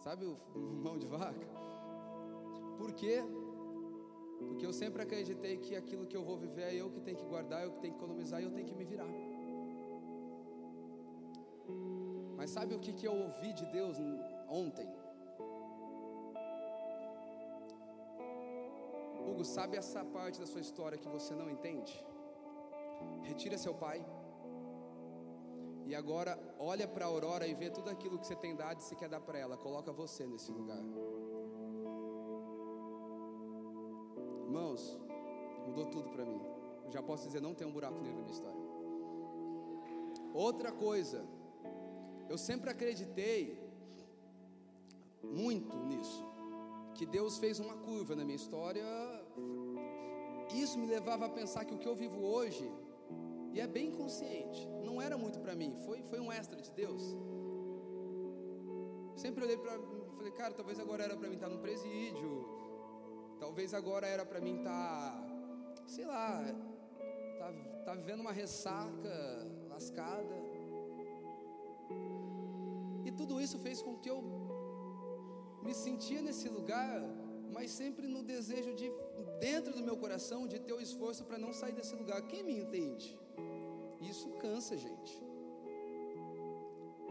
Sabe 0.03 0.25
o 0.25 0.37
mão 0.85 0.97
de 0.97 1.07
vaca? 1.07 1.47
Por 2.77 2.93
quê? 2.93 3.21
Porque 4.47 4.65
eu 4.65 4.73
sempre 4.73 5.01
acreditei 5.03 5.57
que 5.57 5.75
aquilo 5.75 6.07
que 6.07 6.15
eu 6.15 6.23
vou 6.23 6.37
viver 6.37 6.63
é 6.63 6.75
eu 6.75 6.89
que 6.89 7.01
tenho 7.01 7.17
que 7.17 7.25
guardar, 7.25 7.63
eu 7.63 7.71
que 7.73 7.79
tenho 7.81 7.93
que 7.93 7.99
economizar 7.99 8.41
e 8.41 8.45
eu 8.45 8.51
tenho 8.51 8.65
que 8.65 8.73
me 8.73 8.85
virar. 8.85 9.09
Mas 12.37 12.49
sabe 12.51 12.73
o 12.73 12.79
que, 12.79 12.93
que 12.93 13.05
eu 13.05 13.13
ouvi 13.13 13.51
de 13.53 13.65
Deus 13.65 13.97
ontem? 14.47 14.87
Hugo, 19.29 19.43
sabe 19.45 19.77
essa 19.77 20.03
parte 20.03 20.39
da 20.39 20.45
sua 20.45 20.61
história 20.61 20.97
que 20.97 21.07
você 21.07 21.33
não 21.33 21.49
entende? 21.49 21.93
Retira 23.23 23.57
seu 23.57 23.73
pai 23.73 24.05
e 25.89 25.95
agora 25.95 26.37
olha 26.59 26.87
para 26.87 27.05
a 27.05 27.07
Aurora 27.07 27.47
e 27.47 27.53
vê 27.53 27.69
tudo 27.69 27.89
aquilo 27.89 28.19
que 28.19 28.27
você 28.27 28.35
tem 28.35 28.55
dado 28.55 28.79
e 28.79 28.83
se 28.83 28.95
quer 28.95 29.09
dar 29.09 29.21
para 29.21 29.39
ela. 29.39 29.57
Coloca 29.57 29.91
você 29.91 30.25
nesse 30.27 30.51
lugar. 30.51 30.83
Irmãos, 34.45 34.99
mudou 35.65 35.85
tudo 35.87 36.09
para 36.09 36.25
mim. 36.25 36.39
Eu 36.85 36.91
já 36.91 37.01
posso 37.01 37.25
dizer, 37.25 37.41
não 37.41 37.55
tem 37.55 37.67
um 37.67 37.71
buraco 37.71 37.99
negro 38.01 38.17
na 38.17 38.23
minha 38.23 38.33
história. 38.33 38.61
Outra 40.33 40.71
coisa, 40.71 41.25
eu 42.29 42.37
sempre 42.37 42.69
acreditei 42.69 43.59
muito 45.23 45.75
nisso, 45.77 46.23
que 46.93 47.05
Deus 47.05 47.37
fez 47.37 47.59
uma 47.59 47.75
curva 47.77 48.15
na 48.15 48.23
minha 48.23 48.35
história. 48.35 48.85
Isso 50.53 50.77
me 50.79 50.87
levava 50.87 51.25
a 51.25 51.29
pensar 51.29 51.65
que 51.65 51.73
o 51.73 51.77
que 51.77 51.87
eu 51.87 51.95
vivo 51.95 52.19
hoje 52.21 52.69
e 53.53 53.59
é 53.59 53.67
bem 53.67 53.91
consciente. 53.91 54.67
Não 54.83 55.01
era 55.01 55.17
muito 55.17 55.39
para 55.39 55.55
mim, 55.55 55.75
foi, 55.85 56.01
foi 56.03 56.19
um 56.19 56.31
extra 56.31 56.61
de 56.61 56.71
Deus. 56.71 57.15
Sempre 59.15 59.43
olhei 59.43 59.57
para 59.57 59.77
falei, 60.19 60.31
cara, 60.33 60.53
talvez 60.53 60.79
agora 60.79 61.03
era 61.03 61.15
para 61.15 61.29
mim 61.29 61.35
estar 61.35 61.49
no 61.49 61.59
presídio. 61.59 62.31
Talvez 63.39 63.73
agora 63.73 64.05
era 64.05 64.25
para 64.25 64.41
mim 64.41 64.57
estar, 64.57 65.25
sei 65.87 66.05
lá, 66.05 66.43
tá, 67.39 67.53
tá 67.85 67.95
vivendo 67.95 68.19
uma 68.19 68.33
ressaca 68.33 69.15
lascada. 69.69 70.35
E 73.05 73.11
tudo 73.11 73.39
isso 73.41 73.57
fez 73.59 73.81
com 73.81 73.97
que 73.97 74.09
eu 74.09 74.21
me 75.63 75.73
sentia 75.73 76.21
nesse 76.21 76.49
lugar, 76.49 77.01
mas 77.53 77.71
sempre 77.71 78.07
no 78.07 78.21
desejo 78.23 78.73
de 78.75 78.91
dentro 79.47 79.71
do 79.77 79.83
meu 79.87 79.97
coração 80.03 80.39
de 80.51 80.59
ter 80.59 80.73
o 80.73 80.81
esforço 80.87 81.23
para 81.27 81.37
não 81.37 81.51
sair 81.59 81.73
desse 81.79 81.95
lugar. 82.01 82.21
Quem 82.31 82.43
me 82.43 82.55
entende? 82.61 83.07
Isso 84.11 84.29
cansa, 84.43 84.75
gente. 84.85 85.13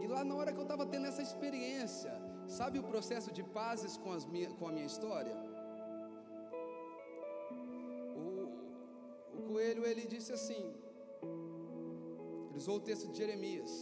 E 0.01 0.07
lá 0.07 0.23
na 0.23 0.35
hora 0.35 0.51
que 0.53 0.59
eu 0.63 0.67
estava 0.69 0.85
tendo 0.85 1.07
essa 1.11 1.21
experiência, 1.21 2.13
sabe 2.47 2.79
o 2.79 2.83
processo 2.83 3.31
de 3.37 3.43
pazes 3.43 3.95
com, 3.97 4.11
as 4.17 4.25
minha, 4.25 4.49
com 4.59 4.67
a 4.67 4.71
minha 4.71 4.85
história? 4.85 5.35
O, 8.23 9.39
o 9.39 9.41
coelho 9.49 9.85
ele 9.85 10.05
disse 10.13 10.31
assim, 10.39 10.63
ele 12.47 12.57
usou 12.57 12.77
o 12.77 12.85
texto 12.89 13.07
de 13.11 13.17
Jeremias, 13.17 13.73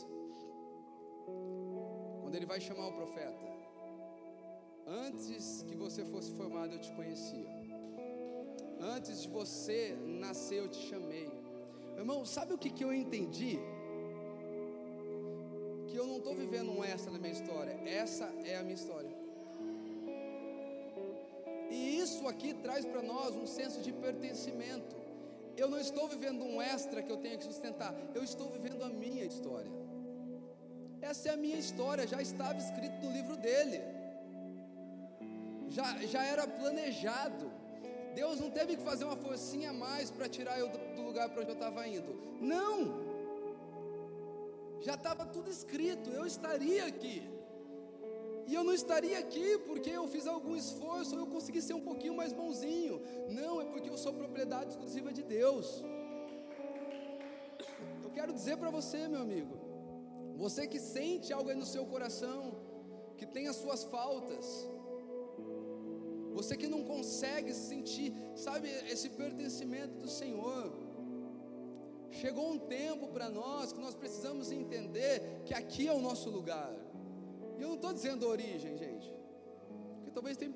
quando 2.21 2.35
ele 2.35 2.45
vai 2.45 2.59
chamar 2.59 2.87
o 2.87 2.93
profeta: 2.93 3.45
Antes 4.85 5.63
que 5.67 5.75
você 5.75 6.03
fosse 6.05 6.31
formado, 6.33 6.73
eu 6.73 6.79
te 6.79 6.91
conhecia. 6.93 7.56
Antes 8.79 9.23
de 9.23 9.27
você 9.27 9.97
nascer, 10.05 10.59
eu 10.59 10.67
te 10.67 10.79
chamei. 10.89 11.29
Irmão, 11.97 12.25
sabe 12.25 12.53
o 12.53 12.57
que, 12.57 12.69
que 12.69 12.83
eu 12.83 12.93
entendi? 12.93 13.59
Que 15.87 15.95
eu 15.97 16.05
não 16.05 16.17
estou 16.17 16.35
vivendo 16.35 16.71
um 16.71 16.83
extra 16.83 17.11
na 17.11 17.17
minha 17.17 17.33
história, 17.33 17.73
essa 17.85 18.25
é 18.45 18.55
a 18.57 18.61
minha 18.61 18.75
história. 18.75 19.09
E 21.71 21.99
isso 21.99 22.27
aqui 22.27 22.53
traz 22.53 22.85
para 22.85 23.01
nós 23.01 23.35
um 23.35 23.47
senso 23.47 23.81
de 23.81 23.91
pertencimento. 23.91 24.95
Eu 25.55 25.67
não 25.67 25.79
estou 25.79 26.07
vivendo 26.07 26.43
um 26.43 26.61
extra 26.61 27.01
que 27.01 27.11
eu 27.11 27.17
tenho 27.17 27.37
que 27.39 27.43
sustentar, 27.43 27.95
eu 28.13 28.23
estou 28.23 28.49
vivendo 28.51 28.83
a 28.83 28.89
minha 28.89 29.25
história. 29.25 29.71
Essa 31.01 31.29
é 31.29 31.33
a 31.33 31.37
minha 31.37 31.57
história, 31.57 32.05
já 32.07 32.21
estava 32.21 32.57
escrito 32.57 32.97
no 33.03 33.11
livro 33.11 33.37
dele, 33.37 33.81
já, 35.69 35.97
já 36.05 36.23
era 36.23 36.47
planejado. 36.47 37.56
Deus 38.19 38.39
não 38.43 38.49
teve 38.57 38.71
que 38.77 38.83
fazer 38.89 39.05
uma 39.07 39.19
forcinha 39.25 39.69
a 39.71 39.79
mais 39.85 40.09
para 40.15 40.27
tirar 40.35 40.55
eu 40.61 40.67
do, 40.69 41.01
lugar 41.07 41.25
para 41.29 41.41
onde 41.41 41.51
eu 41.51 41.59
estava 41.59 41.81
indo. 41.95 42.11
Não! 42.53 42.77
Já 44.85 44.95
estava 44.99 45.23
tudo 45.35 45.49
escrito, 45.57 46.09
eu 46.19 46.25
estaria 46.25 46.83
aqui. 46.91 47.17
E 48.47 48.53
eu 48.57 48.63
não 48.67 48.73
estaria 48.81 49.17
aqui 49.23 49.47
porque 49.67 49.91
eu 49.99 50.05
fiz 50.13 50.25
algum 50.25 50.55
esforço, 50.55 51.13
ou 51.15 51.21
eu 51.21 51.27
consegui 51.35 51.61
ser 51.61 51.75
um 51.75 51.85
pouquinho 51.89 52.15
mais 52.21 52.33
bonzinho. 52.33 52.95
Não, 53.39 53.53
é 53.63 53.65
porque 53.65 53.89
eu 53.93 53.99
sou 54.03 54.13
propriedade 54.21 54.71
exclusiva 54.71 55.11
de 55.17 55.23
Deus. 55.37 55.67
Eu 58.05 58.11
quero 58.17 58.33
dizer 58.39 58.57
para 58.57 58.71
você, 58.77 59.07
meu 59.07 59.21
amigo, 59.27 59.55
você 60.43 60.65
que 60.65 60.79
sente 60.79 61.31
algo 61.31 61.51
aí 61.51 61.59
no 61.63 61.69
seu 61.75 61.85
coração, 61.85 62.39
que 63.19 63.27
tem 63.27 63.47
as 63.47 63.57
suas 63.57 63.83
faltas, 63.95 64.47
você 66.37 66.55
que 66.61 66.67
não 66.67 66.83
consegue 66.83 67.51
sentir, 67.53 68.09
sabe, 68.35 68.69
esse 68.93 69.09
pertencimento 69.21 69.95
do 70.03 70.09
Senhor. 70.19 70.65
Chegou 72.21 72.45
um 72.53 72.59
tempo 72.59 73.07
para 73.15 73.27
nós 73.29 73.73
que 73.73 73.81
nós 73.85 73.95
precisamos 73.95 74.51
entender 74.51 75.41
que 75.45 75.53
aqui 75.61 75.87
é 75.87 75.93
o 75.93 76.01
nosso 76.07 76.29
lugar. 76.29 76.71
E 77.57 77.61
eu 77.61 77.69
não 77.69 77.75
estou 77.75 77.91
dizendo 77.91 78.27
origem, 78.27 78.77
gente. 78.77 79.09
Porque 79.95 80.11
talvez 80.11 80.37
tem 80.37 80.53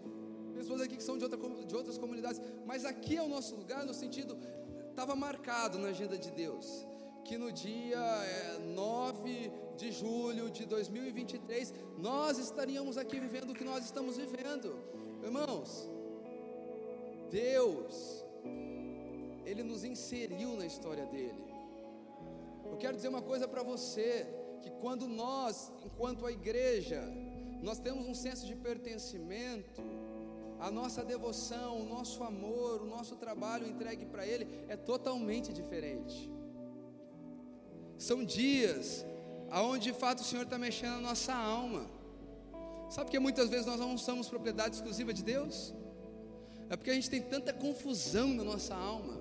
pessoas 0.54 0.82
aqui 0.82 0.96
que 0.96 1.04
são 1.10 1.18
de, 1.18 1.26
outra, 1.26 1.40
de 1.66 1.76
outras 1.76 1.98
comunidades. 1.98 2.40
Mas 2.66 2.86
aqui 2.86 3.18
é 3.18 3.24
o 3.24 3.28
nosso 3.28 3.56
lugar 3.56 3.84
no 3.86 3.94
sentido. 3.94 4.38
Estava 4.92 5.16
marcado 5.16 5.80
na 5.80 5.90
agenda 5.90 6.18
de 6.18 6.32
Deus. 6.32 6.86
Que 7.26 7.38
no 7.38 7.52
dia 7.52 7.98
é, 7.98 8.60
9 8.60 9.52
de 9.78 9.92
julho 9.92 10.50
de 10.50 10.66
2023 10.66 11.74
nós 11.98 12.38
estaríamos 12.38 12.98
aqui 12.98 13.20
vivendo 13.20 13.52
o 13.52 13.54
que 13.54 13.64
nós 13.64 13.84
estamos 13.86 14.18
vivendo. 14.18 14.70
Irmãos, 15.24 15.90
Deus, 17.30 18.26
Ele 19.46 19.64
nos 19.64 19.84
inseriu 19.84 20.56
na 20.56 20.66
história 20.66 21.06
dele. 21.06 21.44
Eu 22.72 22.78
quero 22.78 22.96
dizer 22.96 23.10
uma 23.10 23.22
coisa 23.22 23.48
para 23.48 23.64
você: 23.64 24.28
que 24.62 24.70
quando 24.70 25.08
nós, 25.08 25.72
enquanto 25.86 26.26
a 26.26 26.32
igreja, 26.32 27.02
nós 27.62 27.80
temos 27.80 28.08
um 28.08 28.14
senso 28.14 28.46
de 28.46 28.56
pertencimento, 28.56 29.82
a 30.60 30.70
nossa 30.70 31.04
devoção, 31.04 31.82
o 31.82 31.86
nosso 31.86 32.24
amor, 32.24 32.82
o 32.82 32.86
nosso 32.86 33.16
trabalho 33.16 33.68
entregue 33.68 34.06
para 34.06 34.26
Ele 34.26 34.48
é 34.68 34.76
totalmente 34.76 35.52
diferente. 35.52 36.32
São 37.98 38.24
dias 38.24 39.06
aonde 39.50 39.92
de 39.92 39.94
fato 39.94 40.20
o 40.20 40.24
Senhor 40.24 40.44
está 40.44 40.58
mexendo 40.58 40.96
na 40.96 41.02
nossa 41.10 41.34
alma. 41.34 41.90
Sabe 42.94 43.06
porque 43.06 43.20
muitas 43.28 43.50
vezes 43.50 43.66
nós 43.66 43.80
não 43.80 43.98
somos 43.98 44.28
propriedade 44.28 44.76
exclusiva 44.76 45.14
de 45.14 45.24
Deus? 45.24 45.74
É 46.70 46.76
porque 46.76 46.92
a 46.92 46.94
gente 46.94 47.10
tem 47.10 47.22
tanta 47.22 47.54
confusão 47.54 48.28
na 48.40 48.44
nossa 48.44 48.76
alma. 48.76 49.16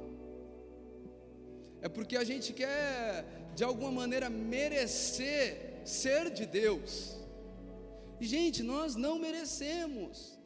É 1.80 1.88
porque 1.88 2.16
a 2.16 2.24
gente 2.30 2.52
quer, 2.52 3.24
de 3.54 3.62
alguma 3.62 3.92
maneira, 3.92 4.28
merecer 4.28 5.80
ser 5.84 6.30
de 6.30 6.46
Deus. 6.46 7.16
E, 8.20 8.26
gente, 8.26 8.60
nós 8.62 8.96
não 8.96 9.14
merecemos. 9.20 10.36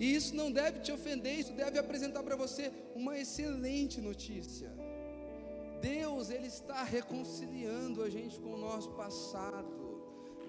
E 0.00 0.14
isso 0.16 0.34
não 0.34 0.50
deve 0.50 0.80
te 0.80 0.90
ofender, 0.90 1.38
isso 1.38 1.52
deve 1.52 1.78
apresentar 1.78 2.24
para 2.24 2.34
você 2.34 2.72
uma 2.96 3.16
excelente 3.16 4.00
notícia. 4.00 4.70
Deus, 5.80 6.30
Ele 6.30 6.48
está 6.48 6.82
reconciliando 6.82 8.02
a 8.02 8.10
gente 8.10 8.40
com 8.40 8.54
o 8.54 8.58
nosso 8.58 8.90
passado. 9.02 9.72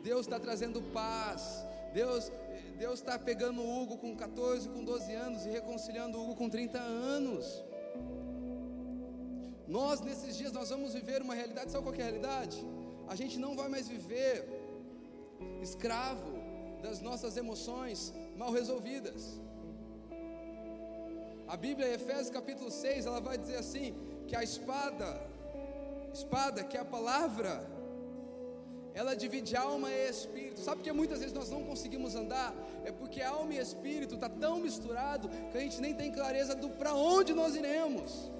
Deus 0.02 0.22
está 0.26 0.40
trazendo 0.40 0.82
paz. 0.82 1.64
Deus 1.94 2.32
Deus 2.78 3.00
está 3.00 3.18
pegando 3.20 3.62
o 3.62 3.82
Hugo 3.82 3.98
com 3.98 4.16
14, 4.16 4.68
com 4.68 4.84
12 4.84 5.14
anos 5.14 5.46
e 5.46 5.50
reconciliando 5.50 6.18
o 6.18 6.24
Hugo 6.24 6.36
com 6.36 6.50
30 6.50 6.80
anos. 6.80 7.64
Nós 9.68 10.02
nesses 10.02 10.36
dias 10.36 10.52
nós 10.52 10.70
vamos 10.70 10.94
viver 10.94 11.22
uma 11.22 11.36
realidade, 11.36 11.72
sabe 11.72 11.84
qual 11.84 11.96
é 11.96 12.02
a 12.02 12.06
realidade? 12.06 12.58
A 13.08 13.16
gente 13.16 13.38
não 13.40 13.56
vai 13.56 13.70
mais 13.70 13.88
viver 13.88 14.34
escravo 15.62 16.34
das 16.82 17.00
nossas 17.00 17.38
emoções 17.38 18.14
mal 18.36 18.52
resolvidas. 18.52 19.40
A 21.48 21.56
Bíblia, 21.56 21.94
Efésios 21.94 22.30
capítulo 22.30 22.72
6, 22.72 23.06
ela 23.06 23.22
vai 23.22 23.38
dizer 23.38 23.58
assim: 23.58 23.96
que 24.28 24.36
a 24.36 24.44
espada, 24.44 25.10
espada, 26.14 26.64
que 26.64 26.76
é 26.76 26.80
a 26.80 26.86
palavra, 26.86 27.54
ela 28.94 29.16
divide 29.16 29.56
alma 29.56 29.92
e 29.92 30.10
espírito. 30.10 30.60
Sabe 30.62 30.84
que 30.84 30.92
muitas 30.92 31.20
vezes 31.20 31.34
nós 31.34 31.50
não 31.50 31.64
conseguimos 31.64 32.16
andar? 32.16 32.54
É 32.86 32.92
porque 32.92 33.22
alma 33.22 33.54
e 33.54 33.58
espírito 33.58 34.16
está 34.16 34.30
tão 34.30 34.60
misturado 34.60 35.30
que 35.52 35.58
a 35.58 35.62
gente 35.62 35.82
nem 35.82 35.94
tem 35.94 36.12
clareza 36.12 36.54
do 36.56 36.70
para 36.70 36.94
onde 36.94 37.34
nós 37.34 37.56
iremos. 37.56 38.32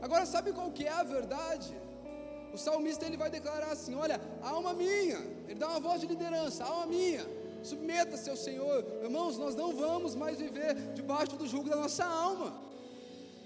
Agora 0.00 0.24
sabe 0.24 0.52
qual 0.52 0.70
que 0.70 0.84
é 0.84 0.92
a 0.92 1.02
verdade? 1.02 1.76
O 2.52 2.56
salmista 2.56 3.04
ele 3.04 3.16
vai 3.16 3.28
declarar 3.28 3.72
assim: 3.72 3.94
Olha, 3.94 4.18
alma 4.40 4.72
minha, 4.72 5.18
ele 5.46 5.58
dá 5.58 5.68
uma 5.68 5.80
voz 5.80 6.00
de 6.00 6.06
liderança, 6.06 6.64
alma 6.64 6.86
minha, 6.86 7.26
submeta-se 7.62 8.30
ao 8.30 8.36
Senhor. 8.36 8.84
Irmãos, 9.02 9.36
nós 9.36 9.54
não 9.54 9.74
vamos 9.76 10.14
mais 10.14 10.38
viver 10.38 10.74
debaixo 10.94 11.36
do 11.36 11.46
jugo 11.46 11.68
da 11.68 11.76
nossa 11.76 12.06
alma. 12.06 12.58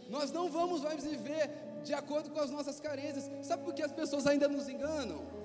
Nós 0.08 0.30
não 0.30 0.48
vamos 0.48 0.82
mais 0.82 1.02
viver 1.02 1.50
de 1.82 1.92
acordo 1.92 2.30
com 2.30 2.38
as 2.38 2.50
nossas 2.50 2.78
carências. 2.78 3.28
Sabe 3.44 3.64
por 3.64 3.74
que 3.74 3.82
as 3.82 3.90
pessoas 3.90 4.26
ainda 4.26 4.46
nos 4.46 4.68
enganam? 4.68 5.41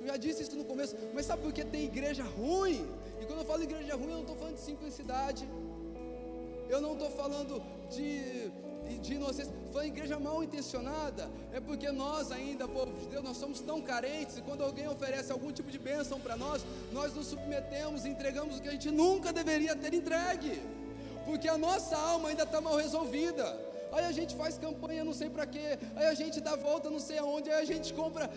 Eu 0.00 0.06
já 0.06 0.16
disse 0.16 0.42
isso 0.42 0.56
no 0.56 0.64
começo, 0.64 0.96
mas 1.14 1.26
sabe 1.26 1.42
por 1.42 1.52
que 1.52 1.62
tem 1.62 1.84
igreja 1.84 2.24
ruim? 2.24 2.88
E 3.20 3.26
quando 3.26 3.40
eu 3.40 3.44
falo 3.44 3.62
igreja 3.62 3.94
ruim, 3.94 4.10
eu 4.10 4.14
não 4.14 4.20
estou 4.20 4.36
falando 4.36 4.54
de 4.54 4.62
simplicidade, 4.62 5.46
eu 6.70 6.80
não 6.80 6.94
estou 6.94 7.10
falando 7.10 7.62
de, 7.90 8.50
de 8.98 9.14
inocência, 9.14 9.52
de 9.70 9.86
igreja 9.86 10.18
mal 10.18 10.42
intencionada, 10.42 11.28
é 11.52 11.60
porque 11.60 11.90
nós 11.90 12.32
ainda, 12.32 12.66
povo 12.66 12.96
de 12.98 13.06
Deus, 13.08 13.22
nós 13.22 13.36
somos 13.36 13.60
tão 13.60 13.82
carentes, 13.82 14.38
e 14.38 14.42
quando 14.42 14.62
alguém 14.62 14.88
oferece 14.88 15.30
algum 15.30 15.52
tipo 15.52 15.70
de 15.70 15.78
bênção 15.78 16.18
para 16.18 16.34
nós, 16.34 16.64
nós 16.92 17.12
nos 17.12 17.26
submetemos 17.26 18.06
e 18.06 18.08
entregamos 18.08 18.56
o 18.56 18.62
que 18.62 18.68
a 18.68 18.72
gente 18.72 18.90
nunca 18.90 19.34
deveria 19.34 19.76
ter 19.76 19.92
entregue, 19.92 20.62
porque 21.26 21.46
a 21.46 21.58
nossa 21.58 21.94
alma 21.96 22.30
ainda 22.30 22.44
está 22.44 22.60
mal 22.60 22.76
resolvida. 22.76 23.44
Aí 23.92 24.04
a 24.04 24.12
gente 24.12 24.34
faz 24.36 24.56
campanha 24.56 25.04
não 25.04 25.12
sei 25.12 25.28
para 25.28 25.44
quê, 25.44 25.78
aí 25.96 26.06
a 26.06 26.14
gente 26.14 26.40
dá 26.40 26.56
volta 26.56 26.88
não 26.88 27.00
sei 27.00 27.18
aonde, 27.18 27.50
aí 27.50 27.60
a 27.60 27.64
gente 27.64 27.92
compra 27.92 28.30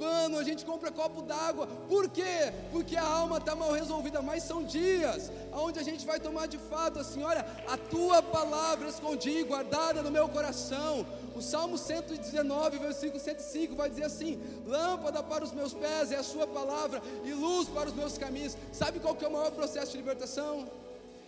pano, 0.00 0.38
a 0.38 0.42
gente 0.42 0.64
compra 0.64 0.90
copo 0.90 1.20
d'água. 1.20 1.66
Por 1.86 2.08
quê? 2.08 2.52
Porque 2.72 2.96
a 2.96 3.06
alma 3.06 3.36
está 3.36 3.54
mal 3.54 3.70
resolvida. 3.72 4.22
Mas 4.22 4.42
são 4.42 4.64
dias 4.64 5.30
onde 5.52 5.78
a 5.78 5.82
gente 5.82 6.06
vai 6.06 6.18
tomar 6.18 6.46
de 6.46 6.56
fato 6.56 6.98
assim: 6.98 7.22
olha, 7.22 7.44
a 7.68 7.76
tua 7.76 8.22
palavra 8.22 8.88
escondi, 8.88 9.42
guardada 9.44 10.02
no 10.02 10.10
meu 10.10 10.26
coração. 10.28 11.06
O 11.36 11.42
Salmo 11.42 11.76
119, 11.78 12.78
versículo 12.78 13.20
105 13.20 13.76
vai 13.76 13.90
dizer 13.90 14.04
assim: 14.04 14.40
Lâmpada 14.66 15.22
para 15.22 15.44
os 15.44 15.52
meus 15.52 15.74
pés 15.74 16.10
é 16.10 16.16
a 16.16 16.22
Sua 16.22 16.46
palavra 16.46 17.02
e 17.22 17.32
luz 17.34 17.68
para 17.68 17.90
os 17.90 17.94
meus 17.94 18.16
caminhos. 18.16 18.56
Sabe 18.72 18.98
qual 19.00 19.14
que 19.14 19.24
é 19.24 19.28
o 19.28 19.32
maior 19.32 19.50
processo 19.50 19.92
de 19.92 19.98
libertação? 19.98 20.66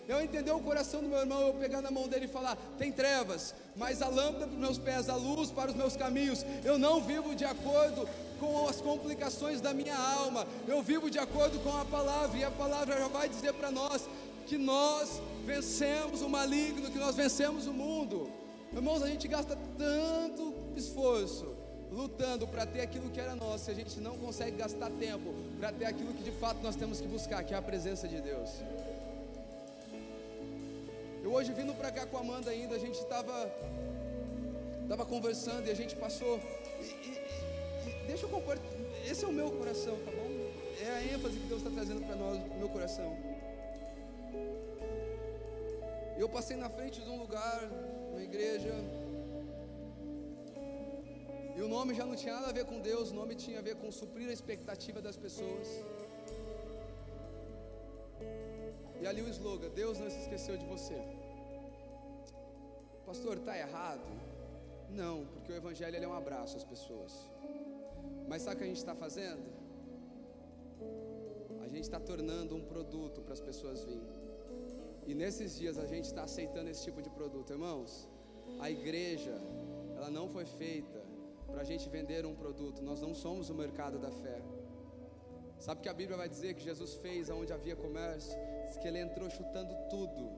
Eu 0.09 0.21
entender 0.21 0.51
o 0.51 0.61
coração 0.61 1.01
do 1.01 1.09
meu 1.09 1.19
irmão, 1.19 1.41
eu 1.47 1.55
pegar 1.55 1.81
na 1.81 1.91
mão 1.91 2.09
dele 2.09 2.25
e 2.25 2.29
falar: 2.29 2.57
tem 2.79 2.91
trevas, 2.91 3.55
mas 3.77 4.03
a 4.03 4.09
lâmpada 4.09 4.47
para 4.47 4.55
os 4.55 4.61
meus 4.61 4.79
pés, 4.79 5.09
a 5.09 5.15
luz 5.15 5.51
para 5.51 5.71
os 5.71 5.77
meus 5.77 5.97
caminhos. 5.97 6.45
Eu 6.65 6.79
não 6.79 7.01
vivo 7.01 7.35
de 7.35 7.45
acordo 7.45 8.09
com 8.43 8.67
as 8.67 8.81
complicações 8.81 9.61
da 9.61 9.73
minha 9.73 9.97
alma, 9.97 10.45
eu 10.67 10.83
vivo 10.83 11.09
de 11.09 11.17
acordo 11.17 11.61
com 11.61 11.77
a 11.77 11.85
palavra, 11.85 12.37
e 12.37 12.43
a 12.43 12.51
palavra 12.51 12.99
já 12.99 13.07
vai 13.07 13.29
dizer 13.29 13.53
para 13.55 13.71
nós 13.71 14.09
que 14.49 14.59
nós 14.59 15.23
vencemos 15.47 16.23
o 16.23 16.29
maligno, 16.29 16.91
que 16.91 16.99
nós 16.99 17.15
vencemos 17.15 17.69
o 17.69 17.73
mundo. 17.73 18.29
Irmãos, 18.73 19.01
a 19.01 19.07
gente 19.07 19.29
gasta 19.29 19.57
tanto 19.79 20.53
esforço 20.75 21.55
lutando 21.93 22.49
para 22.49 22.67
ter 22.67 22.81
aquilo 22.81 23.11
que 23.11 23.21
era 23.21 23.37
nosso, 23.37 23.71
e 23.71 23.75
a 23.75 23.77
gente 23.77 24.01
não 24.01 24.19
consegue 24.19 24.57
gastar 24.57 24.91
tempo 24.91 25.33
para 25.61 25.71
ter 25.71 25.85
aquilo 25.85 26.13
que 26.13 26.25
de 26.25 26.33
fato 26.33 26.61
nós 26.65 26.75
temos 26.75 27.01
que 27.01 27.07
buscar, 27.07 27.45
que 27.45 27.55
é 27.55 27.57
a 27.57 27.63
presença 27.63 28.09
de 28.09 28.21
Deus. 28.21 28.51
Eu 31.23 31.33
hoje 31.33 31.53
vindo 31.53 31.73
para 31.75 31.93
cá 31.93 32.07
com 32.07 32.17
a 32.17 32.21
Amanda 32.21 32.51
ainda, 32.51 32.75
a 32.75 32.79
gente 32.79 32.99
estava 32.99 33.49
tava 34.89 35.07
conversando 35.07 35.69
e 35.69 35.71
a 35.71 35.75
gente 35.75 35.95
passou 35.95 36.41
Deixa 38.13 38.27
eu 38.27 38.29
compartilhar. 38.29 39.11
Esse 39.11 39.25
é 39.25 39.29
o 39.29 39.33
meu 39.33 39.51
coração, 39.59 39.95
tá 40.07 40.11
bom? 40.19 40.29
É 40.87 40.91
a 40.97 41.03
ênfase 41.15 41.39
que 41.41 41.47
Deus 41.53 41.61
está 41.63 41.71
trazendo 41.77 42.03
para 42.07 42.15
nós, 42.15 42.37
meu 42.63 42.69
coração. 42.69 43.11
Eu 46.23 46.29
passei 46.29 46.59
na 46.65 46.69
frente 46.69 47.01
de 47.01 47.09
um 47.09 47.19
lugar, 47.19 47.61
uma 48.11 48.23
igreja, 48.23 48.75
e 51.57 51.63
o 51.63 51.69
nome 51.69 51.95
já 51.95 52.05
não 52.05 52.15
tinha 52.15 52.35
nada 52.35 52.49
a 52.51 52.53
ver 52.53 52.67
com 52.67 52.79
Deus, 52.81 53.11
o 53.13 53.15
nome 53.15 53.35
tinha 53.35 53.59
a 53.61 53.63
ver 53.63 53.77
com 53.77 53.91
suprir 53.91 54.29
a 54.29 54.33
expectativa 54.39 55.01
das 55.01 55.17
pessoas. 55.17 55.69
E 59.01 59.07
ali 59.07 59.23
o 59.23 59.29
slogan: 59.29 59.71
Deus 59.71 59.99
não 59.99 60.11
se 60.11 60.19
esqueceu 60.25 60.59
de 60.59 60.67
você. 60.67 61.01
Pastor, 63.07 63.39
está 63.39 63.57
errado? 63.67 64.07
Não, 64.91 65.25
porque 65.33 65.51
o 65.51 65.57
Evangelho 65.57 65.97
é 65.97 66.07
um 66.07 66.19
abraço 66.23 66.59
às 66.59 66.65
pessoas. 66.65 67.13
Mas 68.33 68.41
sabe 68.41 68.55
o 68.55 68.59
que 68.61 68.65
a 68.65 68.67
gente 68.67 68.79
está 68.79 68.95
fazendo? 68.95 69.43
A 71.65 71.69
gente 71.69 71.83
está 71.83 72.01
tornando 72.01 72.57
um 72.57 72.63
produto 72.65 73.21
para 73.21 73.35
as 73.35 73.43
pessoas 73.43 73.85
virem. 73.85 74.09
E 75.07 75.15
nesses 75.15 75.59
dias 75.59 75.77
a 75.77 75.85
gente 75.85 76.07
está 76.07 76.23
aceitando 76.23 76.71
esse 76.71 76.83
tipo 76.83 77.03
de 77.03 77.11
produto, 77.11 77.53
irmãos. 77.53 78.09
A 78.59 78.71
igreja, 78.71 79.35
ela 79.97 80.09
não 80.09 80.31
foi 80.31 80.47
feita 80.47 80.99
para 81.51 81.61
a 81.61 81.65
gente 81.65 81.87
vender 81.91 82.25
um 82.25 82.35
produto. 82.35 82.81
Nós 82.81 83.03
não 83.03 83.15
somos 83.15 83.51
o 83.51 83.55
mercado 83.55 83.99
da 83.99 84.11
fé. 84.11 84.41
Sabe 85.59 85.83
que 85.83 85.91
a 85.91 85.93
Bíblia 86.01 86.17
vai 86.17 86.29
dizer 86.35 86.55
que 86.55 86.63
Jesus 86.63 86.95
fez 86.95 87.29
aonde 87.29 87.53
havia 87.53 87.77
comércio? 87.77 88.35
Diz 88.67 88.79
que 88.79 88.89
ele 88.89 88.99
entrou 88.99 89.29
chutando 89.29 89.75
tudo. 89.91 90.31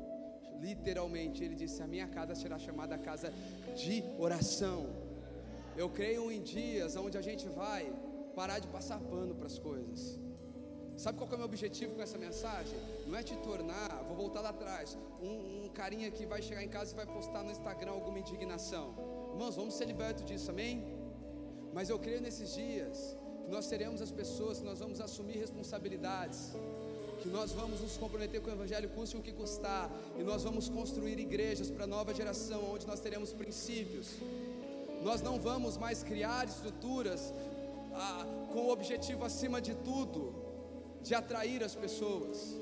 Literalmente, 0.61 1.45
ele 1.45 1.55
disse: 1.55 1.81
A 1.81 1.87
minha 1.87 2.09
casa 2.09 2.35
será 2.35 2.59
chamada 2.59 2.99
casa 2.99 3.33
de 3.77 4.03
oração. 4.19 5.04
Eu 5.77 5.89
creio 5.91 6.31
em 6.31 6.41
dias 6.41 6.95
onde 6.97 7.17
a 7.19 7.25
gente 7.29 7.49
vai 7.49 7.93
parar 8.35 8.59
de 8.59 8.69
passar 8.69 8.99
pano 9.01 9.35
para 9.35 9.47
as 9.47 9.59
coisas. 9.59 10.19
Sabe 10.97 11.19
qual 11.19 11.29
é 11.33 11.35
o 11.35 11.39
meu 11.39 11.47
objetivo 11.47 11.95
com 11.97 12.03
essa 12.03 12.17
mensagem? 12.17 12.79
Não 13.07 13.17
é 13.19 13.23
te 13.23 13.37
tornar, 13.39 14.05
vou 14.07 14.17
voltar 14.17 14.41
lá 14.41 14.51
atrás, 14.51 14.97
um, 15.21 15.65
um 15.65 15.69
carinha 15.81 16.09
que 16.11 16.25
vai 16.25 16.41
chegar 16.41 16.63
em 16.63 16.69
casa 16.69 16.93
e 16.93 16.97
vai 16.97 17.07
postar 17.07 17.43
no 17.43 17.51
Instagram 17.51 17.91
alguma 17.91 18.21
indignação. 18.21 18.95
Irmãos, 19.33 19.57
vamos 19.57 19.75
ser 19.75 19.87
libertos 19.87 20.25
disso, 20.25 20.49
amém? 20.53 20.85
Mas 21.73 21.91
eu 21.91 21.99
creio 21.99 22.21
nesses 22.21 22.55
dias 22.55 23.17
que 23.45 23.51
nós 23.51 23.65
seremos 23.65 24.01
as 24.01 24.13
pessoas 24.13 24.61
que 24.61 24.65
nós 24.65 24.79
vamos 24.79 25.01
assumir 25.01 25.39
responsabilidades, 25.39 26.53
que 27.21 27.29
nós 27.29 27.51
vamos 27.51 27.81
nos 27.81 27.97
comprometer 27.97 28.41
com 28.41 28.51
o 28.51 28.53
Evangelho, 28.53 28.89
custe 28.91 29.17
o 29.17 29.23
que 29.23 29.33
custar, 29.33 29.91
e 30.17 30.23
nós 30.23 30.45
vamos 30.45 30.69
construir 30.69 31.19
igrejas 31.19 31.69
para 31.71 31.85
a 31.85 31.87
nova 31.87 32.15
geração, 32.15 32.73
onde 32.73 32.87
nós 32.87 33.01
teremos 33.01 33.33
princípios. 33.33 34.11
Nós 35.05 35.21
não 35.21 35.39
vamos 35.39 35.77
mais 35.77 36.03
criar 36.03 36.47
estruturas 36.47 37.33
ah, 37.93 38.25
com 38.53 38.61
o 38.61 38.71
objetivo 38.71 39.23
acima 39.25 39.61
de 39.61 39.75
tudo 39.75 40.35
de 41.03 41.15
atrair 41.15 41.63
as 41.63 41.75
pessoas, 41.75 42.57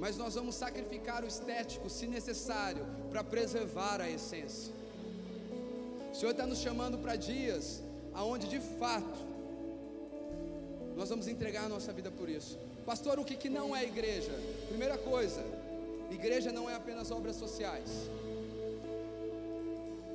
mas 0.00 0.16
nós 0.16 0.34
vamos 0.34 0.56
sacrificar 0.56 1.22
o 1.22 1.28
estético, 1.28 1.88
se 1.88 2.08
necessário, 2.08 2.84
para 3.08 3.22
preservar 3.22 4.00
a 4.00 4.10
essência. 4.10 4.74
O 6.12 6.14
Senhor 6.16 6.32
está 6.32 6.44
nos 6.44 6.58
chamando 6.58 6.98
para 6.98 7.14
dias 7.14 7.80
aonde 8.12 8.48
de 8.48 8.58
fato 8.58 9.20
nós 10.96 11.08
vamos 11.08 11.28
entregar 11.28 11.64
a 11.66 11.68
nossa 11.68 11.92
vida 11.92 12.10
por 12.10 12.28
isso. 12.28 12.58
Pastor, 12.84 13.20
o 13.20 13.24
que, 13.24 13.36
que 13.36 13.48
não 13.48 13.74
é 13.74 13.84
igreja? 13.84 14.32
Primeira 14.68 14.98
coisa, 14.98 15.42
igreja 16.10 16.50
não 16.50 16.68
é 16.68 16.74
apenas 16.74 17.12
obras 17.12 17.36
sociais. 17.36 17.88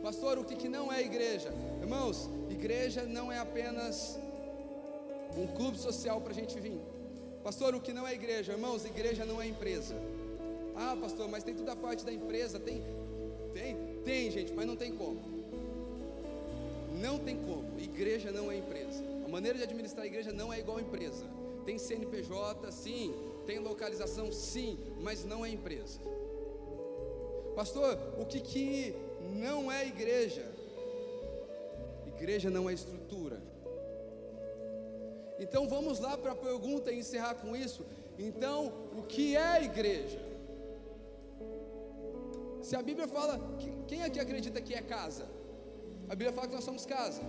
Pastor, 0.07 0.39
o 0.39 0.45
que, 0.45 0.55
que 0.55 0.69
não 0.69 0.89
é 0.89 1.01
igreja? 1.01 1.53
Irmãos, 1.81 2.29
igreja 2.49 3.03
não 3.03 3.29
é 3.29 3.39
apenas 3.39 4.17
um 5.35 5.45
clube 5.47 5.77
social 5.77 6.21
para 6.21 6.31
a 6.31 6.33
gente 6.33 6.57
vir. 6.61 6.79
Pastor, 7.43 7.75
o 7.75 7.81
que 7.81 7.91
não 7.91 8.07
é 8.07 8.13
igreja? 8.13 8.53
Irmãos, 8.53 8.85
igreja 8.85 9.25
não 9.25 9.41
é 9.41 9.47
empresa. 9.47 9.95
Ah, 10.73 10.95
pastor, 10.95 11.27
mas 11.27 11.43
tem 11.43 11.53
toda 11.53 11.73
a 11.73 11.75
parte 11.75 12.05
da 12.05 12.13
empresa, 12.13 12.57
tem, 12.57 12.81
tem, 13.53 13.75
tem, 14.05 14.31
gente, 14.31 14.53
mas 14.53 14.65
não 14.65 14.77
tem 14.77 14.95
como. 14.95 15.19
Não 17.01 17.19
tem 17.19 17.35
como. 17.35 17.77
Igreja 17.77 18.31
não 18.31 18.49
é 18.49 18.55
empresa. 18.55 19.03
A 19.25 19.27
maneira 19.27 19.57
de 19.57 19.65
administrar 19.65 20.05
a 20.05 20.07
igreja 20.07 20.31
não 20.31 20.53
é 20.53 20.59
igual 20.59 20.77
a 20.77 20.81
empresa. 20.81 21.25
Tem 21.65 21.77
CNPJ, 21.77 22.71
sim. 22.71 23.13
Tem 23.45 23.59
localização, 23.59 24.31
sim. 24.31 24.79
Mas 25.01 25.25
não 25.25 25.45
é 25.45 25.49
empresa. 25.49 25.99
Pastor, 27.57 27.97
o 28.17 28.25
que, 28.25 28.39
que 28.39 28.95
não 29.35 29.71
é 29.71 29.85
igreja? 29.87 30.45
Igreja 32.05 32.49
não 32.49 32.69
é 32.69 32.73
estrutura. 32.73 33.41
Então 35.39 35.67
vamos 35.67 35.99
lá 35.99 36.17
para 36.17 36.31
a 36.31 36.35
pergunta 36.35 36.91
e 36.91 36.99
encerrar 36.99 37.35
com 37.35 37.55
isso. 37.55 37.85
Então, 38.17 38.73
o 38.97 39.03
que 39.03 39.35
é 39.37 39.63
igreja? 39.63 40.19
Se 42.61 42.75
a 42.75 42.81
Bíblia 42.81 43.07
fala, 43.07 43.39
quem 43.87 44.03
aqui 44.03 44.19
acredita 44.19 44.59
que 44.59 44.73
é 44.73 44.81
casa? 44.81 45.25
A 46.09 46.15
Bíblia 46.15 46.33
fala 46.33 46.47
que 46.47 46.55
nós 46.55 46.63
somos 46.63 46.85
casa. 46.85 47.21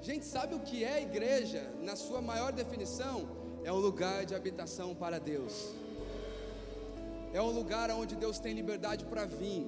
Gente, 0.00 0.24
sabe 0.24 0.54
o 0.54 0.60
que 0.60 0.84
é 0.84 1.02
igreja? 1.02 1.62
Na 1.82 1.96
sua 1.96 2.20
maior 2.20 2.52
definição, 2.52 3.26
é 3.64 3.72
um 3.72 3.78
lugar 3.78 4.24
de 4.24 4.34
habitação 4.34 4.94
para 4.94 5.18
Deus. 5.18 5.74
É 7.32 7.40
um 7.42 7.50
lugar 7.50 7.90
onde 7.90 8.14
Deus 8.14 8.38
tem 8.38 8.54
liberdade 8.54 9.04
para 9.06 9.24
vir. 9.24 9.66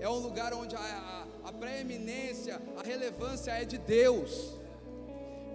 É 0.00 0.08
um 0.08 0.18
lugar 0.18 0.52
onde 0.54 0.74
a, 0.76 0.80
a, 0.80 1.48
a 1.48 1.52
preeminência, 1.52 2.60
a 2.76 2.82
relevância 2.82 3.50
é 3.50 3.64
de 3.64 3.78
Deus. 3.78 4.58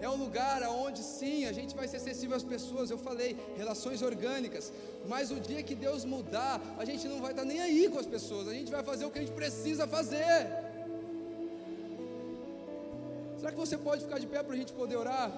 É 0.02 0.10
um 0.10 0.15
lugar 0.15 0.61
onde 0.64 1.02
sim, 1.02 1.45
a 1.45 1.53
gente 1.53 1.74
vai 1.74 1.88
ser 1.88 1.99
sensível 1.99 2.36
às 2.36 2.44
pessoas. 2.44 2.91
Eu 2.91 2.98
falei, 2.98 3.38
relações 3.56 4.02
orgânicas. 4.02 4.72
Mas 5.07 5.32
o 5.32 5.40
dia 5.40 5.64
que 5.64 5.76
Deus 5.76 6.03
mudar, 6.03 6.60
a 6.78 6.84
gente 6.84 7.07
não 7.07 7.22
vai 7.22 7.32
estar 7.32 7.45
nem 7.45 7.61
aí 7.61 7.88
com 7.90 7.99
as 7.99 8.06
pessoas. 8.06 8.48
A 8.49 8.53
gente 8.53 8.70
vai 8.70 8.84
fazer 8.84 9.06
o 9.06 9.11
que 9.11 9.20
a 9.20 9.22
gente 9.22 9.34
precisa 9.34 9.88
fazer. 9.88 10.38
Será 13.38 13.52
que 13.52 13.57
você 13.57 13.78
pode 13.78 14.03
ficar 14.03 14.20
de 14.20 14.28
pé 14.28 14.44
para 14.44 14.53
a 14.53 14.57
gente 14.57 14.74
poder 14.74 14.98
orar? 14.98 15.32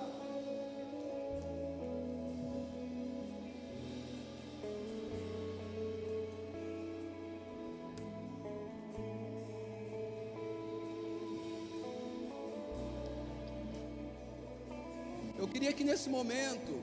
Queria 15.66 15.74
que 15.74 15.84
nesse 15.84 16.10
momento 16.10 16.74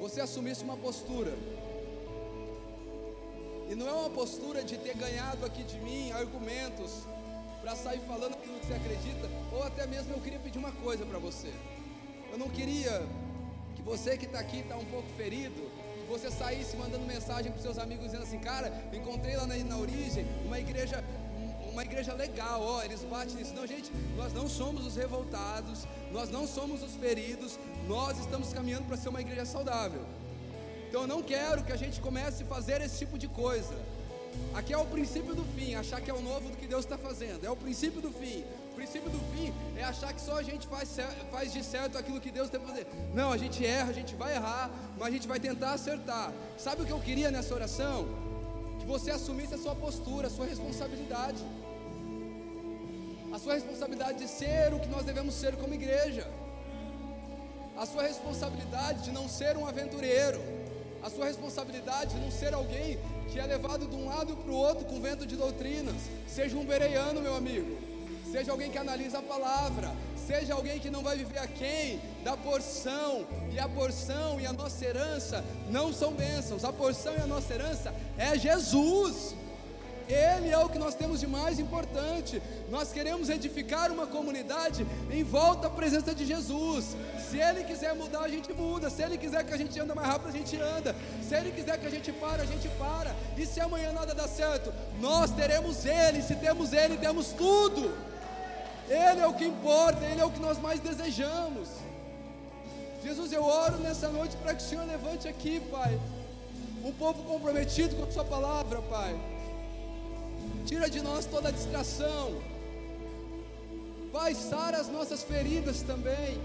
você 0.00 0.20
assumisse 0.20 0.62
uma 0.62 0.76
postura. 0.76 1.32
E 3.68 3.74
não 3.74 3.88
é 3.88 3.92
uma 3.92 4.10
postura 4.10 4.62
de 4.62 4.78
ter 4.78 4.96
ganhado 4.96 5.44
aqui 5.44 5.64
de 5.64 5.78
mim 5.80 6.12
argumentos 6.12 7.04
para 7.60 7.74
sair 7.74 8.00
falando 8.06 8.34
aquilo 8.34 8.60
que 8.60 8.66
você 8.66 8.74
acredita, 8.74 9.28
ou 9.52 9.64
até 9.64 9.86
mesmo 9.88 10.12
eu 10.14 10.20
queria 10.20 10.38
pedir 10.38 10.58
uma 10.58 10.70
coisa 10.70 11.04
para 11.04 11.18
você. 11.18 11.52
Eu 12.30 12.38
não 12.38 12.48
queria 12.48 13.04
que 13.74 13.82
você 13.82 14.16
que 14.16 14.26
está 14.26 14.38
aqui 14.38 14.60
está 14.60 14.76
um 14.76 14.84
pouco 14.84 15.08
ferido, 15.16 15.60
que 16.00 16.06
você 16.08 16.30
saísse 16.30 16.76
mandando 16.76 17.04
mensagem 17.06 17.50
para 17.50 17.60
seus 17.60 17.76
amigos 17.76 18.04
dizendo 18.04 18.22
assim, 18.22 18.38
cara, 18.38 18.72
encontrei 18.92 19.36
lá 19.36 19.48
na, 19.48 19.56
na 19.56 19.76
origem 19.76 20.24
uma 20.44 20.60
igreja 20.60 20.99
uma 21.80 21.84
igreja 21.84 22.12
legal, 22.12 22.60
ó, 22.62 22.82
eles 22.82 23.02
batem 23.04 23.36
nisso. 23.36 23.54
Não, 23.54 23.66
gente, 23.66 23.90
nós 24.14 24.34
não 24.34 24.46
somos 24.46 24.86
os 24.86 24.96
revoltados, 24.96 25.86
nós 26.12 26.28
não 26.28 26.46
somos 26.46 26.82
os 26.82 26.94
feridos, 26.96 27.58
nós 27.88 28.18
estamos 28.18 28.52
caminhando 28.52 28.84
para 28.84 28.98
ser 28.98 29.08
uma 29.08 29.20
igreja 29.22 29.46
saudável. 29.46 30.02
Então 30.86 31.02
eu 31.02 31.08
não 31.08 31.22
quero 31.22 31.64
que 31.64 31.72
a 31.72 31.76
gente 31.76 31.98
comece 31.98 32.42
a 32.42 32.46
fazer 32.46 32.82
esse 32.82 32.98
tipo 32.98 33.16
de 33.16 33.28
coisa. 33.28 33.74
Aqui 34.52 34.74
é 34.74 34.76
o 34.76 34.84
princípio 34.84 35.34
do 35.34 35.42
fim, 35.56 35.74
achar 35.74 36.02
que 36.02 36.10
é 36.10 36.14
o 36.14 36.20
novo 36.20 36.50
do 36.50 36.56
que 36.58 36.66
Deus 36.66 36.84
está 36.84 36.98
fazendo. 36.98 37.46
É 37.46 37.50
o 37.50 37.56
princípio 37.56 38.02
do 38.02 38.12
fim. 38.12 38.44
O 38.72 38.74
princípio 38.74 39.08
do 39.08 39.18
fim 39.32 39.50
é 39.74 39.82
achar 39.82 40.12
que 40.12 40.20
só 40.20 40.36
a 40.36 40.42
gente 40.42 40.66
faz, 40.66 40.94
faz 41.30 41.50
de 41.50 41.64
certo 41.64 41.96
aquilo 41.96 42.20
que 42.20 42.30
Deus 42.30 42.50
tem 42.50 42.60
que 42.60 42.66
fazer. 42.66 42.86
Não, 43.14 43.32
a 43.32 43.38
gente 43.38 43.64
erra, 43.64 43.88
a 43.88 43.94
gente 43.94 44.14
vai 44.14 44.34
errar, 44.34 44.70
mas 44.98 45.08
a 45.08 45.10
gente 45.10 45.26
vai 45.26 45.40
tentar 45.40 45.72
acertar. 45.72 46.30
Sabe 46.58 46.82
o 46.82 46.84
que 46.84 46.92
eu 46.92 47.00
queria 47.00 47.30
nessa 47.30 47.54
oração? 47.54 48.06
Que 48.78 48.86
você 48.86 49.10
assumisse 49.10 49.54
a 49.54 49.58
sua 49.58 49.74
postura, 49.74 50.26
a 50.26 50.30
sua 50.30 50.44
responsabilidade. 50.44 51.42
A 53.40 53.42
sua 53.42 53.54
responsabilidade 53.54 54.18
de 54.18 54.28
ser 54.28 54.74
o 54.74 54.78
que 54.78 54.88
nós 54.90 55.02
devemos 55.02 55.34
ser 55.34 55.56
como 55.56 55.72
igreja. 55.72 56.28
A 57.74 57.86
sua 57.86 58.02
responsabilidade 58.02 59.04
de 59.04 59.12
não 59.12 59.26
ser 59.30 59.56
um 59.56 59.66
aventureiro. 59.66 60.38
A 61.02 61.08
sua 61.08 61.24
responsabilidade 61.24 62.16
de 62.16 62.20
não 62.20 62.30
ser 62.30 62.52
alguém 62.52 62.98
que 63.30 63.40
é 63.40 63.46
levado 63.46 63.86
de 63.86 63.96
um 63.96 64.06
lado 64.06 64.36
para 64.36 64.52
o 64.52 64.54
outro 64.54 64.84
com 64.84 65.00
vento 65.00 65.24
de 65.24 65.36
doutrinas. 65.36 65.96
Seja 66.28 66.54
um 66.54 66.66
bereiano, 66.66 67.22
meu 67.22 67.34
amigo. 67.34 67.78
Seja 68.30 68.52
alguém 68.52 68.70
que 68.70 68.76
analisa 68.76 69.20
a 69.20 69.22
palavra. 69.22 69.90
Seja 70.26 70.52
alguém 70.52 70.78
que 70.78 70.90
não 70.90 71.02
vai 71.02 71.16
viver 71.16 71.38
aquém 71.38 71.98
da 72.22 72.36
porção. 72.36 73.26
E 73.50 73.58
a 73.58 73.66
porção 73.66 74.38
e 74.38 74.44
a 74.44 74.52
nossa 74.52 74.84
herança 74.84 75.42
não 75.70 75.94
são 75.94 76.12
bênçãos. 76.12 76.62
A 76.62 76.74
porção 76.74 77.14
e 77.14 77.22
a 77.22 77.26
nossa 77.26 77.54
herança 77.54 77.94
é 78.18 78.38
Jesus. 78.38 79.34
Ele 80.12 80.50
é 80.50 80.58
o 80.58 80.68
que 80.68 80.78
nós 80.78 80.94
temos 80.94 81.20
de 81.20 81.26
mais 81.26 81.58
importante. 81.58 82.42
Nós 82.68 82.92
queremos 82.92 83.28
edificar 83.28 83.90
uma 83.92 84.06
comunidade 84.06 84.86
em 85.10 85.22
volta 85.22 85.68
à 85.68 85.70
presença 85.70 86.14
de 86.14 86.26
Jesus. 86.26 86.96
Se 87.30 87.38
Ele 87.38 87.64
quiser 87.64 87.94
mudar, 87.94 88.22
a 88.22 88.28
gente 88.28 88.52
muda. 88.52 88.90
Se 88.90 89.02
Ele 89.02 89.16
quiser 89.16 89.44
que 89.44 89.54
a 89.54 89.56
gente 89.56 89.78
anda 89.78 89.94
mais 89.94 90.08
rápido, 90.08 90.28
a 90.28 90.32
gente 90.32 90.56
anda. 90.56 90.94
Se 91.26 91.34
Ele 91.34 91.52
quiser 91.52 91.78
que 91.78 91.86
a 91.86 91.90
gente 91.90 92.12
para, 92.12 92.42
a 92.42 92.46
gente 92.46 92.68
para. 92.70 93.14
E 93.36 93.46
se 93.46 93.60
amanhã 93.60 93.92
nada 93.92 94.14
dá 94.14 94.26
certo, 94.26 94.72
nós 95.00 95.30
teremos 95.30 95.86
Ele. 95.86 96.22
Se 96.22 96.34
temos 96.34 96.72
Ele, 96.72 96.96
temos 96.96 97.28
tudo. 97.28 97.94
Ele 98.88 99.20
é 99.20 99.26
o 99.26 99.34
que 99.34 99.44
importa, 99.44 100.04
Ele 100.04 100.20
é 100.20 100.24
o 100.24 100.30
que 100.30 100.40
nós 100.40 100.58
mais 100.58 100.80
desejamos. 100.80 101.68
Jesus, 103.04 103.32
eu 103.32 103.44
oro 103.44 103.78
nessa 103.78 104.08
noite 104.08 104.36
para 104.36 104.54
que 104.54 104.62
o 104.62 104.66
Senhor 104.66 104.84
levante 104.86 105.28
aqui, 105.28 105.60
Pai, 105.70 105.98
um 106.84 106.92
povo 106.92 107.22
comprometido 107.22 107.94
com 107.96 108.04
a 108.04 108.10
Sua 108.10 108.24
palavra, 108.24 108.82
Pai. 108.82 109.18
Tira 110.66 110.88
de 110.88 111.00
nós 111.00 111.26
toda 111.26 111.52
distração. 111.52 112.40
Pai, 114.12 114.34
sara 114.34 114.78
as 114.78 114.88
nossas 114.88 115.22
feridas 115.22 115.82
também. 115.82 116.40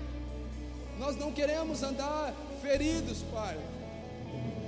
Nós 0.99 1.15
não 1.15 1.31
queremos 1.31 1.83
andar 1.83 2.33
feridos, 2.61 3.19
Pai. 3.33 3.57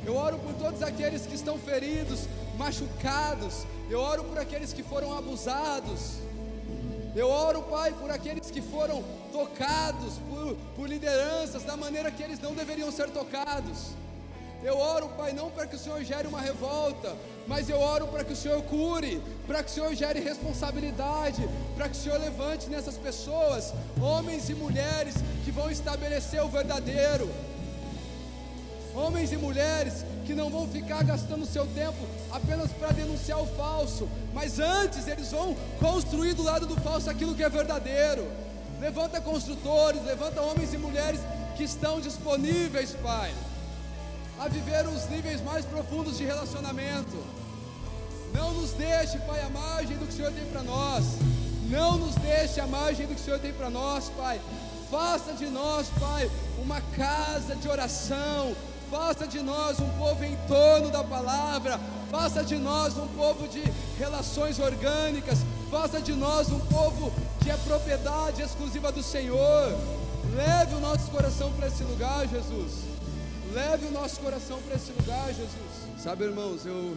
Eu 0.06 0.16
oro 0.16 0.38
por 0.40 0.54
todos 0.54 0.82
aqueles 0.82 1.26
que 1.26 1.36
estão 1.36 1.58
feridos, 1.58 2.28
machucados. 2.58 3.66
Eu 3.90 4.00
oro 4.00 4.24
por 4.24 4.40
aqueles 4.40 4.74
que 4.74 4.84
foram 4.84 5.18
abusados. 5.18 6.20
Eu 7.16 7.30
oro, 7.30 7.64
Pai, 7.64 7.94
por 7.94 8.12
aqueles 8.12 8.52
que 8.52 8.62
foram 8.62 9.04
tocados 9.32 10.14
por, 10.30 10.56
por 10.76 10.88
lideranças 10.88 11.64
da 11.64 11.78
maneira 11.78 12.12
que 12.12 12.24
eles 12.24 12.40
não 12.40 12.54
deveriam 12.54 12.92
ser 12.92 13.10
tocados. 13.10 13.92
Eu 14.64 14.78
oro, 14.78 15.10
Pai, 15.10 15.34
não 15.34 15.52
para 15.52 15.68
que 15.68 15.76
o 15.76 15.80
Senhor 15.80 16.04
gere 16.04 16.28
uma 16.28 16.42
revolta, 16.42 17.16
mas 17.48 17.70
eu 17.70 17.80
oro 17.80 18.08
para 18.08 18.24
que 18.24 18.34
o 18.34 18.36
Senhor 18.36 18.62
cure, 18.64 19.22
para 19.46 19.62
que 19.62 19.70
o 19.70 19.74
Senhor 19.74 19.94
gere 19.94 20.20
responsabilidade, 20.20 21.48
para 21.76 21.88
que 21.88 21.96
o 21.96 22.00
Senhor 22.00 22.20
levante 22.20 22.68
nessas 22.68 22.98
pessoas, 22.98 23.74
homens 24.02 24.50
e 24.50 24.56
mulheres 24.56 25.16
que 25.46 25.52
vão 25.52 25.70
estabelecer 25.70 26.44
o 26.44 26.50
verdadeiro, 26.50 27.30
homens 28.96 29.32
e 29.32 29.38
mulheres 29.38 30.04
que 30.26 30.34
não 30.34 30.50
vão 30.50 30.68
ficar 30.68 31.04
gastando 31.04 31.46
seu 31.46 31.66
tempo 31.68 31.98
apenas 32.32 32.72
para 32.72 32.92
denunciar 32.92 33.40
o 33.40 33.48
falso, 33.56 34.10
mas 34.34 34.60
antes 34.60 35.08
eles 35.08 35.32
vão 35.32 35.56
construir 35.80 36.34
do 36.34 36.44
lado 36.44 36.66
do 36.66 36.76
falso 36.82 37.10
aquilo 37.10 37.36
que 37.36 37.44
é 37.44 37.50
verdadeiro. 37.50 38.28
Levanta 38.82 39.22
construtores, 39.22 40.04
levanta 40.04 40.42
homens 40.42 40.74
e 40.74 40.78
mulheres 40.78 41.20
que 41.56 41.64
estão 41.64 42.02
disponíveis, 42.02 42.96
Pai, 43.02 43.34
a 44.40 44.48
viver 44.48 44.88
os 44.88 45.10
níveis 45.10 45.42
mais 45.42 45.66
profundos 45.66 46.18
de 46.18 46.26
relacionamento. 46.26 47.18
Não 48.34 48.54
nos 48.54 48.72
deixe, 48.72 49.18
Pai, 49.20 49.42
à 49.42 49.50
margem 49.50 49.98
do 49.98 50.06
que 50.06 50.14
o 50.14 50.16
Senhor 50.16 50.32
tem 50.32 50.46
para 50.46 50.64
nós. 50.64 51.04
Não 51.70 51.98
nos 51.98 52.16
deixe 52.16 52.60
à 52.60 52.68
margem 52.68 53.08
do 53.08 53.16
que 53.16 53.22
o 53.22 53.24
Senhor 53.24 53.40
tem 53.40 53.54
para 53.54 53.70
nós, 53.70 54.10
Pai. 54.16 54.40
Faça 54.92 55.34
de 55.34 55.48
nós, 55.48 55.88
Pai, 56.00 56.30
uma 56.60 56.80
casa 56.96 57.56
de 57.56 57.68
oração. 57.68 58.56
Faça 58.92 59.28
de 59.28 59.42
nós 59.42 59.80
um 59.80 59.90
povo 59.98 60.24
em 60.24 60.36
torno 60.48 60.90
da 60.90 61.04
palavra. 61.04 61.80
Faça 62.10 62.44
de 62.44 62.56
nós 62.58 62.98
um 62.98 63.08
povo 63.08 63.48
de 63.48 63.64
relações 63.98 64.60
orgânicas. 64.60 65.40
Faça 65.70 66.00
de 66.00 66.14
nós 66.14 66.50
um 66.50 66.60
povo 66.60 67.12
que 67.44 67.50
é 67.50 67.58
propriedade 67.58 68.42
exclusiva 68.42 68.92
do 68.92 69.04
Senhor. 69.04 69.76
Leve 70.36 70.76
o 70.76 70.80
nosso 70.80 71.10
coração 71.12 71.52
para 71.54 71.68
esse 71.68 71.84
lugar, 71.84 72.28
Jesus. 72.28 72.97
Leve 73.54 73.88
o 73.88 73.92
nosso 73.92 74.20
coração 74.20 74.62
para 74.62 74.76
esse 74.76 74.92
lugar, 74.92 75.28
Jesus. 75.28 76.02
Sabe, 76.04 76.26
irmãos, 76.26 76.66
eu 76.66 76.96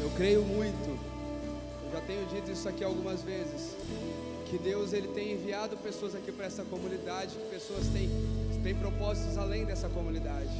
eu 0.00 0.10
creio 0.10 0.42
muito. 0.44 0.88
Eu 1.84 1.92
já 1.92 2.00
tenho 2.02 2.24
dito 2.26 2.50
isso 2.52 2.68
aqui 2.68 2.84
algumas 2.84 3.22
vezes 3.22 3.74
que 4.48 4.56
Deus 4.56 4.92
ele 4.92 5.08
tem 5.08 5.32
enviado 5.32 5.76
pessoas 5.76 6.14
aqui 6.14 6.30
para 6.30 6.46
essa 6.46 6.62
comunidade, 6.64 7.34
que 7.34 7.50
pessoas 7.50 7.86
têm, 7.88 8.08
têm 8.62 8.74
propósitos 8.74 9.36
além 9.36 9.64
dessa 9.64 9.88
comunidade. 9.88 10.50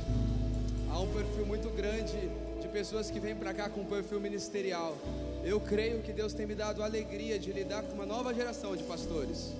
Há 0.90 1.00
um 1.00 1.06
perfil 1.12 1.46
muito 1.46 1.70
grande 1.70 2.18
de 2.60 2.68
pessoas 2.68 3.10
que 3.10 3.20
vêm 3.20 3.34
para 3.34 3.54
cá 3.54 3.68
com 3.68 3.82
um 3.82 3.84
perfil 3.84 4.20
ministerial. 4.20 4.96
Eu 5.44 5.60
creio 5.60 6.02
que 6.02 6.12
Deus 6.12 6.34
tem 6.34 6.44
me 6.44 6.54
dado 6.54 6.82
a 6.82 6.86
alegria 6.86 7.38
de 7.38 7.52
lidar 7.52 7.82
com 7.84 7.94
uma 7.94 8.06
nova 8.06 8.34
geração 8.34 8.76
de 8.76 8.82
pastores. 8.82 9.52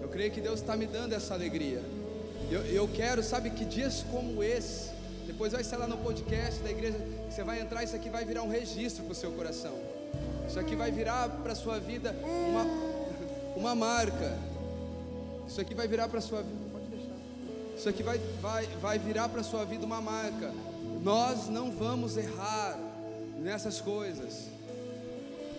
Eu 0.00 0.08
creio 0.08 0.30
que 0.30 0.40
Deus 0.40 0.60
está 0.60 0.76
me 0.76 0.86
dando 0.86 1.12
essa 1.12 1.34
alegria. 1.34 1.82
Eu, 2.50 2.64
eu 2.66 2.88
quero, 2.88 3.22
sabe, 3.22 3.50
que 3.50 3.64
dias 3.64 4.04
como 4.10 4.42
esse, 4.42 4.90
depois 5.26 5.52
vai 5.52 5.60
estar 5.60 5.76
lá 5.76 5.86
no 5.86 5.96
podcast 5.98 6.60
da 6.62 6.70
igreja, 6.70 6.96
você 7.28 7.42
vai 7.42 7.60
entrar, 7.60 7.82
isso 7.82 7.96
aqui 7.96 8.08
vai 8.08 8.24
virar 8.24 8.42
um 8.42 8.48
registro 8.48 9.04
para 9.04 9.12
o 9.12 9.14
seu 9.14 9.32
coração. 9.32 9.74
Isso 10.48 10.58
aqui 10.58 10.76
vai 10.76 10.92
virar 10.92 11.28
para 11.28 11.52
a 11.52 11.56
sua 11.56 11.80
vida 11.80 12.14
uma, 12.22 12.64
uma 13.56 13.74
marca. 13.74 14.38
Isso 15.48 15.60
aqui 15.60 15.74
vai 15.74 15.88
virar 15.88 16.08
para 16.08 16.18
a 16.18 16.22
sua 16.22 16.42
vida. 16.42 16.70
Pode 16.70 16.86
deixar. 16.86 17.14
Isso 17.76 17.88
aqui 17.88 18.02
vai, 18.02 18.18
vai, 18.40 18.66
vai 18.80 18.98
virar 18.98 19.28
para 19.28 19.40
a 19.40 19.44
sua 19.44 19.64
vida 19.64 19.84
uma 19.84 20.00
marca. 20.00 20.52
Nós 21.02 21.48
não 21.48 21.72
vamos 21.72 22.16
errar 22.16 22.78
nessas 23.38 23.80
coisas. 23.80 24.48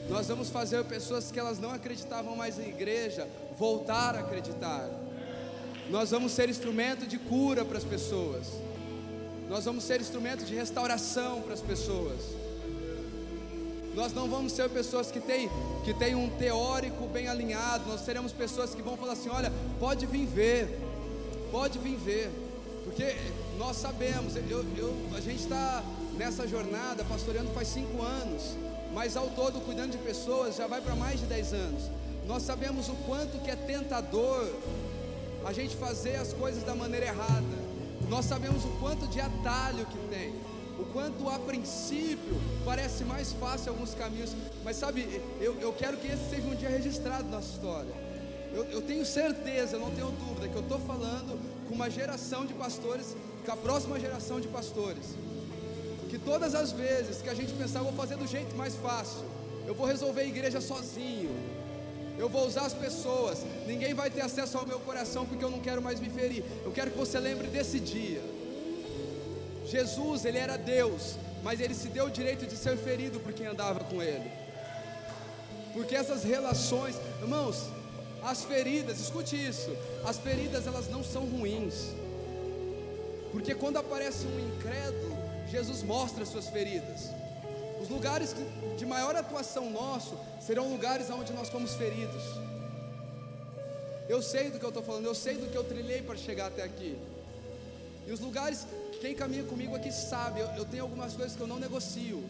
Nós 0.09 0.27
vamos 0.27 0.49
fazer 0.49 0.83
pessoas 0.85 1.31
que 1.31 1.39
elas 1.39 1.59
não 1.59 1.71
acreditavam 1.71 2.33
mais 2.33 2.57
em 2.57 2.69
igreja 2.69 3.27
voltar 3.57 4.15
a 4.15 4.19
acreditar. 4.19 4.89
Nós 5.89 6.11
vamos 6.11 6.33
ser 6.33 6.49
instrumento 6.49 7.07
de 7.07 7.17
cura 7.17 7.63
para 7.63 7.77
as 7.77 7.83
pessoas. 7.83 8.47
Nós 9.49 9.63
vamos 9.63 9.85
ser 9.85 10.01
instrumento 10.01 10.43
de 10.43 10.53
restauração 10.53 11.41
para 11.41 11.53
as 11.53 11.61
pessoas. 11.61 12.19
Nós 13.95 14.13
não 14.13 14.27
vamos 14.29 14.51
ser 14.51 14.69
pessoas 14.69 15.09
que 15.09 15.19
têm 15.19 15.49
que 15.83 15.93
tem 15.93 16.13
um 16.13 16.29
teórico 16.37 17.07
bem 17.07 17.27
alinhado. 17.27 17.89
Nós 17.89 18.01
seremos 18.01 18.33
pessoas 18.33 18.75
que 18.75 18.81
vão 18.81 18.97
falar 18.97 19.13
assim: 19.13 19.29
olha, 19.29 19.51
pode 19.79 20.05
vir 20.05 20.25
ver, 20.25 20.79
pode 21.51 21.79
vir 21.79 21.95
ver, 21.95 22.29
porque 22.83 23.15
nós 23.57 23.77
sabemos. 23.77 24.35
Eu, 24.35 24.65
eu, 24.77 24.93
a 25.15 25.21
gente 25.21 25.39
está 25.39 25.81
nessa 26.17 26.45
jornada 26.45 27.05
pastoreando 27.05 27.49
faz 27.53 27.69
cinco 27.69 28.03
anos, 28.03 28.57
mas 28.93 29.15
ao 29.15 29.29
todo 29.29 29.61
cuidando 29.61 29.91
de 29.91 29.97
pessoas 29.99 30.57
já 30.57 30.67
vai 30.67 30.81
para 30.81 30.95
mais 30.95 31.21
de 31.21 31.25
dez 31.25 31.53
anos. 31.53 31.83
Nós 32.27 32.43
sabemos 32.43 32.89
o 32.89 32.95
quanto 33.07 33.39
que 33.39 33.49
é 33.49 33.55
tentador 33.55 34.45
a 35.47 35.53
gente 35.53 35.75
fazer 35.77 36.17
as 36.17 36.33
coisas 36.33 36.61
da 36.63 36.75
maneira 36.75 37.05
errada. 37.05 37.57
Nós 38.09 38.25
sabemos 38.25 38.63
o 38.65 38.69
quanto 38.79 39.07
de 39.07 39.19
atalho 39.19 39.85
que 39.85 39.97
tem 40.09 40.33
o 40.79 40.85
quanto 40.85 41.27
a 41.27 41.39
princípio 41.39 42.39
parece 42.63 43.03
mais 43.03 43.33
fácil 43.33 43.71
alguns 43.71 43.95
caminhos, 43.95 44.35
mas 44.63 44.75
sabe, 44.75 45.21
eu, 45.41 45.59
eu 45.59 45.73
quero 45.73 45.97
que 45.97 46.07
esse 46.07 46.29
seja 46.29 46.47
um 46.47 46.55
dia 46.55 46.69
registrado 46.69 47.27
na 47.29 47.39
história. 47.39 47.91
Eu, 48.53 48.63
eu 48.65 48.81
tenho 48.81 49.05
certeza, 49.05 49.77
não 49.77 49.91
tenho 49.91 50.11
dúvida, 50.11 50.47
que 50.47 50.55
eu 50.55 50.61
estou 50.61 50.79
falando 50.79 51.39
com 51.67 51.73
uma 51.73 51.89
geração 51.89 52.45
de 52.45 52.53
pastores, 52.53 53.15
com 53.45 53.51
a 53.51 53.57
próxima 53.57 53.99
geração 53.99 54.39
de 54.39 54.47
pastores, 54.47 55.15
que 56.09 56.17
todas 56.17 56.53
as 56.53 56.71
vezes 56.71 57.21
que 57.21 57.29
a 57.29 57.33
gente 57.33 57.53
pensar, 57.53 57.81
vou 57.81 57.93
fazer 57.93 58.15
do 58.15 58.27
jeito 58.27 58.55
mais 58.55 58.75
fácil, 58.75 59.25
eu 59.65 59.73
vou 59.73 59.87
resolver 59.87 60.21
a 60.21 60.25
igreja 60.25 60.61
sozinho, 60.61 61.31
eu 62.17 62.27
vou 62.27 62.45
usar 62.47 62.65
as 62.65 62.73
pessoas, 62.73 63.45
ninguém 63.67 63.93
vai 63.93 64.09
ter 64.09 64.21
acesso 64.21 64.57
ao 64.57 64.65
meu 64.65 64.79
coração 64.79 65.25
porque 65.25 65.43
eu 65.43 65.51
não 65.51 65.59
quero 65.59 65.81
mais 65.81 65.99
me 65.99 66.09
ferir. 66.09 66.43
Eu 66.65 66.71
quero 66.71 66.91
que 66.91 66.97
você 66.97 67.19
lembre 67.19 67.47
desse 67.47 67.79
dia. 67.79 68.21
Jesus, 69.65 70.25
ele 70.25 70.37
era 70.37 70.57
Deus, 70.57 71.15
mas 71.43 71.59
ele 71.59 71.75
se 71.75 71.89
deu 71.89 72.05
o 72.05 72.09
direito 72.09 72.47
de 72.47 72.55
ser 72.55 72.77
ferido 72.77 73.19
por 73.19 73.33
quem 73.33 73.45
andava 73.45 73.81
com 73.81 74.01
ele. 74.01 74.31
Porque 75.73 75.95
essas 75.95 76.23
relações, 76.23 76.95
irmãos, 77.21 77.65
as 78.23 78.43
feridas, 78.43 78.99
escute 78.99 79.35
isso, 79.35 79.69
as 80.03 80.17
feridas 80.17 80.65
elas 80.65 80.89
não 80.89 81.03
são 81.03 81.25
ruins. 81.25 81.93
Porque 83.31 83.53
quando 83.53 83.77
aparece 83.77 84.25
um 84.25 84.39
incrédulo, 84.39 85.15
Jesus 85.51 85.83
mostra 85.83 86.23
as 86.23 86.29
suas 86.29 86.47
feridas. 86.49 87.11
Os 87.81 87.89
lugares 87.89 88.35
de 88.77 88.85
maior 88.85 89.15
atuação 89.15 89.69
nosso 89.69 90.17
serão 90.39 90.69
lugares 90.69 91.09
onde 91.09 91.31
nós 91.33 91.49
fomos 91.49 91.73
feridos. 91.75 92.23
Eu 94.09 94.21
sei 94.21 94.49
do 94.49 94.57
que 94.57 94.65
eu 94.65 94.69
estou 94.69 94.83
falando, 94.83 95.05
eu 95.05 95.15
sei 95.15 95.35
do 95.35 95.49
que 95.51 95.57
eu 95.57 95.63
trilhei 95.63 96.01
para 96.01 96.15
chegar 96.15 96.47
até 96.47 96.63
aqui. 96.63 96.97
E 98.05 98.11
os 98.11 98.19
lugares 98.19 98.65
quem 99.01 99.13
caminha 99.13 99.43
comigo 99.43 99.75
aqui 99.75 99.91
sabe, 99.91 100.39
eu, 100.39 100.47
eu 100.57 100.65
tenho 100.65 100.83
algumas 100.83 101.13
coisas 101.13 101.35
que 101.35 101.41
eu 101.41 101.47
não 101.47 101.59
negocio. 101.59 102.23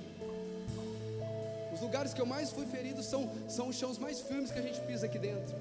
Os 1.74 1.82
lugares 1.82 2.14
que 2.14 2.22
eu 2.22 2.26
mais 2.26 2.52
fui 2.52 2.66
ferido 2.66 3.02
são, 3.04 3.30
são 3.48 3.70
os 3.70 3.76
chãos 3.76 3.98
mais 3.98 4.20
firmes 4.20 4.52
que 4.52 4.60
a 4.60 4.62
gente 4.62 4.80
pisa 4.82 5.06
aqui 5.06 5.20
dentro. 5.20 5.56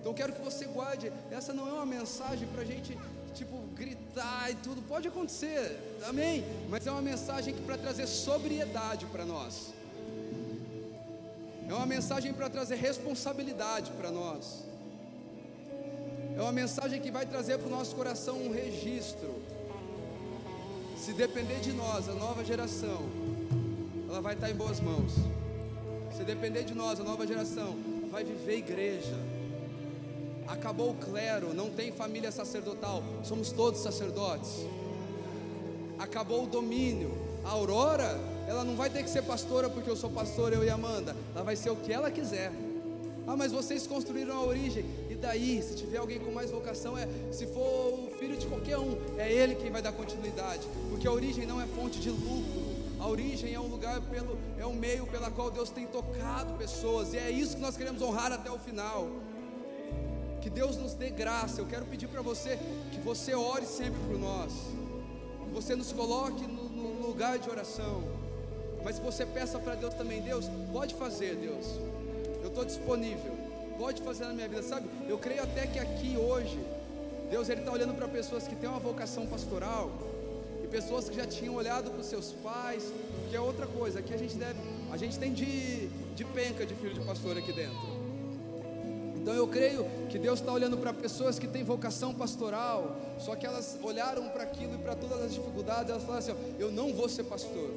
Então 0.00 0.12
quero 0.12 0.32
que 0.32 0.42
você 0.42 0.64
guarde. 0.66 1.12
Essa 1.30 1.52
não 1.54 1.68
é 1.68 1.72
uma 1.72 1.86
mensagem 1.86 2.46
para 2.48 2.62
a 2.62 2.64
gente, 2.64 2.98
tipo, 3.32 3.56
gritar 3.74 4.50
e 4.50 4.54
tudo. 4.56 4.82
Pode 4.82 5.08
acontecer, 5.08 5.78
amém. 6.08 6.44
Mas 6.68 6.86
é 6.86 6.90
uma 6.90 7.02
mensagem 7.02 7.54
para 7.54 7.76
trazer 7.76 8.06
sobriedade 8.06 9.06
para 9.06 9.24
nós. 9.24 9.72
É 11.68 11.74
uma 11.74 11.86
mensagem 11.86 12.32
para 12.32 12.50
trazer 12.50 12.76
responsabilidade 12.76 13.90
para 13.92 14.10
nós. 14.10 14.64
É 16.36 16.40
uma 16.40 16.52
mensagem 16.52 17.00
que 17.00 17.10
vai 17.10 17.26
trazer 17.26 17.58
para 17.58 17.66
o 17.66 17.70
nosso 17.70 17.94
coração 17.94 18.36
um 18.36 18.52
registro. 18.52 19.34
Se 20.96 21.12
depender 21.12 21.60
de 21.60 21.72
nós, 21.72 22.08
a 22.08 22.12
nova 22.12 22.44
geração, 22.44 23.02
ela 24.08 24.20
vai 24.20 24.34
estar 24.34 24.50
em 24.50 24.54
boas 24.54 24.80
mãos. 24.80 25.12
Se 26.16 26.24
depender 26.24 26.64
de 26.64 26.74
nós, 26.74 27.00
a 27.00 27.04
nova 27.04 27.26
geração 27.26 27.76
vai 28.10 28.22
viver 28.22 28.58
igreja. 28.58 29.31
Acabou 30.46 30.90
o 30.90 30.94
clero, 30.94 31.54
não 31.54 31.70
tem 31.70 31.92
família 31.92 32.30
sacerdotal, 32.30 33.02
somos 33.22 33.52
todos 33.52 33.80
sacerdotes. 33.80 34.66
Acabou 35.98 36.44
o 36.44 36.46
domínio. 36.46 37.10
A 37.44 37.50
Aurora, 37.50 38.18
ela 38.46 38.64
não 38.64 38.76
vai 38.76 38.90
ter 38.90 39.02
que 39.02 39.10
ser 39.10 39.22
pastora 39.22 39.68
porque 39.68 39.88
eu 39.88 39.96
sou 39.96 40.10
pastor, 40.10 40.52
eu 40.52 40.64
e 40.64 40.70
Amanda. 40.70 41.16
Ela 41.34 41.44
vai 41.44 41.56
ser 41.56 41.70
o 41.70 41.76
que 41.76 41.92
ela 41.92 42.10
quiser. 42.10 42.52
Ah, 43.26 43.36
mas 43.36 43.52
vocês 43.52 43.86
construíram 43.86 44.36
a 44.36 44.42
origem. 44.42 44.84
E 45.08 45.14
daí, 45.14 45.62
se 45.62 45.76
tiver 45.76 45.98
alguém 45.98 46.18
com 46.18 46.32
mais 46.32 46.50
vocação, 46.50 46.98
é 46.98 47.06
se 47.30 47.46
for 47.46 47.60
o 47.60 48.10
filho 48.18 48.36
de 48.36 48.46
qualquer 48.46 48.78
um, 48.78 48.96
é 49.16 49.32
ele 49.32 49.54
quem 49.54 49.70
vai 49.70 49.80
dar 49.80 49.92
continuidade. 49.92 50.66
Porque 50.90 51.06
a 51.06 51.12
origem 51.12 51.46
não 51.46 51.60
é 51.60 51.66
fonte 51.66 52.00
de 52.00 52.10
lucro. 52.10 52.62
A 52.98 53.08
origem 53.08 53.52
é 53.52 53.58
um 53.58 53.66
lugar 53.66 54.00
pelo 54.02 54.38
é 54.58 54.64
um 54.64 54.74
meio 54.74 55.06
pela 55.06 55.28
qual 55.28 55.50
Deus 55.50 55.70
tem 55.70 55.86
tocado 55.86 56.54
pessoas 56.54 57.12
e 57.12 57.18
é 57.18 57.28
isso 57.32 57.56
que 57.56 57.60
nós 57.60 57.76
queremos 57.76 58.00
honrar 58.00 58.30
até 58.30 58.48
o 58.48 58.58
final. 58.60 59.08
Que 60.42 60.50
Deus 60.50 60.76
nos 60.76 60.94
dê 60.94 61.10
graça. 61.10 61.60
Eu 61.60 61.66
quero 61.66 61.86
pedir 61.86 62.08
para 62.08 62.20
você 62.20 62.58
que 62.90 63.00
você 63.00 63.34
ore 63.34 63.64
sempre 63.64 64.00
por 64.08 64.18
nós. 64.18 64.52
Que 65.44 65.50
você 65.54 65.74
nos 65.74 65.92
coloque 65.92 66.46
no, 66.46 66.68
no 66.68 67.06
lugar 67.06 67.38
de 67.38 67.48
oração. 67.48 68.02
Mas 68.84 68.98
que 68.98 69.04
você 69.04 69.24
peça 69.24 69.58
para 69.58 69.76
Deus 69.76 69.94
também, 69.94 70.20
Deus, 70.20 70.46
pode 70.72 70.94
fazer, 70.94 71.36
Deus 71.36 71.66
eu 72.42 72.48
estou 72.48 72.64
disponível. 72.64 73.32
Pode 73.78 74.02
fazer 74.02 74.24
na 74.26 74.32
minha 74.32 74.48
vida, 74.48 74.62
sabe? 74.62 74.88
Eu 75.08 75.18
creio 75.18 75.42
até 75.42 75.66
que 75.66 75.78
aqui 75.78 76.16
hoje, 76.16 76.58
Deus 77.30 77.48
ele 77.48 77.60
está 77.60 77.72
olhando 77.72 77.94
para 77.94 78.06
pessoas 78.06 78.46
que 78.46 78.54
têm 78.54 78.68
uma 78.68 78.78
vocação 78.78 79.26
pastoral 79.26 79.90
e 80.62 80.66
pessoas 80.66 81.08
que 81.08 81.16
já 81.16 81.26
tinham 81.26 81.54
olhado 81.54 81.90
para 81.90 82.00
os 82.00 82.06
seus 82.06 82.32
pais, 82.32 82.92
que 83.30 83.36
é 83.36 83.40
outra 83.40 83.66
coisa. 83.66 84.00
Aqui 84.00 84.12
a 84.12 84.18
gente 84.18 84.34
deve, 84.34 84.58
a 84.92 84.96
gente 84.96 85.18
tem 85.18 85.32
de, 85.32 85.88
de 86.14 86.24
penca 86.24 86.66
de 86.66 86.74
filho 86.74 86.94
de 86.94 87.00
pastor 87.00 87.38
aqui 87.38 87.52
dentro. 87.52 87.91
Então 89.22 89.34
eu 89.34 89.46
creio 89.46 89.86
que 90.10 90.18
Deus 90.18 90.40
está 90.40 90.52
olhando 90.52 90.76
para 90.76 90.92
pessoas 90.92 91.38
que 91.38 91.46
têm 91.46 91.62
vocação 91.62 92.12
pastoral, 92.12 92.96
só 93.20 93.36
que 93.36 93.46
elas 93.46 93.78
olharam 93.80 94.28
para 94.30 94.42
aquilo 94.42 94.74
e 94.74 94.78
para 94.78 94.96
todas 94.96 95.22
as 95.22 95.32
dificuldades, 95.32 95.90
elas 95.90 96.02
falaram 96.02 96.18
assim: 96.18 96.32
ó, 96.32 96.60
eu 96.60 96.72
não 96.72 96.92
vou 96.92 97.08
ser 97.08 97.22
pastor, 97.22 97.70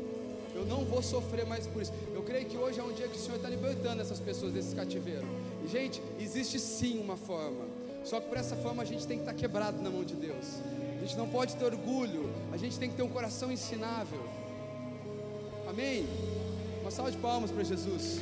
eu 0.56 0.66
não 0.66 0.84
vou 0.84 1.04
sofrer 1.04 1.46
mais 1.46 1.68
por 1.68 1.84
isso. 1.84 1.94
Eu 2.16 2.24
creio 2.24 2.48
que 2.48 2.58
hoje 2.58 2.80
é 2.80 2.84
um 2.84 2.92
dia 2.92 3.08
que 3.08 3.16
o 3.16 3.20
Senhor 3.20 3.36
está 3.36 3.48
libertando 3.48 4.02
essas 4.02 4.20
pessoas 4.20 4.54
desse 4.54 4.74
cativeiro. 4.74 5.28
E 5.64 5.68
gente, 5.68 6.02
existe 6.20 6.58
sim 6.58 7.00
uma 7.00 7.16
forma, 7.16 7.64
só 8.04 8.20
que 8.20 8.28
por 8.28 8.40
essa 8.40 8.56
forma 8.56 8.82
a 8.82 8.86
gente 8.86 9.06
tem 9.06 9.18
que 9.18 9.22
estar 9.22 9.34
tá 9.34 9.40
quebrado 9.40 9.80
na 9.84 9.92
mão 9.92 10.04
de 10.04 10.16
Deus. 10.16 10.48
A 10.98 11.06
gente 11.06 11.16
não 11.16 11.30
pode 11.30 11.56
ter 11.56 11.66
orgulho, 11.66 12.28
a 12.52 12.58
gente 12.58 12.80
tem 12.80 12.90
que 12.90 12.96
ter 12.96 13.04
um 13.04 13.10
coração 13.10 13.52
ensinável. 13.52 14.20
Amém? 15.70 16.08
Uma 16.82 16.90
salva 16.90 17.12
de 17.12 17.18
palmas 17.18 17.52
para 17.52 17.64
Jesus. 17.64 18.20